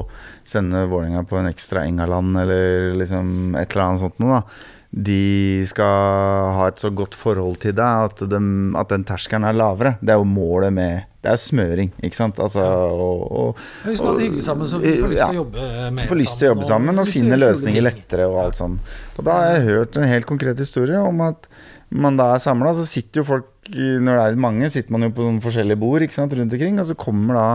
sende 0.48 0.86
Vålerenga 0.88 1.22
på 1.28 1.36
en 1.38 1.50
ekstra 1.50 1.84
Engaland 1.84 2.38
eller 2.40 2.94
liksom 2.96 3.54
et 3.60 3.74
eller 3.74 3.84
annet 3.84 4.02
sånt 4.02 4.22
noe, 4.22 4.40
da. 4.40 4.72
De 4.94 5.64
skal 5.66 6.52
ha 6.54 6.68
et 6.70 6.78
så 6.78 6.90
godt 6.94 7.16
forhold 7.18 7.56
til 7.64 7.72
deg 7.74 8.04
at, 8.06 8.20
de, 8.30 8.38
at 8.78 8.92
den 8.92 9.02
terskelen 9.08 9.46
er 9.48 9.56
lavere. 9.58 9.96
Det 9.98 10.14
er 10.14 10.20
jo 10.20 10.28
målet 10.28 10.70
med 10.76 11.08
Det 11.24 11.32
er 11.32 11.40
smøring, 11.40 11.90
ikke 12.04 12.18
sant? 12.18 12.38
Altså, 12.38 12.62
og, 12.62 13.24
og, 13.32 13.62
Hvis 13.88 13.98
man 13.98 14.12
har 14.12 14.20
det 14.20 14.28
hyggelig 14.28 14.44
sammen, 14.46 14.70
så 14.70 14.78
vi 14.78 14.92
får 15.00 15.10
lyst 15.10 15.18
Ja. 15.18 15.26
til 15.32 15.40
å 15.40 15.42
jobbe 15.42 15.90
mer 15.96 16.10
Får 16.12 16.20
lyst 16.20 16.38
til 16.38 16.46
å 16.46 16.52
jobbe 16.52 16.68
sammen 16.68 17.00
og 17.00 17.08
og 17.08 17.10
finne 17.10 17.40
løsninger 17.40 17.82
lettere 17.82 18.28
og 18.30 18.38
alt 18.44 18.60
sånt. 18.60 18.94
Og 19.18 19.26
da 19.26 19.40
har 19.40 19.56
jeg 19.56 19.66
hørt 19.72 19.98
en 19.98 20.08
helt 20.12 20.30
konkret 20.30 20.62
historie 20.62 21.00
om 21.00 21.24
at 21.26 21.48
man 21.90 22.16
da 22.20 22.30
er 22.34 22.42
samla, 22.44 22.74
så 22.76 22.86
sitter 22.86 23.22
jo 23.22 23.28
folk 23.32 23.50
Når 23.72 24.12
det 24.12 24.22
er 24.22 24.32
litt 24.34 24.44
mange, 24.44 24.70
sitter 24.70 24.92
man 24.94 25.08
jo 25.08 25.14
på 25.16 25.28
forskjellige 25.48 25.80
bord 25.80 26.04
ikke 26.04 26.18
sant, 26.20 26.34
rundt 26.36 26.52
omkring, 26.52 26.78
og 26.78 26.86
så 26.86 26.94
kommer 26.94 27.34
da 27.40 27.46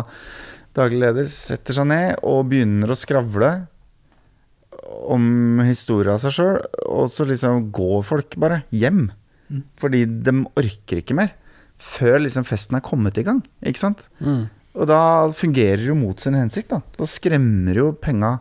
daglig 0.75 0.99
leder, 1.05 1.27
setter 1.29 1.77
seg 1.77 1.87
ned 1.87 2.23
og 2.25 2.47
begynner 2.49 2.91
å 2.91 2.97
skravle 2.97 3.51
om 5.07 5.61
historia 5.63 6.17
seg 6.21 6.35
sjøl, 6.35 6.59
og 6.89 7.09
så 7.11 7.27
liksom 7.29 7.69
går 7.75 8.03
folk 8.07 8.35
bare 8.41 8.63
hjem. 8.75 9.07
Mm. 9.49 9.63
Fordi 9.81 10.03
de 10.05 10.35
orker 10.59 11.01
ikke 11.01 11.17
mer. 11.17 11.33
Før 11.79 12.19
liksom 12.25 12.45
festen 12.47 12.77
er 12.77 12.85
kommet 12.85 13.17
i 13.21 13.25
gang, 13.25 13.39
ikke 13.65 13.81
sant? 13.81 14.09
Mm. 14.19 14.49
Og 14.79 14.89
da 14.89 15.01
fungerer 15.35 15.81
det 15.81 15.89
jo 15.89 15.97
mot 15.97 16.19
sin 16.21 16.37
hensikt, 16.37 16.69
da. 16.73 16.81
Da 16.99 17.07
skremmer 17.09 17.79
jo 17.79 17.91
penga 17.97 18.37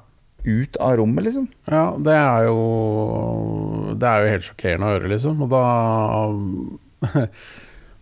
ut 0.48 0.76
av 0.82 0.98
rommet, 1.00 1.26
liksom. 1.28 1.48
Ja, 1.68 1.92
det 1.98 2.14
er 2.14 2.46
jo 2.46 3.94
Det 3.98 4.09
er 4.09 4.22
jo 4.22 4.32
helt 4.34 4.46
sjokkerende 4.46 4.88
å 4.88 4.94
høre, 4.96 5.12
liksom. 5.14 5.42
Og 5.44 5.50
da 5.52 5.62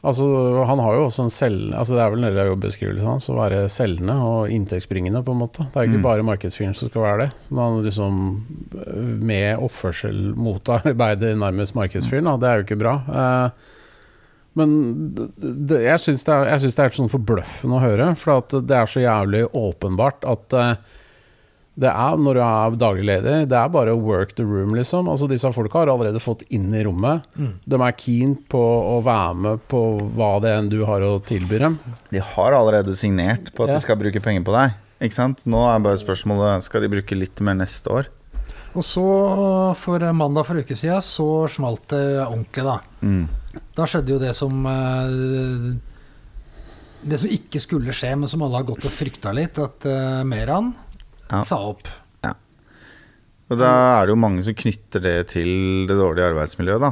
Altså, 0.07 0.27
han 0.69 0.79
har 0.85 0.95
jo 0.95 1.05
også 1.09 1.25
en 1.27 1.33
selv... 1.35 1.63
Altså, 1.75 1.97
det 1.97 2.03
er 2.05 2.11
vel 2.13 2.21
en 2.23 2.29
del 2.29 2.41
av 2.45 2.51
jobbeskrivelsen 2.53 3.09
hans 3.11 3.27
å 3.33 3.39
være 3.41 3.65
selgende 3.73 4.15
og 4.23 4.53
inntektsbringende, 4.55 5.23
på 5.27 5.35
en 5.35 5.41
måte. 5.41 5.67
Det 5.73 5.81
er 5.83 5.89
ikke 5.89 5.99
Mm. 5.99 6.05
bare 6.07 6.27
markedsføring 6.29 6.77
som 6.79 6.89
skal 6.93 7.03
være 7.03 7.25
det. 7.25 7.31
Så 7.43 7.59
han 7.59 7.81
liksom 7.83 8.21
med 9.27 9.65
oppførsel 9.67 10.21
motarbeide 10.39 11.33
nærmest 11.45 11.75
markedsføring, 11.75 12.29
da. 12.31 12.37
Det 12.39 12.49
er 12.53 12.61
jo 12.61 12.67
ikke 12.69 12.79
bra. 12.85 12.95
Eh, 13.11 13.73
men 14.57 14.71
det, 15.37 15.83
jeg 15.85 16.01
syns 16.01 16.23
det, 16.25 16.37
det 16.77 16.85
er 16.87 16.95
sånn 16.97 17.11
forbløffende 17.13 17.77
å 17.77 17.83
høre, 17.83 18.07
for 18.17 18.39
at 18.39 18.55
det 18.65 18.79
er 18.79 18.87
så 18.89 19.03
jævlig 19.03 19.43
åpenbart 19.53 20.25
at 20.25 20.57
eh, 20.57 21.03
det 21.77 21.91
er, 21.93 22.17
når 22.17 22.39
du 22.39 22.41
er 22.41 22.77
daglig 22.81 23.05
leder, 23.05 23.43
det 23.51 23.57
er 23.61 23.69
bare 23.69 23.93
work 24.01 24.31
the 24.39 24.45
room, 24.49 24.73
liksom. 24.79 25.11
Altså 25.13 25.29
Disse 25.29 25.51
folka 25.53 25.83
har 25.83 25.91
allerede 25.93 26.23
fått 26.25 26.47
inn 26.57 26.71
i 26.73 26.81
rommet. 26.87 27.27
Mm. 27.37 27.51
De 27.69 27.81
er 27.85 27.97
keen 28.01 28.33
på 28.49 28.63
å 28.97 29.03
være 29.05 29.35
med 29.45 29.67
på 29.69 29.83
hva 30.17 30.31
det 30.41 30.55
enn 30.57 30.71
du 30.73 30.79
har 30.89 31.05
å 31.05 31.19
tilby 31.29 31.59
dem. 31.61 31.77
De 32.15 32.23
har 32.33 32.57
allerede 32.57 32.97
signert 32.97 33.53
på 33.53 33.67
at 33.67 33.75
Ja. 33.75 33.75
de 33.77 33.85
skal 33.85 34.01
bruke 34.01 34.23
penger 34.25 34.43
på 34.49 34.57
deg. 34.57 34.73
Ikke 35.05 35.19
sant? 35.19 35.43
Nå 35.45 35.61
er 35.69 35.83
bare 35.85 36.01
spørsmålet 36.01 36.63
Skal 36.65 36.81
de 36.81 36.89
bruke 36.89 37.13
litt 37.19 37.41
mer 37.45 37.53
neste 37.61 37.93
år. 37.93 38.07
Og 38.77 38.81
så, 38.85 39.05
for 39.77 40.01
mandag 40.17 40.47
for 40.49 40.57
en 40.57 40.65
uke 40.65 40.77
siden, 40.77 41.01
så 41.05 41.45
smalt 41.49 41.89
det 41.93 42.01
ordentlig, 42.25 42.65
da. 42.65 42.79
Mm. 43.05 43.29
Da 43.77 43.85
skjedde 43.85 44.13
jo 44.13 44.19
det 44.21 44.33
som 44.37 44.65
eh, 44.69 45.77
Det 47.07 47.21
som 47.21 47.31
ikke 47.31 47.61
skulle 47.63 47.93
skje, 47.93 48.15
men 48.17 48.29
som 48.29 48.43
alle 48.43 48.57
har 48.61 48.67
gått 48.69 48.85
og 48.89 48.93
frykta 48.97 49.33
litt, 49.37 49.59
at 49.61 49.85
eh, 49.89 50.25
Meran 50.25 50.73
Ja. 51.31 51.43
sa 51.45 51.59
opp. 51.73 51.89
Og 53.47 53.61
da 53.61 53.69
er 54.01 54.09
det 54.09 54.11
jo 54.11 54.19
mange 54.19 54.43
som 54.43 54.57
knytter 54.59 55.03
det 55.05 55.17
til 55.31 55.87
det 55.87 55.95
dårlige 55.95 56.33
arbeidsmiljøet, 56.33 56.83
da. 56.83 56.89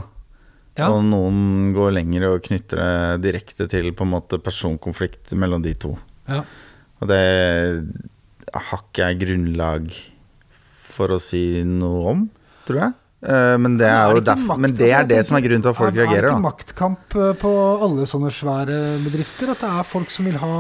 Ja. 0.79 0.87
Og 0.95 1.01
noen 1.07 1.73
går 1.75 1.93
lenger 1.97 2.29
og 2.29 2.45
knytter 2.47 2.79
det 2.79 3.25
direkte 3.25 3.67
til 3.71 3.91
på 3.95 4.07
en 4.07 4.13
måte 4.13 4.39
personkonflikt 4.43 5.35
mellom 5.39 5.65
de 5.67 5.73
to. 5.75 5.97
Ja. 6.31 6.45
Og 7.03 7.11
det 7.11 7.19
har 8.55 8.85
ikke 8.85 9.09
jeg 9.09 9.21
grunnlag 9.25 9.91
for 10.95 11.15
å 11.17 11.19
si 11.23 11.65
noe 11.67 12.07
om, 12.13 12.25
tror 12.69 12.81
jeg. 12.85 12.97
Eh, 13.25 13.57
Men 13.59 13.79
det 13.81 13.89
er 13.89 14.15
jo 14.15 14.21
derfor 14.21 14.59
Men 14.61 14.75
det 14.77 14.91
er 14.93 15.07
det 15.09 15.23
som 15.27 15.39
er 15.39 15.43
grunnen 15.47 15.63
til 15.65 15.73
at 15.73 15.79
folk 15.79 15.95
reagerer. 15.97 16.19
Er 16.19 16.29
det 16.29 16.35
ikke 16.37 16.47
maktkamp 16.47 17.15
eh, 17.19 17.31
på 17.41 17.53
alle 17.83 18.07
sånne 18.07 18.31
svære 18.31 18.81
bedrifter? 19.03 19.51
At 19.55 19.63
det 19.65 19.71
er 19.75 19.89
folk 19.89 20.13
som 20.13 20.29
vil 20.29 20.37
ha 20.39 20.51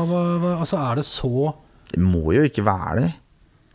Altså, 0.56 0.80
er 0.80 0.98
det 0.98 1.04
så 1.06 1.52
Det 1.92 2.00
må 2.02 2.32
jo 2.34 2.42
ikke 2.48 2.64
være 2.66 2.96
det. 3.02 3.10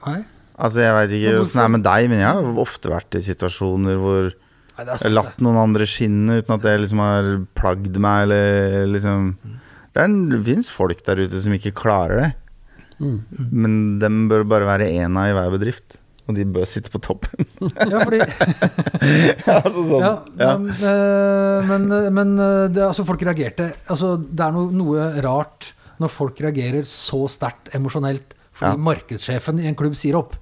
Nei? 0.05 0.19
Altså 0.59 0.83
Jeg 0.83 0.95
veit 0.95 1.15
ikke 1.15 1.31
Men 1.33 1.41
åssen 1.45 1.59
det 1.59 1.65
er 1.65 1.73
med 1.75 1.85
deg, 1.87 2.09
men 2.11 2.21
jeg 2.23 2.37
har 2.39 2.61
ofte 2.63 2.91
vært 2.91 3.17
i 3.19 3.23
situasjoner 3.23 3.99
hvor 4.01 4.29
Nei, 4.29 4.85
jeg 4.87 4.99
har 5.03 5.15
latt 5.15 5.41
noen 5.43 5.59
andre 5.59 5.87
skinne 5.89 6.39
uten 6.39 6.55
at 6.55 6.63
det 6.63 6.75
liksom 6.85 7.01
har 7.03 7.31
plagd 7.59 7.97
meg, 7.99 8.27
eller 8.27 8.87
liksom 8.93 9.33
Det, 9.95 10.05
det 10.31 10.39
fins 10.45 10.69
folk 10.71 11.01
der 11.07 11.25
ute 11.25 11.41
som 11.43 11.55
ikke 11.55 11.73
klarer 11.75 12.21
det. 12.21 12.29
Mm. 12.99 13.17
Men 13.51 13.73
dem 13.99 14.21
bør 14.31 14.45
bare 14.47 14.67
være 14.67 14.87
én 14.91 15.17
av 15.19 15.27
i 15.27 15.35
hver 15.35 15.51
bedrift. 15.55 15.97
og 16.29 16.35
de 16.37 16.45
bør 16.45 16.67
sitte 16.69 16.91
på 16.93 17.01
toppen. 17.01 17.47
Ja, 17.89 18.03
fordi 18.05 18.19
altså 19.57 19.81
sånn, 19.81 20.03
Ja, 20.03 20.11
ja. 20.37 20.51
Men, 20.61 20.69
eh, 20.93 21.69
men, 21.71 21.87
eh, 21.91 22.09
men 22.13 22.33
eh, 22.37 22.65
det, 22.69 22.83
altså 22.85 23.03
folk 23.07 23.23
reagerte 23.25 23.71
altså 23.89 24.13
Det 24.21 24.45
er 24.45 24.53
noe, 24.53 24.69
noe 24.71 25.07
rart 25.25 25.73
når 25.99 26.13
folk 26.13 26.39
reagerer 26.45 26.85
så 26.87 27.25
sterkt 27.31 27.73
emosjonelt 27.75 28.37
fordi 28.59 28.75
Ja. 28.75 28.83
markedssjefen 28.91 29.59
i 29.63 29.67
en 29.71 29.75
klubb 29.79 29.95
sier 29.95 30.19
opp. 30.19 30.35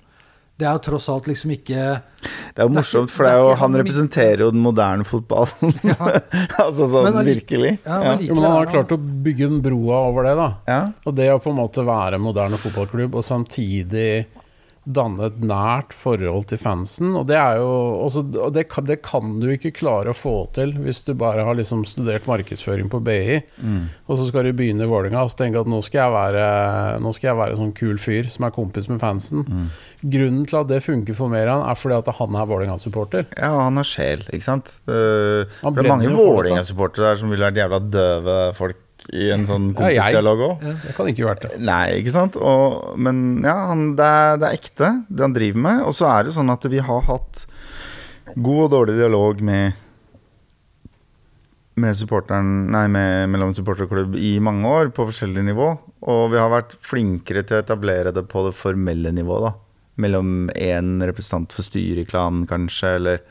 Det 0.58 0.66
er 0.66 0.74
jo 0.74 0.80
tross 0.88 1.06
alt 1.14 1.28
liksom 1.30 1.52
ikke 1.54 1.82
Det 2.02 2.58
er 2.58 2.66
jo 2.66 2.72
morsomt, 2.74 3.12
for 3.14 3.28
det 3.28 3.34
jo, 3.38 3.52
han 3.62 3.76
representerer 3.78 4.40
jo 4.42 4.48
den 4.56 4.64
moderne 4.66 5.06
fotballen. 5.06 5.76
altså 6.66 6.88
sånn 6.90 7.12
Men 7.14 7.26
virkelig. 7.28 7.76
Ja, 7.86 8.00
Ja. 8.02 8.16
men 8.16 8.26
Jo, 8.26 8.34
men 8.34 8.44
han 8.48 8.56
har 8.56 8.72
klart 8.72 8.96
å 8.96 8.98
bygge 8.98 9.46
en 9.52 9.62
broa 9.62 10.00
over 10.10 10.26
det, 10.26 10.36
da. 10.40 10.48
Ja. 10.68 10.80
Og 11.06 11.14
det 11.20 11.30
å 11.30 11.38
på 11.44 11.52
en 11.54 11.60
måte 11.62 11.86
være 11.86 12.18
en 12.18 12.26
moderne 12.26 12.58
fotballklubb 12.58 13.16
og 13.22 13.24
samtidig 13.28 14.26
danne 14.88 15.28
et 15.28 15.40
nært 15.44 15.92
forhold 15.96 16.48
til 16.52 16.60
fansen. 16.62 17.12
Og 17.20 17.28
det 17.30 17.36
er 17.40 17.60
jo 17.60 17.68
også, 18.06 18.24
det, 18.56 18.68
kan, 18.72 18.86
det 18.88 19.00
kan 19.06 19.36
du 19.42 19.50
ikke 19.52 19.74
klare 19.76 20.14
å 20.14 20.18
få 20.18 20.36
til 20.56 20.74
hvis 20.84 21.04
du 21.08 21.14
bare 21.20 21.44
har 21.48 21.58
liksom 21.60 21.84
studert 21.90 22.28
markedsføring 22.30 22.88
på 22.92 23.02
BI, 23.04 23.42
og 24.08 24.14
så 24.20 24.30
skal 24.30 24.48
du 24.48 24.54
begynne 24.58 24.88
i 24.88 24.90
Vålerenga 24.90 25.26
og 25.28 25.36
tenke 25.38 25.62
at 25.62 25.70
nå 25.70 25.82
skal 25.86 26.06
jeg 26.06 26.16
være 26.16 26.46
Nå 27.04 27.12
skal 27.16 27.32
jeg 27.32 27.38
være 27.40 27.56
en 27.56 27.62
sånn 27.62 27.76
kul 27.78 28.00
fyr 28.02 28.30
som 28.32 28.48
er 28.48 28.56
kompis 28.56 28.88
med 28.90 29.02
fansen. 29.04 29.46
Grunnen 30.02 30.48
til 30.48 30.62
at 30.62 30.72
det 30.72 30.82
funker 30.86 31.18
for 31.18 31.32
Meran, 31.32 31.66
er 31.68 31.78
fordi 31.78 32.00
at 32.00 32.12
han 32.18 32.38
er 32.40 32.50
Vålerenga-supporter. 32.50 33.28
ja, 33.36 33.52
han 33.60 33.80
har 33.80 33.88
sjel, 33.88 34.24
ikke 34.32 34.48
sant. 34.48 34.78
Uh, 34.88 35.44
det 35.46 35.84
er 35.84 35.92
mange 35.92 36.14
Vålerenga-supportere 36.16 37.16
som 37.20 37.34
ville 37.34 37.48
vært 37.50 37.62
jævla 37.64 37.82
døve 37.92 38.38
folk 38.58 38.84
i 39.16 39.30
en 39.32 39.46
sånn 39.48 39.72
kompisdialog 39.78 40.44
òg. 40.50 40.64
Det 40.84 40.94
kan 40.98 41.10
ikke 41.12 41.28
vært 41.30 41.46
det. 41.48 41.58
Nei, 41.64 42.00
ikke 42.02 42.14
sant? 42.16 42.38
Og, 42.40 42.94
men 43.00 43.42
ja, 43.46 43.56
han, 43.72 43.92
det, 44.00 44.08
er, 44.08 44.40
det 44.42 44.50
er 44.50 44.60
ekte, 44.60 44.94
det 45.08 45.24
han 45.24 45.36
driver 45.36 45.66
med. 45.68 45.84
Og 45.88 45.96
så 45.96 46.10
er 46.12 46.28
det 46.28 46.36
sånn 46.36 46.52
at 46.52 46.68
vi 46.72 46.82
har 46.84 47.06
hatt 47.08 47.46
god 48.36 48.64
og 48.66 48.74
dårlig 48.76 48.98
dialog 49.00 49.44
med 49.46 49.84
med 51.78 51.94
supporteren 51.94 52.68
Nei, 52.74 52.88
med, 52.90 53.30
mellom 53.30 53.54
supporterklubb 53.54 54.18
i 54.18 54.38
mange 54.44 54.66
år, 54.66 54.92
på 54.96 55.06
forskjellig 55.10 55.46
nivå. 55.52 55.70
Og 56.10 56.24
vi 56.34 56.42
har 56.42 56.52
vært 56.52 56.74
flinkere 56.84 57.44
til 57.46 57.60
å 57.60 57.64
etablere 57.64 58.14
det 58.16 58.26
på 58.32 58.48
det 58.48 58.56
formelle 58.58 59.14
nivået, 59.14 59.52
da. 59.52 59.54
Mellom 60.02 60.50
én 60.54 60.98
representant 61.06 61.54
for 61.54 61.66
styret 61.66 62.06
i 62.06 62.10
klanen, 62.10 62.46
kanskje, 62.50 62.96
eller 63.00 63.22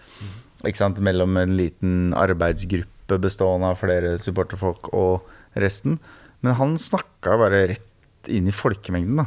ikke 0.66 0.80
sant? 0.80 1.02
mellom 1.02 1.36
en 1.38 1.56
liten 1.58 2.14
arbeidsgruppe 2.16 3.18
bestående 3.22 3.70
av 3.70 3.82
flere 3.82 4.16
supporterfolk 4.18 4.90
og 4.94 5.26
resten. 5.62 5.98
Men 6.42 6.54
han 6.58 6.76
snakka 6.78 7.36
bare 7.40 7.66
rett 7.72 8.28
inn 8.28 8.46
i 8.50 8.54
folkemengden, 8.54 9.16
da. 9.22 9.26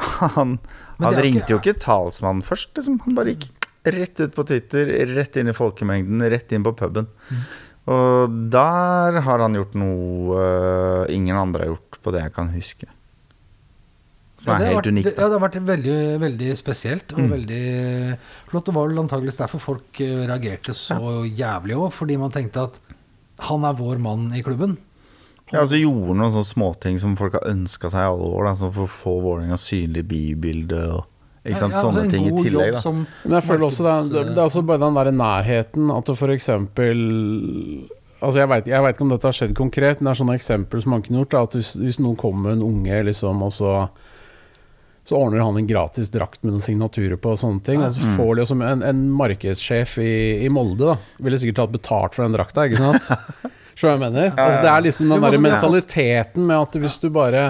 Han, 0.36 0.58
han 1.00 1.14
ringte 1.20 1.42
ikke- 1.44 1.50
jo 1.54 1.58
ikke 1.60 1.78
talsmannen 1.82 2.44
først, 2.46 2.70
liksom. 2.78 3.00
Han 3.04 3.14
bare 3.18 3.34
gikk 3.34 3.50
rett 3.90 4.20
ut 4.20 4.34
på 4.36 4.44
Twitter, 4.48 4.86
rett 5.16 5.36
inn 5.40 5.48
i 5.48 5.56
folkemengden, 5.56 6.22
rett 6.30 6.52
inn 6.52 6.64
på 6.64 6.72
puben. 6.76 7.06
Mm. 7.30 7.42
Og 7.90 8.34
der 8.52 9.20
har 9.24 9.38
han 9.40 9.54
gjort 9.56 9.74
noe 9.80 10.36
øh, 10.40 11.04
ingen 11.12 11.36
andre 11.36 11.64
har 11.64 11.72
gjort, 11.74 11.98
på 12.04 12.12
det 12.14 12.22
jeg 12.26 12.34
kan 12.36 12.50
huske. 12.54 12.88
Som 14.40 14.52
Ja, 14.52 14.58
er 14.60 14.66
helt 14.70 14.78
vært, 14.80 14.90
unikt. 14.92 15.04
det- 15.10 15.18
Ja, 15.18 15.28
det 15.28 15.40
har 15.40 15.48
vært 15.48 15.66
veldig, 15.66 15.96
veldig 16.20 16.50
spesielt 16.56 17.12
og 17.12 17.18
Mm. 17.20 17.30
veldig 17.34 18.18
flott. 18.48 18.64
Det 18.66 18.74
var 18.74 18.88
vel 18.88 18.98
antakeligvis 19.04 19.36
derfor 19.40 19.60
folk 19.60 20.00
eh, 20.00 20.26
reagerte 20.28 20.72
så 20.72 21.00
jævlig 21.28 21.76
òg, 21.76 21.92
fordi 21.92 22.16
man 22.18 22.30
tenkte 22.30 22.62
at 22.68 22.78
han 23.48 23.66
er 23.66 23.76
vår 23.78 24.00
mann 24.02 24.30
i 24.36 24.42
klubben. 24.44 24.76
Ja, 25.50 25.64
altså 25.64 25.80
gjorde 25.80 26.14
noen 26.14 26.30
sånne 26.30 26.46
småting 26.46 26.98
som 27.02 27.16
folk 27.18 27.34
har 27.34 27.48
ønska 27.50 27.90
seg 27.90 28.04
i 28.04 28.10
alle 28.12 28.26
år, 28.28 28.44
da, 28.46 28.52
som 28.58 28.74
for 28.74 28.86
å 28.86 28.92
få 28.92 29.14
Vålerenga 29.24 29.58
synlig 29.58 30.04
i 30.04 30.10
bybildet 30.12 30.92
og 30.94 31.06
ikke 31.40 31.56
sant, 31.56 31.72
Ja, 31.72 31.80
ja, 31.80 31.86
altså 31.86 31.86
sånne 31.88 32.10
ting 32.12 32.26
i 32.28 32.34
tillegg. 32.36 32.76
da 32.76 32.92
Men 32.92 33.34
jeg 33.38 33.46
føler 33.48 33.66
også 33.66 33.86
det 33.86 33.92
er, 33.92 34.10
det, 34.12 34.24
det 34.28 34.36
er 34.36 34.44
altså 34.44 34.62
bare 34.68 34.82
den 34.82 34.98
der 34.98 35.10
nærheten 35.16 35.90
at 35.94 36.10
det 36.10 36.16
for 36.20 36.34
eksempel 36.34 37.00
Altså 38.20 38.42
jeg 38.42 38.50
vet, 38.50 38.66
ikke 38.68 39.04
om 39.06 39.12
dette 39.14 39.24
har 39.24 39.32
skjedd 39.32 39.54
konkret, 39.56 40.00
men 40.00 40.10
det 40.10 40.12
er 40.12 40.18
sånne 40.20 40.34
eksempler 40.36 40.82
som 40.84 40.92
man 40.92 41.00
kunne 41.00 41.22
gjort. 41.22 41.32
Da, 41.32 41.40
at 41.48 41.54
hvis, 41.56 41.70
hvis 41.80 41.98
noen 42.04 42.18
kommer 42.20 42.50
med 42.50 42.58
en 42.58 42.66
unge, 42.66 42.98
liksom, 43.08 43.40
og 43.46 43.54
så 43.56 43.70
så 45.10 45.18
ordner 45.18 45.42
han 45.42 45.58
en 45.58 45.66
gratis 45.66 46.08
drakt 46.14 46.44
med 46.46 46.54
noen 46.54 46.62
signaturer 46.62 47.18
på 47.18 47.32
og 47.34 47.40
sånne 47.40 47.64
ting. 47.66 47.82
Og 47.82 47.90
så 47.96 48.04
Mm. 48.06 48.12
får 48.16 48.28
de 48.30 48.40
liksom 48.44 48.62
en, 48.62 48.82
en 48.86 49.00
markedssjef 49.18 49.96
i, 50.04 50.12
i 50.46 50.48
Molde 50.54 50.92
da 50.92 50.96
ville 51.18 51.40
sikkert 51.42 51.58
tatt 51.64 51.74
betalt 51.74 52.14
for 52.14 52.22
den 52.28 52.36
drakta, 52.38 52.68
ikke 52.70 52.78
sant? 52.78 53.10
Skjønner 53.80 53.96
jeg 53.96 54.02
mener? 54.06 54.32
Altså, 54.38 54.62
det 54.62 54.70
er 54.70 54.82
liksom 54.86 55.08
den 55.10 55.22
derre 55.24 55.36
der 55.38 55.44
mentaliteten 55.48 56.46
med 56.46 56.58
at 56.62 56.78
hvis 56.82 56.98
du 57.02 57.08
bare 57.14 57.44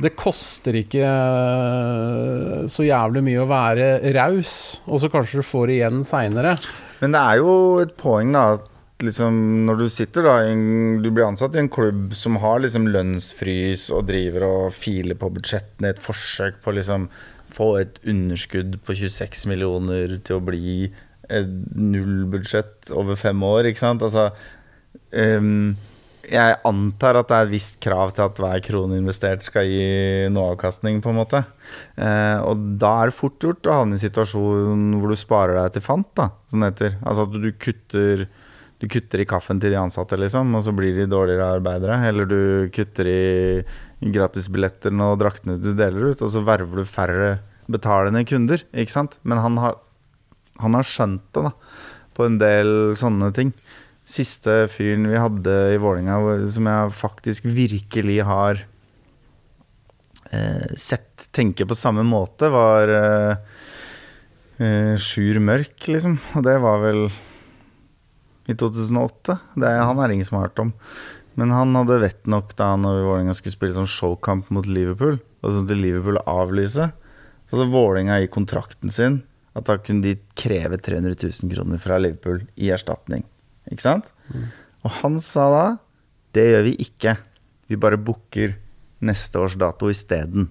det 0.00 0.14
koster 0.16 0.76
ikke 0.80 1.04
eh, 1.04 2.60
så 2.70 2.86
jævlig 2.86 3.22
mye 3.26 3.42
å 3.42 3.48
være 3.50 3.88
raus, 4.16 4.52
og 4.88 5.02
så 5.02 5.10
kanskje 5.12 5.42
du 5.42 5.46
får 5.46 5.72
igjen 5.74 6.00
seinere. 6.08 6.54
Men 7.02 7.12
det 7.16 7.20
er 7.20 7.40
jo 7.42 7.54
et 7.82 7.92
poeng, 8.00 8.32
da, 8.32 8.44
at 8.56 8.69
liksom 9.04 9.36
når 9.66 9.82
du 9.82 9.86
sitter 9.92 10.26
da 10.26 10.36
en, 10.48 11.00
Du 11.02 11.10
blir 11.10 11.26
ansatt 11.26 11.56
i 11.56 11.62
en 11.62 11.70
klubb 11.72 12.14
som 12.18 12.38
har 12.42 12.62
liksom 12.62 12.88
lønnsfrys 12.92 13.88
og 13.96 14.08
driver 14.10 14.46
og 14.48 14.72
filer 14.76 15.18
på 15.18 15.30
budsjettene 15.34 15.90
i 15.90 15.94
et 15.94 16.02
forsøk 16.02 16.60
på 16.64 16.74
liksom 16.76 17.08
få 17.50 17.70
et 17.80 18.00
underskudd 18.06 18.78
på 18.86 18.96
26 19.02 19.46
millioner 19.50 20.18
til 20.24 20.38
å 20.38 20.44
bli 20.44 20.90
et 21.30 21.50
nullbudsjett 21.74 22.90
over 22.96 23.18
fem 23.18 23.42
år, 23.46 23.70
ikke 23.70 23.82
sant? 23.82 24.02
Altså 24.06 24.30
um, 25.14 25.72
jeg 26.30 26.58
antar 26.68 27.18
at 27.18 27.30
det 27.30 27.36
er 27.36 27.48
et 27.48 27.54
visst 27.54 27.78
krav 27.82 28.12
til 28.14 28.26
at 28.26 28.38
hver 28.38 28.62
krone 28.64 28.98
investert 29.00 29.42
skal 29.46 29.66
gi 29.66 30.28
noe 30.32 30.52
avkastning, 30.54 31.00
på 31.02 31.10
en 31.12 31.18
måte. 31.18 31.42
Uh, 31.96 32.38
og 32.46 32.66
da 32.82 32.92
er 33.00 33.10
det 33.10 33.18
fort 33.18 33.40
gjort 33.42 33.70
å 33.70 33.80
havne 33.80 33.96
i 33.96 33.98
en 33.98 34.04
situasjon 34.04 34.86
hvor 34.98 35.10
du 35.10 35.18
sparer 35.18 35.58
deg 35.58 35.74
til 35.76 35.86
fant, 35.86 36.10
da, 36.18 36.30
som 36.50 36.62
det 36.62 36.72
heter. 36.74 36.98
Altså 37.02 37.26
at 37.26 37.38
du 37.38 37.50
kutter 37.66 38.26
du 38.80 38.88
kutter 38.88 39.20
i 39.20 39.28
kaffen 39.28 39.60
til 39.60 39.74
de 39.74 39.78
ansatte, 39.80 40.16
liksom, 40.16 40.54
og 40.56 40.64
så 40.64 40.72
blir 40.72 40.96
de 40.96 41.08
dårligere 41.10 41.50
arbeidere. 41.58 41.98
Eller 42.08 42.28
du 42.28 42.40
kutter 42.72 43.10
i 43.10 43.20
gratisbillettene 44.00 45.10
og 45.12 45.20
draktene 45.20 45.58
du 45.60 45.74
deler 45.76 46.14
ut, 46.14 46.24
og 46.24 46.32
så 46.32 46.40
verver 46.46 46.80
du 46.80 46.88
færre 46.88 47.30
betalende 47.70 48.24
kunder, 48.28 48.64
ikke 48.72 48.96
sant. 48.96 49.18
Men 49.22 49.42
han 49.44 49.60
har, 49.60 49.76
han 50.64 50.78
har 50.78 50.88
skjønt 50.88 51.28
det, 51.36 51.44
da, 51.50 51.52
på 52.16 52.26
en 52.26 52.40
del 52.40 52.74
sånne 52.98 53.30
ting. 53.36 53.52
Siste 54.10 54.64
fyren 54.72 55.06
vi 55.10 55.20
hadde 55.20 55.56
i 55.74 55.78
Vålinga 55.78 56.16
som 56.50 56.66
jeg 56.66 56.96
faktisk 56.98 57.44
virkelig 57.46 58.16
har 58.26 58.64
eh, 60.32 60.72
sett 60.74 61.28
tenke 61.36 61.68
på 61.68 61.76
samme 61.78 62.02
måte, 62.08 62.48
var 62.50 62.90
eh, 62.96 63.34
eh, 64.58 64.94
Sjur 64.98 65.38
Mørk, 65.44 65.84
liksom. 65.92 66.16
Og 66.34 66.48
det 66.48 66.56
var 66.64 66.80
vel 66.82 67.04
i 68.50 68.58
2008. 68.58 69.38
Det 69.56 69.68
er, 69.68 69.82
han 69.86 70.00
er 70.02 70.14
ingen 70.14 70.26
som 70.26 70.38
har 70.38 70.48
hørt 70.48 70.62
om. 70.62 70.74
Men 71.38 71.54
han 71.54 71.74
hadde 71.78 72.00
vett 72.02 72.30
nok 72.30 72.52
da 72.58 72.72
når 72.76 73.04
Vålerenga 73.06 73.34
skulle 73.38 73.54
spille 73.54 73.76
sånn 73.76 73.90
showkamp 73.90 74.50
mot 74.52 74.66
Liverpool, 74.68 75.20
og 75.40 75.54
så 75.54 75.62
til 75.68 75.80
Liverpool 75.80 76.18
avlyse. 76.28 76.90
Så 77.48 77.56
hadde 77.56 77.72
Vålerenga 77.72 78.20
i 78.20 78.30
kontrakten 78.30 78.92
sin 78.94 79.22
at 79.58 79.66
da 79.66 79.78
kunne 79.82 80.04
de 80.04 80.18
kreve 80.38 80.78
300 80.78 81.16
000 81.16 81.52
kroner 81.54 81.80
fra 81.82 81.98
Liverpool 81.98 82.42
i 82.60 82.70
erstatning. 82.74 83.24
Ikke 83.70 83.86
sant? 83.86 84.10
Og 84.84 84.92
han 85.00 85.18
sa 85.22 85.46
da 85.54 85.64
det 86.36 86.44
gjør 86.46 86.66
vi 86.68 86.74
ikke. 86.84 87.16
Vi 87.70 87.78
bare 87.80 87.98
booker 87.98 88.54
neste 89.02 89.40
års 89.40 89.56
dato 89.58 89.88
isteden. 89.90 90.50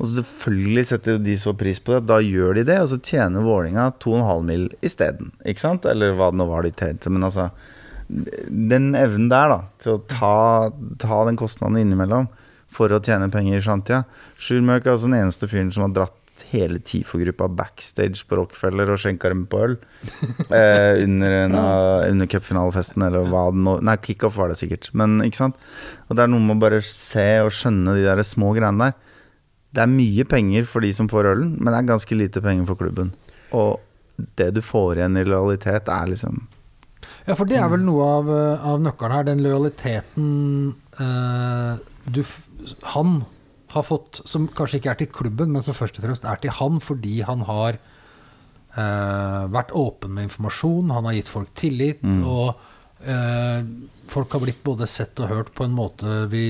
Og 0.00 0.08
selvfølgelig 0.08 0.86
setter 0.88 1.18
de 1.20 1.36
så 1.36 1.52
pris 1.56 1.80
på 1.84 1.92
det. 1.92 2.06
Da 2.08 2.20
gjør 2.24 2.56
de 2.56 2.64
det, 2.70 2.78
og 2.80 2.88
så 2.88 3.00
tjener 3.04 3.44
Vålinga 3.44 3.90
2,5 4.00 4.46
mill. 4.48 4.68
isteden. 4.80 5.34
Ikke 5.44 5.60
sant? 5.60 5.84
Eller 5.84 6.16
hva 6.16 6.30
det 6.32 6.40
nå 6.40 6.48
var 6.48 6.64
de 6.64 6.72
tjente. 6.72 7.12
Men 7.12 7.28
altså 7.28 7.50
Den 8.08 8.94
evnen 8.98 9.28
der, 9.30 9.52
da, 9.52 9.58
til 9.78 9.92
å 9.94 10.04
ta, 10.10 10.70
ta 10.98 11.18
den 11.28 11.36
kostnaden 11.38 11.78
innimellom 11.78 12.26
for 12.74 12.90
å 12.90 12.98
tjene 13.02 13.28
penger 13.30 13.60
i 13.60 13.62
framtida 13.62 14.00
Sjur 14.38 14.64
Møk 14.66 14.82
er 14.82 14.94
altså 14.94 15.06
den 15.06 15.20
eneste 15.20 15.46
fyren 15.50 15.70
som 15.74 15.84
har 15.86 15.94
dratt 15.94 16.16
hele 16.50 16.80
TIFO-gruppa 16.82 17.46
backstage 17.52 18.24
på 18.26 18.38
Rockefeller 18.38 18.90
og 18.90 18.98
skjenka 19.02 19.28
dem 19.30 19.44
på 19.50 19.60
øl. 19.66 19.76
eh, 20.56 21.02
under, 21.04 21.36
en, 21.44 21.54
under 22.08 22.30
cupfinalefesten, 22.32 23.04
eller 23.06 23.28
hva 23.30 23.44
det 23.52 23.60
nå 23.60 23.76
Nei, 23.84 23.98
kickoff 24.02 24.38
var 24.40 24.50
det 24.50 24.56
sikkert. 24.58 24.88
Men 24.96 25.20
ikke 25.26 25.42
sant? 25.42 25.60
Og 26.08 26.16
det 26.16 26.24
er 26.24 26.32
noe 26.32 26.42
med 26.42 26.56
å 26.56 26.64
bare 26.64 26.80
se 26.86 27.28
og 27.44 27.52
skjønne 27.54 27.94
de 27.98 28.08
der 28.08 28.24
små 28.26 28.54
greiene 28.56 28.88
der. 28.88 29.09
Det 29.70 29.82
er 29.84 29.90
mye 29.90 30.26
penger 30.26 30.66
for 30.66 30.82
de 30.84 30.90
som 30.96 31.08
får 31.10 31.30
ølen, 31.32 31.52
men 31.58 31.70
det 31.70 31.78
er 31.78 31.90
ganske 31.92 32.16
lite 32.18 32.42
penger 32.42 32.66
for 32.70 32.80
klubben. 32.80 33.12
Og 33.54 33.78
det 34.38 34.50
du 34.56 34.62
får 34.64 34.98
igjen 34.98 35.18
i 35.20 35.26
lojalitet, 35.26 35.88
er 35.88 36.10
liksom 36.10 36.42
Ja, 37.26 37.36
for 37.36 37.46
det 37.48 37.58
er 37.60 37.68
vel 37.70 37.84
noe 37.84 38.06
av, 38.18 38.30
eh, 38.32 38.64
av 38.66 38.80
nøkkelen 38.82 39.14
her. 39.14 39.28
Den 39.28 39.44
lojaliteten 39.44 40.26
eh, 40.98 41.78
du, 42.10 42.22
han 42.94 43.22
har 43.70 43.86
fått, 43.86 44.22
som 44.26 44.48
kanskje 44.48 44.80
ikke 44.80 44.90
er 44.94 45.00
til 45.02 45.12
klubben, 45.14 45.52
men 45.54 45.62
som 45.62 45.76
først 45.76 46.00
og 46.00 46.06
fremst 46.06 46.26
er 46.26 46.40
til 46.42 46.54
han 46.58 46.80
fordi 46.82 47.20
han 47.26 47.44
har 47.46 47.78
eh, 47.78 49.42
vært 49.54 49.74
åpen 49.76 50.16
med 50.16 50.30
informasjon, 50.30 50.90
han 50.90 51.06
har 51.06 51.18
gitt 51.18 51.30
folk 51.30 51.52
tillit, 51.58 52.02
og 52.18 52.48
eh, 52.56 52.69
folk 54.10 54.32
har 54.32 54.42
blitt 54.42 54.62
både 54.66 54.86
sett 54.90 55.20
og 55.22 55.30
hørt 55.30 55.50
på 55.54 55.64
en 55.64 55.74
måte 55.74 56.24
vi 56.30 56.42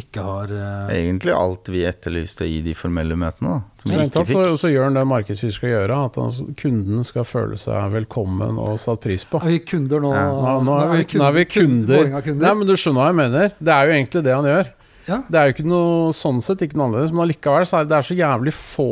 ikke 0.00 0.24
har 0.24 0.52
eh, 0.52 0.96
Egentlig 0.98 1.32
alt 1.34 1.70
vi 1.72 1.84
etterlyste 1.88 2.46
i 2.48 2.58
de 2.64 2.74
formelle 2.76 3.16
møtene, 3.18 3.54
da. 3.58 3.78
Som 3.78 3.92
vi 3.92 4.00
ikke 4.08 4.24
fikk. 4.28 4.34
så, 4.34 4.56
så 4.64 4.72
gjør 4.72 4.88
han 4.88 4.98
det 4.98 5.04
markedsfører 5.08 5.54
skal 5.54 5.72
gjøre, 5.74 6.00
at 6.10 6.18
han, 6.20 6.54
kunden 6.58 7.06
skal 7.08 7.28
føle 7.28 7.60
seg 7.60 7.94
velkommen 7.94 8.58
og 8.62 8.80
satt 8.82 9.02
pris 9.04 9.24
på. 9.28 9.40
Er 9.42 9.54
vi 9.54 9.62
kunder 9.68 10.02
nå? 10.04 10.12
Ja. 10.16 10.26
Nå, 10.34 10.56
nå, 10.66 10.80
er, 10.82 10.92
vi, 10.96 11.06
nå 11.20 11.28
er 11.28 11.38
vi 11.38 11.46
kunder. 11.54 12.12
Nei, 12.28 12.52
men 12.60 12.66
du 12.68 12.74
skjønner 12.74 13.04
hva 13.04 13.08
jeg 13.12 13.20
mener. 13.22 13.56
Det 13.58 13.74
er 13.74 13.88
jo 13.88 13.96
egentlig 13.98 14.26
det 14.26 14.36
han 14.36 14.52
gjør. 14.52 14.74
Ja. 15.08 15.22
Det 15.24 15.40
er 15.40 15.48
jo 15.48 15.56
ikke 15.56 15.68
noe 15.70 16.12
sånn 16.16 16.42
sett 16.44 16.62
ikke 16.66 16.76
noe 16.76 16.90
annerledes, 16.90 17.14
men 17.14 17.24
allikevel 17.24 17.68
så 17.68 17.78
er 17.78 17.86
det, 17.86 17.92
det 17.94 17.98
er 17.98 18.08
så 18.10 18.16
jævlig 18.18 18.52
få 18.52 18.90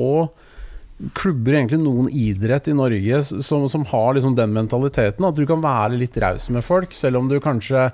klubber, 1.17 1.59
egentlig 1.59 1.83
noen 1.83 2.09
idrett 2.09 2.71
i 2.71 2.77
Norge, 2.77 3.21
som, 3.25 3.67
som 3.69 3.85
har 3.91 4.17
liksom 4.17 4.37
den 4.39 4.55
mentaliteten. 4.57 5.27
At 5.29 5.37
du 5.37 5.45
kan 5.49 5.65
være 5.65 5.99
litt 6.01 6.17
raus 6.23 6.49
med 6.53 6.65
folk, 6.65 6.97
selv 6.97 7.21
om 7.21 7.29
du 7.31 7.37
kanskje 7.43 7.91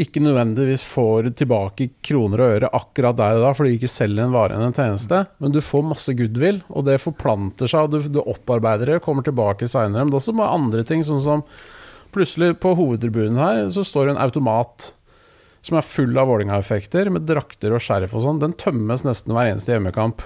ikke 0.00 0.22
nødvendigvis 0.22 0.84
får 0.86 1.32
tilbake 1.38 1.88
kroner 2.06 2.42
og 2.42 2.52
øre 2.56 2.70
akkurat 2.78 3.16
der 3.18 3.40
og 3.40 3.44
da, 3.44 3.50
fordi 3.58 3.72
du 3.72 3.80
ikke 3.80 3.90
selger 3.90 4.22
en 4.22 4.34
vare 4.34 4.54
enn 4.54 4.68
en 4.68 4.76
tjeneste, 4.76 5.24
men 5.42 5.54
du 5.54 5.58
får 5.64 5.82
masse 5.86 6.14
goodwill, 6.18 6.60
og 6.70 6.86
det 6.86 7.00
forplanter 7.02 7.70
seg, 7.70 7.88
og 7.88 7.96
du, 7.96 8.06
du 8.14 8.20
opparbeider 8.22 8.94
det, 8.94 9.02
kommer 9.04 9.26
tilbake 9.26 9.68
seinere. 9.70 10.04
Men 10.04 10.12
det 10.12 10.18
er 10.18 10.22
også 10.22 10.38
bare 10.38 10.56
andre 10.60 10.86
ting, 10.86 11.02
sånn 11.06 11.22
som 11.24 11.44
plutselig 12.14 12.56
på 12.62 12.74
hovedtribunen 12.78 13.38
her 13.38 13.68
så 13.70 13.84
står 13.86 14.08
det 14.08 14.16
en 14.16 14.24
automat 14.24 14.92
som 15.66 15.76
er 15.76 15.86
full 15.86 16.16
av 16.18 16.30
Vålerenga-effekter, 16.30 17.10
med 17.12 17.26
drakter 17.28 17.74
og 17.76 17.82
skjerf 17.84 18.14
og 18.16 18.24
sånn. 18.24 18.40
Den 18.42 18.56
tømmes 18.58 19.04
nesten 19.04 19.34
hver 19.36 19.50
eneste 19.50 19.74
hjemmekamp. 19.74 20.24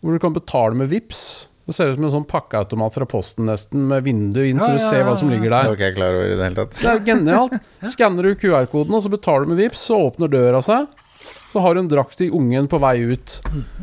Hvor 0.00 0.14
du 0.14 0.22
kan 0.22 0.34
betale 0.36 0.78
med 0.78 0.90
VIPs. 0.92 1.48
Det 1.68 1.74
ser 1.76 1.90
ut 1.90 1.98
som 1.98 2.06
en 2.08 2.12
sånn 2.14 2.24
pakkeautomat 2.24 2.94
fra 2.96 3.06
Posten 3.08 3.44
nesten, 3.44 3.82
med 3.90 4.06
vindu 4.06 4.40
inn, 4.40 4.56
så 4.56 4.70
Ja, 4.70 4.76
du 4.78 4.80
ja, 4.80 4.86
ser 4.88 5.02
ja, 5.02 5.08
hva 5.10 5.16
som 5.20 5.28
ligger 5.28 5.52
der. 5.52 5.66
Det 5.76 5.84
er, 5.84 5.92
klar 5.98 6.14
over 6.16 6.30
i 6.30 6.36
det 6.38 6.46
hele 6.46 6.56
tatt. 6.62 6.78
Det 6.80 6.88
er 6.88 7.02
genialt. 7.04 7.58
Skanner 7.92 8.24
du 8.24 8.38
QR-koden, 8.40 8.94
og 8.96 9.04
så 9.04 9.12
betaler 9.12 9.44
du 9.44 9.52
med 9.52 9.60
VIPs, 9.60 9.82
så 9.90 9.98
åpner 10.06 10.32
døra 10.32 10.62
seg. 10.64 10.86
Så 11.52 11.60
har 11.64 11.76
du 11.76 11.82
en 11.82 11.90
drakt 11.90 12.16
til 12.20 12.32
ungen 12.36 12.70
på 12.72 12.80
vei 12.80 12.94
ut. 13.10 13.34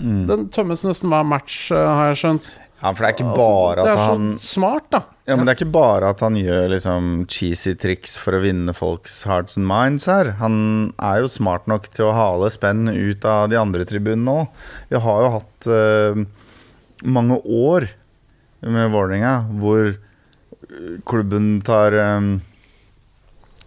Mm. 0.01 0.23
Den 0.31 0.47
tømmes 0.53 0.81
nesten 0.87 1.13
hver 1.13 1.27
match, 1.29 1.59
eh, 1.75 1.91
har 1.99 2.09
jeg 2.09 2.21
skjønt. 2.23 2.49
Ja, 2.81 2.89
for 2.89 3.01
det 3.03 3.07
er 3.11 3.15
ikke 3.19 3.29
Altså, 3.29 3.45
bare 3.45 3.85
det 3.85 3.93
er 3.93 4.01
så 4.01 4.09
han 4.09 4.25
smart, 4.41 4.89
da. 4.93 5.03
Ja, 5.25 5.33
men 5.33 5.47
det 5.47 5.55
er 5.55 5.57
ikke 5.57 5.73
bare 5.73 6.11
at 6.13 6.19
han 6.21 6.35
gjør 6.37 6.67
liksom 6.69 7.05
cheesy 7.33 7.73
triks 7.81 8.13
for 8.21 8.37
å 8.37 8.43
vinne 8.43 8.75
folks 8.77 9.23
hearts 9.25 9.57
and 9.57 9.65
minds 9.65 10.05
her. 10.05 10.35
Han 10.37 10.91
er 11.01 11.23
jo 11.23 11.31
smart 11.33 11.65
nok 11.71 11.89
til 11.89 12.11
å 12.11 12.13
hale 12.13 12.51
spenn 12.53 12.85
ut 12.91 13.25
av 13.25 13.47
de 13.49 13.57
andre 13.57 13.87
tribunene 13.89 14.35
òg. 14.43 14.59
Vi 14.91 15.01
har 15.01 15.23
jo 15.23 15.31
hatt 15.39 15.69
uh, 15.71 16.21
mange 17.17 17.39
år 17.41 17.89
med 18.65 18.93
Vålerenga 18.93 19.33
hvor 19.57 19.95
klubben 21.09 21.55
tar 21.65 21.97
um, 21.97 22.29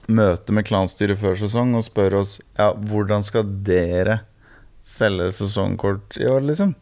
møte 0.07 0.55
med 0.55 0.67
klanstyret 0.71 1.19
før 1.19 1.37
sesong 1.39 1.75
og 1.79 1.85
spør 1.87 2.21
oss 2.23 2.39
Ja, 2.59 2.73
hvordan 2.73 3.27
skal 3.27 3.51
dere 3.67 4.23
selge 4.87 5.33
sesongkort 5.37 6.17
i 6.23 6.27
år, 6.31 6.47
liksom? 6.49 6.73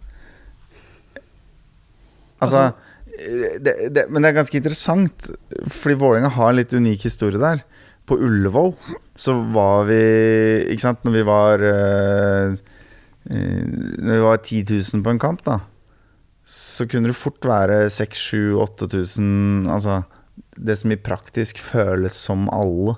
Altså, 2.44 2.68
det, 3.16 3.74
det, 3.94 4.06
Men 4.10 4.22
det 4.22 4.30
er 4.30 4.38
ganske 4.40 4.58
interessant, 4.58 5.30
fordi 5.72 5.98
Vålerenga 6.00 6.32
har 6.36 6.52
en 6.52 6.58
litt 6.60 6.74
unik 6.76 7.06
historie 7.08 7.40
der. 7.40 7.62
På 8.06 8.18
Ullevål 8.22 8.74
så 9.18 9.34
var 9.50 9.88
vi 9.88 9.96
Ikke 10.70 10.84
sant, 10.84 11.00
når 11.02 11.14
vi 11.16 11.22
var 11.26 11.62
eh, 11.66 12.52
eh, 13.34 13.64
Når 13.98 14.12
vi 14.12 14.20
var 14.22 14.38
10 14.38 14.60
000 14.94 15.02
på 15.02 15.10
en 15.10 15.22
kamp, 15.22 15.42
da, 15.46 15.56
så 16.46 16.86
kunne 16.86 17.10
det 17.10 17.18
fort 17.18 17.42
være 17.48 17.88
6000-8000 17.90 19.66
Altså 19.74 20.04
det 20.56 20.76
som 20.80 20.92
i 20.92 21.00
praktisk 21.00 21.58
føles 21.60 22.14
som 22.28 22.46
alle 22.52 22.94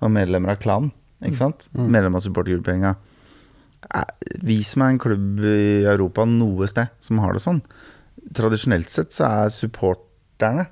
var 0.00 0.12
medlemmer 0.12 0.54
av 0.54 0.60
klanen. 0.60 0.90
Ikke 1.24 1.38
sant? 1.38 1.66
Medlem 1.72 2.16
av 2.16 2.24
supportergrupperinga. 2.24 2.94
Eh, 3.88 4.10
Vis 4.44 4.74
meg 4.80 4.94
en 4.94 5.00
klubb 5.00 5.40
i 5.44 5.84
Europa 5.88 6.26
noe 6.28 6.68
sted 6.70 6.92
som 7.04 7.20
har 7.24 7.36
det 7.36 7.44
sånn. 7.44 7.60
Tradisjonelt 8.36 8.92
sett 8.92 9.14
så 9.16 9.26
er 9.26 9.54
supporterne 9.54 10.68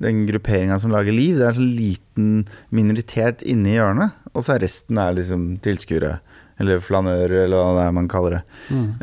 den 0.00 0.26
grupperinga 0.26 0.78
som 0.80 0.92
lager 0.94 1.12
liv. 1.12 1.38
Det 1.38 1.46
er 1.46 1.54
en 1.54 1.60
sånn 1.60 1.72
liten 1.76 2.28
minoritet 2.72 3.44
inne 3.48 3.72
i 3.72 3.76
hjørnet, 3.76 4.16
og 4.32 4.44
så 4.44 4.54
er 4.54 4.64
resten 4.64 5.00
er 5.00 5.16
liksom 5.18 5.48
tilskuere. 5.64 6.18
Eller 6.60 6.82
flanører, 6.84 7.46
eller 7.46 7.56
hva 7.56 7.72
det 7.78 7.84
er 7.86 7.96
man 7.96 8.08
kaller 8.12 8.36
det. 8.36 8.42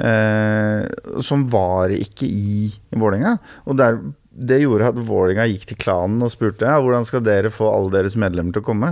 Eh, 0.06 1.22
som 1.26 1.48
var 1.50 1.94
ikke 1.94 2.30
i 2.30 2.68
Vålerenga. 2.94 3.36
Og 3.66 3.80
der, 3.80 3.98
det 4.30 4.62
gjorde 4.62 4.92
at 4.94 5.00
Vålerenga 5.02 5.48
gikk 5.50 5.66
til 5.72 5.80
klanen 5.82 6.22
og 6.26 6.34
spurte 6.34 6.70
ja, 6.70 6.78
hvordan 6.82 7.06
skal 7.10 7.26
dere 7.26 7.54
få 7.54 7.70
alle 7.74 7.96
deres 7.96 8.18
medlemmer 8.20 8.54
til 8.54 8.66
å 8.66 8.70
komme. 8.70 8.92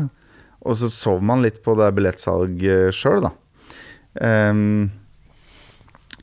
Og 0.66 0.80
så 0.80 0.90
sov 0.90 1.22
man 1.26 1.46
litt 1.46 1.62
på 1.66 1.78
det 1.78 1.92
billettsalget 1.94 2.94
sjøl, 2.98 3.28
da. 3.28 3.34
Ehm, 4.26 4.90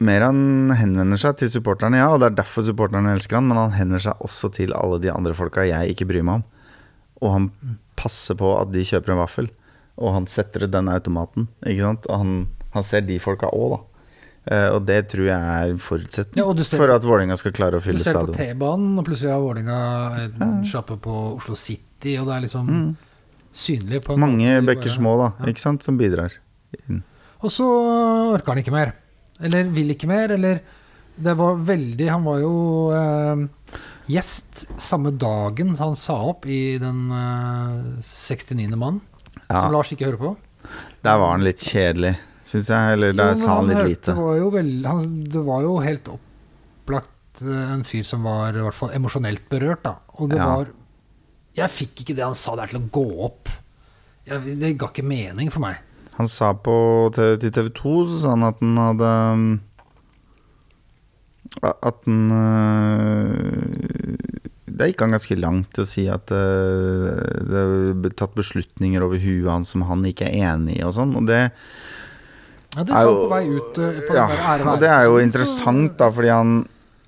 mer 0.04 0.24
han 0.26 0.70
henvender 0.78 1.20
seg 1.20 1.36
til 1.40 1.50
supporterne, 1.52 1.98
ja, 2.00 2.08
og 2.12 2.20
det 2.22 2.30
er 2.32 2.36
derfor 2.42 2.64
supporterne 2.66 3.12
elsker 3.16 3.38
han, 3.38 3.48
men 3.50 3.58
han 3.60 3.74
henvender 3.76 4.02
seg 4.10 4.22
også 4.26 4.50
til 4.56 4.74
alle 4.76 4.98
de 5.02 5.10
andre 5.12 5.34
folka 5.38 5.64
jeg 5.68 5.94
ikke 5.94 6.08
bryr 6.10 6.22
meg 6.26 6.40
om. 6.40 6.44
Og 7.22 7.32
han 7.36 7.50
passer 7.96 8.34
på 8.38 8.50
at 8.58 8.72
de 8.74 8.82
kjøper 8.88 9.14
en 9.14 9.20
vaffel, 9.22 9.48
og 10.02 10.14
han 10.16 10.26
setter 10.26 10.64
ut 10.66 10.72
den 10.74 10.88
automaten, 10.90 11.48
ikke 11.66 11.84
sant. 11.86 12.06
Og 12.10 12.18
han, 12.22 12.34
han 12.74 12.86
ser 12.86 13.04
de 13.06 13.18
folka 13.22 13.50
òg, 13.54 13.76
da. 13.76 13.80
Uh, 14.42 14.68
og 14.74 14.80
det 14.88 14.96
tror 15.12 15.28
jeg 15.28 15.38
er 15.38 15.68
en 15.70 15.78
forutsetning 15.78 16.40
Ja, 16.40 16.64
ser- 16.66 16.80
for 16.80 16.90
at 16.90 17.04
Vålerenga 17.06 17.36
skal 17.38 17.52
klare 17.54 17.78
å 17.78 17.82
Du 17.82 17.84
fylle 17.84 18.02
ser 18.02 18.16
på. 18.26 18.32
T-banen, 18.34 18.96
og 18.98 19.04
plutselig 19.06 19.30
har 19.30 19.38
Vålerenga 19.38 19.76
en 20.42 20.64
sjappe 20.66 20.96
på 20.98 21.14
Oslo 21.36 21.54
City, 21.54 22.16
og 22.18 22.26
det 22.26 22.34
er 22.34 22.42
liksom 22.48 22.72
synlig 23.54 24.00
Mm. 24.02 24.18
Mange 24.18 24.48
måte 24.56 24.66
bekker 24.72 24.90
små, 24.90 25.12
da, 25.20 25.28
Ja. 25.38 25.52
ikke 25.52 25.62
sant, 25.62 25.84
som 25.86 25.94
bidrar. 26.00 26.32
Og 27.42 27.50
så 27.54 27.62
orker 28.34 28.50
han 28.54 28.58
ikke 28.64 28.72
mer. 28.74 28.94
Eller 29.42 29.64
vil 29.74 29.90
ikke 29.94 30.08
mer, 30.10 30.30
eller 30.36 30.60
Det 31.22 31.34
var 31.36 31.56
veldig 31.68 32.06
Han 32.10 32.24
var 32.24 32.38
jo 32.40 32.52
eh, 32.96 33.42
gjest 34.12 34.64
samme 34.80 35.12
dagen 35.14 35.74
han 35.78 35.94
sa 35.96 36.16
opp 36.32 36.46
i 36.50 36.78
den 36.82 37.04
eh, 37.12 38.02
69. 38.06 38.76
mann, 38.76 39.00
Ja, 39.48 39.62
som 39.66 39.72
Lars 39.74 39.92
ikke 39.94 40.08
hører 40.10 40.18
på. 40.22 40.32
der 41.02 41.18
var 41.18 41.32
han 41.34 41.44
litt 41.44 41.58
kjedelig, 41.62 42.14
syns 42.44 42.68
jeg. 42.72 42.92
Eller 42.96 43.12
der 43.12 43.32
Jo, 43.34 43.40
sa 43.44 43.56
han 43.58 43.68
litt 43.68 43.76
hørte- 43.76 43.88
lite. 43.92 44.14
Det 44.14 44.22
var 44.24 44.36
jo, 44.40 44.50
vel, 44.50 44.70
han, 44.86 45.24
det 45.24 45.42
var 45.46 45.62
jo 45.66 45.76
helt 45.84 46.08
opplagt 46.14 47.42
eh, 47.42 47.72
en 47.74 47.84
fyr 47.84 48.02
som 48.06 48.22
var 48.26 48.54
i 48.56 48.62
hvert 48.64 48.74
fall 48.78 48.92
emosjonelt 48.96 49.48
berørt, 49.52 49.82
da. 49.86 49.96
Og 50.18 50.30
det 50.30 50.38
Ja. 50.38 50.46
var 50.56 50.66
Jeg 51.54 51.68
fikk 51.68 52.00
ikke 52.00 52.14
det 52.16 52.24
han 52.24 52.34
sa 52.34 52.54
der 52.56 52.66
til 52.72 52.80
å 52.80 52.88
gå 52.90 53.06
opp. 53.26 53.48
Jeg, 54.24 54.58
det 54.58 54.78
ga 54.80 54.86
ikke 54.88 55.04
mening 55.04 55.50
for 55.52 55.60
meg. 55.60 55.76
Han 56.18 56.28
sa 56.28 56.52
på 56.54 56.74
til 57.16 57.38
TV 57.50 57.68
2 57.74 57.92
så 58.10 58.16
sa 58.22 58.32
han 58.34 58.44
at 58.48 58.58
han 58.60 58.76
hadde 58.80 59.12
um, 59.32 59.44
At 61.62 62.02
han 62.06 62.28
Det 64.72 64.88
gikk 64.90 65.04
han 65.04 65.14
ganske 65.16 65.36
langt 65.40 65.70
til 65.76 65.84
å 65.84 65.88
si 65.88 66.04
at 66.10 66.32
øh, 66.32 67.08
det 67.48 67.64
ble 68.02 68.12
tatt 68.16 68.32
beslutninger 68.38 69.04
over 69.04 69.20
huet 69.20 69.50
hans 69.52 69.72
som 69.74 69.84
han 69.88 70.04
ikke 70.08 70.26
er 70.30 70.52
enig 70.54 70.78
i, 70.78 70.84
og 70.86 70.94
sånn. 70.96 71.12
Og 71.20 71.26
det, 71.28 71.42
Ja, 72.72 72.84
det 72.88 72.94
Er 72.96 73.04
jo- 73.04 73.18
på 73.26 73.28
vei 73.34 73.42
ut. 73.52 73.78
eh, 73.84 73.98
På 74.08 74.14
ja, 74.16 74.26
og 74.72 74.78
det 74.80 74.88
er 74.88 75.04
jo 75.04 75.18
interessant, 75.20 75.98
da, 76.00 76.08
fordi 76.10 76.30
han, 76.32 76.54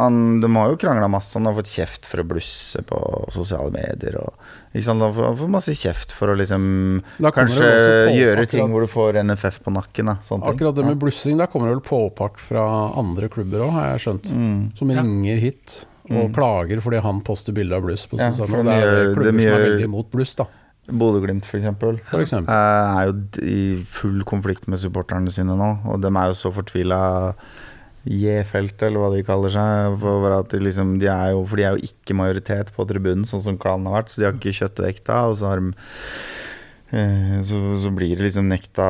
han 0.04 0.40
De 0.40 0.48
har 0.54 0.70
jo 0.72 0.76
krangla 0.80 1.08
masse. 1.10 1.34
Han 1.38 1.46
har 1.48 1.54
fått 1.58 1.70
kjeft 1.72 2.06
for 2.06 2.22
å 2.22 2.26
blusse 2.28 2.82
på 2.86 2.98
sosiale 3.34 3.70
medier. 3.74 4.18
Og, 4.20 4.34
ikke 4.74 4.84
sant? 4.86 5.02
Han 5.04 5.12
har 5.16 5.36
fått 5.40 5.50
masse 5.54 5.74
kjeft 5.76 6.12
for 6.14 6.28
å 6.32 6.36
liksom 6.38 7.02
Kanskje 7.20 7.68
gjøre 8.14 8.44
akkurat- 8.44 8.50
ting 8.54 8.68
hvor 8.74 8.80
du 8.86 8.90
får 8.92 9.18
NFF 9.24 9.60
på 9.64 9.72
nakken. 9.74 10.06
Da, 10.12 10.16
sånne 10.22 10.44
ting. 10.44 10.54
Akkurat 10.54 10.74
det 10.76 10.84
med 10.86 10.98
blussing, 11.02 11.36
der 11.38 11.46
kommer 11.52 11.68
det 11.72 11.76
vel 11.80 11.88
påpakk 11.90 12.38
fra 12.38 12.66
andre 12.96 13.28
klubber 13.28 13.66
òg, 13.66 13.70
har 13.72 13.86
jeg 13.98 14.04
skjønt. 14.06 14.30
Mm. 14.32 14.76
Som 14.78 14.90
Ja. 14.90 15.02
ringer 15.02 15.38
hit 15.38 15.86
og 16.10 16.34
klager 16.34 16.80
fordi 16.84 17.00
han 17.00 17.20
poster 17.22 17.52
bilde 17.56 17.72
av 17.74 17.82
bluss 17.82 18.06
på 18.06 18.18
Ja, 18.18 18.30
sosiale 18.30 18.62
medier. 18.62 18.80
Det 18.80 18.98
er 18.98 19.04
det 19.08 19.16
klubber 19.16 19.32
mye- 19.32 19.42
som 19.50 19.60
er 19.60 19.66
veldig 19.70 19.84
imot 19.84 20.10
bluss, 20.10 20.34
da. 20.36 20.44
Bodø-Glimt, 20.86 21.46
for 21.46 21.56
eksempel. 21.56 21.98
For 22.10 22.20
eksempel. 22.20 22.50
eh, 22.52 23.00
er 23.00 23.06
jo 23.06 23.14
i 23.40 23.82
full 23.88 24.20
konflikt 24.22 24.68
med 24.68 24.78
supporterne 24.78 25.32
sine 25.32 25.56
nå, 25.56 25.78
og 25.88 26.02
de 26.02 26.08
er 26.08 26.26
jo 26.28 26.36
så 26.36 26.52
fortvila 26.52 27.34
J-felt, 28.04 28.76
eller 28.84 29.00
hva 29.00 29.10
de 29.14 29.24
kaller 29.26 29.52
seg. 29.54 29.98
For 30.02 30.38
de, 30.52 30.62
liksom, 30.62 30.96
de 31.00 31.08
er 31.10 31.32
jo, 31.32 31.44
for 31.48 31.60
de 31.60 31.66
er 31.66 31.76
jo 31.76 31.90
ikke 31.90 32.16
majoritet 32.18 32.72
på 32.76 32.86
tribunen, 32.88 33.26
sånn 33.28 33.44
som 33.44 33.60
klanen 33.60 33.88
har 33.88 34.02
vært, 34.02 34.12
så 34.12 34.20
de 34.20 34.28
har 34.28 34.36
ikke 34.36 34.56
kjøttvekta. 34.60 35.20
Og 35.30 35.38
så 35.40 35.54
de 35.56 35.72
eh, 36.94 37.36
så, 37.48 37.60
så 37.80 37.92
blir 37.96 38.16
det 38.18 38.28
liksom 38.28 38.50
nekta 38.52 38.88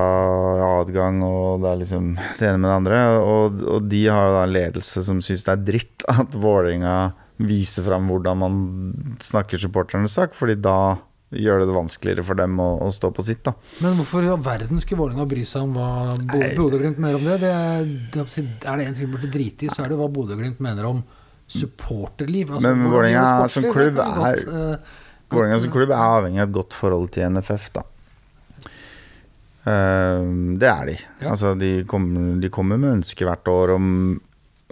adgang, 0.81 1.23
og 1.27 1.65
det 1.65 1.71
er 1.71 1.83
liksom 1.85 2.13
det 2.19 2.51
ene 2.51 2.63
med 2.63 2.71
det 2.71 2.79
andre. 2.81 3.03
Og, 3.23 3.65
og 3.77 3.91
de 3.93 4.05
har 4.09 4.29
jo 4.29 4.37
da 4.39 4.47
en 4.49 4.57
ledelse 4.59 5.07
som 5.07 5.23
syns 5.25 5.47
det 5.47 5.55
er 5.55 5.67
dritt 5.73 6.09
at 6.11 6.35
Vålerenga 6.35 6.99
viser 7.45 7.83
fram 7.87 8.07
hvordan 8.11 8.39
man 8.39 8.59
snakker 9.23 9.59
supporternes 9.59 10.15
sak, 10.19 10.37
fordi 10.39 10.59
da 10.63 10.97
gjør 11.35 11.65
det 11.65 11.75
vanskeligere 11.75 12.25
for 12.27 12.39
dem 12.39 12.61
å, 12.63 12.69
å 12.85 12.91
stå 12.95 13.11
på 13.15 13.25
sitt. 13.27 13.43
da 13.47 13.55
Men 13.85 13.99
hvorfor 14.01 14.25
i 14.25 14.31
all 14.33 14.43
verden 14.45 14.81
skulle 14.83 15.03
Vålerenga 15.03 15.27
bry 15.31 15.45
seg 15.49 15.67
om 15.67 15.75
hva 15.77 16.15
Bodø-Glimt 16.57 17.01
mener 17.03 17.19
om 17.19 17.27
det? 17.27 17.39
det 17.43 17.55
det 18.15 18.25
er 18.25 18.81
det 18.81 18.87
en 18.89 18.95
ting 18.97 19.09
vi 19.09 19.13
burde 19.17 19.33
drite 19.35 19.67
i, 19.67 19.73
så 19.73 19.85
er 19.85 19.93
det 19.93 19.99
hva 20.01 20.11
Bodø-Glimt 20.13 20.63
mener 20.65 20.89
om 20.91 21.03
supporterliv. 21.51 22.51
Altså, 22.55 22.63
Men 22.69 22.85
hvordan 22.85 22.93
Vålerenga 22.93 23.49
som 23.49 23.65
klubb 23.65 23.99
er- 23.99 24.15
godt, 24.21 24.47
eh, 24.49 24.95
Vålerenga 25.35 25.61
som 25.61 25.71
klubb 25.71 25.91
er 25.91 26.05
avhengig 26.05 26.41
av 26.41 26.49
et 26.49 26.55
godt 26.55 26.73
forhold 26.73 27.11
til 27.13 27.31
NFF, 27.31 27.73
da. 27.73 27.83
Uh, 29.65 30.57
det 30.61 30.69
er 30.69 30.87
de. 30.91 30.95
Ja. 31.23 31.31
Altså, 31.33 31.55
de 31.59 31.85
kommer, 31.89 32.41
de 32.41 32.51
kommer 32.53 32.77
med 32.77 32.99
ønske 33.01 33.25
hvert 33.25 33.49
år 33.49 33.75
om 33.79 34.21
eh, 34.21 34.24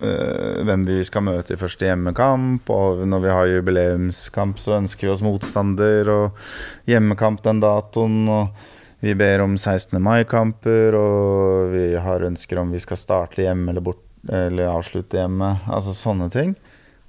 hvem 0.02 0.84
vi 0.88 0.98
skal 1.06 1.24
møte 1.26 1.54
i 1.54 1.60
første 1.60 1.86
hjemmekamp. 1.86 2.70
Og 2.74 3.02
når 3.08 3.24
vi 3.24 3.32
har 3.32 3.50
jubileumskamp, 3.50 4.58
så 4.58 4.76
ønsker 4.80 5.06
vi 5.06 5.12
oss 5.14 5.24
motstander 5.24 6.10
og 6.12 6.44
hjemmekamp 6.90 7.42
den 7.46 7.62
datoen. 7.62 8.20
Og 8.26 9.02
vi 9.02 9.14
ber 9.18 9.42
om 9.42 9.56
16. 9.58 9.96
mai-kamper, 10.02 10.94
og 10.94 11.72
vi 11.72 11.86
har 11.98 12.22
ønsker 12.22 12.60
om 12.60 12.70
vi 12.70 12.82
skal 12.82 13.00
starte 13.00 13.42
hjemme 13.42 13.72
eller, 13.72 13.82
bort, 13.82 14.02
eller 14.30 14.70
avslutte 14.70 15.18
hjemme. 15.18 15.56
Altså 15.66 15.94
sånne 15.96 16.28
ting. 16.30 16.54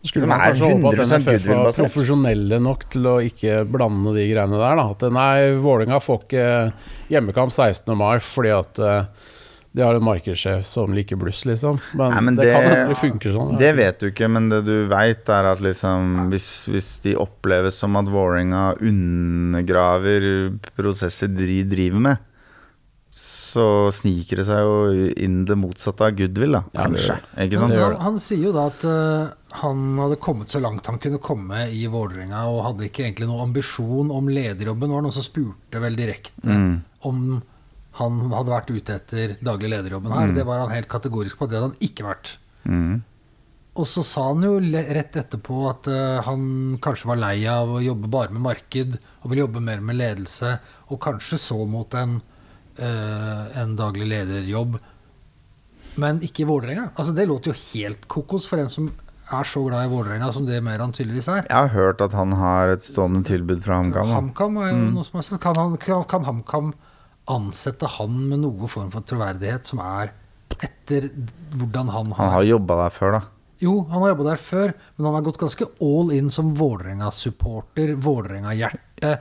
Skulle 0.04 0.28
man 0.28 0.42
kanskje 0.42 0.72
håpe 0.74 0.90
at 0.90 0.98
100% 1.00 1.22
NFF 1.22 1.46
var 1.48 1.76
profesjonelle 1.78 2.58
nok 2.60 2.82
til 2.92 3.06
å 3.08 3.14
ikke 3.24 3.62
blande 3.72 4.12
de 4.18 4.26
greiene 4.28 4.58
der. 4.60 4.82
Da. 4.82 4.88
At 4.92 5.06
nei, 5.16 5.54
Vålerenga 5.64 6.02
får 6.04 6.26
ikke 6.26 6.48
hjemmekamp 7.14 7.54
16. 7.54 7.94
mai 7.96 8.18
fordi 8.26 8.52
at 8.58 8.82
eh, 8.84 9.30
de 9.74 9.82
har 9.82 9.96
en 9.98 10.04
markedssjef 10.06 10.66
som 10.70 10.92
liker 10.94 11.18
bluss, 11.18 11.44
liksom. 11.50 11.80
Men, 11.98 12.12
Nei, 12.14 12.22
men 12.22 12.36
det, 12.38 12.46
kan 12.54 12.62
det- 12.64 12.76
kan 12.78 12.90
det 12.92 12.98
funker 13.00 13.34
sånn. 13.34 13.56
Det 13.58 13.72
vet 13.76 14.00
du 14.04 14.12
ikke, 14.12 14.28
men 14.30 14.50
det 14.50 14.60
du 14.68 14.76
veit, 14.92 15.28
er 15.34 15.48
at 15.50 15.60
liksom 15.66 16.30
hvis, 16.30 16.46
hvis 16.70 16.90
de 17.08 17.16
oppleves 17.18 17.76
som 17.82 17.96
at 17.98 18.06
Vålerenga 18.14 18.76
undergraver 18.82 20.28
prosesser 20.78 21.28
de 21.34 21.64
driver 21.70 22.00
med, 22.10 22.18
så 23.14 23.66
sniker 23.94 24.40
det 24.42 24.46
seg 24.48 24.62
jo 24.66 25.10
inn 25.22 25.44
det 25.46 25.58
motsatte 25.62 26.02
av 26.08 26.16
goodwill, 26.18 26.56
da. 26.58 26.64
Ja, 26.74 26.88
Kanskje. 26.88 27.18
Ikke 27.46 27.60
sant? 27.62 27.76
han, 27.78 27.98
han 28.02 28.16
sier 28.22 28.48
jo 28.48 28.54
da 28.56 28.64
at 28.72 28.86
uh, 28.90 29.28
han 29.62 29.84
hadde 30.02 30.18
kommet 30.24 30.50
så 30.50 30.62
langt 30.64 30.90
han 30.90 30.98
kunne 31.02 31.20
komme 31.22 31.68
i 31.70 31.84
Vålerenga, 31.94 32.42
og 32.50 32.64
hadde 32.72 32.88
ikke 32.90 33.06
egentlig 33.06 33.30
noen 33.30 33.46
ambisjon 33.52 34.10
om 34.14 34.30
lederjobben. 34.34 34.90
Det 34.90 34.98
var 34.98 35.06
noen 35.06 35.14
som 35.18 35.26
spurte 35.26 35.82
vel 35.84 35.98
direkte 36.00 36.42
Mm. 36.44 36.80
om 37.06 37.20
han 38.00 38.22
hadde 38.34 38.54
vært 38.54 38.72
ute 38.74 38.96
etter 38.98 39.34
daglig 39.44 39.70
lederjobben 39.74 40.14
her. 40.14 40.30
Mm. 40.32 40.38
Det 40.38 40.46
var 40.48 40.64
han 40.64 40.74
helt 40.74 40.90
kategorisk 40.90 41.38
på. 41.38 41.48
Det 41.50 41.60
hadde 41.60 41.72
han 41.72 41.84
ikke 41.86 42.08
vært. 42.08 42.38
Mm. 42.66 43.02
Og 43.74 43.88
så 43.90 44.04
sa 44.06 44.28
han 44.30 44.46
jo 44.46 44.54
rett 44.62 45.18
etterpå 45.18 45.60
at 45.70 45.90
uh, 45.90 46.22
han 46.28 46.78
kanskje 46.82 47.10
var 47.10 47.22
lei 47.22 47.38
av 47.50 47.72
å 47.74 47.82
jobbe 47.82 48.10
bare 48.14 48.34
med 48.34 48.46
marked, 48.46 48.98
og 49.22 49.30
ville 49.32 49.46
jobbe 49.46 49.64
mer 49.66 49.82
med 49.86 49.98
ledelse, 49.98 50.56
og 50.94 51.02
kanskje 51.02 51.40
så 51.42 51.58
mot 51.70 51.98
en, 51.98 52.20
uh, 52.78 53.44
en 53.62 53.74
daglig 53.78 54.10
lederjobb, 54.12 54.78
men 56.02 56.22
ikke 56.26 56.46
i 56.46 56.50
Vålerenga. 56.50 56.92
Altså, 56.94 57.14
det 57.18 57.26
låter 57.30 57.54
jo 57.54 57.60
helt 57.74 58.06
kokos 58.10 58.46
for 58.50 58.62
en 58.62 58.70
som 58.70 58.90
er 59.34 59.50
så 59.50 59.62
glad 59.66 59.88
i 59.88 59.92
Vålerenga 59.92 60.30
som 60.34 60.46
det 60.46 60.62
mer 60.66 60.82
han 60.82 60.94
tydeligvis 60.94 61.30
er. 61.34 61.46
Jeg 61.50 61.58
har 61.58 61.74
hørt 61.74 62.02
at 62.06 62.14
han 62.18 62.34
har 62.38 62.74
et 62.74 62.86
stående 62.86 63.24
tilbud 63.26 63.62
fra 63.66 63.80
HamKam. 63.82 64.14
HamKam 64.14 64.58
er 64.62 64.74
jo 64.74 64.82
noe 64.98 65.06
som 65.08 65.22
er. 65.22 65.30
Kan, 65.42 65.58
han, 65.58 65.78
kan, 65.82 66.06
kan 66.10 66.28
HamKam 66.30 66.74
ansette 67.32 67.88
han 67.98 68.18
med 68.30 68.44
noe 68.44 68.68
form 68.72 68.90
for 68.94 69.06
troverdighet 69.08 69.68
som 69.68 69.80
er 69.84 70.12
etter 70.64 71.08
hvordan 71.56 71.90
han 71.94 72.12
har 72.12 72.20
Han 72.20 72.36
har 72.38 72.50
jobba 72.50 72.78
der 72.84 72.98
før, 72.98 73.16
da. 73.18 73.22
Jo, 73.64 73.78
han 73.90 74.04
har 74.04 74.12
jobba 74.12 74.26
der 74.32 74.42
før, 74.44 74.74
men 74.98 75.08
han 75.08 75.16
har 75.16 75.26
gått 75.26 75.40
ganske 75.40 75.68
all 75.88 76.12
in 76.16 76.30
som 76.34 76.52
Vålerenga-supporter. 76.60 77.96
Vålerenga-hjerte. 77.96 79.14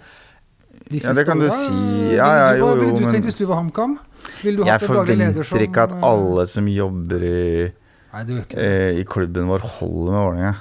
De 0.90 0.98
Ja, 0.98 1.12
det 1.14 1.24
kan 1.28 1.38
du 1.38 1.48
si. 1.48 2.16
Ja, 2.16 2.26
ja, 2.36 2.48
du, 2.54 2.64
jo, 2.64 2.72
ville 2.80 2.90
jo, 2.90 2.98
du 2.98 3.12
tenkt 3.12 3.28
hvis 3.30 3.38
du 3.38 3.46
var 3.46 3.60
HamKam? 3.60 3.94
Jeg 4.42 4.82
forventer 4.82 5.62
ikke 5.62 5.86
at 5.86 5.94
alle 6.04 6.46
som 6.50 6.66
jobber 6.68 7.22
i, 7.22 7.70
Nei, 8.12 8.42
eh, 8.50 8.98
i 8.98 9.06
klubben 9.08 9.46
vår, 9.48 9.62
holder 9.78 10.10
med 10.10 10.20
Vålerenga. 10.26 10.54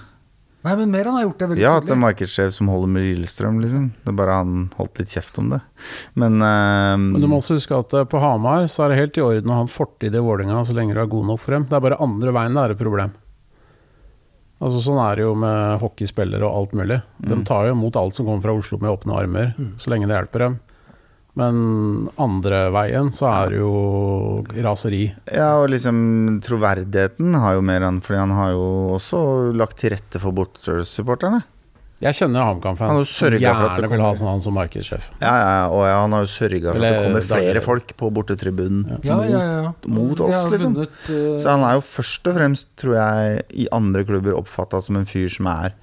Nei, 0.61 0.75
men 0.77 0.91
Meran 0.93 1.15
har 1.17 1.23
gjort 1.25 1.39
det 1.41 1.47
veldig 1.49 1.63
Ja, 1.63 1.71
at 1.79 1.87
en 1.89 1.95
er 1.95 2.01
markedssjef 2.03 2.51
som 2.53 2.67
holder 2.69 2.91
med 2.93 3.01
Lillestrøm, 3.07 3.55
liksom. 3.63 3.87
Det 4.03 4.11
er 4.11 4.17
bare 4.19 4.35
han 4.43 4.67
holdt 4.77 4.99
litt 5.01 5.09
kjeft 5.15 5.39
om 5.41 5.49
det. 5.49 5.57
Men, 6.13 6.35
uh, 6.37 6.97
Men 7.01 7.17
du 7.23 7.25
må 7.31 7.39
også 7.41 7.57
huske 7.57 7.79
at 7.81 7.95
eh, 7.97 8.05
på 8.05 8.21
Hamar 8.21 8.67
så 8.69 8.85
er 8.85 8.93
det 8.93 8.99
helt 8.99 9.17
i 9.17 9.23
orden 9.25 9.49
å 9.49 9.57
ha 9.57 9.63
en 9.65 9.71
fortid 9.73 10.13
i 10.13 10.21
Vålerenga 10.21 10.61
så 10.69 10.75
lenge 10.77 10.93
du 10.93 11.01
er 11.01 11.09
god 11.09 11.25
nok 11.31 11.41
for 11.41 11.57
dem. 11.57 11.65
Det 11.65 11.73
er 11.79 11.85
bare 11.87 11.97
andre 12.05 12.35
veien 12.37 12.53
det 12.53 12.61
er 12.67 12.75
et 12.75 12.83
problem. 12.83 13.15
Altså 14.61 14.77
Sånn 14.85 14.99
er 15.01 15.17
det 15.17 15.23
jo 15.25 15.33
med 15.41 15.79
hockeyspillere 15.81 16.45
og 16.45 16.57
alt 16.59 16.73
mulig. 16.77 16.99
De 17.25 17.33
Mm. 17.39 17.45
tar 17.49 17.65
jo 17.65 17.73
imot 17.73 17.95
alt 17.97 18.13
som 18.13 18.27
kommer 18.27 18.43
fra 18.45 18.53
Oslo 18.53 18.77
med 18.77 18.91
åpne 18.93 19.17
armer, 19.17 19.55
så 19.81 19.89
lenge 19.89 20.05
det 20.05 20.13
hjelper 20.19 20.39
dem. 20.45 20.59
Men 21.39 22.09
andre 22.19 22.65
veien 22.75 23.07
så 23.15 23.29
er 23.31 23.53
det 23.53 23.61
jo 23.61 23.71
raseri. 24.65 25.05
Ja, 25.31 25.53
og 25.61 25.69
liksom 25.71 26.41
troverdigheten 26.43 27.37
har 27.39 27.55
jo 27.55 27.61
mer 27.63 27.85
enn 27.87 28.01
Fordi 28.03 28.19
han 28.19 28.33
har 28.35 28.51
jo 28.51 28.65
også 28.97 29.21
lagt 29.55 29.79
til 29.79 29.93
rette 29.95 30.19
for 30.19 30.35
bortesupporterne. 30.35 31.39
Jeg 32.01 32.17
kjenner 32.17 32.41
HamKam-fans 32.47 32.97
som 32.97 33.05
sørget 33.05 33.43
for 33.45 33.67
at 33.67 33.75
det 33.77 33.83
gjerne 33.85 33.89
vil 33.93 34.01
ha 34.01 34.11
sånn 34.17 34.29
han 34.31 34.39
som 34.41 34.55
markedssjef. 34.57 35.03
Ja, 35.21 35.33
ja, 35.37 35.51
og 35.69 35.83
ja, 35.85 35.99
han 36.01 36.15
har 36.17 36.23
jo 36.25 36.31
sørga 36.33 36.71
for 36.73 36.81
at 36.81 36.87
det 36.87 37.03
kommer 37.05 37.27
flere 37.29 37.61
folk 37.61 37.93
på 37.99 38.09
bortetribunen. 38.15 38.79
Ja, 39.05 39.19
ja, 39.21 39.27
ja, 39.29 39.59
ja. 39.67 39.73
mot 39.85 40.23
oss, 40.25 40.47
liksom. 40.49 40.79
eh, 40.81 41.37
Så 41.37 41.53
han 41.53 41.61
er 41.67 41.77
jo 41.77 41.83
først 41.85 42.25
og 42.31 42.39
fremst, 42.39 42.71
tror 42.81 42.97
jeg, 42.97 43.43
i 43.53 43.67
andre 43.77 44.01
klubber 44.09 44.33
oppfatta 44.39 44.81
som 44.81 44.97
en 44.97 45.05
fyr 45.05 45.29
som 45.29 45.45
er 45.53 45.77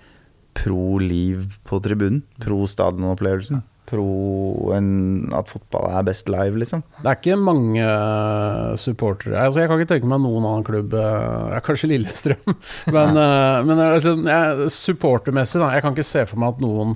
pro 0.58 0.98
liv 0.98 1.54
på 1.70 1.78
tribunen. 1.86 2.24
Pro 2.42 2.64
stadionopplevelsen. 2.66 3.62
Pro 3.89 4.73
enn 4.77 5.31
at 5.36 5.48
fotball 5.48 5.89
er 5.97 6.05
best 6.09 6.28
live, 6.32 6.59
liksom. 6.60 6.82
Det 6.98 7.09
er 7.09 7.20
ikke 7.20 7.39
mange 7.40 7.85
eh, 7.85 8.74
supportere 8.81 9.39
altså, 9.47 9.62
Jeg 9.62 9.70
kan 9.70 9.81
ikke 9.81 9.93
tenke 9.94 10.10
meg 10.10 10.20
noen 10.24 10.44
annen 10.44 10.66
klubb 10.66 10.97
jeg 10.98 11.55
ja, 11.55 11.62
Kanskje 11.65 11.90
Lillestrøm, 11.93 12.59
men, 12.97 13.23
eh, 13.23 13.56
men 13.69 13.82
altså, 13.86 14.15
jeg, 14.28 14.69
supportermessig 14.74 15.62
da, 15.62 15.73
Jeg 15.77 15.86
kan 15.86 15.97
ikke 15.97 16.10
se 16.10 16.27
for 16.28 16.43
meg 16.43 16.56
at 16.56 16.62
noen 16.65 16.94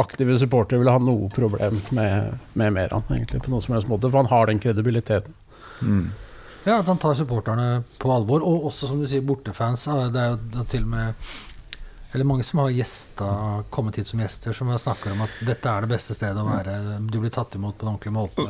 aktive 0.00 0.34
supportere 0.40 0.80
vil 0.80 0.90
ha 0.90 0.98
noe 0.98 1.28
problem 1.30 1.78
med, 1.94 2.34
med 2.58 2.74
Meran, 2.74 3.04
egentlig, 3.12 3.44
på 3.44 3.52
noen 3.52 3.62
som 3.62 3.76
helst 3.76 3.90
måte, 3.90 4.08
for 4.08 4.24
han 4.24 4.30
har 4.32 4.48
den 4.50 4.62
kredibiliteten. 4.62 5.36
Mm. 5.84 6.08
Ja, 6.64 6.78
at 6.80 6.88
han 6.88 6.98
tar 6.98 7.14
supporterne 7.14 7.82
på 8.00 8.12
alvor. 8.12 8.42
Og 8.42 8.70
også, 8.70 8.88
som 8.88 9.00
du 9.00 9.06
sier, 9.08 9.24
bortefans. 9.26 9.84
Det 9.84 10.20
er 10.20 10.32
jo 10.32 10.38
da 10.54 10.64
til 10.72 10.86
og 10.86 10.94
med 10.94 11.28
Eller 12.14 12.24
mange 12.24 12.44
som 12.46 12.60
har 12.62 12.70
gjester, 12.70 13.64
kommet 13.74 13.96
hit 13.98 14.06
som 14.06 14.20
gjester, 14.22 14.54
som 14.54 14.68
snakker 14.78 15.12
om 15.16 15.24
at 15.24 15.32
dette 15.42 15.66
er 15.66 15.82
det 15.82 15.90
beste 15.90 16.14
stedet 16.14 16.38
å 16.38 16.46
være. 16.46 16.74
Du 17.10 17.18
blir 17.18 17.32
tatt 17.34 17.56
imot 17.58 17.74
på 17.80 17.88
en 17.88 17.96
ordentlig 17.96 18.12
måte. 18.14 18.44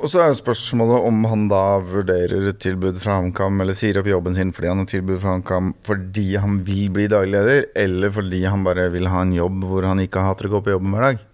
Og 0.00 0.08
så 0.08 0.22
er 0.24 0.30
jo 0.32 0.38
spørsmålet 0.40 1.04
om 1.10 1.18
han 1.28 1.42
da 1.52 1.62
vurderer 1.84 2.48
et 2.48 2.60
tilbud 2.64 2.96
fra 3.02 3.18
HamKam, 3.18 3.60
eller 3.60 3.76
sier 3.76 4.00
opp 4.00 4.08
jobben 4.08 4.34
sin 4.38 4.52
fordi 4.56 4.70
han 4.72 4.78
har 4.78 4.88
tilbud 4.88 5.20
fra 5.20 5.34
HamKam 5.36 5.74
fordi 5.84 6.30
han 6.40 6.62
vil 6.64 6.88
bli 6.96 7.08
daglig 7.12 7.34
leder, 7.36 7.66
eller 7.76 8.10
fordi 8.16 8.40
han 8.48 8.64
bare 8.64 8.88
vil 8.94 9.10
ha 9.12 9.20
en 9.26 9.34
jobb 9.36 9.64
hvor 9.68 9.84
han 9.90 10.00
ikke 10.00 10.24
hater 10.24 10.48
å 10.48 10.54
gå 10.56 10.62
på 10.64 10.72
jobben 10.78 10.96
hver 10.96 11.10
dag. 11.10 11.26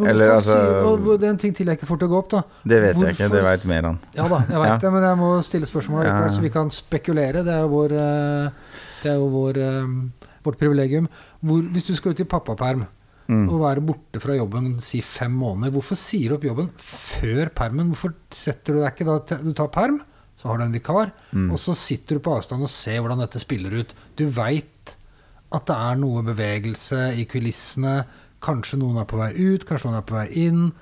Eller, 0.00 0.30
altså- 0.32 1.18
det 1.18 1.26
er 1.26 1.30
en 1.30 1.36
ting 1.36 1.52
til 1.52 1.66
jeg 1.66 1.76
ikke 1.76 1.86
får 1.86 1.98
til 2.00 2.08
å 2.08 2.10
gå 2.14 2.18
opp, 2.22 2.30
da. 2.30 2.42
Det 2.64 2.80
vet 2.80 2.96
jeg 2.96 3.14
ikke, 3.18 3.28
det 3.34 3.42
veit 3.44 3.64
mer 3.68 3.82
han. 3.82 3.98
Ja 4.16 4.28
da, 4.28 4.38
jeg 4.48 4.56
veit 4.62 4.68
Ja. 4.70 4.78
det, 4.78 4.92
men 4.92 5.02
jeg 5.02 5.16
må 5.18 5.42
stille 5.44 5.66
spørsmål 5.68 6.04
Ja. 6.06 6.28
så 6.28 6.40
vi 6.40 6.48
kan 6.48 6.70
spekulere. 6.70 7.44
Det 7.44 7.52
er 7.52 7.60
jo 7.60 7.68
vår, 7.68 7.92
eh, 7.92 8.50
det 9.02 9.10
er 9.12 9.16
jo 9.18 9.28
vår, 9.28 9.56
eh, 9.58 10.29
vårt 10.44 10.58
privilegium. 10.58 11.08
Hvor, 11.44 11.62
hvis 11.72 11.86
du 11.86 11.94
skal 11.96 12.12
ut 12.12 12.20
i 12.20 12.24
pappaperm 12.24 12.86
Mm. 13.30 13.44
og 13.48 13.60
være 13.60 13.80
borte 13.86 14.18
fra 14.18 14.34
jobben 14.34 14.80
si 14.82 14.98
fem 15.00 15.30
måneder, 15.30 15.70
hvorfor 15.70 15.94
sier 15.94 16.30
du 16.30 16.34
opp 16.34 16.42
jobben 16.48 16.70
før 16.82 17.46
permen? 17.54 17.92
Hvorfor 17.92 18.12
setter 18.34 18.74
du 18.74 18.80
deg 18.80 18.90
ikke 18.96 19.06
da 19.06 19.36
Du 19.44 19.52
tar 19.54 19.68
perm, 19.68 20.00
så 20.36 20.48
har 20.48 20.58
du 20.58 20.64
en 20.64 20.72
vikar, 20.72 21.12
Mm. 21.32 21.52
og 21.52 21.58
så 21.58 21.76
sitter 21.76 22.16
du 22.16 22.20
på 22.24 22.34
avstand 22.36 22.62
og 22.62 22.68
ser 22.68 22.98
hvordan 23.00 23.20
dette 23.20 23.38
spiller 23.38 23.70
ut. 23.78 23.94
Du 24.16 24.26
veit 24.26 24.96
at 25.52 25.66
det 25.66 25.76
er 25.76 25.94
noe 25.96 26.22
bevegelse 26.26 27.14
i 27.20 27.24
kulissene. 27.24 28.04
Kanskje 28.42 28.78
noen 28.80 28.98
er 28.98 29.04
på 29.06 29.16
vei 29.18 29.30
ut, 29.36 29.64
kanskje 29.64 29.84
noen 29.92 29.98
er 29.98 30.02
på 30.10 30.14
vei 30.18 30.26
inn. 30.48 30.72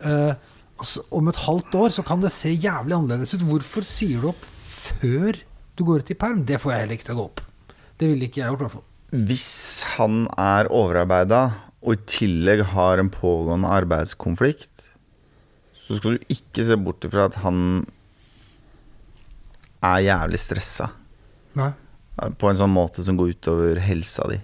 Eh, 0.00 0.34
og 0.78 0.84
så- 0.84 1.04
om 1.12 1.28
et 1.28 1.36
halvt 1.36 1.70
år 1.74 1.88
så 1.92 2.04
kan 2.04 2.18
det 2.20 2.32
se 2.32 2.48
jævlig 2.56 2.94
annerledes 2.98 3.34
ut. 3.34 3.42
Hvorfor 3.46 3.84
sier 3.84 4.20
du 4.20 4.28
opp 4.28 4.42
før 4.42 5.38
du 5.76 5.84
går 5.84 5.98
ut 6.00 6.10
i 6.10 6.14
perm? 6.14 6.44
Det 6.44 6.58
får 6.60 6.72
jeg 6.72 6.80
heller 6.80 6.96
ikke 6.96 7.04
til 7.04 7.14
å 7.14 7.18
gå 7.18 7.24
opp. 7.24 7.40
Det 7.98 8.08
ville 8.08 8.26
ikke 8.26 8.42
jeg 8.42 8.50
gjort, 8.50 8.60
i 8.60 8.64
hvert 8.64 8.72
fall. 8.72 8.84
Hvis 9.12 9.84
han 9.98 10.24
er 10.40 10.70
overarbeida 10.72 11.42
og 11.82 11.96
i 11.96 12.04
tillegg 12.08 12.62
har 12.72 13.00
en 13.02 13.10
pågående 13.12 13.68
arbeidskonflikt, 13.68 14.86
så 15.76 15.98
skal 15.98 16.16
du 16.16 16.32
ikke 16.32 16.64
se 16.64 16.78
bort 16.80 17.04
ifra 17.04 17.26
at 17.28 17.36
han 17.42 17.82
er 19.82 20.04
jævlig 20.06 20.40
stressa. 20.40 20.88
Nei. 21.58 21.72
På 22.38 22.48
en 22.48 22.58
sånn 22.60 22.72
måte 22.72 23.04
som 23.04 23.18
går 23.18 23.34
utover 23.34 23.80
helsa 23.82 24.28
di. 24.30 24.38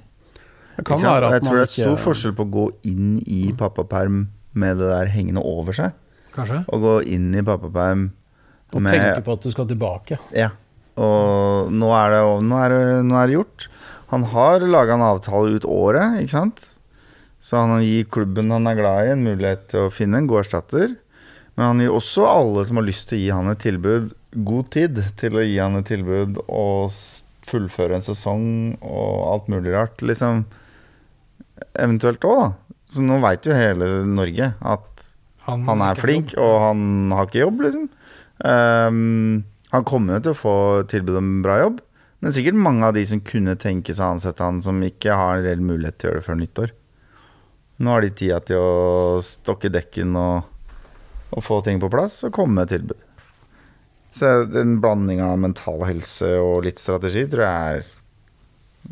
Jeg 0.78 0.86
tror 0.86 1.30
det 1.30 1.64
er 1.64 1.70
stor 1.70 1.96
forskjell 2.02 2.34
på 2.38 2.44
å 2.46 2.52
gå 2.54 2.66
inn 2.90 3.16
i 3.24 3.48
pappaperm 3.58 4.26
med 4.58 4.78
det 4.80 4.90
der 4.90 5.10
hengende 5.12 5.42
over 5.46 5.74
seg, 5.76 5.96
Kanskje? 6.34 6.62
og 6.68 6.84
gå 6.84 6.94
inn 7.14 7.32
i 7.34 7.42
pappaperm 7.46 8.08
Og 8.74 8.84
tenke 8.84 9.22
på 9.24 9.34
at 9.38 9.46
du 9.46 9.50
skal 9.54 9.68
tilbake. 9.70 10.18
Ja. 10.36 10.50
Og 10.98 11.70
nå 11.72 11.88
er 11.96 12.12
det, 12.12 12.22
nå 12.44 12.58
er 12.60 12.74
det, 12.74 12.80
nå 13.08 13.16
er 13.16 13.30
det 13.30 13.38
gjort. 13.38 13.68
Han 14.12 14.24
har 14.32 14.64
laga 14.64 14.96
en 14.96 15.04
avtale 15.04 15.58
ut 15.58 15.66
året, 15.68 16.22
ikke 16.22 16.36
sant? 16.36 16.64
Så 17.44 17.60
han 17.60 17.82
gir 17.84 18.08
klubben 18.10 18.50
han 18.54 18.66
er 18.66 18.78
glad 18.78 19.06
i, 19.06 19.12
en 19.14 19.26
mulighet 19.26 19.68
til 19.72 19.86
å 19.86 19.92
finne 19.94 20.20
en 20.20 20.28
god 20.30 20.42
erstatter. 20.46 20.96
Men 21.58 21.72
han 21.72 21.82
gir 21.82 21.94
også 21.94 22.26
alle 22.28 22.64
som 22.68 22.80
har 22.80 22.86
lyst 22.86 23.08
til 23.10 23.18
å 23.18 23.22
gi 23.22 23.32
han 23.34 23.52
et 23.52 23.62
tilbud, 23.62 24.12
god 24.48 24.70
tid 24.74 25.02
til 25.20 25.38
å 25.38 25.44
gi 25.44 25.58
han 25.58 25.78
et 25.80 25.88
tilbud 25.90 26.40
og 26.46 26.94
fullføre 27.48 27.98
en 27.98 28.04
sesong 28.04 28.46
og 28.84 29.12
alt 29.32 29.52
mulig 29.52 29.72
rart. 29.74 30.02
Liksom 30.04 30.44
eventuelt 31.78 32.24
òg, 32.28 32.42
da. 32.44 32.78
Så 32.88 33.04
nå 33.04 33.18
veit 33.20 33.44
jo 33.44 33.56
hele 33.56 33.88
Norge 34.08 34.52
at 34.56 35.04
han 35.48 35.82
er 35.84 35.96
flink, 35.96 36.34
jobb. 36.34 36.44
og 36.44 36.56
han 36.62 37.12
har 37.16 37.28
ikke 37.28 37.42
jobb, 37.42 37.62
liksom. 37.64 37.86
Um, 38.44 39.44
han 39.72 39.84
kommer 39.88 40.18
jo 40.18 40.26
til 40.26 40.34
å 40.34 40.38
få 40.38 40.56
tilbud 40.88 41.18
om 41.20 41.30
bra 41.44 41.58
jobb, 41.62 41.80
men 42.20 42.34
sikkert 42.34 42.58
mange 42.58 42.86
av 42.88 42.94
de 42.96 43.04
som 43.06 43.20
kunne 43.22 43.54
tenke 43.60 43.94
seg 43.94 44.04
å 44.06 44.12
ansette 44.16 44.42
han, 44.44 44.62
som 44.64 44.80
ikke 44.82 45.14
har 45.14 45.36
en 45.38 45.44
reell 45.46 45.60
mulighet 45.62 45.98
til 46.00 46.08
å 46.08 46.12
gjøre 46.12 46.22
det 46.22 46.26
før 46.28 46.40
nyttår. 46.42 46.72
Nå 47.78 47.92
har 47.94 48.02
de 48.02 48.10
tida 48.18 48.40
til 48.42 48.58
å 48.58 49.20
stokke 49.22 49.70
dekken 49.70 50.16
og, 50.18 50.48
og 51.30 51.44
få 51.46 51.60
ting 51.66 51.78
på 51.82 51.90
plass, 51.92 52.24
og 52.26 52.32
komme 52.34 52.58
med 52.62 52.72
tilbud. 52.72 53.04
Så 54.18 54.32
en 54.58 54.78
blanding 54.82 55.20
av 55.22 55.36
mental 55.38 55.84
helse 55.86 56.32
og 56.42 56.64
litt 56.66 56.80
strategi 56.82 57.22
tror 57.30 57.44
jeg 57.44 57.78
er 57.78 57.94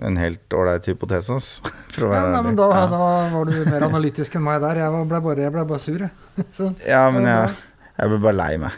en 0.06 0.18
helt 0.20 0.52
ålreit 0.54 0.86
hypotese. 0.90 1.38
For 1.96 2.06
å 2.06 2.12
Ja, 2.14 2.26
nei, 2.30 2.42
men 2.50 2.58
da, 2.58 2.66
Ja. 2.76 2.84
da 2.92 3.00
var 3.32 3.48
du 3.48 3.56
mer 3.66 3.86
analytisk 3.88 4.36
enn 4.36 4.44
meg 4.46 4.60
der. 4.62 4.82
Jeg 4.84 5.06
ble 5.08 5.20
bare, 5.24 5.46
jeg 5.48 5.54
ble 5.56 5.64
bare 5.66 5.82
sur, 5.82 6.04
jeg. 6.04 6.46
Så, 6.58 6.68
Ja, 6.86 7.06
men 7.10 7.24
jeg, 7.26 7.56
jeg 7.96 8.12
ble 8.12 8.18
bare 8.28 8.38
lei 8.38 8.52
meg. 8.68 8.76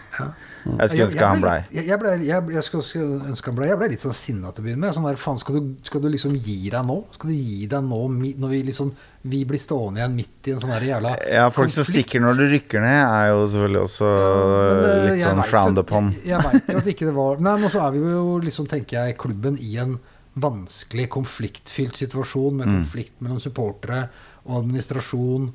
Jeg 0.69 0.91
skulle 0.91 1.05
ønske 1.09 1.27
han 1.29 1.41
blei. 1.41 1.57
Jeg, 1.73 1.99
ble, 2.03 2.11
jeg, 2.27 2.49
jeg 2.53 2.63
skulle 2.67 3.07
ønske 3.31 3.49
han 3.51 3.57
blei. 3.57 3.69
Jeg 3.71 3.79
ble 3.81 3.89
litt 3.95 4.03
sånn 4.05 4.13
sinna 4.19 4.51
til 4.53 4.63
å 4.63 4.67
begynne 4.67 4.83
med. 4.85 4.95
Sånn 4.97 5.07
der, 5.09 5.17
faen, 5.21 5.39
skal 5.41 5.57
du, 5.59 5.71
skal 5.89 6.03
du 6.05 6.09
liksom 6.13 6.35
gi 6.45 6.57
deg 6.71 6.85
nå? 6.89 6.97
Skal 7.17 7.31
du 7.31 7.35
gi 7.37 7.67
deg 7.73 7.87
nå 7.89 8.01
når 8.43 8.53
vi 8.53 8.61
liksom 8.69 8.93
Vi 9.29 9.41
blir 9.49 9.59
stående 9.59 10.03
igjen 10.03 10.15
midt 10.19 10.49
i 10.49 10.53
en 10.55 10.61
sånn 10.63 10.75
jævla 10.85 11.15
Ja, 11.33 11.49
folk 11.51 11.73
som 11.75 11.85
stikker 11.89 12.21
når 12.23 12.37
du 12.39 12.45
rykker 12.53 12.81
ned, 12.85 13.01
er 13.07 13.31
jo 13.33 13.41
selvfølgelig 13.49 13.83
også 13.89 14.11
ja, 14.13 14.77
det- 14.83 15.01
litt 15.09 15.25
sånn 15.25 15.43
frowned 15.49 15.79
upon. 15.83 16.13
Jeg, 16.21 16.29
jeg 16.37 16.45
veit 16.47 16.69
jo 16.75 16.79
at 16.85 16.93
ikke 16.93 17.09
det 17.09 17.17
var 17.17 17.43
Nei, 17.49 17.57
men 17.65 17.73
så 17.73 17.83
er 17.87 17.97
vi 17.97 18.05
jo 18.13 18.39
liksom, 18.45 18.69
tenker 18.71 19.01
jeg, 19.03 19.19
klubben 19.19 19.59
i 19.59 19.73
en 19.83 19.97
vanskelig, 20.39 21.09
konfliktfylt 21.11 21.97
situasjon 21.99 22.61
med 22.61 22.69
Mm. 22.69 22.77
konflikt 22.85 23.17
mellom 23.25 23.41
supportere 23.43 24.05
og 24.47 24.61
administrasjon. 24.63 25.49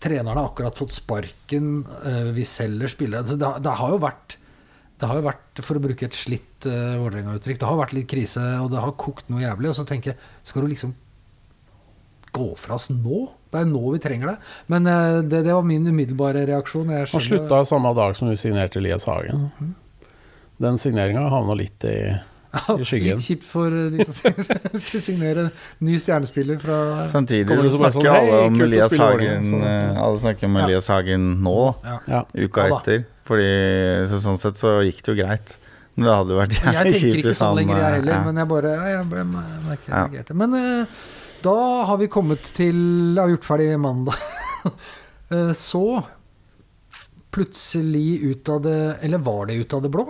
Trenerne 0.00 0.38
har 0.38 0.46
akkurat 0.52 0.78
fått 0.78 0.92
sparken. 0.94 1.84
eh, 2.06 2.30
vi 2.32 2.44
selger 2.44 2.88
spillere. 2.88 3.20
Altså, 3.24 3.36
det, 3.36 3.50
det 3.66 3.72
har 3.76 3.90
jo 3.90 3.98
vært 3.98 4.36
det 5.00 5.08
har 5.08 5.20
jo 5.20 5.24
vært, 5.24 5.62
for 5.64 5.78
å 5.78 5.82
bruke 5.82 6.06
et 6.06 6.16
slitt 6.16 6.66
uh, 6.68 6.98
Vålerenga-uttrykk, 7.00 7.60
det 7.60 7.68
har 7.68 7.78
vært 7.78 7.94
litt 7.96 8.08
krise, 8.10 8.42
og 8.60 8.68
det 8.72 8.82
har 8.82 8.96
kokt 9.00 9.30
noe 9.32 9.42
jævlig. 9.42 9.70
Og 9.72 9.78
så 9.78 9.86
tenker 9.88 10.12
jeg, 10.12 10.32
skal 10.46 10.66
du 10.66 10.70
liksom 10.72 10.92
gå 12.30 12.48
fra 12.60 12.76
oss 12.76 12.90
nå? 12.92 13.24
Det 13.50 13.62
er 13.62 13.70
nå 13.70 13.80
vi 13.96 14.00
trenger 14.02 14.32
det. 14.32 14.36
Men 14.70 14.88
uh, 14.88 15.20
det, 15.24 15.44
det 15.48 15.54
var 15.56 15.66
min 15.66 15.88
umiddelbare 15.88 16.44
reaksjon. 16.52 16.92
Jeg 16.94 17.10
slutta 17.16 17.62
samme 17.68 17.94
dag 17.96 18.16
som 18.18 18.30
vi 18.30 18.36
signerte 18.40 18.80
Elias 18.82 19.08
Hagen. 19.10 19.48
Den 20.60 20.76
signeringa 20.78 21.24
havna 21.32 21.56
litt 21.56 21.88
i 21.88 21.96
i 22.50 22.84
skyggen. 22.84 23.16
Litt 23.16 23.24
kjipt 23.26 23.44
for 23.46 23.70
eh, 23.70 23.90
de 23.94 24.04
som 24.08 24.14
skal 24.82 25.00
signere 25.04 25.44
ny 25.86 25.94
stjernespiller 26.02 26.58
fra 26.62 27.06
Samtidig 27.10 27.46
så 27.62 27.70
snakker 27.78 28.00
sånn, 28.00 28.16
alle 28.16 28.40
om 28.48 28.60
Elias 28.66 28.96
Hagen 28.98 29.44
sånn. 29.52 29.62
eh, 29.70 30.00
Alle 30.02 30.18
snakker 30.24 30.48
om 30.50 30.56
Ja. 30.58 30.64
Elias 30.66 30.88
Hagen 30.90 31.28
nå, 31.44 31.56
ja. 31.86 31.98
Ja. 32.10 32.22
uka 32.34 32.66
Ja 32.66 32.78
etter. 32.80 33.04
Fordi 33.30 33.50
så 34.10 34.18
sånn 34.24 34.38
sett 34.42 34.58
så 34.58 34.80
gikk 34.82 35.04
det 35.06 35.12
jo 35.14 35.18
greit. 35.22 35.56
Men 35.94 36.06
det 36.08 36.12
hadde 36.16 36.34
jo 36.34 36.38
vært 36.40 36.54
Jeg 36.58 36.92
tenker 36.94 37.18
ikke 37.20 37.34
sånn 37.38 37.56
lenger, 37.60 37.76
jeg 37.78 37.86
eh, 37.86 37.96
heller. 38.00 38.12
ja. 38.16 38.22
Men 38.26 38.42
jeg 38.42 38.48
bare 38.50 38.74
ja, 38.74 38.84
jeg 38.96 39.08
ble, 39.10 39.24
merker 39.30 39.90
jeg 39.94 40.24
Ja. 40.24 40.34
Men 40.42 40.54
uh, 40.58 41.02
da 41.42 41.56
har 41.90 41.98
vi 42.02 42.06
kommet 42.12 42.42
til 42.56 42.80
Har 43.18 43.30
gjort 43.32 43.46
ferdig 43.46 43.68
mandag. 43.80 44.18
uh, 45.30 45.52
Så 45.70 45.84
plutselig 47.30 48.20
ut 48.32 48.48
av 48.48 48.62
det 48.62 48.96
Eller 49.02 49.18
var 49.18 49.46
det 49.46 49.54
ut 49.62 49.74
av 49.74 49.82
det 49.82 49.90
blå? 49.94 50.06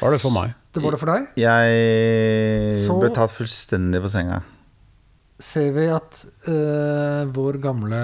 Var 0.00 0.12
det 0.12 0.20
for 0.20 0.30
meg. 0.34 0.52
Det 0.76 0.84
var 0.84 0.94
det 0.96 1.00
for 1.00 1.10
deg? 1.12 1.26
Jeg 1.40 2.84
Så- 2.84 2.98
ble 3.00 3.10
tatt 3.16 3.32
fullstendig 3.34 4.00
på 4.04 4.10
senga. 4.12 4.42
Ser 5.38 5.72
vi 5.76 5.84
at 5.92 6.22
uh, 6.48 7.26
vår 7.28 7.58
gamle 7.60 7.98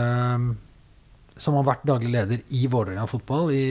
Som 1.41 1.55
har 1.57 1.65
vært 1.65 1.87
daglig 1.89 2.11
leder 2.13 2.43
i 2.53 2.67
Vålerenga 2.69 3.07
fotball 3.09 3.49
i 3.57 3.63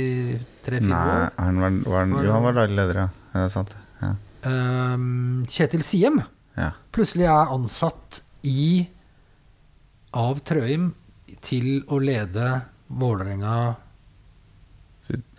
tre-fire 0.66 0.90
Nei, 0.90 1.02
år. 1.22 1.28
han 1.38 1.60
var, 1.62 1.76
var, 1.86 2.08
Var 2.10 2.26
jo, 2.26 2.32
han 2.34 2.44
var 2.48 2.56
daglig 2.58 2.76
leder, 2.80 2.96
ja. 3.04 3.10
Ja, 3.36 3.38
Det 3.38 3.44
er 3.46 3.54
sant. 3.54 3.76
Ja. 4.02 4.10
eh, 4.50 4.98
Kjetil 5.54 5.84
Siem 5.86 6.18
ja. 6.58 6.72
plutselig 6.92 7.30
er 7.30 7.54
ansatt 7.54 8.22
i 8.44 8.88
av 10.18 10.42
Trøim 10.44 10.90
til 11.46 11.84
å 11.88 12.02
lede 12.02 12.50
Vålerenga 12.90 13.76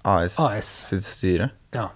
AS, 0.04 0.38
AS. 0.40 0.66
sitt 0.88 1.04
styre. 1.06 1.50
Ja. 1.74 1.88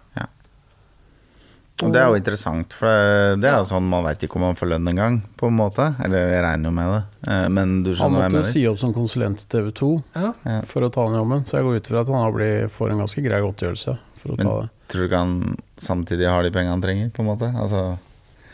Og 1.85 1.91
det 1.93 2.01
er 2.01 2.07
jo 2.09 2.17
interessant, 2.17 2.73
for 2.73 2.89
det, 2.89 3.41
det 3.43 3.49
er 3.51 3.59
jo 3.61 3.67
sånn 3.69 3.85
man 3.91 4.05
veit 4.07 4.23
ikke 4.25 4.39
om 4.39 4.45
man 4.47 4.57
får 4.57 4.71
lønn 4.71 4.89
engang, 4.89 5.19
på 5.37 5.51
en 5.51 5.57
måte. 5.59 5.91
Eller 6.07 6.31
jeg 6.33 6.45
regner 6.47 6.71
jo 6.71 6.75
med 6.79 6.89
det. 6.95 7.01
Eh, 7.29 7.49
Men 7.53 7.75
du 7.85 7.91
Han 7.91 7.97
skjønner 7.99 8.17
hva 8.17 8.23
jeg 8.23 8.33
måtte 8.33 8.33
jo 8.33 8.41
mener? 8.41 8.53
si 8.55 8.63
opp 8.71 8.79
som 8.81 8.95
konsulent 8.97 9.43
i 9.45 9.49
TV 9.53 9.69
2 9.77 9.91
ja. 10.17 10.31
for 10.65 10.87
å 10.87 10.91
ta 10.95 11.05
den 11.11 11.19
jobben, 11.21 11.45
så 11.45 11.59
jeg 11.59 11.67
går 11.69 11.77
ut 11.77 11.91
ifra 11.91 12.01
at 12.01 12.09
han 12.15 12.71
får 12.79 12.91
en 12.95 13.03
ganske 13.05 13.25
grei 13.29 13.41
godtgjørelse 13.45 13.97
for 14.23 14.33
å 14.33 14.37
Men- 14.39 14.47
ta 14.47 14.55
det. 14.63 14.71
Tror 14.89 15.01
du 15.03 15.09
ikke 15.09 15.19
han 15.21 15.57
samtidig 15.77 16.29
har 16.31 16.43
de 16.47 16.51
pengene 16.55 16.71
han 16.71 16.81
trenger, 16.83 17.11
på 17.11 17.21
en 17.21 17.27
måte? 17.29 17.53
Altså, 17.61 17.99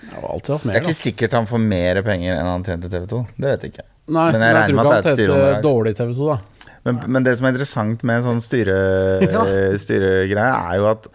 Jeg 0.03 0.19
har 0.19 0.29
alltid 0.33 0.53
hatt 0.57 0.65
mer, 0.65 0.73
det 0.73 0.81
er 0.81 0.83
er 0.83 0.87
da. 0.87 0.91
ikke 0.91 1.03
sikkert 1.13 1.33
han 1.39 1.47
får 1.47 1.61
mer 1.61 2.03
penger 2.03 2.35
enn 2.41 2.47
han 2.51 2.65
tjente 2.65 2.91
TV 2.91 3.07
2. 3.07 3.27
Det 3.39 3.51
vet 3.53 3.61
jeg 3.63 3.73
ikke. 3.77 3.85
Nei, 4.09 4.33
Men 4.33 4.41
men 4.41 4.43
jeg 4.43 4.55
jeg, 4.57 4.63
tror 4.67 4.83
ikke 4.83 4.95
han 4.95 5.03
tjente 5.17 5.63
dårlig 5.63 5.95
TV 5.97 6.15
2, 6.19 6.27
da. 6.33 6.39
Men, 6.85 6.99
men 7.07 7.23
det 7.23 7.37
som 7.39 7.47
er 7.47 7.53
interessant 7.55 8.03
med 8.03 8.17
en 8.17 8.23
sånn 8.27 8.41
styre, 8.43 8.79
Ja. 9.31 9.45
styregreie, 9.79 10.55
er 10.73 10.81
jo 10.81 10.87
at 10.91 11.07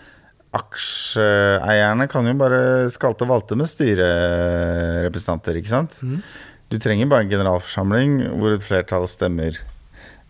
aksjeeierne 0.58 2.08
kan 2.12 2.28
jo 2.28 2.36
bare 2.40 2.62
skalte 2.94 3.26
og 3.26 3.32
valte 3.32 3.58
med 3.60 3.70
styrerepresentanter, 3.72 5.60
ikke 5.60 5.74
sant? 5.74 5.98
Mm. 6.04 6.22
Du 6.68 6.78
trenger 6.84 7.10
bare 7.10 7.26
en 7.26 7.32
generalforsamling 7.32 8.20
hvor 8.42 8.56
et 8.56 8.66
flertall 8.66 9.08
stemmer. 9.10 9.60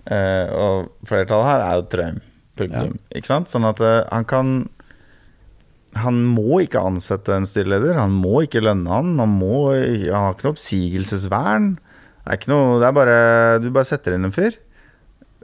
Eh, 0.07 0.47
og 0.53 0.91
flertallet 1.07 1.49
her 1.49 1.63
er 1.65 1.79
jo 1.79 1.87
Trøim. 1.91 2.19
Punktum. 2.57 2.97
Ikke 3.13 3.29
sant? 3.29 3.51
Sånn 3.51 3.67
at 3.69 3.81
uh, 3.83 4.01
han 4.09 4.25
kan 4.25 4.47
Han 5.97 6.19
må 6.29 6.59
ikke 6.63 6.81
ansette 6.83 7.33
en 7.33 7.45
styreleder. 7.47 7.97
Han 7.97 8.13
må 8.13 8.43
ikke 8.45 8.61
lønne 8.61 8.91
han. 8.91 9.15
Han, 9.21 9.35
må, 9.39 9.71
han 9.73 10.13
har 10.13 10.35
ikke 10.35 10.47
noe 10.47 10.55
oppsigelsesvern. 10.55 11.75
Det 11.77 12.33
er 12.33 12.39
ikke 12.41 12.51
noe 12.51 12.79
Det 12.81 12.87
er 12.89 12.97
bare 12.97 13.19
Du 13.63 13.69
bare 13.71 13.87
setter 13.87 14.17
inn 14.17 14.27
en 14.27 14.35
fyr. 14.35 14.57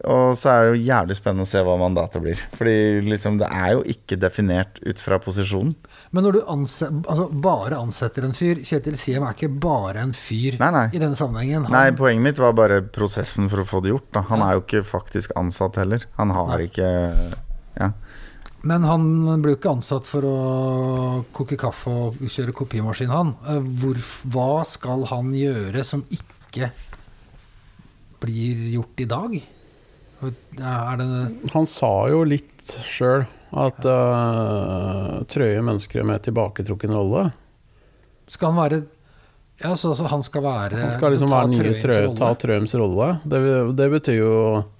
Og 0.10 0.34
så 0.36 0.50
er 0.50 0.64
det 0.66 0.70
jo 0.74 0.86
jævlig 0.88 1.16
spennende 1.16 1.46
å 1.46 1.50
se 1.52 1.60
hva 1.64 1.76
mandatet 1.80 2.24
blir. 2.24 2.40
Fordi 2.58 2.74
liksom 3.06 3.38
det 3.40 3.48
er 3.54 3.76
jo 3.76 3.84
ikke 3.94 4.18
definert 4.20 4.80
ut 4.82 5.00
fra 5.00 5.20
posisjonen. 5.22 5.76
Men 6.12 6.26
når 6.26 6.38
du 6.40 6.40
anse, 6.50 6.90
altså 7.04 7.28
bare 7.46 7.78
ansetter 7.78 8.26
en 8.26 8.34
fyr 8.36 8.64
Kjetil 8.66 8.98
Siem 9.00 9.24
er 9.24 9.38
ikke 9.38 9.52
bare 9.64 10.02
en 10.04 10.16
fyr 10.18 10.58
Nei, 10.60 10.72
nei. 10.74 10.84
i 10.92 11.00
denne 11.04 11.16
sammenhengen. 11.20 11.68
Han, 11.70 11.76
Nei, 11.78 11.94
poenget 11.96 12.26
mitt 12.26 12.42
var 12.42 12.58
bare 12.58 12.82
prosessen 12.84 13.48
for 13.54 13.62
å 13.64 13.68
få 13.70 13.84
det 13.86 13.94
gjort. 13.94 14.10
Da. 14.18 14.26
Han 14.34 14.44
er 14.44 14.58
jo 14.58 14.66
ikke 14.66 14.84
faktisk 14.90 15.38
ansatt 15.40 15.78
heller. 15.80 16.10
Han 16.18 16.34
har 16.36 16.56
Nei. 16.56 16.68
ikke 16.72 16.90
Ja. 17.80 17.94
Men 18.64 18.86
han 18.88 19.06
blir 19.44 19.54
jo 19.54 19.60
ikke 19.60 19.74
ansatt 19.76 20.08
for 20.08 20.24
å 20.24 20.36
koke 21.36 21.58
kaffe 21.60 21.92
og 21.92 22.22
kjøre 22.32 22.54
kopimaskin, 22.56 23.12
han. 23.12 23.34
Eh, 23.46 23.60
Hvor, 23.82 23.98
hva 24.32 24.64
skal 24.66 25.04
han 25.12 25.34
gjøre 25.36 25.84
som 25.84 26.06
ikke 26.10 26.70
blir 28.24 28.62
gjort 28.78 29.04
i 29.04 29.08
dag? 29.10 29.36
Er 30.24 30.98
det 31.00 31.52
Han 31.54 31.66
sa 31.70 31.92
jo 32.12 32.24
litt 32.28 32.64
sjøl 32.88 33.26
at 33.54 33.86
uh, 33.86 35.22
trøye 35.30 35.62
mennesker 35.62 36.06
med 36.08 36.24
tilbaketrukken 36.26 36.94
rolle. 36.96 37.28
Skal 38.32 38.54
han 38.54 38.60
være 38.64 38.82
Ja, 39.62 39.76
så, 39.78 39.92
så 39.96 40.08
han 40.10 40.24
skal 40.26 40.42
være 40.46 40.80
Han 40.82 40.92
skal 40.96 41.14
liksom 41.14 41.30
være 41.32 41.52
nye 41.52 41.76
trøye, 41.78 42.08
Trø, 42.08 42.16
ta 42.18 42.32
Trøyms 42.42 42.74
rolle. 42.80 43.12
Det, 43.30 43.42
det 43.78 43.90
betyr 43.94 44.18
jo 44.22 44.34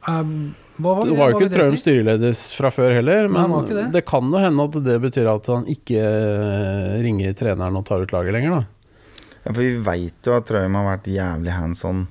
Um, 0.10 0.54
hva 0.82 0.96
var, 0.98 1.04
Det 1.06 1.18
var 1.20 1.30
jo 1.32 1.38
ikke 1.38 1.52
Trøm 1.54 1.76
det 1.76 1.82
styreleder 1.84 2.34
fra 2.58 2.72
før 2.74 2.96
heller, 2.98 3.28
men 3.30 3.52
Nei, 3.54 3.62
det. 3.78 3.84
det 3.94 4.02
kan 4.10 4.32
jo 4.34 4.42
hende 4.42 4.66
at 4.66 4.78
det 4.88 4.96
betyr 5.04 5.30
at 5.30 5.50
han 5.54 5.68
ikke 5.70 6.02
eh, 6.02 6.96
ringer 7.06 7.36
treneren 7.38 7.78
og 7.78 7.86
tar 7.86 8.02
ut 8.02 8.16
laget 8.16 8.34
lenger, 8.34 8.58
da. 8.58 8.98
ja 9.46 9.54
for 9.54 9.62
vi 9.62 9.76
veit 9.86 10.26
jo 10.26 10.34
at 10.40 10.48
Trøim 10.50 10.80
har 10.80 10.88
vært 10.96 11.12
jævlig 11.14 11.54
hands 11.54 11.86
on 11.86 12.08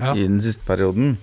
Ja. 0.00 0.14
i 0.16 0.24
den 0.26 0.40
siste 0.42 0.64
perioden. 0.66 1.18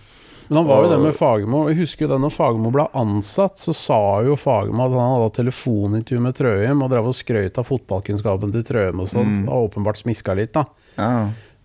Men 0.48 0.58
han 0.62 0.68
var 0.68 0.84
jo 0.84 0.92
det 0.92 1.00
med 1.04 1.16
Fagermo. 1.16 1.66
Jeg 1.70 1.80
husker 1.82 2.06
jo 2.06 2.12
det 2.14 2.20
når 2.24 2.34
Fagermo 2.34 2.72
ble 2.72 2.86
ansatt, 2.98 3.60
så 3.60 3.76
sa 3.76 4.00
jo 4.24 4.38
Fagermo 4.40 4.86
at 4.86 4.96
han 4.96 5.14
hadde 5.18 5.36
telefonintervju 5.42 6.24
med 6.24 6.38
Trøim 6.38 6.84
og 6.86 6.92
drev 6.94 7.10
og 7.12 7.18
skrøt 7.18 7.60
av 7.60 7.68
fotballkunnskapen 7.68 8.56
til 8.56 8.66
Trøim 8.68 9.04
og 9.04 9.12
sånt. 9.12 9.42
Mm. 9.42 9.48
Og 9.50 9.70
åpenbart 9.70 10.00
smiska 10.00 10.38
litt, 10.40 10.56
da. 10.56 10.66
Ja. 10.96 11.12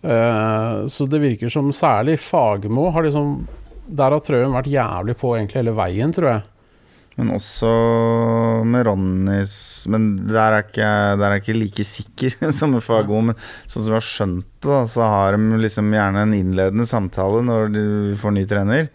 Uh, 0.03 0.87
så 0.91 1.07
det 1.07 1.21
virker 1.23 1.51
som 1.51 1.69
særlig 1.71 2.17
Fagermo 2.19 2.89
har 2.91 3.05
liksom 3.05 3.45
Der 3.87 4.11
har 4.11 4.19
Trøim 4.19 4.51
vært 4.51 4.67
jævlig 4.67 5.15
på 5.19 5.31
egentlig 5.37 5.61
hele 5.61 5.75
veien, 5.77 6.11
tror 6.15 6.29
jeg. 6.31 6.43
Men 7.19 7.29
også 7.35 7.69
med 8.65 8.87
Ronnys 8.87 9.53
Men 9.91 10.07
der 10.25 10.55
er 10.55 10.63
ikke, 10.63 10.87
der 11.21 11.27
er 11.27 11.41
ikke 11.41 11.53
like 11.57 11.85
sikker 11.85 12.37
som 12.57 12.73
med 12.73 12.83
Fago. 12.85 13.19
Men 13.29 13.37
sånn 13.67 13.83
som 13.83 13.91
vi 13.91 13.99
har 13.99 14.07
skjønt 14.07 14.47
det, 14.63 14.69
da, 14.69 14.79
så 14.89 15.05
har 15.11 15.37
de 15.37 15.59
liksom 15.61 15.91
gjerne 15.93 16.23
en 16.23 16.33
innledende 16.37 16.87
samtale 16.89 17.43
når 17.45 17.69
de 17.75 17.83
får 18.21 18.33
ny 18.37 18.45
trener. 18.49 18.89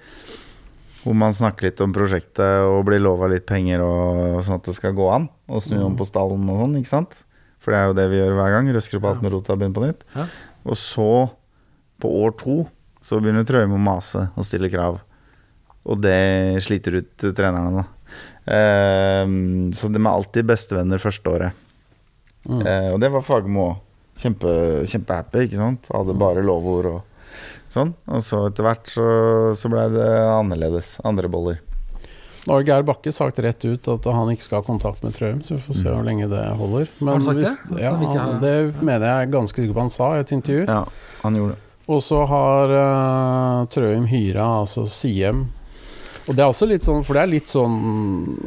Hvor 1.05 1.15
man 1.17 1.37
snakker 1.37 1.69
litt 1.69 1.81
om 1.85 1.93
prosjektet 1.95 2.67
og 2.67 2.83
blir 2.89 3.01
lova 3.01 3.29
litt 3.31 3.47
penger 3.49 3.85
og 3.85 4.41
sånn 4.45 4.59
at 4.59 4.67
det 4.67 4.75
skal 4.77 4.97
gå 4.99 5.07
an. 5.15 5.29
Og 5.49 5.63
snu 5.65 5.79
om 5.87 5.95
på 5.97 6.07
stallen 6.09 6.49
og 6.51 6.65
sånn, 6.65 6.79
ikke 6.81 6.91
sant. 6.91 7.21
For 7.63 7.75
det 7.75 7.79
er 7.79 7.91
jo 7.91 7.97
det 7.99 8.09
vi 8.11 8.19
gjør 8.19 8.35
hver 8.39 8.55
gang. 8.57 8.73
Røsker 8.75 8.99
opp 8.99 9.07
alt 9.13 9.23
med 9.25 9.35
rota 9.35 9.55
og 9.55 9.61
begynner 9.63 9.79
på 9.79 9.85
nytt. 9.87 10.03
Og 10.69 10.77
så 10.79 11.11
på 12.03 12.11
år 12.25 12.35
to 12.41 12.59
så 13.05 13.21
begynner 13.23 13.47
Trøim 13.47 13.77
å 13.77 13.81
mase 13.81 14.27
og 14.35 14.47
stille 14.47 14.71
krav. 14.73 14.99
Og 15.89 16.03
det 16.03 16.19
sliter 16.67 16.99
ut 17.01 17.29
trenerne, 17.39 17.71
da. 17.79 17.85
Eh, 18.49 19.25
så 19.77 19.91
de 19.93 20.01
er 20.01 20.11
alltid 20.13 20.49
bestevenner 20.49 21.03
første 21.03 21.35
året. 21.35 21.65
Mm. 22.49 22.63
Eh, 22.65 22.89
og 22.95 23.01
det 23.03 23.13
var 23.13 23.25
Fagermo 23.27 23.69
òg. 23.73 23.85
Kjempe, 24.19 24.51
kjempehappy, 24.91 25.45
ikke 25.47 25.61
sant. 25.61 25.85
Hadde 25.95 26.15
bare 26.19 26.43
lovord 26.43 26.89
og 26.91 27.29
sånn. 27.71 27.93
Og 28.11 28.23
så 28.27 28.41
etter 28.49 28.67
hvert 28.67 28.89
så, 28.91 29.05
så 29.55 29.71
blei 29.71 29.85
det 29.93 30.09
annerledes. 30.33 30.97
Andre 31.07 31.31
boller. 31.31 31.61
Nå 32.49 32.57
har 32.57 32.65
Geir 32.67 32.83
Bakke 32.89 33.13
sagt 33.15 33.39
rett 33.45 33.63
ut 33.69 33.87
at 33.93 34.09
han 34.11 34.31
ikke 34.33 34.43
skal 34.47 34.63
ha 34.63 34.67
kontakt 34.67 35.05
med 35.05 35.15
Trøim, 35.15 35.39
så 35.45 35.55
vi 35.55 35.63
får 35.69 35.77
se 35.83 35.93
hvor 35.93 36.03
lenge 36.07 36.27
det 36.33 36.43
holder. 36.59 36.89
Har 36.99 37.13
han 37.19 37.27
sagt 37.29 37.69
det? 37.71 37.83
Ja, 37.85 37.93
han- 37.95 38.41
det 38.43 38.55
mener 38.81 39.05
jeg 39.07 39.29
er 39.29 39.33
ganske 39.37 39.61
sikker 39.63 39.77
på 39.77 39.85
han 39.85 39.93
sa 39.93 40.09
i 40.17 40.23
et 40.25 40.33
intervju. 40.35 40.65
Ja, 40.67 40.81
han 41.23 41.37
gjorde 41.39 41.55
det. 41.55 41.63
Og 41.89 42.03
så 42.05 42.23
har 42.29 42.73
uh, 42.75 43.67
Trøim 43.73 44.07
hyra 44.11 44.49
altså 44.65 44.83
Siem. 44.89 45.47
Og 46.29 46.37
det 46.37 46.45
er 46.45 46.51
også 46.51 46.69
litt 46.69 46.85
sånn, 46.85 47.05
for 47.07 47.17
det 47.17 47.23
er 47.25 47.31
litt 47.33 47.49
sånn 47.51 47.77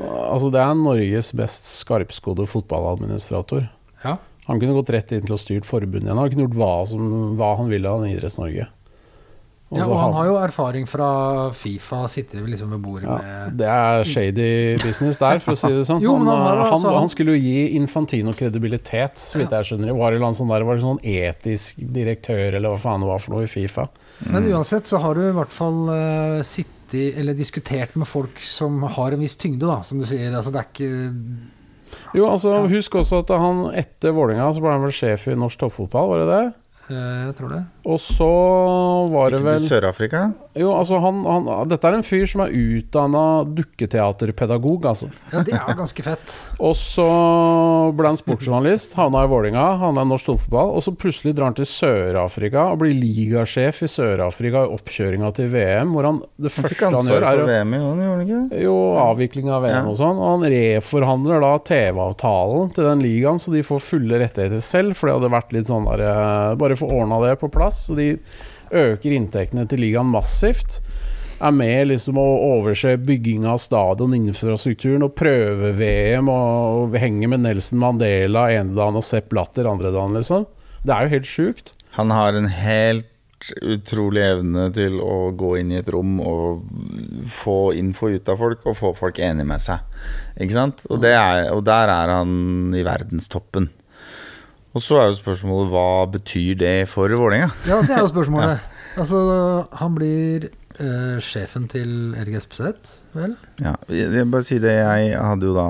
Altså, 0.06 0.52
det 0.54 0.62
er 0.62 0.76
Norges 0.78 1.32
best 1.38 1.66
skarpskodde 1.82 2.46
fotballadministrator. 2.50 3.66
Ja. 4.06 4.18
Han 4.48 4.62
kunne 4.62 4.76
gått 4.78 4.92
rett 4.94 5.16
inn 5.16 5.26
til 5.26 5.36
å 5.36 5.40
styrt 5.40 5.68
forbundet 5.68 6.10
igjen. 6.10 6.20
Han 6.20 6.30
kunne 6.32 6.46
gjort 6.48 6.60
hva, 6.60 6.76
som, 6.90 7.10
hva 7.40 7.56
han 7.60 7.72
ville 7.72 7.90
av 7.90 8.06
Idretts-Norge. 8.08 8.70
Og 9.72 9.78
Ja, 9.80 9.86
og 9.88 9.96
han 9.96 10.14
har- 10.14 10.26
jo 10.28 10.34
erfaring 10.36 10.86
fra 10.86 11.50
Fifa, 11.56 12.06
sitter 12.10 12.42
liksom 12.44 12.72
ved 12.72 12.82
bordet 12.84 13.08
ja, 13.08 13.18
med 13.18 13.58
Det 13.58 13.68
er 13.68 14.04
shady 14.04 14.76
business 14.84 15.18
der, 15.18 15.40
for 15.40 15.54
å 15.54 15.56
si 15.56 15.70
det 15.70 15.86
sånn. 15.88 16.02
Jo, 16.06 16.18
han, 16.18 16.28
han 16.28 16.58
han, 16.58 16.74
altså- 16.74 16.98
han, 16.98 17.08
skulle 17.08 17.38
jo 17.38 17.40
gi 17.40 17.78
Infantino 17.78 18.34
kredibilitet, 18.34 19.16
så 19.16 19.40
vidt 19.40 19.56
jeg 19.56 19.64
skjønner. 19.70 19.96
Var 19.96 20.12
det, 20.12 20.36
sånn 20.36 20.52
der, 20.52 20.68
var 20.68 20.76
det 20.76 20.84
sånn 20.84 21.00
etisk 21.00 21.80
direktør, 21.80 22.52
eller 22.52 22.70
hva 22.70 22.82
faen 22.84 23.00
det 23.00 23.08
var 23.08 23.24
for 23.24 23.38
noe 23.38 23.48
i 23.48 23.48
Fifa? 23.48 23.88
Men 24.28 24.52
uansett 24.52 24.84
så 24.92 25.00
har 25.00 25.16
du 25.16 25.30
i 25.30 25.32
hvert 25.40 25.56
fall 25.56 25.88
uh, 25.88 26.44
sittet 26.44 26.81
eller 26.94 27.34
diskutert 27.38 27.96
med 27.96 28.08
folk 28.10 28.40
som 28.44 28.82
har 28.98 29.12
en 29.16 29.22
viss 29.24 29.36
tyngde, 29.40 29.66
da, 29.70 29.80
som 29.88 30.00
du 30.02 30.06
sier. 30.10 30.32
Altså, 30.36 30.52
det 30.52 30.62
er 30.62 30.70
ikke 30.72 32.16
Jo, 32.16 32.26
altså 32.30 32.54
Husk 32.72 32.96
også 33.02 33.20
at 33.24 33.32
han 33.42 33.66
etter 33.76 34.14
Vålerenga 34.16 34.50
så 34.56 34.62
ble 34.64 34.72
han 34.76 34.84
vel 34.86 34.94
sjef 34.96 35.28
i 35.32 35.36
norsk 35.40 35.60
toppfotball, 35.66 36.10
var 36.14 36.22
det 36.24 36.28
det? 36.32 36.44
eh, 36.96 37.26
Jeg 37.28 37.36
tror 37.40 37.50
det. 37.56 37.62
Og 37.82 37.98
så 37.98 38.28
var 39.10 39.32
det 39.34 39.40
Ikke 39.42 39.48
vel 39.48 39.60
til 39.60 39.70
Sør-Afrika? 39.72 40.20
Jo, 40.60 40.74
altså 40.76 41.00
han, 41.02 41.22
han 41.26 41.48
Dette 41.72 41.88
er 41.88 41.96
en 41.98 42.04
fyr 42.06 42.26
som 42.30 42.44
er 42.44 42.52
utdanna 42.54 43.22
dukketeaterpedagog, 43.58 44.86
altså. 44.86 45.08
Ja, 45.32 45.42
det 45.48 45.56
er 45.56 45.78
ganske 45.80 46.04
fett. 46.06 46.34
Og 46.62 46.76
så 46.78 47.06
ble 47.98 48.12
han 48.12 48.20
sportsjournalist, 48.20 48.94
havna 49.00 49.24
i 49.26 49.30
Vålinga, 49.32 49.64
havna 49.82 50.04
i 50.06 50.10
norsk 50.12 50.30
toppfotball. 50.32 50.74
Og 50.78 50.84
så 50.86 50.94
plutselig 50.94 51.34
drar 51.38 51.50
han 51.50 51.58
til 51.58 51.70
Sør-Afrika 51.72 52.68
og 52.74 52.82
blir 52.84 52.94
ligasjef 52.98 53.82
i 53.88 53.90
Sør-Afrika 53.92 54.66
i 54.68 54.74
oppkjøringa 54.76 55.32
til 55.40 55.50
VM, 55.56 55.96
hvor 55.96 56.10
han 56.10 56.22
Det 56.36 56.52
Han 56.52 56.66
første 56.68 56.92
han 56.92 57.10
gjør, 57.14 57.28
er 57.32 57.44
VM 57.48 57.74
i 57.74 57.82
år, 57.82 58.04
gjorde 58.04 58.12
han 58.12 58.26
ikke 58.28 58.62
jo, 58.66 58.76
avvikling 59.08 59.50
av 59.56 59.66
VM 59.66 59.72
Ja. 59.72 59.82
og 59.88 59.98
sånn. 60.00 60.20
Og 60.22 60.30
han 60.36 60.46
reforhandler 60.54 61.42
da 61.48 61.52
TV-avtalen 61.72 62.74
til 62.76 62.90
den 62.92 63.04
ligaen, 63.08 63.40
så 63.42 63.54
de 63.56 63.64
får 63.66 63.82
fulle 63.88 64.20
rettigheter 64.22 64.62
selv. 64.62 64.98
For 65.00 65.08
det 65.10 65.18
hadde 65.18 65.34
vært 65.34 65.56
litt 65.56 65.70
sånn 65.72 65.88
der 65.90 66.06
eh, 66.06 66.56
Bare 66.62 66.76
få 66.78 66.90
ordna 66.92 67.18
det 67.24 67.38
på 67.42 67.48
plass. 67.52 67.71
Så 67.74 67.98
de 67.98 68.14
øker 68.72 69.16
inntektene 69.16 69.68
til 69.70 69.84
ligaen 69.84 70.12
massivt. 70.12 70.80
Er 71.42 71.54
med 71.56 71.90
liksom 71.90 72.20
å 72.22 72.26
overse 72.52 72.94
bygging 73.02 73.48
av 73.50 73.58
stadion, 73.64 74.14
infrastrukturen 74.14 75.08
og 75.08 75.16
prøve-VM. 75.18 76.30
Og, 76.30 76.82
og 76.86 76.98
henge 77.02 77.30
med 77.32 77.44
Nelson 77.48 77.82
Mandela 77.82 78.50
ene 78.54 78.78
dagen 78.78 79.00
og 79.00 79.06
Sepp 79.08 79.34
Latter 79.34 79.70
andre 79.72 79.94
dagen, 79.94 80.20
liksom. 80.20 80.46
Det 80.86 80.94
er 80.94 81.06
jo 81.06 81.16
helt 81.16 81.30
sjukt. 81.30 81.74
Han 81.98 82.14
har 82.14 82.38
en 82.38 82.50
helt 82.52 83.08
utrolig 83.66 84.22
evne 84.22 84.68
til 84.76 85.00
å 85.02 85.32
gå 85.38 85.56
inn 85.58 85.72
i 85.74 85.80
et 85.80 85.90
rom 85.92 86.20
og 86.22 86.62
få 87.32 87.74
info 87.78 88.12
ut 88.14 88.30
av 88.30 88.38
folk 88.38 88.68
og 88.70 88.78
få 88.78 88.94
folk 88.98 89.22
enig 89.24 89.48
med 89.50 89.64
seg. 89.64 89.82
Ikke 90.38 90.58
sant? 90.58 90.86
Og, 90.90 91.02
det 91.02 91.16
er, 91.18 91.48
og 91.54 91.64
der 91.66 91.90
er 91.90 92.14
han 92.20 92.76
i 92.78 92.86
verdenstoppen. 92.86 93.72
Og 94.72 94.84
så 94.84 95.00
er 95.02 95.10
jo 95.10 95.18
spørsmålet 95.20 95.72
hva 95.74 95.88
betyr 96.14 96.60
det 96.62 96.76
for 96.92 97.12
Vålerenga? 97.12 97.50
Ja, 97.68 97.82
det 97.84 97.96
er 97.96 98.06
jo 98.06 98.12
spørsmålet. 98.14 98.62
Altså, 99.00 99.18
han 99.80 99.94
blir 99.96 100.50
eh, 100.52 101.20
sjefen 101.24 101.70
til 101.72 102.12
Erik 102.20 102.36
Espeseth, 102.42 102.98
vel? 103.16 103.38
Ja, 103.64 103.78
jeg 103.88 104.10
jeg 104.18 104.28
bare 104.34 104.44
si 104.44 104.58
det. 104.60 104.74
Jeg 104.76 105.14
hadde 105.16 105.48
jo 105.48 105.54
da 105.56 105.68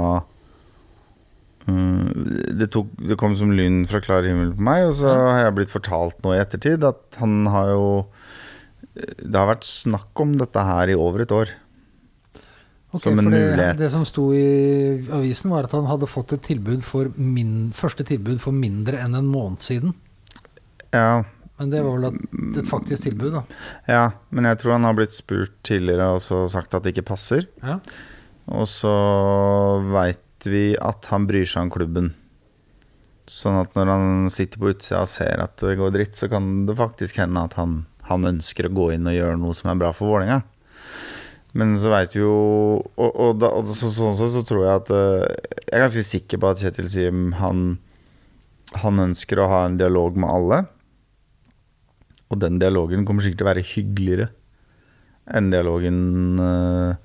mm, 1.70 2.56
det, 2.58 2.72
tok, 2.74 2.90
det 2.98 3.20
kom 3.22 3.36
som 3.38 3.54
lyn 3.54 3.84
fra 3.92 4.02
klar 4.02 4.26
himmel 4.26 4.56
på 4.58 4.66
meg, 4.66 4.88
og 4.88 4.96
så 5.04 5.14
har 5.14 5.44
jeg 5.44 5.58
blitt 5.60 5.76
fortalt 5.76 6.18
nå 6.26 6.34
i 6.34 6.42
ettertid 6.42 6.82
at 6.90 7.22
han 7.22 7.46
har 7.54 7.76
jo 7.76 7.86
Det 8.98 9.38
har 9.38 9.52
vært 9.54 9.70
snakk 9.70 10.26
om 10.26 10.34
dette 10.42 10.66
her 10.66 10.90
i 10.90 10.98
over 10.98 11.22
et 11.22 11.36
år. 11.38 11.54
Ok, 12.92 13.00
Som 13.06 13.20
en 13.22 13.30
det, 13.32 13.40
mulighet. 13.40 13.78
det 13.80 13.88
som 13.94 14.04
sto 14.06 14.26
i 14.36 15.08
avisen, 15.16 15.52
var 15.54 15.64
at 15.68 15.72
han 15.78 15.86
hadde 15.88 16.10
fått 16.12 16.34
et 16.36 16.42
tilbud 16.44 16.84
min, 17.16 17.72
første 17.72 18.04
tilbud 18.04 18.42
for 18.44 18.52
mindre 18.52 19.00
enn 19.00 19.16
en 19.16 19.30
måned 19.32 19.64
siden. 19.64 19.94
Ja, 20.92 21.24
Men 21.62 21.70
det 21.70 21.84
var 21.86 22.00
vel 22.02 22.58
et 22.58 22.66
faktisk 22.68 23.04
tilbud, 23.06 23.32
da. 23.38 23.44
ja, 23.88 24.06
men 24.34 24.44
jeg 24.50 24.58
tror 24.60 24.74
han 24.76 24.84
har 24.84 24.96
blitt 24.98 25.14
spurt 25.14 25.54
tidligere 25.64 26.08
og 26.16 26.20
så 26.26 26.42
sagt 26.50 26.74
at 26.74 26.84
det 26.84 26.96
ikke 26.96 27.08
passer. 27.14 27.46
Ja. 27.62 27.78
Og 28.52 28.66
så 28.68 28.92
veit 29.94 30.48
vi 30.50 30.72
at 30.82 31.06
han 31.14 31.28
bryr 31.30 31.46
seg 31.46 31.68
om 31.68 31.72
klubben. 31.72 32.12
Sånn 33.30 33.60
at 33.62 33.76
når 33.78 33.88
han 33.94 34.30
sitter 34.34 34.60
på 34.60 34.72
utsida 34.74 35.04
og 35.06 35.12
ser 35.12 35.40
at 35.46 35.56
det 35.62 35.78
går 35.80 35.94
dritt, 35.96 36.18
så 36.18 36.28
kan 36.28 36.66
det 36.68 36.76
faktisk 36.76 37.22
hende 37.22 37.46
at 37.46 37.54
han, 37.56 37.86
han 38.10 38.26
ønsker 38.34 38.68
å 38.68 38.74
gå 38.76 38.90
inn 38.98 39.08
og 39.08 39.16
gjøre 39.16 39.38
noe 39.40 39.56
som 39.56 39.70
er 39.72 39.80
bra 39.80 39.94
for 39.96 40.10
Vålerenga. 40.12 40.42
Men 41.58 41.74
så 41.80 41.92
veit 41.92 42.14
vi 42.16 42.22
jo 42.22 42.34
Og, 42.80 43.10
og, 43.10 43.32
da, 43.42 43.50
og 43.52 43.68
så, 43.76 43.90
sånn 43.92 44.16
sett 44.16 44.32
så 44.36 44.44
tror 44.48 44.62
jeg 44.64 44.82
at 44.84 44.92
eh, 44.96 45.26
Jeg 45.66 45.74
er 45.76 45.84
ganske 45.84 46.06
sikker 46.08 46.40
på 46.40 46.52
at 46.52 46.62
Kjetil 46.64 46.88
Siem 46.92 47.26
han, 47.40 47.66
han 48.84 49.04
ønsker 49.10 49.42
å 49.42 49.50
ha 49.52 49.66
en 49.68 49.76
dialog 49.80 50.16
med 50.20 50.32
alle. 50.32 50.62
Og 52.32 52.40
den 52.40 52.60
dialogen 52.62 53.04
kommer 53.08 53.24
sikkert 53.24 53.42
til 53.42 53.48
å 53.48 53.52
være 53.52 53.68
hyggeligere 53.68 54.30
enn 55.32 55.52
dialogen 55.52 56.00
uh, 56.42 56.96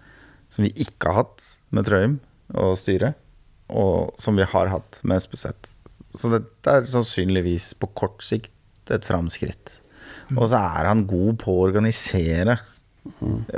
som 0.50 0.64
vi 0.64 0.70
ikke 0.82 1.10
har 1.10 1.24
hatt 1.24 1.44
med 1.74 1.86
Trøim 1.86 2.14
og 2.56 2.78
styret, 2.80 3.18
og 3.68 4.14
som 4.22 4.38
vi 4.38 4.46
har 4.46 4.70
hatt 4.72 5.00
med 5.06 5.22
SPZ. 5.22 5.74
Så 6.16 6.30
dette 6.32 6.72
er 6.72 6.86
sannsynligvis 6.88 7.72
på 7.82 7.90
kort 7.98 8.24
sikt 8.24 8.54
et 8.94 9.06
framskritt. 9.06 9.76
Og 10.34 10.48
så 10.50 10.58
er 10.58 10.88
han 10.88 11.04
god 11.10 11.38
på 11.42 11.52
å 11.52 11.66
organisere 11.68 12.56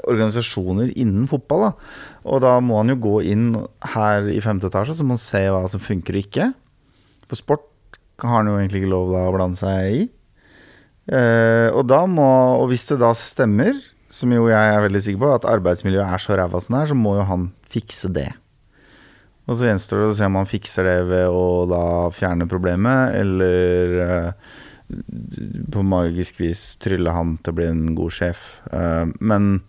organisasjoner 0.04 0.92
innen 0.98 1.26
fotball. 1.30 1.68
Da. 1.68 1.90
Og 2.28 2.42
da 2.44 2.54
må 2.64 2.80
han 2.80 2.92
jo 2.92 2.98
gå 3.08 3.16
inn 3.32 3.50
her 3.94 4.28
i 4.32 4.40
femte 4.44 4.70
etasje, 4.70 4.98
så 4.98 5.06
må 5.06 5.16
han 5.16 5.22
se 5.22 5.42
hva 5.52 5.64
som 5.70 5.82
funker 5.82 6.18
og 6.18 6.26
ikke. 6.26 6.50
For 7.28 7.40
sport 7.40 7.66
har 8.22 8.40
han 8.40 8.50
jo 8.50 8.56
egentlig 8.58 8.82
ikke 8.82 8.94
lov 8.94 9.12
da 9.14 9.26
å 9.28 9.34
blande 9.34 9.60
seg 9.60 10.00
i. 10.00 10.02
Eh, 11.08 11.68
og, 11.72 11.86
da 11.88 12.02
må, 12.10 12.26
og 12.58 12.68
hvis 12.72 12.88
det 12.90 13.00
da 13.00 13.12
stemmer, 13.16 13.78
som 14.08 14.32
jo 14.32 14.48
jeg 14.50 14.74
er 14.74 14.84
veldig 14.84 15.02
sikker 15.04 15.22
på, 15.22 15.32
at 15.36 15.48
arbeidsmiljøet 15.48 16.04
er 16.04 16.22
så 16.22 16.36
ræva 16.36 16.60
som 16.64 16.76
det 16.76 16.82
er, 16.82 16.90
så 16.92 16.98
må 16.98 17.16
jo 17.18 17.26
han 17.28 17.48
fikse 17.72 18.10
det. 18.12 18.30
Og 19.48 19.56
så 19.56 19.68
gjenstår 19.68 20.02
det 20.02 20.08
å 20.10 20.16
se 20.18 20.28
om 20.28 20.36
han 20.36 20.48
fikser 20.48 20.88
det 20.88 20.98
ved 21.08 21.32
å 21.32 21.64
da 21.68 21.82
fjerne 22.12 22.48
problemet, 22.50 23.14
eller 23.16 24.00
eh, 24.04 24.56
på 25.72 25.82
magisk 25.84 26.40
vis 26.40 26.62
trylle 26.80 27.12
han 27.12 27.36
til 27.42 27.52
å 27.52 27.58
bli 27.58 27.66
en 27.68 27.84
god 27.98 28.14
sjef. 28.14 28.46
Eh, 28.72 29.04
men 29.20 29.60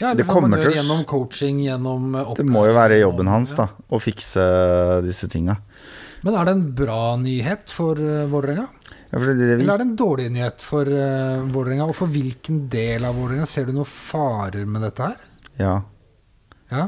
Ja, 0.00 0.14
Det 0.14 0.24
kommer 0.24 0.62
til 0.62 0.70
å 0.70 0.76
gjennom 0.78 1.02
coaching, 1.04 1.58
gjennom 1.66 2.14
eh, 2.16 2.34
det 2.38 2.46
må 2.48 2.62
jo 2.68 2.76
være 2.76 3.00
jobben 3.02 3.28
hans, 3.28 3.52
da, 3.58 3.68
å 3.90 4.00
fikse 4.00 4.44
disse 5.04 5.28
tinga. 5.28 5.58
Men 6.24 6.36
er 6.36 6.46
det 6.46 6.54
en 6.56 6.66
bra 6.76 7.16
nyhet 7.16 7.72
for 7.72 7.96
uh, 7.96 8.26
Vålerenga? 8.28 8.66
Ja, 9.10 9.18
Eller 9.18 9.62
er 9.64 9.78
det 9.80 9.86
en 9.86 9.94
dårlig 9.96 10.26
nyhet 10.32 10.60
for 10.60 10.84
uh, 10.84 11.40
Vålerenga? 11.48 11.86
Og 11.88 11.96
for 11.96 12.12
hvilken 12.12 12.66
del 12.72 13.06
av 13.08 13.16
Vålerenga 13.16 13.46
ser 13.48 13.68
du 13.68 13.72
noen 13.72 13.88
farer 13.88 14.66
med 14.68 14.84
dette 14.84 15.10
her? 15.10 15.22
ja. 15.60 15.78
Ja? 16.70 16.84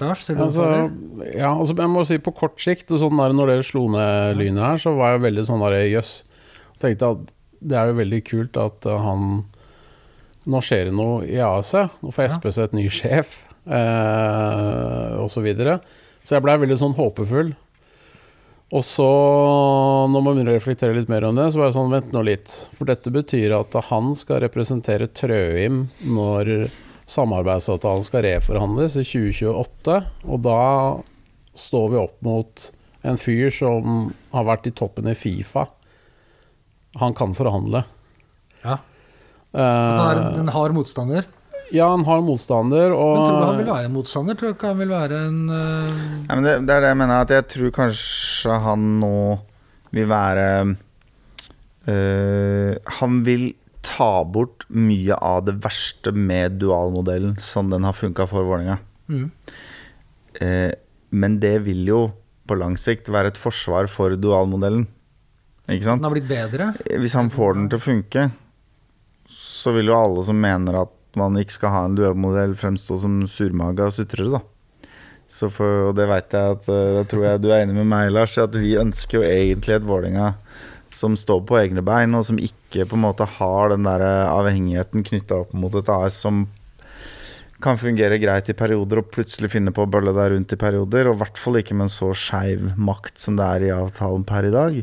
Lars, 0.00 0.22
ser 0.24 0.34
du 0.34 0.40
noen 0.40 0.46
Altså, 0.48 0.62
farer? 0.64 1.34
ja, 1.36 1.50
altså 1.50 1.74
jeg 1.76 1.90
må 1.92 2.04
si 2.08 2.16
på 2.22 2.32
kort 2.34 2.62
sikt, 2.62 2.94
sånn 2.94 3.18
der, 3.20 3.34
når 3.36 3.50
dere 3.52 3.66
slo 3.66 3.84
ned 3.92 4.38
lynet 4.38 4.64
her, 4.64 4.80
så 4.80 4.94
var 4.96 5.14
jeg 5.14 5.26
veldig 5.26 5.44
sånn 5.50 5.62
der 5.66 5.76
jøss. 5.90 6.14
Så 6.74 6.86
tenkte 6.86 7.08
jeg 7.08 7.18
at 7.18 7.34
det 7.64 7.80
er 7.80 7.88
jo 7.88 7.98
veldig 8.02 8.20
kult 8.28 8.60
at 8.60 8.88
uh, 8.90 9.00
han 9.00 9.44
Nå 10.44 10.60
skjer 10.60 10.90
det 10.90 10.92
noe 10.92 11.22
i 11.24 11.38
AS. 11.40 11.70
Nå 12.04 12.10
får. 12.12 12.26
SPC 12.34 12.58
et 12.60 12.74
ny 12.76 12.82
sjef, 12.92 13.30
eh, 13.64 15.14
og 15.16 15.30
så 15.32 15.40
videre. 15.40 15.78
Så 16.20 16.34
jeg 16.34 16.44
blei 16.44 16.58
veldig 16.60 16.76
sånn 16.76 16.92
håpefull. 16.98 17.54
Og 18.74 18.84
så, 18.84 19.06
når 20.12 20.20
man 20.20 20.34
begynner 20.34 20.52
å 20.52 20.58
reflektere 20.58 20.96
litt 20.96 21.08
mer 21.08 21.24
om 21.28 21.36
det, 21.40 21.46
så 21.48 21.62
var 21.62 21.70
jeg 21.70 21.76
sånn, 21.78 21.92
vent 21.94 22.12
nå 22.12 22.24
litt. 22.28 22.52
For 22.76 22.88
dette 22.90 23.12
betyr 23.14 23.54
at 23.56 23.76
han 23.88 24.12
skal 24.18 24.42
representere 24.44 25.08
Trøim 25.16 25.86
når 26.04 26.52
samarbeidsavtalen 27.08 28.04
skal 28.04 28.24
reforhandles 28.26 28.96
i 29.00 29.04
2028. 29.06 29.98
Og 30.28 30.44
da 30.44 30.60
står 31.56 31.88
vi 31.92 32.00
opp 32.00 32.18
mot 32.26 32.66
en 33.04 33.20
fyr 33.20 33.52
som 33.52 34.10
har 34.32 34.48
vært 34.48 34.68
i 34.68 34.74
toppen 34.76 35.08
i 35.12 35.16
Fifa. 35.18 35.68
Han 37.00 37.14
kan 37.16 37.34
forhandle. 37.36 37.84
Ja. 38.64 38.78
At 39.54 39.98
han 39.98 40.04
er 40.08 40.20
Eh, 40.20 40.26
en, 40.34 40.38
en 40.44 40.52
hard 40.54 40.74
motstander. 40.74 41.26
ja, 41.72 41.88
han 41.88 42.04
har 42.04 42.20
motstander, 42.26 42.92
og 42.92 43.16
Men 43.16 43.26
tror 43.26 43.36
du 43.40 43.46
han 43.46 43.58
vil 43.58 43.68
være 43.70 43.88
en 43.88 43.94
motstander? 43.94 44.34
Tror 44.34 44.50
du 44.50 44.54
ikke 44.56 44.72
han 44.72 44.80
vil 44.82 44.92
være 44.92 45.20
en 45.28 45.38
uh... 45.50 45.90
ja, 46.28 46.34
men 46.34 46.44
det, 46.44 46.54
det 46.66 46.74
er 46.74 46.80
det 46.84 46.90
jeg 46.90 46.98
mener, 47.00 47.22
at 47.22 47.34
jeg 47.34 47.46
tror 47.54 47.74
kanskje 47.78 48.58
han 48.66 48.88
nå 49.00 49.18
vil 49.94 50.08
være 50.10 50.46
øh, 51.86 52.72
Han 52.98 53.20
vil 53.26 53.52
ta 53.84 54.24
bort 54.24 54.66
mye 54.72 55.14
av 55.20 55.44
det 55.46 55.58
verste 55.62 56.10
med 56.16 56.58
dualmodellen, 56.62 57.36
sånn 57.38 57.70
den 57.70 57.84
har 57.86 57.94
funka 57.96 58.26
for 58.30 58.46
Vålerenga. 58.48 58.78
mm. 59.08 59.30
Eh, 60.42 60.72
men 61.14 61.36
det 61.38 61.60
vil 61.62 61.84
jo 61.86 61.98
på 62.50 62.56
lang 62.58 62.74
sikt 62.80 63.06
være 63.06 63.30
et 63.30 63.38
forsvar 63.38 63.86
for 63.86 64.16
dualmodellen. 64.18 64.88
Ikke 65.70 65.86
sant? 65.86 66.02
Den 66.02 66.08
har 66.08 66.16
blitt 66.16 66.28
bedre? 66.28 66.72
Hvis 67.00 67.16
han 67.16 67.30
får 67.32 67.56
den 67.56 67.68
til 67.72 67.80
å 67.80 67.84
funke, 67.84 68.26
så 69.30 69.72
vil 69.76 69.88
jo 69.88 69.96
alle 69.96 70.24
som 70.26 70.40
mener 70.40 70.82
at 70.82 70.92
man 71.16 71.38
ikke 71.40 71.56
skal 71.56 71.72
ha 71.72 71.84
en 71.86 71.94
duellmodell, 71.96 72.56
fremstå 72.58 72.98
som 73.00 73.22
surmaga 73.30 73.88
sutrere, 73.94 74.40
da. 74.40 74.42
Så 75.30 75.48
for, 75.48 75.88
og 75.88 75.94
det 75.96 76.04
veit 76.10 76.34
jeg 76.36 76.56
at 76.58 76.66
eh, 76.68 76.90
Da 76.98 77.02
tror 77.08 77.22
jeg 77.24 77.40
du 77.40 77.46
er 77.48 77.62
enig 77.62 77.78
med 77.78 77.88
meg, 77.88 78.10
Lars, 78.12 78.36
at 78.38 78.52
vi 78.60 78.74
ønsker 78.76 79.22
jo 79.22 79.24
egentlig 79.24 79.78
et 79.78 79.86
Vålerenga 79.88 80.34
som 80.94 81.16
står 81.18 81.40
på 81.48 81.56
egne 81.58 81.82
bein, 81.82 82.12
og 82.14 82.26
som 82.28 82.36
ikke 82.38 82.84
på 82.86 82.98
en 82.98 83.02
måte 83.06 83.26
har 83.38 83.72
den 83.72 83.88
der 83.88 84.04
avhengigheten 84.28 85.02
knytta 85.06 85.40
opp 85.42 85.56
mot 85.56 85.74
et 85.74 85.88
AS 85.90 86.20
som 86.22 86.44
kan 87.64 87.78
fungere 87.80 88.18
greit 88.20 88.50
i 88.52 88.56
perioder 88.56 89.00
og 89.00 89.08
plutselig 89.14 89.48
finne 89.54 89.72
på 89.74 89.84
å 89.84 89.90
bølle 89.90 90.12
deg 90.16 90.34
rundt 90.34 90.52
i 90.52 90.58
perioder, 90.60 91.08
og 91.08 91.16
i 91.16 91.20
hvert 91.22 91.40
fall 91.40 91.58
ikke 91.60 91.76
med 91.76 91.86
en 91.86 91.92
så 91.94 92.10
skeiv 92.16 92.66
makt 92.76 93.22
som 93.22 93.38
det 93.38 93.46
er 93.46 93.64
i 93.64 93.72
avtalen 93.74 94.26
per 94.28 94.48
i 94.48 94.52
dag. 94.52 94.76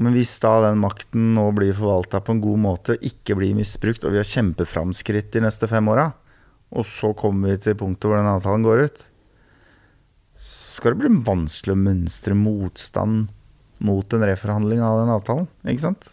Men 0.00 0.16
hvis 0.16 0.32
da 0.42 0.54
den 0.64 0.80
makten 0.82 1.34
nå 1.36 1.44
blir 1.56 1.76
forvalta 1.76 2.22
på 2.24 2.36
en 2.36 2.42
god 2.44 2.62
måte, 2.64 2.96
og 2.96 3.06
ikke 3.10 3.36
blir 3.38 3.56
misbrukt, 3.58 4.06
og 4.08 4.16
vi 4.16 4.22
har 4.22 4.28
kjempeframskritt 4.28 5.30
de 5.36 5.44
neste 5.44 5.68
fem 5.70 5.92
åra, 5.92 6.10
og 6.72 6.84
så 6.88 7.12
kommer 7.16 7.52
vi 7.52 7.62
til 7.64 7.78
punktet 7.80 8.08
hvor 8.08 8.20
den 8.20 8.30
avtalen 8.32 8.66
går 8.66 8.86
ut, 8.88 9.06
så 10.38 10.78
skal 10.78 10.94
det 10.94 11.02
bli 11.02 11.24
vanskelig 11.26 11.74
å 11.74 11.82
mønstre 11.82 12.36
motstand 12.38 13.32
mot 13.84 14.14
en 14.14 14.26
reforhandling 14.26 14.80
av 14.82 15.02
den 15.02 15.12
avtalen, 15.12 15.50
ikke 15.66 15.86
sant? 15.88 16.12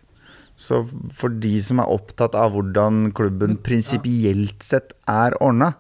Så 0.56 0.86
for 1.14 1.34
de 1.44 1.54
som 1.64 1.82
er 1.84 1.92
opptatt 1.92 2.36
av 2.40 2.54
hvordan 2.56 3.10
klubben 3.16 3.58
prinsipielt 3.64 4.64
sett 4.64 4.96
er 5.12 5.36
ordna, 5.44 5.74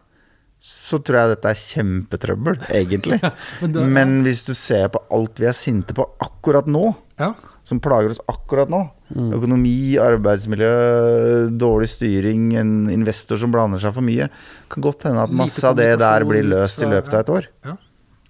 så 0.66 0.98
tror 1.06 1.18
jeg 1.20 1.30
dette 1.36 1.50
er 1.52 1.60
kjempetrøbbel, 1.62 2.56
egentlig. 2.74 3.20
Men 3.62 3.74
da- 3.76 3.84
Men 3.98 4.14
hvis 4.26 4.44
du 4.48 4.54
ser 4.58 4.88
på 4.94 5.02
alt 5.14 5.38
vi 5.42 5.46
er 5.50 5.54
sinte 5.58 5.94
på 5.98 6.06
akkurat 6.26 6.66
nå, 6.70 6.88
Ja. 7.22 7.30
som 7.64 7.80
plager 7.80 8.12
oss 8.12 8.20
akkurat 8.28 8.70
nå. 8.74 8.80
Økonomi, 9.16 9.96
arbeidsmiljø, 10.02 11.50
dårlig 11.62 11.88
styring, 11.90 12.48
en 12.60 12.74
investor 12.92 13.38
som 13.40 13.54
blander 13.54 13.80
seg 13.80 13.94
for 13.96 14.06
mye. 14.06 14.28
Kan 14.74 14.84
godt 14.84 15.06
hende 15.08 15.24
at 15.24 15.32
masse 15.32 15.64
av 15.68 15.78
det 15.80 15.92
der 16.02 16.26
blir 16.28 16.44
løst 16.44 16.82
i 16.84 16.90
løpet 16.90 17.14
av 17.14 17.24
et 17.24 17.32
år. 17.38 17.48
Ja. 17.70 17.76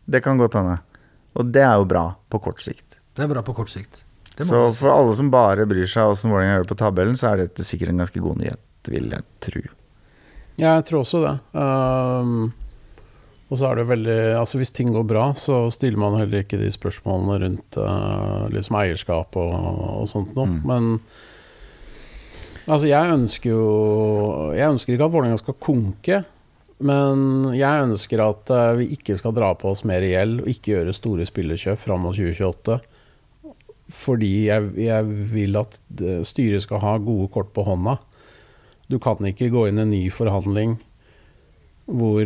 Det 0.05 0.21
kan 0.25 0.37
godt 0.37 0.57
hende. 0.59 0.79
Og 1.35 1.49
det 1.51 1.63
er 1.65 1.75
jo 1.81 1.87
bra 1.89 2.05
på 2.31 2.39
kort 2.45 2.61
sikt. 2.63 2.99
Det 3.15 3.23
er 3.25 3.31
bra 3.31 3.41
på 3.47 3.55
kort 3.57 3.71
sikt. 3.73 4.01
Så 4.35 4.59
for 4.75 4.91
alle 4.91 5.15
som 5.15 5.31
bare 5.31 5.65
bryr 5.67 5.87
seg 5.87 6.11
åssen 6.11 6.29
Vålerenga 6.31 6.57
gjør 6.57 6.65
det 6.67 6.71
på 6.73 6.79
tabellen, 6.83 7.15
så 7.19 7.31
er 7.31 7.45
dette 7.45 7.63
sikkert 7.63 7.93
en 7.93 8.01
ganske 8.03 8.19
god 8.21 8.37
nyhet, 8.43 8.59
vil 8.91 9.09
jeg 9.15 9.23
tro. 9.47 9.63
Ja, 10.56 10.77
jeg 10.77 10.86
tror 10.88 11.03
også 11.03 11.22
det. 11.23 11.34
Um, 11.52 12.53
og 13.45 13.60
så 13.60 13.69
er 13.69 13.77
det 13.77 13.90
veldig 13.90 14.19
Altså 14.40 14.57
Hvis 14.57 14.73
ting 14.73 14.94
går 14.95 15.03
bra, 15.07 15.26
så 15.38 15.65
stiller 15.73 15.99
man 16.02 16.18
heller 16.18 16.45
ikke 16.45 16.60
de 16.60 16.72
spørsmålene 16.73 17.40
rundt 17.44 17.77
uh, 17.77 18.45
liksom 18.53 18.80
eierskap 18.80 19.36
og, 19.40 19.52
og 20.02 20.07
sånt 20.10 20.32
noe. 20.38 20.48
Mm. 20.49 20.61
Men 20.65 20.90
altså, 22.65 22.88
jeg 22.90 23.18
ønsker 23.18 23.52
jo 23.52 23.68
Jeg 24.56 24.72
ønsker 24.72 24.95
ikke 24.95 25.10
at 25.10 25.15
Vålerenga 25.18 25.44
skal 25.44 25.60
konke. 25.60 26.23
Men 26.86 27.53
jeg 27.56 27.86
ønsker 27.86 28.23
at 28.26 28.52
uh, 28.52 28.73
vi 28.80 28.90
ikke 28.98 29.15
skal 29.19 29.36
dra 29.36 29.53
på 29.60 29.72
oss 29.72 29.86
mer 29.88 30.03
gjeld 30.03 30.44
og 30.44 30.52
ikke 30.52 30.73
gjøre 30.73 30.95
store 30.95 31.27
spillerkjøp 31.27 31.80
fram 31.84 32.03
mot 32.07 32.15
2028. 32.15 32.80
Fordi 33.94 34.32
jeg, 34.48 34.72
jeg 34.82 35.15
vil 35.34 35.60
at 35.60 35.77
eh, 36.02 36.23
styret 36.26 36.64
skal 36.65 36.82
ha 36.82 36.95
gode 36.98 37.27
kort 37.34 37.52
på 37.53 37.65
hånda. 37.68 37.99
Du 38.89 38.99
kan 39.01 39.17
ikke 39.25 39.49
gå 39.53 39.67
inn 39.69 39.79
i 39.79 39.85
en 39.85 39.93
ny 39.93 40.03
forhandling 40.13 40.77
hvor 41.85 42.25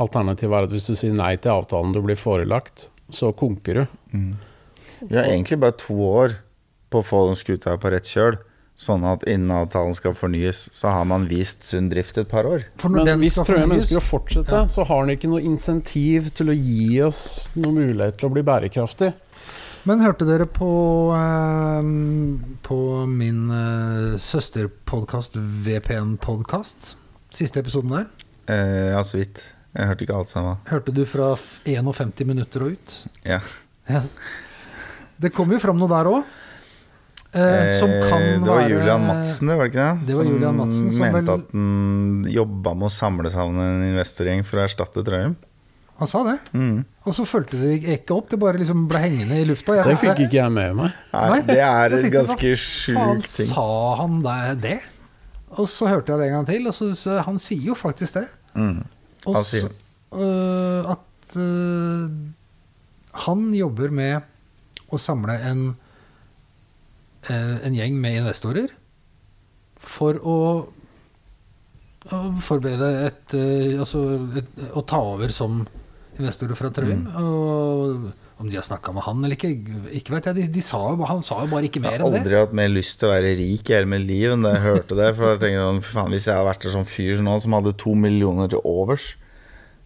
alternativet 0.00 0.56
er 0.56 0.66
at 0.68 0.74
hvis 0.74 0.88
du 0.90 0.94
sier 0.96 1.12
nei 1.16 1.34
til 1.40 1.52
avtalen 1.54 1.92
du 1.94 2.00
blir 2.04 2.18
forelagt, 2.20 2.88
så 3.12 3.32
konker 3.36 3.80
du. 3.82 4.12
Vi 5.00 5.16
har 5.16 5.28
egentlig 5.28 5.58
bare 5.60 5.76
to 5.80 5.96
år 6.04 6.36
på 6.92 7.00
å 7.00 7.06
få 7.06 7.26
den 7.30 7.38
skuta 7.40 7.76
på 7.80 7.92
rett 7.92 8.08
kjøl. 8.08 8.38
Sånn 8.80 9.02
at 9.04 9.26
innen 9.28 9.52
avtalen 9.52 9.92
skal 9.96 10.14
fornyes, 10.16 10.62
så 10.72 10.88
har 10.94 11.04
man 11.04 11.26
vist 11.28 11.66
sunn 11.68 11.90
drift 11.92 12.16
et 12.16 12.30
par 12.30 12.46
år. 12.48 12.62
For 12.80 12.88
Men 12.88 13.20
hvis 13.20 13.36
Trøim 13.44 13.74
ønsker 13.76 13.98
å 14.00 14.04
fortsette, 14.04 14.62
Ja. 14.62 14.68
så 14.72 14.86
har 14.88 15.02
han 15.02 15.10
ikke 15.12 15.28
noe 15.28 15.42
insentiv 15.44 16.30
til 16.32 16.48
å 16.48 16.56
gi 16.56 17.02
oss 17.04 17.50
noen 17.56 17.74
mulighet 17.76 18.16
til 18.16 18.30
å 18.30 18.32
bli 18.32 18.42
bærekraftig. 18.42 19.12
Men 19.88 20.02
hørte 20.04 20.26
dere 20.28 20.44
på, 20.50 20.68
eh, 21.16 21.86
på 22.66 22.78
min 23.08 23.46
eh, 23.54 24.18
søsterpodkast, 24.20 25.38
VPN-podkast? 25.66 26.94
Siste 27.32 27.62
episoden 27.62 27.94
der. 27.94 28.06
Eh, 28.50 28.90
ja, 28.92 29.00
så 29.06 29.20
vidt. 29.22 29.40
Jeg 29.76 29.86
hørte 29.86 30.04
ikke 30.04 30.18
alt 30.18 30.32
sammen. 30.32 30.58
Hørte 30.68 30.92
du 30.92 31.04
fra 31.08 31.32
51 31.64 32.26
minutter 32.28 32.66
og 32.66 32.74
ut? 32.76 32.96
Ja. 33.24 33.38
Ja. 33.88 34.02
Det 35.20 35.32
kom 35.36 35.50
jo 35.54 35.60
fram 35.62 35.78
noe 35.80 35.88
der 35.92 36.10
òg. 36.10 36.22
Eh, 37.30 37.76
som 37.78 37.92
kan 38.10 38.20
Eh, 38.20 38.38
det 38.42 38.48
var 38.50 38.56
være 38.64 38.70
Julian 38.72 39.04
Madsen, 39.06 39.46
det 39.46 39.56
var 39.56 39.68
det 39.68 39.70
ikke 39.70 39.84
det? 39.86 40.06
Det 40.08 40.16
var 40.18 40.24
Julian 40.26 40.56
Madsen 40.58 40.88
som 40.90 41.00
mente 41.06 41.20
vel- 41.20 41.30
at 41.38 41.52
han 41.54 42.24
jobba 42.26 42.72
med 42.74 42.88
å 42.88 42.90
samle 42.90 43.30
sammen 43.30 43.60
en 43.62 43.84
investorgjeng 43.94 44.42
for 44.44 44.58
å 44.58 44.64
erstatte 44.66 45.04
Trøim. 45.06 45.36
Han 46.00 46.08
sa 46.08 46.22
det. 46.24 46.38
Mm. 46.56 46.78
Og 47.04 47.16
så 47.16 47.26
fulgte 47.28 47.58
det 47.60 47.74
ikke 47.98 48.16
opp. 48.16 48.30
Det 48.32 48.38
bare 48.40 48.60
liksom 48.60 48.86
ble 48.88 49.02
hengende 49.02 49.40
i 49.40 49.44
lufta. 49.48 49.76
Jeg 49.76 49.90
Det 49.90 49.98
fikk 50.00 50.22
ikke 50.26 50.38
jeg 50.38 50.54
med 50.54 50.78
meg. 50.78 50.96
Nei, 51.12 51.42
det 51.48 51.58
er 51.60 51.96
en 51.98 52.08
ganske 52.14 52.54
sjuk 52.56 53.26
ting. 53.26 53.50
sa 53.52 53.66
han 54.00 54.22
der 54.24 54.56
det? 54.62 54.78
Og 55.60 55.68
så 55.68 55.90
hørte 55.90 56.14
jeg 56.14 56.22
det 56.22 56.30
en 56.30 56.36
gang 56.38 56.48
til, 56.48 56.66
og 56.70 56.74
så, 56.76 56.90
så 56.96 57.20
han 57.26 57.38
sier 57.42 57.72
jo 57.72 57.76
faktisk 57.76 58.20
det. 58.20 58.26
Mm. 58.54 58.82
Han 59.26 59.44
sier 59.44 59.68
sier 59.68 59.72
øh, 60.16 60.90
at 60.94 61.36
øh, 61.36 62.10
han 63.26 63.48
jobber 63.54 63.90
med 63.94 64.20
å 64.90 64.98
samle 64.98 65.36
en, 65.50 65.64
øh, 67.30 67.56
en 67.66 67.76
gjeng 67.76 67.98
med 68.00 68.20
investorer 68.22 68.72
for 69.80 70.18
å, 70.22 70.38
å 72.10 72.20
forberede 72.44 72.90
et, 73.08 73.36
øh, 73.36 73.80
altså 73.80 74.04
et, 74.40 74.50
Å 74.74 74.82
ta 74.86 75.00
over 75.14 75.32
som 75.34 75.64
investorer 76.20 76.58
fra 76.58 76.70
Trøim. 76.74 77.06
Mm. 77.06 77.14
Og 77.20 78.40
om 78.40 78.48
de 78.48 78.56
har 78.56 78.64
snakka 78.64 78.92
med 78.96 79.04
han 79.04 79.18
eller 79.24 79.36
ikke, 79.36 79.50
ikke 80.00 80.14
vet 80.14 80.28
jeg. 80.30 80.36
De, 80.38 80.44
de 80.54 80.62
sa, 80.64 80.78
jo- 80.94 81.08
han 81.08 81.22
sa 81.26 81.42
jo 81.42 81.50
bare 81.52 81.68
ikke 81.68 81.82
mer 81.84 81.98
enn 81.98 82.06
det. 82.06 82.20
Jeg 82.20 82.24
har 82.24 82.24
aldri 82.24 82.38
hatt 82.40 82.54
mer 82.60 82.70
lyst 82.72 83.00
til 83.00 83.10
å 83.10 83.12
være 83.12 83.34
rik 83.40 83.68
i 83.68 83.76
hele 83.76 83.90
mitt 83.92 84.06
liv 84.08 84.32
enn 84.32 84.46
da 84.46 84.54
jeg 84.54 84.64
hørte 84.64 84.96
det. 85.00 85.10
For 85.18 85.34
jeg 85.34 85.42
tenkte 85.42 85.66
sånn, 85.66 85.82
faen, 85.90 86.14
Hvis 86.16 86.28
jeg 86.30 86.36
hadde 86.38 86.48
vært 86.52 86.68
en 86.68 86.76
sånn 86.78 86.88
fyr 86.88 87.24
nå 87.26 87.38
som 87.44 87.56
hadde 87.58 87.76
to 87.84 87.94
millioner 87.98 88.48
til 88.52 88.62
overs, 88.64 89.10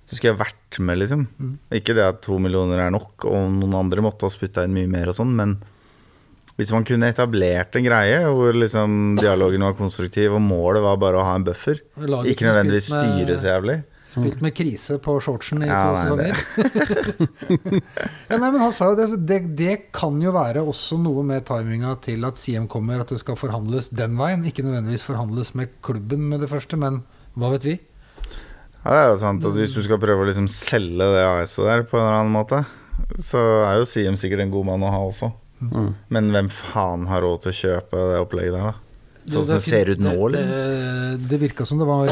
så 0.04 0.18
skulle 0.18 0.34
jeg 0.34 0.42
vært 0.44 0.78
med, 0.84 1.00
liksom. 1.00 1.22
Mm. 1.40 1.54
Ikke 1.80 1.94
det 1.96 2.04
at 2.04 2.20
to 2.26 2.36
millioner 2.42 2.82
er 2.84 2.92
nok, 2.92 3.24
og 3.24 3.46
noen 3.56 3.78
andre 3.78 4.04
måtte 4.04 4.28
ha 4.28 4.32
spytta 4.34 4.66
inn 4.68 4.76
mye 4.76 4.90
mer 4.90 5.08
og 5.10 5.16
sånn, 5.16 5.32
men 5.34 5.56
hvis 6.54 6.70
man 6.70 6.84
kunne 6.86 7.08
etablert 7.10 7.74
en 7.74 7.82
greie 7.88 8.18
hvor 8.30 8.54
liksom 8.54 9.16
dialogen 9.18 9.64
var 9.66 9.74
konstruktiv, 9.74 10.36
og 10.36 10.44
målet 10.44 10.84
var 10.84 11.00
bare 11.02 11.18
å 11.18 11.24
ha 11.26 11.32
en 11.34 11.46
buffer, 11.48 11.80
ikke 11.98 12.46
nødvendigvis 12.46 12.92
styre 12.92 13.34
så 13.40 13.48
jævlig 13.56 13.80
Spilt 14.14 14.42
med 14.44 14.54
krise 14.54 14.98
på 15.02 15.16
shortsen 15.24 15.64
i 15.64 15.68
Ja, 15.68 15.80
to 15.82 16.16
nei, 16.18 16.28
sesonger. 16.30 17.32
ja, 18.30 18.38
nei, 18.38 18.50
men 18.50 18.60
han 18.62 18.74
sa 18.74 18.92
jo 18.92 18.98
det, 18.98 19.08
det 19.26 19.40
Det 19.58 19.74
kan 19.96 20.20
jo 20.22 20.34
være 20.36 20.62
også 20.62 20.98
noe 21.02 21.24
med 21.26 21.46
timinga 21.48 21.96
til 22.04 22.26
at 22.28 22.38
CM 22.38 22.68
kommer, 22.70 23.02
at 23.02 23.10
det 23.10 23.18
skal 23.22 23.38
forhandles 23.40 23.90
den 23.96 24.14
veien. 24.20 24.46
Ikke 24.46 24.62
nødvendigvis 24.66 25.06
forhandles 25.06 25.54
med 25.58 25.74
klubben 25.84 26.28
med 26.30 26.44
det 26.44 26.52
første, 26.52 26.78
men 26.80 27.02
hva 27.34 27.50
vet 27.56 27.66
vi? 27.66 27.76
Ja, 28.84 28.92
det 28.92 29.00
er 29.00 29.10
jo 29.14 29.20
sant 29.22 29.46
at 29.48 29.56
Hvis 29.56 29.74
du 29.74 29.80
skal 29.84 30.00
prøve 30.00 30.22
å 30.22 30.28
liksom 30.28 30.46
selge 30.52 31.06
det 31.14 31.24
AS-et 31.24 31.64
der 31.66 31.86
på 31.88 31.98
en 31.98 32.04
eller 32.04 32.20
annen 32.20 32.34
måte, 32.34 32.60
så 33.18 33.40
er 33.64 33.80
jo 33.80 33.88
CM 33.88 34.18
sikkert 34.20 34.44
en 34.44 34.52
god 34.52 34.68
mann 34.68 34.84
å 34.86 34.92
ha 34.92 35.02
også. 35.08 35.32
Mm. 35.64 35.90
Men 36.12 36.30
hvem 36.34 36.50
faen 36.52 37.06
har 37.08 37.24
råd 37.24 37.44
til 37.44 37.52
å 37.52 37.58
kjøpe 37.62 38.06
det 38.12 38.20
opplegget 38.20 38.56
der, 38.56 38.70
da? 38.70 38.80
Sånn 39.24 39.46
som 39.46 39.54
det, 39.54 39.60
det 39.62 39.64
ser 39.64 39.90
ut 39.94 40.02
nå, 40.04 40.14
liksom. 40.34 40.50
Det, 40.52 41.28
det 41.30 41.40
virka 41.40 41.64
som 41.68 41.80
det 41.80 41.88
var 41.88 42.10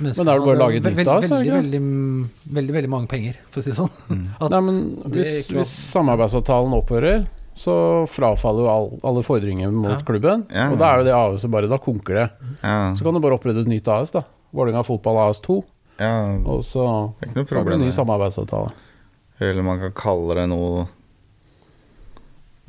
Men 0.00 0.26
da 0.26 0.32
er 0.34 0.38
det 0.40 0.46
bare 0.46 0.56
å 0.56 0.60
lage 0.60 0.76
et 0.80 0.86
nytt 0.88 1.04
da, 1.06 1.18
det 1.20 1.30
veldig, 1.30 1.52
veldig, 1.52 1.80
veldig, 2.58 2.74
veldig 2.76 2.90
mange 2.90 3.08
penger, 3.10 3.36
for 3.50 3.60
å 3.60 3.64
si 3.66 3.74
sånn. 3.76 3.90
Mm. 4.08 4.24
At, 4.40 4.50
Nei, 4.54 4.60
men 4.68 4.78
Det 5.04 5.12
hvis, 5.18 5.32
ikke 5.44 5.58
hvis 5.60 5.72
samarbeidsavtalen 5.92 6.76
opphører, 6.78 7.26
så 7.60 7.74
frafaller 8.08 8.64
jo 8.64 8.68
all, 8.72 8.86
alle 9.04 9.22
fordringer 9.26 9.72
mot 9.74 9.90
Ja. 9.92 9.98
klubben. 10.06 10.46
Ja. 10.48 10.70
Og 10.72 10.78
da 10.80 10.92
er 10.94 11.02
jo 11.02 11.04
det 11.10 11.12
AS-et 11.18 11.50
bare 11.52 11.68
Da 11.68 11.76
konker 11.82 12.14
det. 12.16 12.28
Ja, 12.62 12.94
Så 12.96 13.04
kan 13.04 13.12
du 13.14 13.20
bare 13.20 13.36
opprette 13.36 13.60
et 13.60 13.68
nytt 13.68 13.88
AS, 13.92 14.10
da. 14.14 14.22
Vålerenga 14.54 14.82
Fotball 14.86 15.18
AS 15.28 15.40
2. 15.44 15.58
ja, 16.00 16.14
Og 16.46 16.62
så 16.64 16.86
det 17.20 17.28
er 17.28 17.30
ikke 17.30 17.36
noe 17.36 17.44
lager 17.44 17.44
du 17.44 17.54
problem. 17.54 17.74
en 17.80 17.84
ny 17.86 17.90
samarbeidsavtale. 17.92 18.72
Eller 19.40 19.62
man 19.62 19.78
kan 19.80 19.92
kalle 19.92 20.34
det 20.40 20.48
noe 20.48 20.86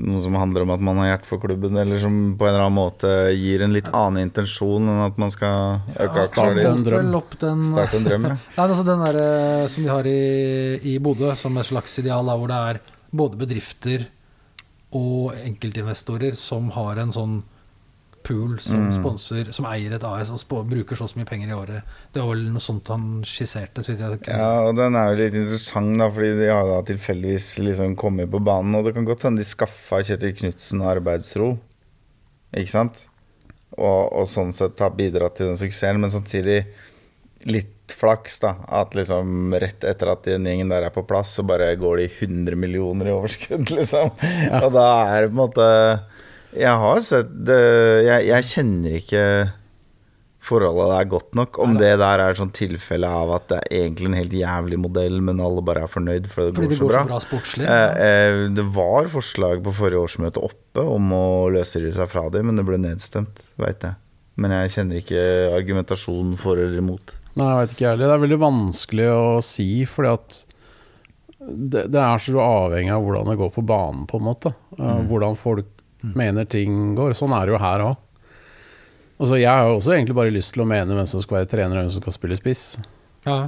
noe 0.01 0.21
som 0.23 0.35
handler 0.39 0.65
om 0.65 0.71
at 0.73 0.83
man 0.83 0.99
har 1.01 1.11
hjerte 1.11 1.29
for 1.29 1.41
klubben, 1.43 1.77
eller 1.77 1.99
som 2.01 2.15
på 2.37 2.47
en 2.47 2.53
eller 2.53 2.65
annen 2.65 2.77
måte 2.77 3.11
gir 3.37 3.63
en 3.65 3.75
litt 3.75 3.89
annen 3.89 4.25
intensjon 4.25 4.89
enn 4.89 5.03
at 5.05 5.19
man 5.21 5.33
skal 5.33 5.81
øke 5.95 6.25
starte 6.27 6.65
en 6.69 6.85
drøm. 6.85 7.11
Den, 7.41 7.65
Starte 7.71 7.99
en 7.99 8.07
drøm, 8.07 8.27
ja. 8.31 8.37
Nei, 8.57 8.65
altså 8.65 8.87
den 8.87 9.05
der, 9.05 9.21
eh, 9.25 9.67
som 9.73 9.85
vi 9.85 9.91
har 9.91 10.09
i, 10.09 10.23
i 10.93 10.97
Bodø, 11.03 11.31
som 11.39 11.57
et 11.61 11.69
slags 11.69 11.99
ideal, 12.01 12.27
da, 12.27 12.37
hvor 12.39 12.51
det 12.51 12.59
er 12.71 12.81
både 13.21 13.41
bedrifter 13.41 14.07
og 14.97 15.37
enkeltinvestorer 15.39 16.35
som 16.37 16.71
har 16.75 16.99
en 16.99 17.13
sånn 17.15 17.41
pool 18.23 18.57
som 18.61 18.87
Mm. 18.87 18.91
sponsor, 18.95 19.51
som 19.53 19.65
eier 19.65 19.93
et 19.95 20.03
AS 20.03 20.29
og 20.31 20.39
sp 20.41 20.61
bruker 20.69 20.95
så 20.95 21.07
så 21.09 21.17
mye 21.19 21.25
penger 21.29 21.49
i 21.49 21.57
året. 21.57 21.83
Det 22.13 22.21
var 22.21 22.29
vel 22.35 22.45
noe 22.51 22.59
sånt 22.63 22.87
han 22.93 23.21
skisserte. 23.23 23.83
Så 23.83 23.95
jeg 23.97 24.19
Ja, 24.27 24.67
og 24.67 24.75
den 24.75 24.95
er 24.95 25.11
jo 25.11 25.19
litt 25.23 25.33
interessant, 25.33 25.97
da, 25.97 26.09
fordi 26.09 26.37
de 26.39 26.49
har 26.51 26.65
da 26.67 26.81
tilfeldigvis 26.83 27.59
liksom 27.59 27.95
kommet 27.95 28.29
på 28.31 28.43
banen. 28.43 28.75
Og 28.75 28.85
det 28.85 28.93
kan 28.95 29.05
godt 29.05 29.23
hende 29.23 29.41
de 29.41 29.47
skaffa 29.47 30.01
Kjetil 30.03 30.35
Knutsen 30.37 30.81
arbeidsro, 30.81 31.57
ikke 32.53 32.69
sant? 32.69 33.05
Og, 33.77 34.11
og 34.13 34.25
sånn 34.27 34.51
sett 34.53 34.79
har 34.83 34.91
bidratt 34.91 35.35
til 35.37 35.47
den 35.47 35.57
suksessen, 35.57 35.99
men 36.01 36.11
samtidig 36.11 36.65
litt 37.47 37.77
flaks, 37.91 38.39
da. 38.43 38.55
At 38.67 38.93
liksom 38.95 39.51
rett 39.59 39.83
etter 39.87 40.11
at 40.11 40.23
den 40.27 40.45
gjengen 40.47 40.69
der 40.71 40.83
er 40.87 40.93
på 40.93 41.03
plass, 41.07 41.33
så 41.35 41.43
bare 41.47 41.71
går 41.79 41.97
de 42.03 42.09
100 42.27 42.55
millioner 42.59 43.07
i 43.09 43.15
overskudd, 43.15 43.71
liksom. 43.77 44.11
Og 44.61 44.69
da 44.75 44.85
er 45.15 45.21
det 45.25 45.31
på 45.31 45.35
en 45.35 45.41
måte 45.41 45.67
Jeg 46.57 46.77
har 46.83 47.01
sett 47.05 47.31
det 47.47 47.59
Jeg, 48.03 48.27
jeg 48.27 48.47
kjenner 48.51 48.95
ikke 48.99 49.25
forholdet 50.41 50.89
der 50.89 51.09
godt 51.09 51.35
nok. 51.37 51.59
Om 51.61 51.75
det 51.77 51.91
der 52.01 52.23
er 52.23 52.37
sånn 52.37 52.51
tilfelle 52.55 53.05
av 53.07 53.29
at 53.35 53.47
det 53.51 53.59
er 53.61 53.83
egentlig 53.83 54.09
en 54.09 54.17
helt 54.17 54.35
jævlig 54.35 54.79
modell, 54.81 55.19
men 55.21 55.41
alle 55.43 55.61
bare 55.65 55.85
er 55.85 55.91
fornøyd 55.91 56.29
fordi 56.31 56.49
det 56.49 56.57
Fordi 56.57 56.67
går 56.67 56.71
det 56.71 56.79
så 56.79 56.83
går 56.83 56.93
bra. 56.93 57.01
så 57.03 57.11
bra 57.11 57.19
sportslig. 57.21 57.67
Eh, 57.69 58.05
eh, 58.07 58.37
det 58.57 58.65
var 58.73 59.09
forslag 59.13 59.61
på 59.65 59.73
forrige 59.77 60.01
årsmøte 60.01 60.41
oppe 60.41 60.85
om 60.95 61.13
å 61.13 61.25
løsrive 61.53 61.93
seg 61.93 62.09
fra 62.09 62.25
dem, 62.33 62.49
men 62.49 62.57
det 62.57 62.65
ble 62.67 62.79
nedstemt, 62.81 63.43
veit 63.61 63.85
jeg. 63.85 63.99
Men 64.41 64.55
jeg 64.55 64.71
kjenner 64.73 65.01
ikke 65.01 65.25
argumentasjonen 65.59 66.39
for 66.41 66.57
eller 66.57 66.81
imot. 66.81 67.13
Nei, 67.37 67.45
jeg 67.45 67.59
vet 67.59 67.75
ikke 67.75 67.85
jeg 67.85 67.93
heller. 67.93 68.07
Det 68.07 68.15
er 68.15 68.23
veldig 68.25 68.39
vanskelig 68.41 69.11
å 69.13 69.27
si, 69.45 69.69
fordi 69.85 70.15
at 70.15 70.39
det, 71.41 71.85
det 71.93 72.01
er 72.01 72.21
så 72.21 72.41
avhengig 72.41 72.95
av 72.95 73.05
hvordan 73.05 73.29
det 73.29 73.37
går 73.37 73.53
på 73.53 73.63
banen, 73.65 74.07
på 74.09 74.17
en 74.17 74.25
måte. 74.25 74.53
Mm. 74.79 75.05
Hvordan 75.11 75.37
folk 75.37 75.69
mener 76.01 76.45
ting 76.49 76.95
går. 76.97 77.13
Sånn 77.17 77.33
er 77.37 77.45
det 77.49 77.55
jo 77.55 77.61
her 77.61 77.85
òg. 77.89 77.97
Altså, 79.21 79.37
jeg 79.37 79.49
har 79.51 79.67
jo 79.69 79.75
også 79.77 79.93
egentlig 79.93 80.15
bare 80.17 80.33
lyst 80.33 80.55
til 80.55 80.63
å 80.63 80.69
mene 80.69 80.95
hvem 80.97 81.07
som 81.09 81.21
skal 81.21 81.41
være 81.41 81.49
trener 81.51 81.77
og 81.77 81.83
hvem 81.83 81.91
som 81.93 82.01
skal 82.01 82.15
spille 82.15 82.37
spiss. 82.39 82.63
Ja. 83.27 83.43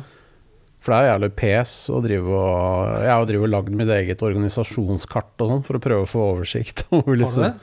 For 0.84 0.92
det 0.92 0.98
er 1.00 1.08
jævlig 1.14 1.30
pes 1.40 1.72
å 1.96 2.02
drive 2.04 2.28
og 2.28 2.90
Jeg 3.06 3.08
har 3.10 3.22
jo 3.24 3.28
drivet 3.30 3.48
og 3.48 3.54
lagd 3.54 3.76
mitt 3.80 3.92
eget 3.96 4.22
organisasjonskart 4.28 5.44
og 5.46 5.50
sånn 5.54 5.64
for 5.66 5.80
å 5.80 5.82
prøve 5.82 6.04
å 6.06 6.10
få 6.12 6.26
oversikt. 6.36 6.84
liksom- 7.24 7.48
det? 7.48 7.54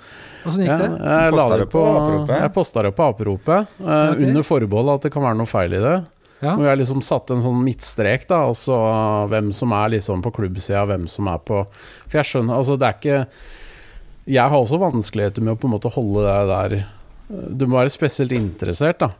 Åssen 0.40 0.64
gikk 0.64 0.72
ja, 0.72 0.78
det? 0.80 0.88
jeg 1.04 1.34
la 1.36 1.42
Postet 1.44 1.60
det 1.60 1.66
på 1.68 1.82
på 1.84 1.90
Aperopet? 2.00 2.38
Jeg 2.40 2.52
posta 2.54 2.82
det 2.86 2.92
på 2.96 3.08
Aperopet, 3.12 3.74
eh, 3.84 4.10
Ok. 4.14 4.22
under 4.24 4.42
forbehold 4.48 4.94
at 4.94 5.02
det 5.04 5.12
kan 5.12 5.22
være 5.26 5.36
noe 5.36 5.50
feil 5.50 5.74
i 5.76 5.82
det. 5.84 5.96
Ja. 6.40 6.54
Hvor 6.56 6.64
jeg 6.64 6.78
liksom 6.80 7.02
satte 7.04 7.34
en 7.36 7.42
sånn 7.44 7.58
midtstrek, 7.60 8.22
da, 8.26 8.38
altså 8.48 8.78
hvem 9.28 9.50
som 9.52 9.74
er 9.76 9.90
liksom 9.92 10.22
på 10.24 10.32
klubbsida, 10.32 10.86
hvem 10.88 11.04
som 11.12 11.28
er 11.28 11.36
på 11.44 11.66
For 12.08 12.16
jeg 12.16 12.24
skjønner, 12.30 12.56
altså 12.56 12.78
det 12.80 12.88
er 12.88 12.96
ikke 12.96 13.26
Jeg 14.30 14.46
har 14.52 14.56
også 14.60 14.78
vanskeligheter 14.78 15.42
med 15.42 15.56
å 15.56 15.58
på 15.60 15.66
en 15.68 15.74
måte 15.74 15.90
holde 15.94 16.22
deg 16.26 16.50
der 16.50 16.74
Du 17.58 17.64
må 17.66 17.78
være 17.80 17.92
spesielt 17.94 18.32
interessert, 18.36 19.00
da. 19.02 19.10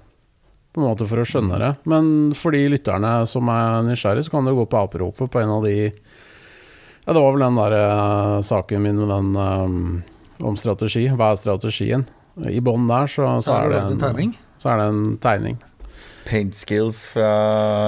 På 0.71 0.83
en 0.83 0.87
måte 0.87 1.07
for 1.11 1.19
å 1.19 1.27
skjønne 1.27 1.59
det. 1.59 1.71
Men 1.91 2.31
for 2.39 2.55
de 2.55 2.61
lytterne 2.71 3.11
som 3.27 3.49
er 3.51 3.81
nysgjerrige, 3.89 4.29
så 4.29 4.35
kan 4.37 4.47
du 4.47 4.53
gå 4.55 4.67
på 4.71 4.79
Aperopet 4.79 5.31
på 5.31 5.41
en 5.43 5.51
av 5.57 5.65
de 5.67 5.75
Ja, 5.91 7.15
det 7.17 7.23
var 7.25 7.33
vel 7.35 7.43
den 7.43 7.59
der 7.59 7.75
uh, 7.81 8.37
saken 8.47 8.85
min 8.85 9.01
med 9.01 9.11
den 9.11 9.33
um, 9.35 10.03
om 10.47 10.57
strategi. 10.59 11.09
Hva 11.11 11.33
er 11.33 11.41
strategien? 11.41 12.07
I 12.47 12.61
bånn 12.63 12.87
der 12.89 13.11
så, 13.11 13.27
så, 13.43 13.57
er 13.65 13.73
det 13.75 13.81
en 13.83 13.99
tegning? 14.01 14.31
så 14.61 14.71
er 14.73 14.79
det 14.81 14.87
en 14.93 15.03
tegning. 15.21 15.59
Paint 16.29 16.55
skills 16.55 17.03
fra 17.11 17.31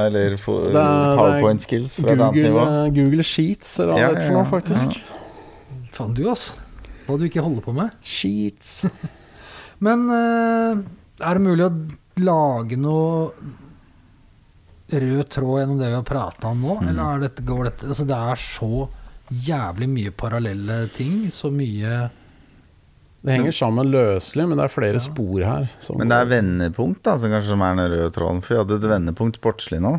Eller 0.09 0.35
Det 0.35 0.75
er- 0.75 0.83
er 0.83 1.17
powerpoint 1.21 1.63
skills 1.63 1.99
fra 2.01 2.11
et 2.11 2.19
annet 2.19 2.35
Google, 2.35 2.49
nivå. 2.49 2.65
eh, 2.67 2.91
Google 2.97 3.23
Sheets, 3.23 3.79
eller 3.79 3.93
hva 3.93 4.01
Ja, 4.01 4.09
det 4.09 4.17
heter 4.17 4.27
for 4.27 4.39
noe, 4.41 4.51
faktisk. 4.51 5.03
Faen 5.93 6.15
du, 6.17 6.25
ass. 6.33 6.49
Hva 7.07 7.19
du 7.19 7.27
ikke 7.27 7.45
holder 7.45 7.65
på 7.65 7.75
med. 7.77 7.99
Sheets. 8.05 8.87
Men 9.87 10.07
eh, 10.15 10.83
er 11.23 11.39
det 11.39 11.45
mulig 11.45 11.67
å 11.67 11.73
lage 12.23 12.79
noe 12.79 13.33
rød 14.93 15.29
tråd 15.33 15.63
gjennom 15.63 15.79
det 15.81 15.89
vi 15.89 15.97
har 15.97 16.07
prata 16.07 16.51
om 16.53 16.61
nå? 16.63 16.79
Eller 16.85 17.03
er 17.03 17.23
dette, 17.25 17.45
går 17.47 17.71
dette 17.71 17.89
Altså, 17.89 18.07
det 18.09 18.19
er 18.19 18.43
så 18.43 18.89
jævlig 19.33 19.89
mye 19.89 20.13
parallelle 20.15 20.83
ting. 20.95 21.31
Så 21.33 21.51
mye 21.55 22.11
Det 23.23 23.37
henger 23.37 23.55
sammen 23.57 23.91
løselig, 23.91 24.47
men 24.49 24.59
det 24.59 24.67
er 24.67 24.75
flere 24.75 25.01
spor 25.03 25.45
her. 25.47 25.69
Men 25.97 26.11
det 26.13 26.19
er 26.19 26.33
vendepunkt 26.33 27.05
da, 27.07 27.17
som 27.19 27.33
kanskje 27.33 27.55
som 27.55 27.63
er 27.65 27.77
den 27.79 27.93
røde 27.95 28.15
tråden. 28.15 28.43
For 28.45 28.55
vi 28.55 28.63
hadde 28.63 28.81
et 28.81 28.91
vendepunkt 28.93 29.39
sportslig 29.41 29.83
nå. 29.83 29.97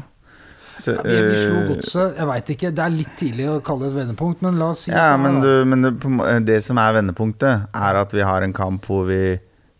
Så, 0.73 0.95
ja, 0.97 1.01
vi, 1.05 1.33
slo 1.37 1.57
eh, 1.59 1.67
godset. 1.69 2.15
Jeg 2.17 2.27
veit 2.29 2.47
ikke. 2.55 2.71
Det 2.73 2.83
er 2.85 2.93
litt 2.95 3.11
tidlig 3.19 3.47
å 3.51 3.57
kalle 3.65 3.85
det 3.85 3.91
et 3.93 3.99
vendepunkt, 4.01 4.41
men 4.45 4.57
la 4.57 4.71
oss 4.73 4.85
si 4.87 4.91
Ja, 4.93 5.11
det, 5.13 5.19
men, 5.21 5.39
du, 5.43 5.49
men 5.69 5.85
det, 5.85 5.91
må- 6.09 6.29
det 6.47 6.59
som 6.65 6.79
er 6.81 6.95
vendepunktet, 6.97 7.67
er 7.77 7.99
at 8.01 8.13
vi 8.17 8.23
har 8.25 8.41
en 8.45 8.53
kamp 8.57 8.85
hvor 8.89 9.05
vi 9.09 9.19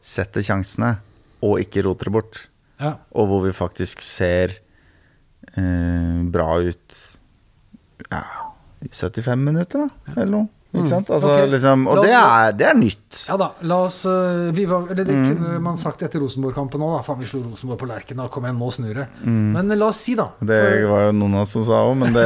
setter 0.04 0.44
sjansene, 0.46 0.96
og 1.44 1.58
ikke 1.64 1.84
roter 1.88 2.10
det 2.12 2.14
bort. 2.20 2.42
ja. 2.80 2.94
Og 3.18 3.28
hvor 3.32 3.42
vi 3.48 3.52
faktisk 3.56 4.02
ser 4.06 4.54
eh, 5.58 6.22
bra 6.34 6.50
ut 6.62 7.00
ja, 8.12 8.22
i 8.84 8.90
75 8.92 9.40
minutter, 9.50 9.88
da, 9.88 10.14
eller 10.18 10.32
noe. 10.38 10.48
Ikke 10.74 10.90
sant? 10.90 11.10
Altså, 11.14 11.30
okay. 11.30 11.48
liksom, 11.54 11.84
og 11.88 12.00
oss, 12.00 12.06
det 12.08 12.14
er, 12.18 12.54
det 12.58 12.66
er 12.66 12.78
nytt. 12.80 13.18
Ja 13.30 13.36
da, 13.38 13.48
la 13.70 13.76
oss 13.86 14.00
øh, 14.10 14.48
vi 14.58 14.64
var, 14.66 14.88
Eller 14.90 15.06
det 15.06 15.14
Mm. 15.14 15.28
kunne 15.30 15.60
man 15.62 15.76
sagt 15.78 16.02
etter 16.02 16.20
Rosenborg-kampen 16.24 16.82
òg, 16.82 16.96
da. 16.98 17.02
Faen, 17.06 17.20
vi 17.22 17.28
slo 17.30 17.44
Rosenborg 17.46 17.78
på 17.84 17.90
Lerkendal, 17.92 18.32
kom 18.34 18.48
igjen, 18.48 18.58
nå 18.58 18.72
snur 18.74 18.98
det. 18.98 19.06
Men 19.28 19.70
la 19.78 19.86
oss 19.92 20.02
si, 20.02 20.16
da. 20.18 20.26
For, 20.40 20.50
Det 20.50 20.88
var 20.90 21.06
jo 21.06 21.12
noen 21.20 21.36
av 21.38 21.46
oss 21.46 21.54
som 21.54 21.64
sa 21.68 21.84
òg, 21.86 21.94
men 22.02 22.16
det, 22.18 22.26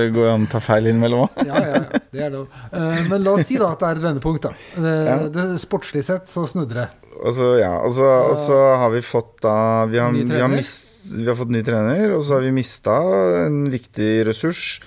det 0.00 0.08
går 0.16 0.32
an 0.32 0.48
å 0.48 0.50
ta 0.56 0.58
feil 0.64 0.90
innimellom 0.90 1.22
òg. 1.28 1.38
Ja, 1.46 1.54
ja, 1.62 1.78
ja, 1.84 2.02
det 2.18 2.24
er 2.26 2.34
lov. 2.34 2.48
Eh, 2.72 2.98
men 3.12 3.22
la 3.22 3.36
oss 3.38 3.46
si 3.46 3.60
da 3.62 3.70
at 3.76 3.78
det 3.84 3.92
er 3.92 4.00
et 4.02 4.06
vendepunkt, 4.08 4.48
da. 4.48 4.52
Uh, 4.74 4.90
Ja. 5.04 5.16
det, 5.30 5.46
sportslig 5.62 6.02
sett 6.04 6.26
så 6.30 6.48
snudde 6.50 6.74
det. 6.82 6.88
Og 7.22 7.30
så, 7.36 7.52
ja, 7.62 7.76
og 7.78 7.92
så, 7.94 8.10
altså, 8.32 8.50
så 8.50 8.58
har 8.82 8.90
vi 8.90 9.00
fått 9.06 9.36
da 9.46 9.54
vi 9.86 10.02
har, 10.02 10.10
vi, 10.10 10.26
har 10.40 10.50
mist, 10.50 10.90
vi 11.14 11.28
har 11.30 11.36
fått 11.38 11.52
ny 11.54 11.62
trener, 11.62 12.10
og 12.16 12.24
så 12.26 12.40
har 12.40 12.42
vi 12.42 12.50
mista 12.58 12.98
en 13.46 13.68
viktig 13.70 14.24
ressurs. 14.26 14.80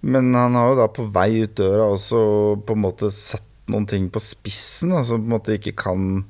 Men 0.00 0.32
han 0.34 0.56
har 0.56 0.70
jo 0.70 0.78
da 0.78 0.88
på 0.92 1.06
vei 1.12 1.42
ut 1.44 1.56
døra 1.60 1.90
også 1.92 2.20
på 2.66 2.76
en 2.76 2.84
måte 2.86 3.10
satt 3.14 3.46
noen 3.70 3.86
ting 3.86 4.08
på 4.10 4.22
spissen, 4.22 4.94
da, 4.94 5.04
som 5.06 5.20
på 5.20 5.28
en 5.28 5.34
måte 5.36 5.56
ikke 5.58 5.76
kan 5.78 6.24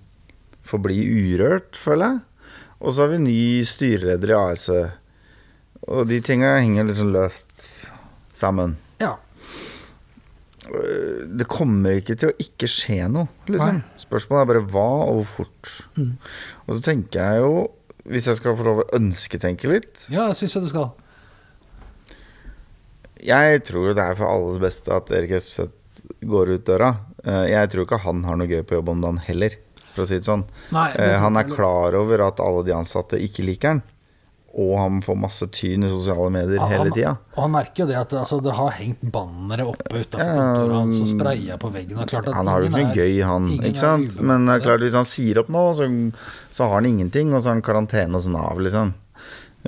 forbli 0.67 0.99
urørt, 1.07 1.79
føler 1.81 2.17
jeg. 2.17 2.51
Og 2.81 2.93
så 2.93 3.05
har 3.05 3.13
vi 3.15 3.23
ny 3.23 3.41
styreleder 3.67 4.33
i 4.33 4.37
AS. 4.37 4.69
Og 5.89 6.07
de 6.09 6.21
tinga 6.25 6.55
henger 6.59 6.89
liksom 6.89 7.13
løst 7.15 7.67
sammen. 8.37 8.77
Ja. 9.01 9.15
Det 10.71 11.49
kommer 11.51 11.99
ikke 11.99 12.17
til 12.21 12.31
å 12.31 12.37
ikke 12.43 12.69
skje 12.71 13.09
noe, 13.11 13.31
liksom. 13.51 13.81
Nei. 13.81 14.01
Spørsmålet 14.01 14.43
er 14.43 14.51
bare 14.53 14.67
hva 14.73 14.89
og 15.09 15.21
hvor 15.23 15.29
fort. 15.41 15.73
Og 16.67 16.77
så 16.77 16.81
tenker 16.91 17.25
jeg 17.25 17.45
jo, 17.45 17.69
hvis 18.11 18.29
jeg 18.31 18.39
skal 18.39 18.57
få 18.59 18.67
lov 18.67 18.83
å 18.83 18.91
ønsketenke 18.97 19.69
litt 19.69 20.07
ja, 20.09 20.31
jeg 20.31 20.39
syns 20.39 20.55
jeg 20.57 20.65
du 20.65 20.71
skal. 20.71 20.87
Jeg 23.27 23.65
tror 23.69 23.91
jo 23.91 23.95
det 23.97 24.05
er 24.05 24.17
for 24.19 24.31
alles 24.33 24.59
beste 24.63 24.93
at 24.97 25.11
Erik 25.13 25.31
Espeseth 25.37 25.77
går 26.25 26.55
ut 26.57 26.65
døra. 26.69 26.93
Eh, 27.25 27.47
Jeg 27.53 27.71
tror 27.73 27.85
ikke 27.87 28.01
han 28.07 28.25
har 28.25 28.37
noe 28.41 28.49
gøy 28.49 28.63
på 28.65 28.79
jobb 28.79 28.89
om 28.95 29.01
dagen 29.05 29.19
heller, 29.27 29.57
for 29.95 30.05
å 30.05 30.09
si 30.09 30.19
det 30.21 30.25
sånn. 30.29 30.45
Nei, 30.73 30.93
det 30.97 31.09
Eh, 31.15 31.19
Han 31.21 31.37
er 31.37 31.45
klar 31.51 31.95
over 31.95 32.27
at 32.27 32.41
alle 32.41 32.65
de 32.65 32.73
ansatte 32.73 33.21
ikke 33.21 33.45
liker 33.45 33.69
han. 33.75 33.83
Og 34.59 34.73
han 34.81 34.97
får 35.01 35.15
masse 35.15 35.47
tyn 35.55 35.85
i 35.87 35.89
sosiale 35.89 36.27
medier 36.35 36.57
Ja, 36.59 36.67
hele 36.67 36.91
tida. 36.91 37.13
Og 37.37 37.43
han 37.45 37.53
merker 37.53 37.85
jo 37.85 37.87
det 37.87 37.95
at 38.01 38.11
altså, 38.19 38.41
det 38.43 38.51
har 38.57 38.71
hengt 38.81 38.99
bannere 39.13 39.63
oppe 39.71 40.01
utafor 40.03 40.25
Ja, 40.27 40.35
kontoret 40.35 40.75
hans 40.75 40.97
og 41.01 41.07
spraya 41.13 41.57
på 41.63 41.71
veggen. 41.71 42.01
Han 42.35 42.47
har 42.51 42.61
jo 42.65 42.67
ikke 42.67 42.81
noe 42.83 42.95
gøy, 42.97 43.21
han. 43.23 43.47
Ikke 43.61 43.79
sant? 43.79 44.17
Men 44.21 44.47
det 44.47 44.57
er 44.57 44.65
klart 44.65 44.81
hvis 44.83 44.97
han 44.99 45.07
sier 45.07 45.39
opp 45.39 45.53
nå, 45.55 45.63
så, 45.79 45.87
så 46.51 46.67
har 46.67 46.81
han 46.81 46.87
ingenting, 46.91 47.31
og 47.33 47.43
så 47.45 47.53
har 47.53 47.61
han 47.61 47.63
karantene 47.63 48.19
hos 48.19 48.27
Nav, 48.27 48.59
liksom. 48.59 48.91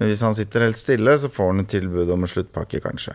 Hvis 0.03 0.23
han 0.27 0.35
sitter 0.35 0.67
helt 0.67 0.81
stille, 0.81 1.15
så 1.21 1.31
får 1.31 1.53
han 1.53 1.61
et 1.61 1.69
tilbud 1.69 2.11
om 2.11 2.23
en 2.27 2.33
sluttpakke, 2.35 2.81
kanskje. 2.83 3.15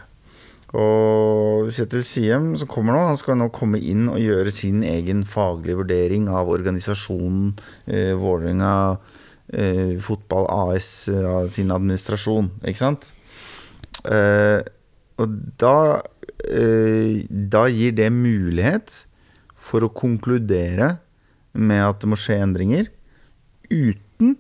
Og 0.75 1.69
Kjetil 1.71 2.03
Siem 2.03 2.49
som 2.59 2.67
kommer 2.67 2.95
nå, 2.95 3.03
han 3.07 3.19
skal 3.19 3.37
nå 3.39 3.47
komme 3.55 3.79
inn 3.79 4.09
og 4.11 4.19
gjøre 4.19 4.51
sin 4.51 4.81
egen 4.83 5.23
faglige 5.27 5.79
vurdering 5.79 6.27
av 6.27 6.51
organisasjonen 6.51 7.53
eh, 7.87 8.11
Vålerenga 8.19 8.97
eh, 9.53 9.95
Fotball 10.03 10.49
AS, 10.51 11.07
eh, 11.07 11.45
sin 11.53 11.71
administrasjon, 11.71 12.51
ikke 12.67 12.81
sant? 12.81 13.07
Eh, 14.11 14.59
og 15.17 15.37
da 15.57 15.77
eh, 16.45 17.23
Da 17.27 17.63
gir 17.71 17.95
det 17.97 18.11
mulighet 18.13 18.91
for 19.67 19.83
å 19.83 19.91
konkludere 19.91 20.97
med 21.57 21.81
at 21.81 22.03
det 22.03 22.11
må 22.11 22.19
skje 22.19 22.37
endringer, 22.43 22.91
uten 23.71 24.35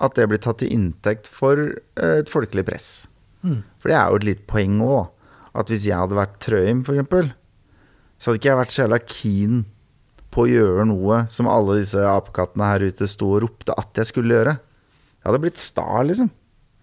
at 0.00 0.18
det 0.18 0.26
blir 0.28 0.40
tatt 0.42 0.60
til 0.62 0.74
inntekt 0.74 1.30
for 1.30 1.62
eh, 1.70 2.18
et 2.20 2.30
folkelig 2.30 2.66
press. 2.68 2.90
Mm. 3.46 3.62
For 3.80 3.90
det 3.90 3.96
er 3.96 4.10
jo 4.10 4.20
et 4.20 4.28
litt 4.28 4.44
poeng 4.50 4.76
òg. 4.84 5.08
At 5.54 5.70
hvis 5.72 5.86
jeg 5.88 5.98
hadde 5.98 6.14
vært 6.18 6.38
Trøim, 6.44 6.82
f.eks., 6.86 7.32
så 8.20 8.30
hadde 8.30 8.38
ikke 8.38 8.50
jeg 8.50 8.60
vært 8.60 8.74
så 8.74 8.82
jævla 8.84 8.98
keen 9.08 9.62
på 10.30 10.44
å 10.44 10.50
gjøre 10.50 10.84
noe 10.86 11.22
som 11.32 11.48
alle 11.50 11.80
disse 11.80 11.98
apekattene 12.06 12.68
her 12.68 12.84
ute 12.86 13.08
sto 13.10 13.32
og 13.34 13.40
ropte 13.46 13.74
at 13.80 13.96
jeg 13.98 14.06
skulle 14.12 14.36
gjøre. 14.36 14.52
Jeg 15.20 15.26
hadde 15.26 15.40
blitt 15.42 15.58
sta, 15.58 15.86
liksom. 16.06 16.28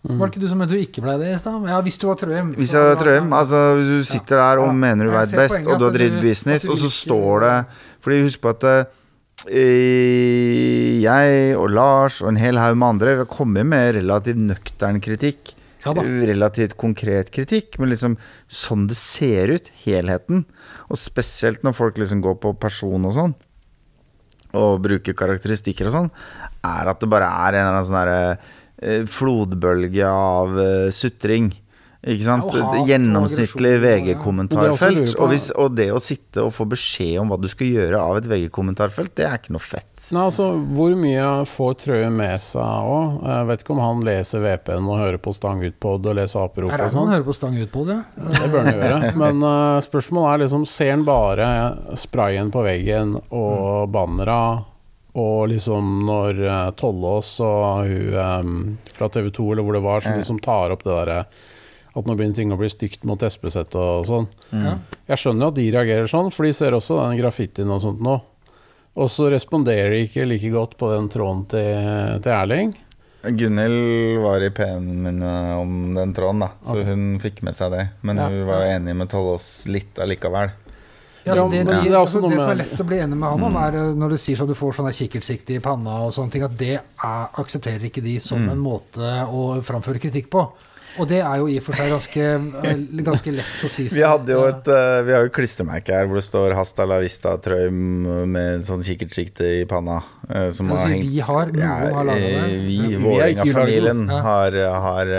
Var 0.08 0.20
det 0.22 0.28
ikke 0.34 0.42
du 0.44 0.48
som 0.48 0.60
mente 0.62 0.76
du 0.76 0.80
ikke 0.82 1.02
ble 1.04 1.14
det 1.20 1.30
i 1.34 1.38
stad? 1.40 1.64
Ja, 1.68 1.80
hvis 1.84 1.98
du 2.00 2.06
var 2.08 2.20
Trøim. 2.20 2.52
Hvis 2.56 2.74
jeg 2.76 2.84
var 2.86 3.00
Trøim, 3.02 3.32
altså 3.34 3.62
hvis 3.80 3.90
du 3.92 4.04
sitter 4.08 4.40
der 4.40 4.62
og 4.62 4.68
Ja. 4.70 4.76
mener 4.84 5.06
du 5.06 5.12
veit 5.12 5.34
best, 5.36 5.68
og 5.68 5.80
du 5.80 5.86
har 5.88 5.94
drevet 5.96 6.22
business, 6.22 6.68
og 6.70 6.78
så 6.78 6.88
ikke- 6.88 7.00
står 7.08 7.40
det 7.42 7.66
Fordi 8.02 8.22
husk 8.24 8.42
på 8.42 8.50
at 8.50 8.64
eh, 9.50 11.02
jeg 11.04 11.58
og 11.58 11.70
Lars 11.70 12.22
og 12.22 12.30
en 12.30 12.38
hel 12.42 12.58
haug 12.58 12.78
med 12.78 12.88
andre 12.88 13.26
kommer 13.26 13.64
med 13.68 13.96
relativt 13.96 14.38
nøktern 14.42 15.02
kritikk. 15.02 15.54
Ja. 15.88 16.06
Relativt 16.32 16.76
konkret 16.80 17.32
kritikk, 17.34 17.78
men 17.80 17.92
liksom 17.94 18.18
sånn 18.52 18.88
det 18.90 18.98
ser 19.00 19.54
ut, 19.54 19.72
helheten. 19.86 20.46
Og 20.92 21.00
spesielt 21.00 21.64
når 21.66 21.78
folk 21.78 22.00
liksom 22.02 22.24
går 22.26 22.40
på 22.44 22.54
person 22.62 23.08
og 23.08 23.16
sånn, 23.16 23.36
og 24.58 24.82
bruker 24.84 25.18
karakteristikker 25.18 25.90
og 25.90 25.96
sånn, 25.96 26.12
er 26.66 26.92
at 26.92 27.02
det 27.04 27.12
bare 27.12 27.30
er 27.48 27.58
en 27.58 27.66
eller 27.66 27.76
annen 27.76 27.88
sånn 27.88 28.00
derre 28.00 28.22
eh, 28.82 29.08
flodbølge 29.12 30.08
av 30.10 30.60
eh, 30.62 30.90
sutring. 30.96 31.52
Ikke 32.06 32.28
sant? 32.28 32.46
Hat 32.54 32.88
Gjennomsnittlig 32.88 33.72
ja. 33.74 33.80
VG-kommentarfelt. 33.82 35.16
Og, 35.18 35.34
og 35.58 35.74
det 35.76 35.88
å 35.92 36.02
sitte 36.02 36.44
og 36.46 36.54
få 36.54 36.68
beskjed 36.70 37.18
om 37.24 37.32
hva 37.32 37.40
du 37.42 37.48
skal 37.50 37.72
gjøre 37.74 38.02
av 38.02 38.20
et 38.20 38.30
VG-kommentarfelt, 38.30 39.16
det 39.18 39.26
er 39.26 39.40
ikke 39.40 39.56
noe 39.56 39.64
fett. 39.66 39.90
Nei, 40.14 40.28
altså, 40.28 40.52
Hvor 40.78 40.94
mye 41.00 41.26
får 41.50 41.74
Trøye 41.82 42.12
med 42.14 42.44
seg 42.44 42.92
òg? 42.94 43.18
Vet 43.50 43.66
ikke 43.66 43.74
om 43.76 43.82
han 43.84 44.06
leser 44.08 44.46
VPN 44.46 44.86
og 44.86 45.02
hører 45.02 45.20
på 45.22 45.34
Stangutpod 45.36 46.06
og 46.06 46.18
leser 46.20 46.46
aperop 46.46 46.72
Er 46.72 46.78
og 46.78 46.86
det 46.86 46.94
Han 46.94 46.96
sånn. 47.00 47.12
hører 47.16 47.28
på 47.28 47.36
Stang 47.36 47.60
på 47.74 47.84
det? 47.90 47.98
Det 48.16 48.48
bør 48.54 48.64
han 48.64 48.78
gjøre. 48.78 49.12
Men 49.24 49.44
uh, 49.44 49.82
spørsmålet 49.84 50.30
er 50.30 50.44
liksom 50.46 50.66
Ser 50.70 50.94
han 50.94 51.06
bare 51.08 51.52
sprayen 51.98 52.54
på 52.54 52.64
veggen 52.66 53.18
og 53.34 53.90
bannera? 53.92 54.40
Og 55.18 55.48
liksom 55.50 56.06
når 56.06 56.42
uh, 56.46 56.56
Tollås 56.78 57.40
og 57.42 57.90
hun 57.90 58.18
um, 58.22 58.58
fra 58.94 59.10
TV 59.10 59.32
2 59.34 59.52
eller 59.52 59.66
hvor 59.66 59.80
det 59.80 59.86
var, 59.88 60.04
som 60.06 60.20
liksom 60.20 60.44
tar 60.46 60.76
opp 60.76 60.86
det 60.86 60.94
derre 60.94 61.22
at 61.98 62.06
nå 62.08 62.16
begynner 62.18 62.38
ting 62.38 62.52
å 62.54 62.58
bli 62.60 62.70
stygt 62.70 63.04
mot 63.10 63.22
Espeseth 63.26 63.76
og 63.80 64.06
sånn. 64.08 64.28
Mm. 64.54 64.82
Jeg 65.10 65.22
skjønner 65.22 65.48
jo 65.48 65.52
at 65.54 65.60
de 65.60 65.68
reagerer 65.74 66.10
sånn, 66.12 66.32
for 66.34 66.46
de 66.48 66.54
ser 66.54 66.76
også 66.78 67.00
den 67.02 67.18
graffitien 67.22 67.72
og 67.74 67.82
sånt 67.84 68.02
nå. 68.06 68.20
Og 68.98 69.10
så 69.14 69.28
responderer 69.30 69.94
de 69.94 70.04
ikke 70.08 70.26
like 70.26 70.50
godt 70.54 70.78
på 70.78 70.90
den 70.94 71.10
tråden 71.14 71.44
til, 71.52 72.22
til 72.26 72.34
Erling. 72.34 72.72
Gunhild 73.28 74.20
var 74.24 74.42
i 74.46 74.50
PM-en 74.56 75.04
min 75.04 75.22
eh, 75.26 75.58
om 75.60 75.94
den 75.98 76.14
tråden, 76.16 76.40
da, 76.46 76.52
så 76.64 76.84
hun 76.86 77.18
fikk 77.22 77.42
med 77.46 77.58
seg 77.58 77.74
det. 77.74 77.84
Men 78.08 78.18
Ja. 78.22 78.30
hun 78.30 78.46
var 78.48 78.64
enig 78.70 78.96
med 78.96 79.10
Tollås 79.12 79.66
litt 79.68 80.00
allikevel. 80.00 80.54
Ja, 81.28 81.34
Ja, 81.36 81.44
altså, 81.44 81.50
det, 81.52 81.64
det, 81.68 81.74
det 81.84 81.92
er 81.92 81.98
altså, 82.00 82.22
det 82.24 82.38
som 82.40 82.50
er 82.54 82.60
lett 82.62 82.80
å 82.80 82.86
bli 82.88 83.00
enig 83.04 83.18
med 83.20 83.28
han 83.34 83.44
om, 83.44 83.58
er 83.60 83.76
eh, 83.76 83.90
når 84.00 84.14
du 84.16 84.18
sier 84.22 84.40
så 84.40 84.48
du 84.48 84.54
får 84.56 84.78
sånn 84.78 84.88
der 84.88 85.58
i 85.58 85.60
panna 85.60 85.98
og 86.06 86.14
sånne 86.16 86.32
ting, 86.32 86.44
at 86.48 86.56
det 86.58 86.78
er, 86.78 87.28
aksepterer 87.42 87.84
ikke 87.90 88.04
de 88.06 88.18
som 88.24 88.40
Mm. 88.40 88.52
en 88.54 88.64
måte 88.64 89.10
å 89.28 89.62
framføre 89.62 90.00
kritikk 90.00 90.30
på. 90.32 90.46
Og 90.98 91.08
det 91.10 91.20
er 91.22 91.36
jo 91.42 91.48
i 91.52 91.58
og 91.60 91.66
for 91.68 91.78
seg 91.78 91.92
ganske, 91.94 92.26
eh, 92.64 92.82
ganske 93.06 93.34
lett 93.36 93.66
å 93.66 93.70
si. 93.72 93.88
Vi 93.98 94.04
hadde 94.06 94.34
jo 94.34 94.44
et 94.50 94.70
eh, 94.74 95.02
Vi 95.08 95.14
har 95.16 95.28
jo 95.28 95.34
klistremerke 95.36 95.94
her 95.94 96.10
hvor 96.10 96.20
det 96.20 96.26
står 96.28 96.56
'Hasta 96.58 96.88
la 96.90 97.00
vista 97.04 97.36
Trøim' 97.38 98.26
med 98.28 98.50
en 98.58 98.66
sånn 98.68 98.84
kikkertsikte 98.86 99.46
i 99.62 99.66
panna. 99.70 100.02
eh, 100.30 100.50
som 100.52 100.72
Altså, 100.72 100.88
har 100.88 100.94
hengt 100.96 101.12
vi 101.12 101.20
har, 101.20 101.54
noen 101.54 101.62
Ja, 101.62 101.94
har 101.94 102.12
eh, 102.12 102.20
det. 102.20 102.60
Vi, 102.66 102.80
Vålerenga-familien, 102.98 104.08
har, 104.10 104.52
har, 104.88 105.14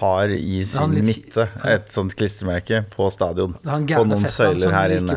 har 0.00 0.28
i 0.28 0.62
sin 0.64 0.92
litt- 0.94 1.04
midte 1.04 1.48
et 1.64 1.88
sånt 1.92 2.14
klistremerke 2.16 2.84
på 2.90 3.10
stadion. 3.12 3.54
Gærne 3.64 4.06
noen 4.10 4.24
søyler 4.26 4.72
her 4.74 4.90
inne. 4.96 5.16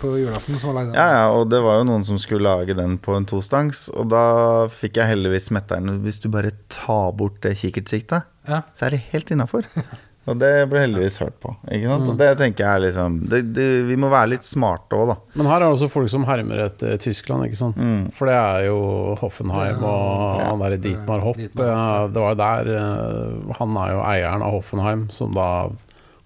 på 0.00 0.12
julaften. 0.18 0.58
Ja, 0.94 1.06
ja, 1.12 1.30
og 1.30 1.48
det 1.50 1.60
var 1.62 1.78
jo 1.78 1.84
noen 1.84 2.04
som 2.04 2.18
skulle 2.18 2.42
lage 2.46 2.74
den 2.76 2.98
på 2.98 3.16
en 3.16 3.24
tostangs, 3.26 3.88
og 3.94 4.08
da 4.10 4.66
fikk 4.68 4.96
jeg 4.96 5.06
heldigvis 5.14 5.50
smetteren 5.50 6.00
Hvis 6.02 6.20
du 6.20 6.28
bare 6.28 6.50
tar 6.68 7.12
bort 7.12 7.40
det 7.42 7.56
kikkertsiktet, 7.56 8.24
Ja. 8.48 8.62
så 8.74 8.86
er 8.86 8.90
det 8.90 9.00
helt 9.12 9.30
innafor. 9.30 9.64
Og 10.26 10.38
det 10.40 10.50
ble 10.70 10.80
heldigvis 10.82 11.20
hørt 11.22 11.36
på. 11.42 11.52
Ikke 11.70 11.86
sant? 11.86 12.08
Og 12.10 12.16
det 12.18 12.28
tenker 12.40 12.64
jeg 12.64 12.70
er 12.80 12.82
liksom 12.88 13.18
det, 13.30 13.40
det, 13.54 13.66
Vi 13.86 13.96
må 14.02 14.08
være 14.10 14.32
litt 14.32 14.46
smarte 14.48 14.98
òg, 14.98 15.12
da. 15.12 15.16
Men 15.38 15.46
her 15.46 15.60
er 15.60 15.64
det 15.68 15.76
også 15.76 15.88
folk 15.92 16.10
som 16.10 16.24
hermer 16.26 16.64
etter 16.66 16.96
Tyskland, 16.98 17.46
ikke 17.46 17.60
sant. 17.60 17.76
Mm. 17.78 18.08
For 18.16 18.26
det 18.26 18.34
er 18.34 18.66
jo 18.66 18.78
Hoffenheim 19.22 19.84
og 19.86 20.40
Ja. 20.40 20.48
han 20.50 20.64
derre 20.64 20.80
Dietmar 20.82 21.22
Hopp. 21.22 21.36
Dietmar 21.38 22.08
Det 22.10 22.24
var 22.24 22.34
jo 22.34 22.40
der 22.42 22.72
eh, 22.76 23.52
Han 23.60 23.76
er 23.84 23.92
jo 23.94 24.00
eieren 24.02 24.42
av 24.42 24.56
Hoffenheim, 24.58 25.06
som 25.14 25.34
da 25.36 25.46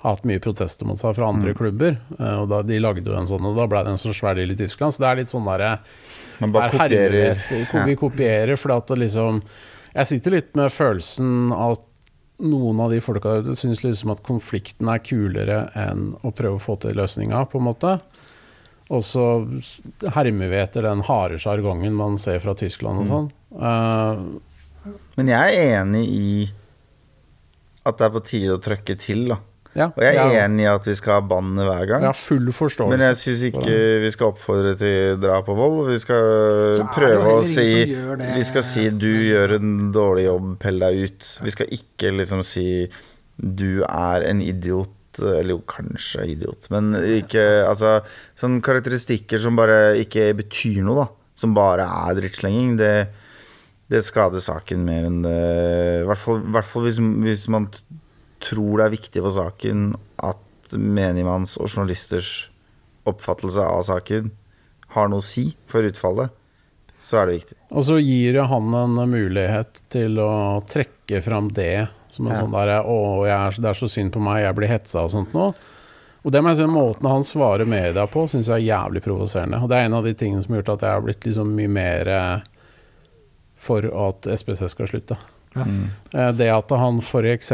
har 0.01 0.14
hatt 0.16 0.24
mye 0.24 0.40
protester 0.40 0.89
mot 0.89 0.97
seg 0.97 1.12
fra 1.18 1.28
andre 1.28 1.52
klubber. 1.52 1.98
Eh, 2.18 2.39
Og 2.40 2.48
da, 2.48 2.62
De 2.64 2.78
lagde 2.81 3.05
jo 3.05 3.18
en 3.20 3.28
sånn, 3.28 3.44
og 3.44 3.59
da 3.60 3.66
ble 3.68 3.85
det 3.85 3.93
en 3.93 4.01
så 4.01 4.14
svær 4.16 4.35
deal 4.40 4.51
i 4.51 4.56
Tyskland. 4.56 4.97
Så 4.97 5.05
det 5.05 5.10
er 5.10 5.20
litt 5.20 5.35
sånn 5.35 5.44
derre 5.44 5.74
vi 6.40 6.48
kopierer. 6.48 7.36
Vi 7.85 7.97
kopierer 8.01 8.56
fordi 8.56 8.77
at 8.81 8.86
det 8.94 8.98
liksom 9.05 9.43
Jeg 9.93 10.06
sitter 10.06 10.31
litt 10.39 10.55
med 10.56 10.70
følelsen 10.72 11.51
at 11.52 11.85
noen 12.41 12.81
av 12.81 12.91
de 12.93 13.01
folka 13.05 13.37
der 13.37 13.47
ute 13.47 13.57
syns 13.59 13.83
liksom 13.85 14.12
at 14.15 14.23
konflikten 14.27 14.89
er 14.93 15.03
kulere 15.05 15.61
enn 15.79 16.15
å 16.25 16.33
prøve 16.35 16.59
å 16.59 16.62
få 16.62 16.77
til 16.83 16.97
løsninga, 16.99 17.45
på 17.51 17.61
en 17.61 17.67
måte. 17.69 17.97
Og 18.91 19.05
så 19.07 19.25
hermer 20.17 20.51
vi 20.51 20.59
etter 20.59 20.83
den 20.89 21.05
harde 21.07 21.39
sjargongen 21.39 21.95
man 21.95 22.17
ser 22.19 22.41
fra 22.43 22.57
Tyskland 22.59 23.05
og 23.05 23.11
sånn. 23.11 23.29
Eh, 23.55 24.25
Men 25.21 25.29
jeg 25.31 25.61
er 25.61 25.83
enig 25.83 26.07
i 26.09 26.33
at 27.87 27.99
det 27.99 28.07
er 28.07 28.15
på 28.15 28.25
tide 28.25 28.57
å 28.57 28.62
trøkke 28.62 28.97
til, 29.01 29.29
da. 29.31 29.39
Ja, 29.70 29.86
Og 29.94 30.02
jeg 30.02 30.16
er 30.18 30.32
ja. 30.34 30.44
enig 30.48 30.64
i 30.64 30.68
at 30.70 30.86
vi 30.88 30.97
skal 30.98 31.20
ha 31.20 31.24
bann 31.30 31.55
hver 31.55 31.84
gang. 31.86 32.02
Ja, 32.09 32.10
full 32.16 32.48
forståelse. 32.55 32.90
Men 32.90 33.05
jeg 33.06 33.18
syns 33.20 33.42
ikke 33.52 33.74
vi 34.02 34.10
skal 34.10 34.32
oppfordre 34.32 34.72
til 34.78 35.20
drap 35.22 35.51
og 35.52 35.60
vold. 35.60 35.76
Vi 35.92 35.98
skal 36.02 36.80
prøve 36.90 37.36
å 37.36 37.44
si. 37.47 37.84
Vi 37.86 38.47
skal 38.48 38.66
si 38.66 38.88
'du 38.90 39.12
gjør 39.30 39.60
en 39.60 39.92
dårlig 39.94 40.26
jobb, 40.26 40.56
pell 40.59 40.82
deg 40.82 41.05
ut'. 41.06 41.28
Vi 41.47 41.55
skal 41.55 41.70
ikke 41.70 42.10
liksom 42.18 42.42
si 42.42 42.88
'du 43.38 43.84
er 43.86 44.26
en 44.26 44.42
idiot'. 44.42 44.97
Eller 45.20 45.56
jo, 45.56 45.62
kanskje 45.66 46.22
idiot, 46.30 46.68
men 46.70 46.94
ikke 46.94 47.42
Altså 47.66 47.98
sånne 48.38 48.62
karakteristikker 48.62 49.42
som 49.42 49.56
bare 49.59 49.98
ikke 49.98 50.30
betyr 50.38 50.84
noe, 50.86 51.02
da. 51.02 51.06
Som 51.34 51.55
bare 51.55 51.82
er 51.82 52.14
drittslenging. 52.14 52.76
Det, 52.78 53.09
det 53.90 54.05
skader 54.06 54.40
saken 54.40 54.84
mer 54.86 55.09
enn 55.09 55.22
det 55.24 55.34
I 56.05 56.06
hvert 56.06 56.22
fall, 56.22 56.38
i 56.47 56.55
hvert 56.55 56.70
fall 56.70 56.86
hvis, 56.86 57.02
hvis 57.26 57.48
man 57.51 57.66
tror 58.41 58.79
det 58.81 58.87
er 58.87 58.95
viktig 58.97 59.23
for 59.25 59.35
saken 59.37 59.95
at 60.27 60.75
menigmanns 60.77 61.57
og 61.61 61.69
journalisters 61.69 62.49
oppfattelse 63.09 63.62
av 63.65 63.83
saken 63.89 64.31
har 64.95 65.09
noe 65.11 65.23
å 65.23 65.25
si 65.27 65.49
for 65.71 65.87
utfallet, 65.87 66.31
så 67.01 67.21
er 67.23 67.27
det 67.31 67.37
viktig. 67.41 67.57
Og 67.73 67.85
så 67.87 67.97
gir 68.03 68.37
han 68.51 68.75
en 68.77 68.97
mulighet 69.11 69.81
til 69.93 70.19
å 70.21 70.61
trekke 70.69 71.23
fram 71.25 71.49
det 71.57 71.89
som 72.11 72.27
en 72.27 72.35
Ja. 72.35 72.41
sånn 72.43 72.53
derre 72.53 72.83
'Å, 72.85 73.27
jeg 73.27 73.39
er, 73.39 73.61
det 73.62 73.71
er 73.71 73.79
så 73.79 73.89
synd 73.89 74.12
på 74.12 74.21
meg, 74.21 74.43
jeg 74.45 74.55
blir 74.57 74.69
hetsa' 74.69 75.05
og 75.05 75.11
sånt 75.11 75.33
nå. 75.33 75.55
Og 76.25 76.33
det 76.33 76.43
må 76.43 76.49
jeg 76.51 76.57
si, 76.59 76.67
måten 76.67 77.09
han 77.09 77.23
svarer 77.25 77.65
media 77.67 78.07
på, 78.07 78.29
syns 78.29 78.49
jeg 78.49 78.61
er 78.69 78.77
jævlig 78.77 79.03
provoserende. 79.03 79.62
Og 79.62 79.69
det 79.71 79.77
er 79.79 79.85
en 79.87 79.95
av 79.95 80.05
de 80.05 80.12
tingene 80.12 80.43
som 80.43 80.53
har 80.55 80.62
gjort 80.62 80.75
at 80.77 80.81
jeg 80.81 80.91
har 80.91 81.01
blitt 81.01 81.21
liksom 81.25 81.55
mye 81.57 81.69
mer 81.69 82.09
eh, 82.09 82.41
for 83.57 83.81
at 84.09 84.27
SPC 84.37 84.69
skal 84.69 84.87
slutte. 84.87 85.17
Ja. 85.57 85.65
Eh, 86.12 86.33
Det 86.33 86.51
at 86.51 86.71
han 86.71 86.99
f.eks. 87.01 87.53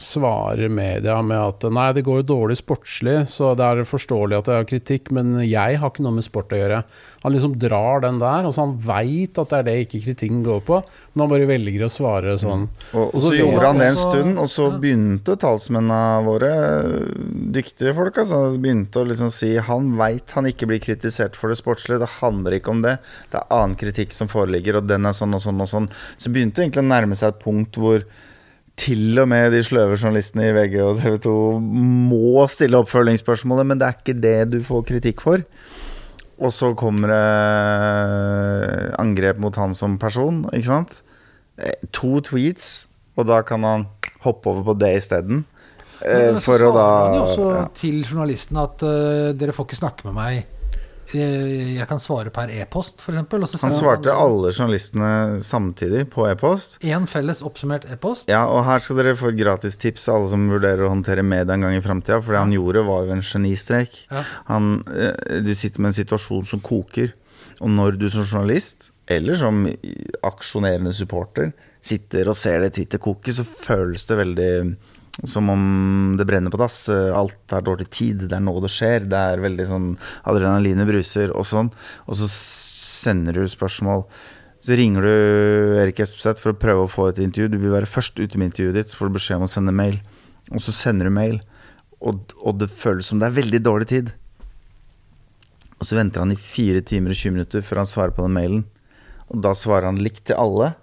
svarer 0.00 0.70
media 0.72 1.18
med 1.22 1.38
at 1.38 1.66
nei, 1.72 1.90
det 1.96 2.04
går 2.06 2.22
jo 2.22 2.28
dårlig 2.30 2.56
sportslig, 2.60 3.16
så 3.28 3.52
det 3.58 3.66
er 3.66 3.82
forståelig 3.88 4.38
at 4.38 4.48
det 4.48 4.56
er 4.56 4.68
kritikk, 4.70 5.10
men 5.14 5.34
jeg 5.44 5.78
har 5.80 5.92
ikke 5.92 6.04
noe 6.06 6.16
med 6.16 6.26
sport 6.26 6.54
å 6.56 6.60
gjøre. 6.60 6.80
Han 7.22 7.34
liksom 7.34 7.56
drar 7.60 8.00
den 8.04 8.20
der, 8.22 8.48
altså 8.48 8.64
han 8.64 8.76
veit 8.80 9.38
at 9.40 9.52
det 9.52 9.58
er 9.60 9.66
det 9.68 9.76
ikke 9.84 10.02
kritikken 10.06 10.40
går 10.46 10.62
på, 10.66 10.80
men 11.12 11.24
han 11.24 11.32
bare 11.34 11.48
velger 11.50 11.84
å 11.84 11.90
svare 11.92 12.36
sånn. 12.40 12.66
Og, 12.94 13.02
og 13.02 13.14
Og 13.14 13.20
så 13.20 13.26
så 13.28 13.36
gjorde 13.38 13.66
han 13.68 13.82
det 13.82 13.90
en 13.92 14.00
stund, 14.00 14.40
og 14.40 14.50
så 14.52 14.70
begynte 14.80 15.36
talsmennene 15.44 16.24
våre, 16.26 16.52
dyktige 17.60 17.94
folk, 17.96 18.22
altså, 18.24 18.40
begynte 18.60 19.02
å 19.02 19.08
liksom 19.10 19.30
si 19.34 19.52
han 19.68 19.92
veit 20.00 20.32
han 20.36 20.48
ikke 20.48 20.70
blir 20.70 20.82
kritisert 20.82 21.36
for 21.38 21.52
det 21.52 21.60
sportslige, 21.60 22.00
det 22.02 22.10
handler 22.20 22.56
ikke 22.56 22.72
om 22.72 22.82
det. 22.86 22.96
Det 23.30 23.42
er 23.42 23.54
annen 23.60 23.76
kritikk 23.80 24.16
som 24.16 24.30
foreligger, 24.32 24.80
og 24.80 24.88
den 24.88 25.06
er 25.08 25.16
sånn 25.16 25.36
og 25.36 25.44
sånn 25.44 25.60
og 25.60 25.70
sånn. 25.70 25.92
Så 26.16 26.32
begynte 26.32 26.64
egentlig 26.64 26.84
å 26.84 26.90
nærme 26.90 27.18
seg 27.18 27.34
et 27.34 27.44
punkt 27.44 27.78
hvor 27.80 28.04
til 28.80 29.20
og 29.20 29.28
med 29.28 29.50
de 29.52 29.60
sløve 29.64 29.98
journalistene 29.98 30.48
i 30.48 30.54
VG 30.56 30.76
og 30.84 31.00
TV 31.02 31.18
2 31.26 31.36
må 31.60 32.46
stille 32.48 32.80
oppfølgingsspørsmålet, 32.80 33.68
men 33.68 33.80
det 33.80 33.86
er 33.86 33.98
ikke 33.98 34.16
det 34.22 34.38
du 34.54 34.58
får 34.64 34.86
kritikk 34.88 35.24
for. 35.24 35.44
Og 36.40 36.54
så 36.56 36.72
kommer 36.78 37.12
det 37.12 37.24
angrep 39.00 39.40
mot 39.42 39.56
han 39.60 39.76
som 39.76 39.98
person, 40.00 40.46
ikke 40.54 40.70
sant? 40.70 41.00
Eh, 41.60 41.76
To 41.92 42.20
tweets, 42.24 42.86
og 43.20 43.28
da 43.28 43.42
kan 43.44 43.66
han 43.66 43.88
hoppe 44.24 44.48
over 44.48 44.70
på 44.70 44.78
det 44.80 44.94
isteden. 45.02 45.44
Eh, 46.00 46.30
så 46.38 46.40
For 46.44 46.64
å 46.64 46.72
da 46.72 46.86
svarer 46.86 47.04
han 47.04 47.18
jo 47.18 47.26
også 47.26 47.50
ja. 47.52 47.66
til 47.76 48.00
journalisten 48.06 48.62
at 48.62 48.86
uh, 48.86 49.36
dere 49.36 49.52
får 49.52 49.68
ikke 49.68 49.82
snakke 49.82 50.08
med 50.08 50.16
meg 50.16 50.59
jeg 51.16 51.86
kan 51.90 52.00
svare 52.02 52.30
per 52.34 52.52
e-post, 52.54 53.02
f.eks. 53.02 53.56
Han 53.64 53.74
svarte 53.74 54.14
alle 54.14 54.52
journalistene 54.52 55.40
samtidig 55.44 56.04
på 56.12 56.26
e-post. 56.30 56.78
Én 56.86 57.08
felles 57.10 57.42
oppsummert 57.46 57.88
e-post. 57.90 58.30
Ja, 58.30 58.44
og 58.50 58.62
her 58.68 58.82
skal 58.84 59.00
dere 59.00 59.16
få 59.18 59.32
gratis 59.36 59.78
tips, 59.80 60.08
alle 60.12 60.30
som 60.30 60.46
vurderer 60.52 60.86
å 60.86 60.92
håndtere 60.92 61.26
media 61.26 61.56
en 61.56 61.66
gang 61.66 61.78
i 61.78 61.82
framtida. 61.84 62.20
For 62.22 62.36
det 62.36 62.44
han 62.44 62.54
gjorde, 62.54 62.84
var 62.86 63.08
jo 63.08 63.16
en 63.16 63.26
genistrek. 63.26 64.04
Ja. 64.10 64.22
Han, 64.52 64.70
eh, 64.94 65.40
du 65.42 65.52
sitter 65.54 65.82
med 65.82 65.92
en 65.92 65.98
situasjon 65.98 66.46
som 66.52 66.62
koker, 66.64 67.14
og 67.60 67.74
når 67.74 67.98
du 68.00 68.06
som 68.12 68.24
journalist, 68.24 68.92
eller 69.10 69.34
som 69.36 69.64
aksjonerende 70.26 70.94
supporter, 70.94 71.50
sitter 71.82 72.28
og 72.28 72.36
ser 72.36 72.60
det 72.62 72.74
Twitter 72.76 73.00
koke, 73.02 73.32
så 73.34 73.44
føles 73.44 74.04
det 74.06 74.18
veldig 74.20 74.52
som 75.28 75.50
om 75.52 75.62
det 76.18 76.26
brenner 76.28 76.52
på 76.52 76.60
dass. 76.60 76.82
Alt 76.88 77.52
er 77.52 77.64
dårlig 77.64 77.88
tid, 77.92 78.26
det 78.28 78.36
er 78.36 78.44
nå 78.44 78.54
det 78.64 78.72
skjer. 78.72 79.06
Det 79.10 79.22
er 79.34 79.44
veldig 79.44 79.66
sånn 79.68 79.88
adrenalinet 80.28 80.88
bruser 80.88 81.34
og 81.36 81.48
sånn. 81.48 81.72
Og 82.06 82.20
så 82.20 82.28
sender 82.30 83.36
du 83.36 83.48
spørsmål. 83.50 84.06
Så 84.60 84.76
ringer 84.76 85.04
du 85.04 85.76
Erik 85.80 86.02
Espeseth 86.04 86.42
for 86.42 86.52
å 86.52 86.60
prøve 86.60 86.84
å 86.84 86.92
få 86.92 87.08
et 87.10 87.20
intervju. 87.24 87.48
Du 87.52 87.60
vil 87.62 87.72
være 87.72 87.88
først 87.88 88.20
ute 88.20 88.40
med 88.40 88.50
intervjuet 88.50 88.76
ditt, 88.76 88.90
så 88.92 89.00
får 89.00 89.08
du 89.08 89.16
beskjed 89.16 89.40
om 89.40 89.46
å 89.46 89.52
sende 89.52 89.76
mail. 89.76 89.96
Og 90.50 90.60
så 90.64 90.74
sender 90.76 91.08
du 91.08 91.14
mail, 91.14 91.38
og, 92.00 92.34
og 92.40 92.58
det 92.60 92.68
føles 92.72 93.08
som 93.08 93.20
det 93.20 93.30
er 93.30 93.38
veldig 93.38 93.60
dårlig 93.64 93.88
tid. 93.92 94.12
Og 95.80 95.88
så 95.88 95.96
venter 95.96 96.20
han 96.20 96.32
i 96.34 96.36
fire 96.36 96.82
timer 96.84 97.14
og 97.14 97.20
20 97.22 97.36
minutter 97.38 97.64
før 97.64 97.82
han 97.82 97.88
svarer 97.88 98.12
på 98.16 98.26
den 98.26 98.36
mailen. 98.36 98.64
Og 99.32 99.40
da 99.46 99.54
svarer 99.56 99.88
han 99.88 100.00
likt 100.02 100.26
til 100.28 100.36
alle. 100.40 100.74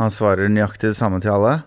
Han 0.00 0.12
svarer 0.14 0.48
nøyaktig 0.48 0.92
det 0.92 0.98
samme 0.98 1.20
til 1.20 1.34
alle. 1.34 1.58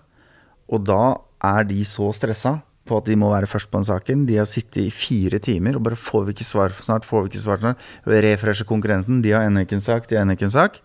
Og 0.71 0.81
da 0.87 1.01
er 1.41 1.65
de 1.67 1.81
så 1.87 2.11
stressa 2.15 2.59
på 2.87 2.97
at 2.97 3.07
de 3.07 3.17
må 3.19 3.29
være 3.31 3.49
først 3.49 3.69
på 3.71 3.79
den 3.79 3.87
saken. 3.87 4.25
De 4.29 4.37
har 4.39 4.49
sittet 4.49 4.83
i 4.83 4.93
fire 4.93 5.39
timer 5.43 5.77
og 5.77 5.85
bare 5.85 5.99
får 5.99 6.25
vi 6.27 6.35
ikke 6.35 6.47
svar 6.47 6.73
snart, 6.81 7.07
får 7.07 7.25
vi 7.25 7.33
ikke 7.33 7.43
svar 7.43 7.61
snart. 7.61 7.85
Refresher 8.05 8.67
konkurrenten. 8.69 9.21
De 9.25 9.33
har 9.35 9.45
ennå 9.47 9.65
ikke 9.65 9.77
en 9.77 9.85
sak, 9.85 10.09
de 10.09 10.17
har 10.17 10.25
ennå 10.25 10.37
ikke 10.37 10.49
en 10.49 10.57
sak. 10.57 10.81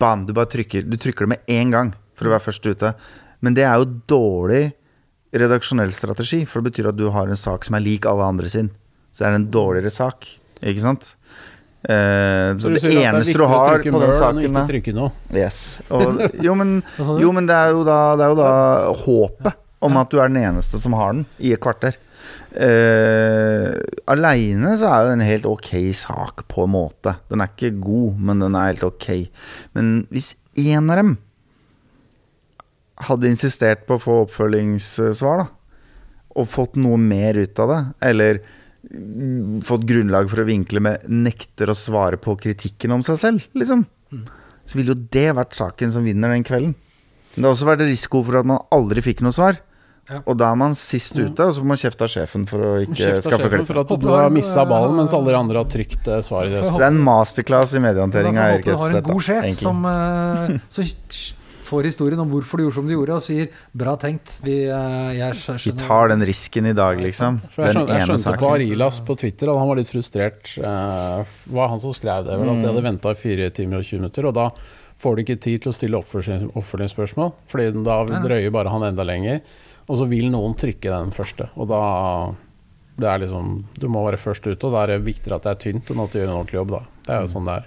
Bam! 0.00 0.26
Du 0.26 0.34
bare 0.36 0.50
trykker. 0.52 0.86
Du 0.88 0.96
trykker 0.96 1.26
det 1.26 1.34
med 1.34 1.50
én 1.50 1.72
gang 1.72 1.92
for 2.16 2.28
å 2.28 2.34
være 2.34 2.46
først 2.48 2.68
ute. 2.68 2.94
Men 3.42 3.56
det 3.56 3.66
er 3.66 3.80
jo 3.80 3.90
dårlig 4.08 4.64
redaksjonell 5.32 5.92
strategi, 5.96 6.42
for 6.44 6.60
det 6.60 6.72
betyr 6.72 6.90
at 6.90 6.98
du 6.98 7.08
har 7.12 7.28
en 7.28 7.40
sak 7.40 7.64
som 7.64 7.76
er 7.76 7.84
lik 7.84 8.06
alle 8.08 8.26
andre 8.28 8.50
sin. 8.52 8.68
Så 9.12 9.24
er 9.24 9.32
det 9.32 9.42
en 9.42 9.50
dårligere 9.52 9.92
sak, 9.92 10.28
ikke 10.60 10.84
sant? 10.84 11.14
Eh, 11.82 12.58
så 12.58 12.70
Så 12.78 12.88
det 12.88 13.02
eneste 13.02 13.34
du 13.38 13.44
har 13.50 13.82
på 13.82 14.00
den 14.04 14.14
saken 14.14 14.78
ikke 14.78 14.94
noe. 14.94 15.10
Yes. 15.34 15.80
Og, 15.90 16.20
jo, 16.38 16.54
men, 16.54 16.78
jo, 17.22 17.32
men 17.34 17.48
det 17.48 17.56
er 17.58 17.74
jo 17.74 17.82
da, 17.86 17.98
det 18.18 18.26
er 18.26 18.34
jo 18.34 18.38
da 18.38 18.52
håpet 19.02 19.60
om 19.82 19.98
at 19.98 20.12
du 20.12 20.20
er 20.22 20.30
den 20.30 20.42
eneste 20.44 20.78
som 20.78 20.94
har 20.94 21.16
den, 21.16 21.24
i 21.42 21.54
et 21.56 21.62
kvarter. 21.62 21.98
Uh, 22.52 23.80
Aleine 24.12 24.74
så 24.78 24.90
er 24.92 25.06
det 25.06 25.16
en 25.16 25.24
helt 25.24 25.48
ok 25.48 25.72
sak, 25.96 26.44
på 26.52 26.68
en 26.68 26.74
måte. 26.76 27.16
Den 27.32 27.42
er 27.42 27.50
ikke 27.50 27.72
god, 27.82 28.20
men 28.28 28.44
den 28.44 28.54
er 28.54 28.70
helt 28.70 28.86
ok. 28.86 29.08
Men 29.74 29.92
hvis 30.12 30.36
én 30.54 30.86
av 30.92 31.00
dem 31.00 31.16
hadde 33.08 33.32
insistert 33.32 33.88
på 33.88 33.98
å 33.98 34.04
få 34.04 34.18
oppfølgingssvar, 34.28 35.42
da, 35.42 35.48
og 36.38 36.48
fått 36.48 36.78
noe 36.80 37.00
mer 37.00 37.40
ut 37.40 37.58
av 37.60 37.72
det, 37.72 37.80
eller 38.08 38.42
fått 39.64 39.86
grunnlag 39.88 40.28
for 40.30 40.42
å 40.42 40.48
vinkle 40.48 40.82
med 40.84 41.08
'nekter 41.08 41.72
å 41.72 41.76
svare 41.76 42.18
på 42.20 42.36
kritikken 42.36 42.92
om 42.92 43.02
seg 43.02 43.16
selv', 43.16 43.46
liksom, 43.56 43.86
så 44.66 44.76
ville 44.76 44.94
jo 44.94 45.06
det 45.10 45.34
vært 45.34 45.56
saken 45.56 45.90
som 45.90 46.04
vinner 46.04 46.28
den 46.28 46.44
kvelden. 46.44 46.74
Men 47.34 47.42
det 47.42 47.48
har 47.48 47.54
også 47.54 47.68
vært 47.70 47.86
risiko 47.88 48.22
for 48.24 48.38
at 48.42 48.48
man 48.48 48.60
aldri 48.70 49.00
fikk 49.00 49.22
noe 49.24 49.32
svar. 49.32 49.56
Ja. 50.10 50.18
Og 50.26 50.36
da 50.36 50.50
er 50.50 50.56
man 50.58 50.74
sist 50.74 51.14
ute, 51.14 51.40
og 51.46 51.54
så 51.54 51.62
får 51.62 51.68
man 51.70 51.78
kjefte 51.78 52.04
av 52.04 52.10
sjefen 52.10 52.46
for 52.50 52.58
å 52.58 52.70
ikke 52.82 53.22
skaffe 53.22 53.48
klipp. 53.48 53.66
for 53.66 53.80
at 53.80 53.92
du 54.02 54.08
har 54.10 54.28
mista 54.34 54.64
ballen, 54.66 54.96
eh, 54.96 54.98
mens 55.00 55.14
alle 55.14 55.30
de 55.30 55.38
andre 55.38 55.62
har 55.62 55.68
trykt 55.70 56.08
eh, 56.08 56.20
svar 56.20 56.50
det. 56.50 56.64
Så 56.66 56.74
det 56.76 56.88
er 56.88 56.92
en 56.92 57.04
masterclass 57.06 57.74
i 57.78 57.80
mediehåndtering 57.80 58.36
av 58.36 58.56
Erik 58.56 58.66
håper 58.66 58.72
du 58.72 58.82
har 58.82 58.88
en 58.88 58.96
Espeseth. 58.96 59.12
god 59.12 59.22
sjef 59.22 59.58
som 59.62 59.86
så 60.68 60.82
får 61.72 61.88
historien 61.88 62.20
om 62.22 62.28
hvorfor 62.30 62.60
du 62.60 62.64
gjorde 62.66 62.76
som 62.78 62.86
du 62.88 62.92
gjorde, 62.94 63.16
og 63.16 63.22
sier 63.24 63.48
'bra 63.74 63.96
tenkt'. 63.96 64.40
Vi, 64.44 64.56
eh, 64.68 65.56
Vi 65.64 65.72
tar 65.80 66.08
den 66.12 66.20
risken 66.28 66.66
i 66.66 66.72
dag, 66.76 66.98
liksom. 67.00 67.40
For 67.40 67.64
jeg 67.64 67.74
Den 67.74 67.82
skjønte, 67.86 67.98
jeg 67.98 68.08
skjønte 68.08 68.38
på. 68.38 68.50
Arilas 68.52 69.00
på 69.00 69.16
Twitter 69.16 69.50
at 69.50 69.58
han 69.58 69.68
var 69.68 69.76
litt 69.76 69.88
frustrert. 69.90 70.54
Det 70.56 71.26
var 71.52 71.68
han 71.68 71.80
som 71.80 71.92
skrev 71.92 72.24
det, 72.26 72.38
vel, 72.38 72.48
at 72.50 72.60
de 72.62 72.66
Mm. 72.68 72.74
hadde 72.74 72.82
venta 72.84 73.10
i 73.10 73.14
4 73.14 73.50
timer 73.50 73.78
og 73.78 73.84
20 73.84 73.98
minutter. 74.00 74.26
Og 74.26 74.34
da 74.34 74.50
får 75.00 75.16
du 75.16 75.22
ikke 75.24 75.40
tid 75.40 75.62
til 75.62 75.72
å 75.72 75.74
stille 75.74 75.98
oppfølgings- 75.98 76.52
oppfølgingsspørsmål, 76.54 77.32
Fordi 77.48 77.84
da 77.84 78.04
drøyer 78.04 78.52
bare 78.52 78.68
han 78.70 78.82
enda 78.82 79.02
lenger. 79.04 79.40
Og 79.88 79.96
så 79.96 80.06
vil 80.08 80.30
noen 80.30 80.54
trykke 80.54 80.82
den 80.90 81.10
første, 81.10 81.48
og 81.56 81.68
da 81.68 82.34
det 82.98 83.08
er 83.08 83.18
liksom, 83.26 83.64
Du 83.78 83.88
må 83.88 84.04
være 84.04 84.18
først 84.20 84.46
ute, 84.46 84.64
og 84.64 84.72
da 84.72 84.82
er 84.84 84.86
det 84.98 85.04
viktigere 85.04 85.36
at 85.36 85.42
det 85.42 85.50
er 85.50 85.72
tynt 85.72 85.90
enn 85.90 86.04
at 86.04 86.12
du 86.12 86.18
gjør 86.18 86.28
en 86.28 86.36
ordentlig 86.44 86.60
jobb. 86.60 86.68
da 86.70 86.80
Det 87.06 87.08
er 87.16 87.20
jo 87.22 87.26
sånn 87.26 87.44
det 87.46 87.54
er. 87.56 87.64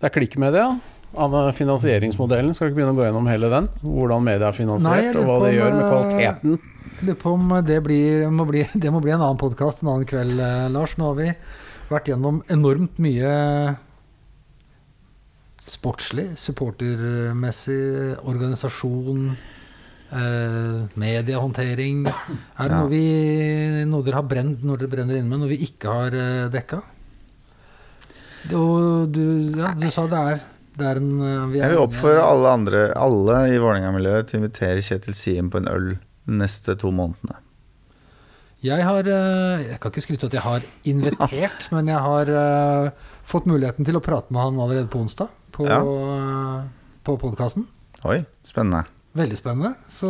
Det 0.00 0.04
er 0.16 0.20
klikkmedia. 0.20 0.80
Anne, 1.16 1.40
finansieringsmodellen, 1.54 2.54
skal 2.56 2.66
vi 2.68 2.72
ikke 2.72 2.80
begynne 2.80 2.94
å 2.94 2.98
gå 2.98 3.04
gjennom 3.06 3.28
hele 3.30 3.50
den? 3.52 3.68
Hvordan 3.84 4.24
media 4.26 4.48
er 4.50 4.56
finansiert, 4.56 5.14
Nei, 5.14 5.20
og 5.20 5.28
hva 5.28 5.36
det 5.44 5.52
gjør 5.54 5.74
med 5.76 5.84
kvaliteten. 5.90 6.56
Jeg 6.58 7.04
Lurer 7.04 7.18
på 7.20 7.32
om 7.36 7.52
det, 7.66 7.78
blir, 7.84 8.24
må 8.32 8.46
bli, 8.48 8.62
det 8.82 8.90
må 8.94 9.00
bli 9.04 9.12
en 9.14 9.22
annen 9.22 9.38
podkast 9.40 9.82
en 9.84 9.90
annen 9.92 10.06
kveld, 10.08 10.38
eh, 10.40 10.68
Lars. 10.74 10.94
Nå 10.98 11.10
har 11.12 11.18
vi 11.18 11.28
vært 11.90 12.08
gjennom 12.12 12.40
enormt 12.54 12.98
mye 13.02 13.32
sportslig, 15.64 16.26
supportermessig, 16.40 18.16
organisasjon, 18.28 19.30
eh, 20.12 20.80
mediehåndtering. 21.00 22.06
Er 22.08 22.68
det 22.68 22.70
Ja. 22.70 22.80
noe, 22.80 22.88
vi, 22.92 23.04
noe 23.88 24.02
dere 24.04 24.20
har 24.20 24.28
brent, 24.28 24.62
når 24.64 24.78
dere 24.82 24.92
brenner 24.96 25.16
inne 25.18 25.28
med, 25.30 25.40
noe 25.40 25.48
vi 25.54 25.62
ikke 25.66 25.88
har 25.88 26.14
eh, 26.14 26.48
dekka? 26.52 26.82
Og 28.52 29.08
du, 29.10 29.22
ja, 29.56 29.72
du 29.72 29.86
sa 29.90 30.04
det 30.06 30.18
er 30.20 30.42
en 30.82 31.08
eh, 31.22 31.46
vi 31.52 31.60
Jeg 31.60 31.70
vil 31.70 31.82
oppfordre 31.84 32.24
alle 32.26 32.52
andre, 32.58 32.82
alle 32.98 33.36
i 33.52 33.58
Vålerenga-miljøet, 33.62 34.26
til 34.28 34.38
å 34.38 34.42
invitere 34.42 34.82
Kjetil 34.82 35.14
Siem 35.14 35.50
på 35.52 35.60
en 35.62 35.68
øl 35.70 35.88
de 36.26 36.38
neste 36.40 36.74
to 36.80 36.90
månedene. 36.94 37.36
Jeg 38.64 38.80
har 38.86 39.04
eh, 39.04 39.64
Jeg 39.68 39.78
kan 39.80 39.92
ikke 39.92 40.02
skryte 40.06 40.24
av 40.26 40.32
at 40.32 40.38
jeg 40.38 40.44
har 40.48 40.66
invitert, 40.88 41.68
men 41.76 41.92
jeg 41.92 42.00
har 42.08 42.32
eh, 42.40 42.90
fått 43.28 43.46
muligheten 43.50 43.84
til 43.86 44.00
å 44.00 44.02
prate 44.04 44.32
med 44.34 44.42
han 44.42 44.58
allerede 44.60 44.90
på 44.90 45.04
onsdag. 45.04 45.30
På, 45.54 45.68
Ja. 45.70 45.78
på 47.06 47.14
podkasten. 47.20 47.68
Oi, 48.10 48.24
spennende. 48.42 48.82
Veldig 49.14 49.36
spennende. 49.38 49.76
Så 49.86 50.08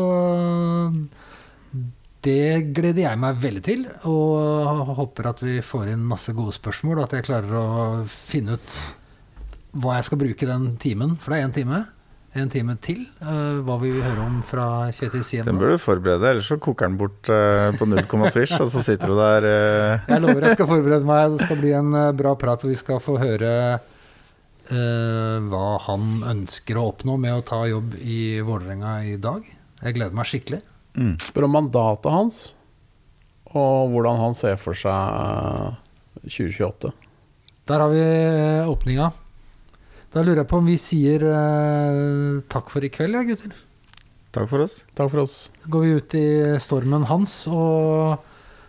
det 2.25 2.73
gleder 2.73 3.03
jeg 3.05 3.21
meg 3.21 3.41
veldig 3.43 3.63
til. 3.67 3.83
Og 4.09 4.95
håper 4.97 5.29
at 5.29 5.43
vi 5.45 5.59
får 5.61 5.91
inn 5.93 6.07
masse 6.09 6.33
gode 6.33 6.55
spørsmål, 6.57 7.03
og 7.03 7.05
at 7.09 7.19
jeg 7.19 7.27
klarer 7.29 7.53
å 7.59 7.67
finne 8.09 8.57
ut 8.57 8.79
hva 9.75 9.99
jeg 9.99 10.09
skal 10.09 10.21
bruke 10.21 10.49
den 10.49 10.73
timen. 10.83 11.17
For 11.21 11.35
det 11.35 11.41
er 11.41 11.49
én 11.49 11.55
time. 11.55 11.81
En 12.35 12.51
time 12.51 12.75
til. 12.83 13.05
Uh, 13.23 13.63
hva 13.67 13.79
vi 13.83 13.93
vil 13.95 14.03
høre 14.03 14.27
om 14.27 14.41
fra 14.47 14.91
Kjetil 14.95 15.23
Siem. 15.27 15.47
Den 15.47 15.61
bør 15.61 15.75
du 15.75 15.83
forberede, 15.83 16.33
ellers 16.33 16.51
så 16.51 16.59
koker 16.59 16.91
den 16.91 16.99
bort 16.99 17.31
uh, 17.31 17.71
på 17.79 17.87
null 17.87 18.03
komma 18.11 18.31
svisj, 18.33 18.57
og 18.59 18.71
så 18.73 18.83
sitter 18.83 19.13
du 19.13 19.19
der 19.21 19.47
uh... 19.47 20.09
Jeg 20.11 20.23
lover 20.25 20.49
jeg 20.49 20.59
skal 20.59 20.71
forberede 20.71 21.07
meg. 21.07 21.35
Det 21.35 21.47
skal 21.47 21.61
bli 21.63 21.75
en 21.79 21.99
bra 22.19 22.35
prat 22.39 22.65
hvor 22.65 22.75
vi 22.75 22.79
skal 22.81 23.03
få 23.03 23.21
høre 23.23 23.53
eh, 24.71 25.39
hva 25.51 25.67
han 25.87 26.23
ønsker 26.31 26.79
å 26.79 26.89
oppnå 26.93 27.17
med 27.21 27.37
å 27.37 27.45
ta 27.47 27.63
jobb 27.69 27.97
i 28.01 28.41
Vålerenga 28.45 28.97
i 29.09 29.17
dag. 29.21 29.47
Jeg 29.83 29.97
gleder 29.97 30.17
meg 30.17 30.29
skikkelig. 30.31 30.61
mm. 30.97 31.17
Spør 31.29 31.49
om 31.49 31.57
mandatet 31.59 32.13
hans, 32.13 32.43
og 33.55 33.93
hvordan 33.93 34.21
han 34.23 34.39
ser 34.39 34.57
for 34.61 34.79
seg 34.79 34.93
eh, 34.95 35.81
2028. 36.25 36.95
Der 37.69 37.81
har 37.81 37.93
vi 37.93 38.05
åpninga. 38.69 39.13
Da 40.15 40.23
lurer 40.23 40.45
jeg 40.45 40.51
på 40.51 40.61
om 40.61 40.69
vi 40.71 40.77
sier 40.79 41.25
eh, 41.27 42.43
takk 42.53 42.69
for 42.71 42.87
i 42.87 42.91
kveld, 42.95 43.17
ja, 43.19 43.25
gutter. 43.27 43.57
Takk 44.35 44.47
for 44.51 44.63
oss. 44.63 44.77
Takk 44.95 45.11
for 45.11 45.25
oss. 45.25 45.35
Så 45.63 45.71
går 45.75 45.83
vi 45.83 45.97
ut 45.99 46.15
i 46.19 46.27
stormen 46.63 47.07
hans, 47.11 47.35
og 47.51 48.23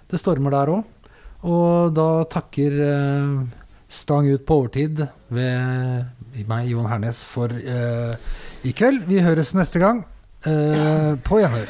det 0.09 0.21
stormer 0.21 0.55
der 0.57 0.73
òg. 0.73 1.13
Og 1.45 1.93
da 1.93 2.09
takker 2.33 2.79
eh, 2.87 3.61
Stang 3.95 4.25
ut 4.27 4.41
på 4.49 4.57
overtid 4.63 5.03
ved 5.29 6.41
meg, 6.49 6.71
Jon 6.71 6.89
Hernes, 6.89 7.21
for 7.29 7.53
eh, 7.53 8.17
i 8.65 8.73
kveld. 8.73 9.05
Vi 9.05 9.21
høres 9.21 9.53
neste 9.55 9.79
gang. 9.79 10.01
Eh, 10.49 11.13
på 11.21 11.43
gjenhør. 11.43 11.69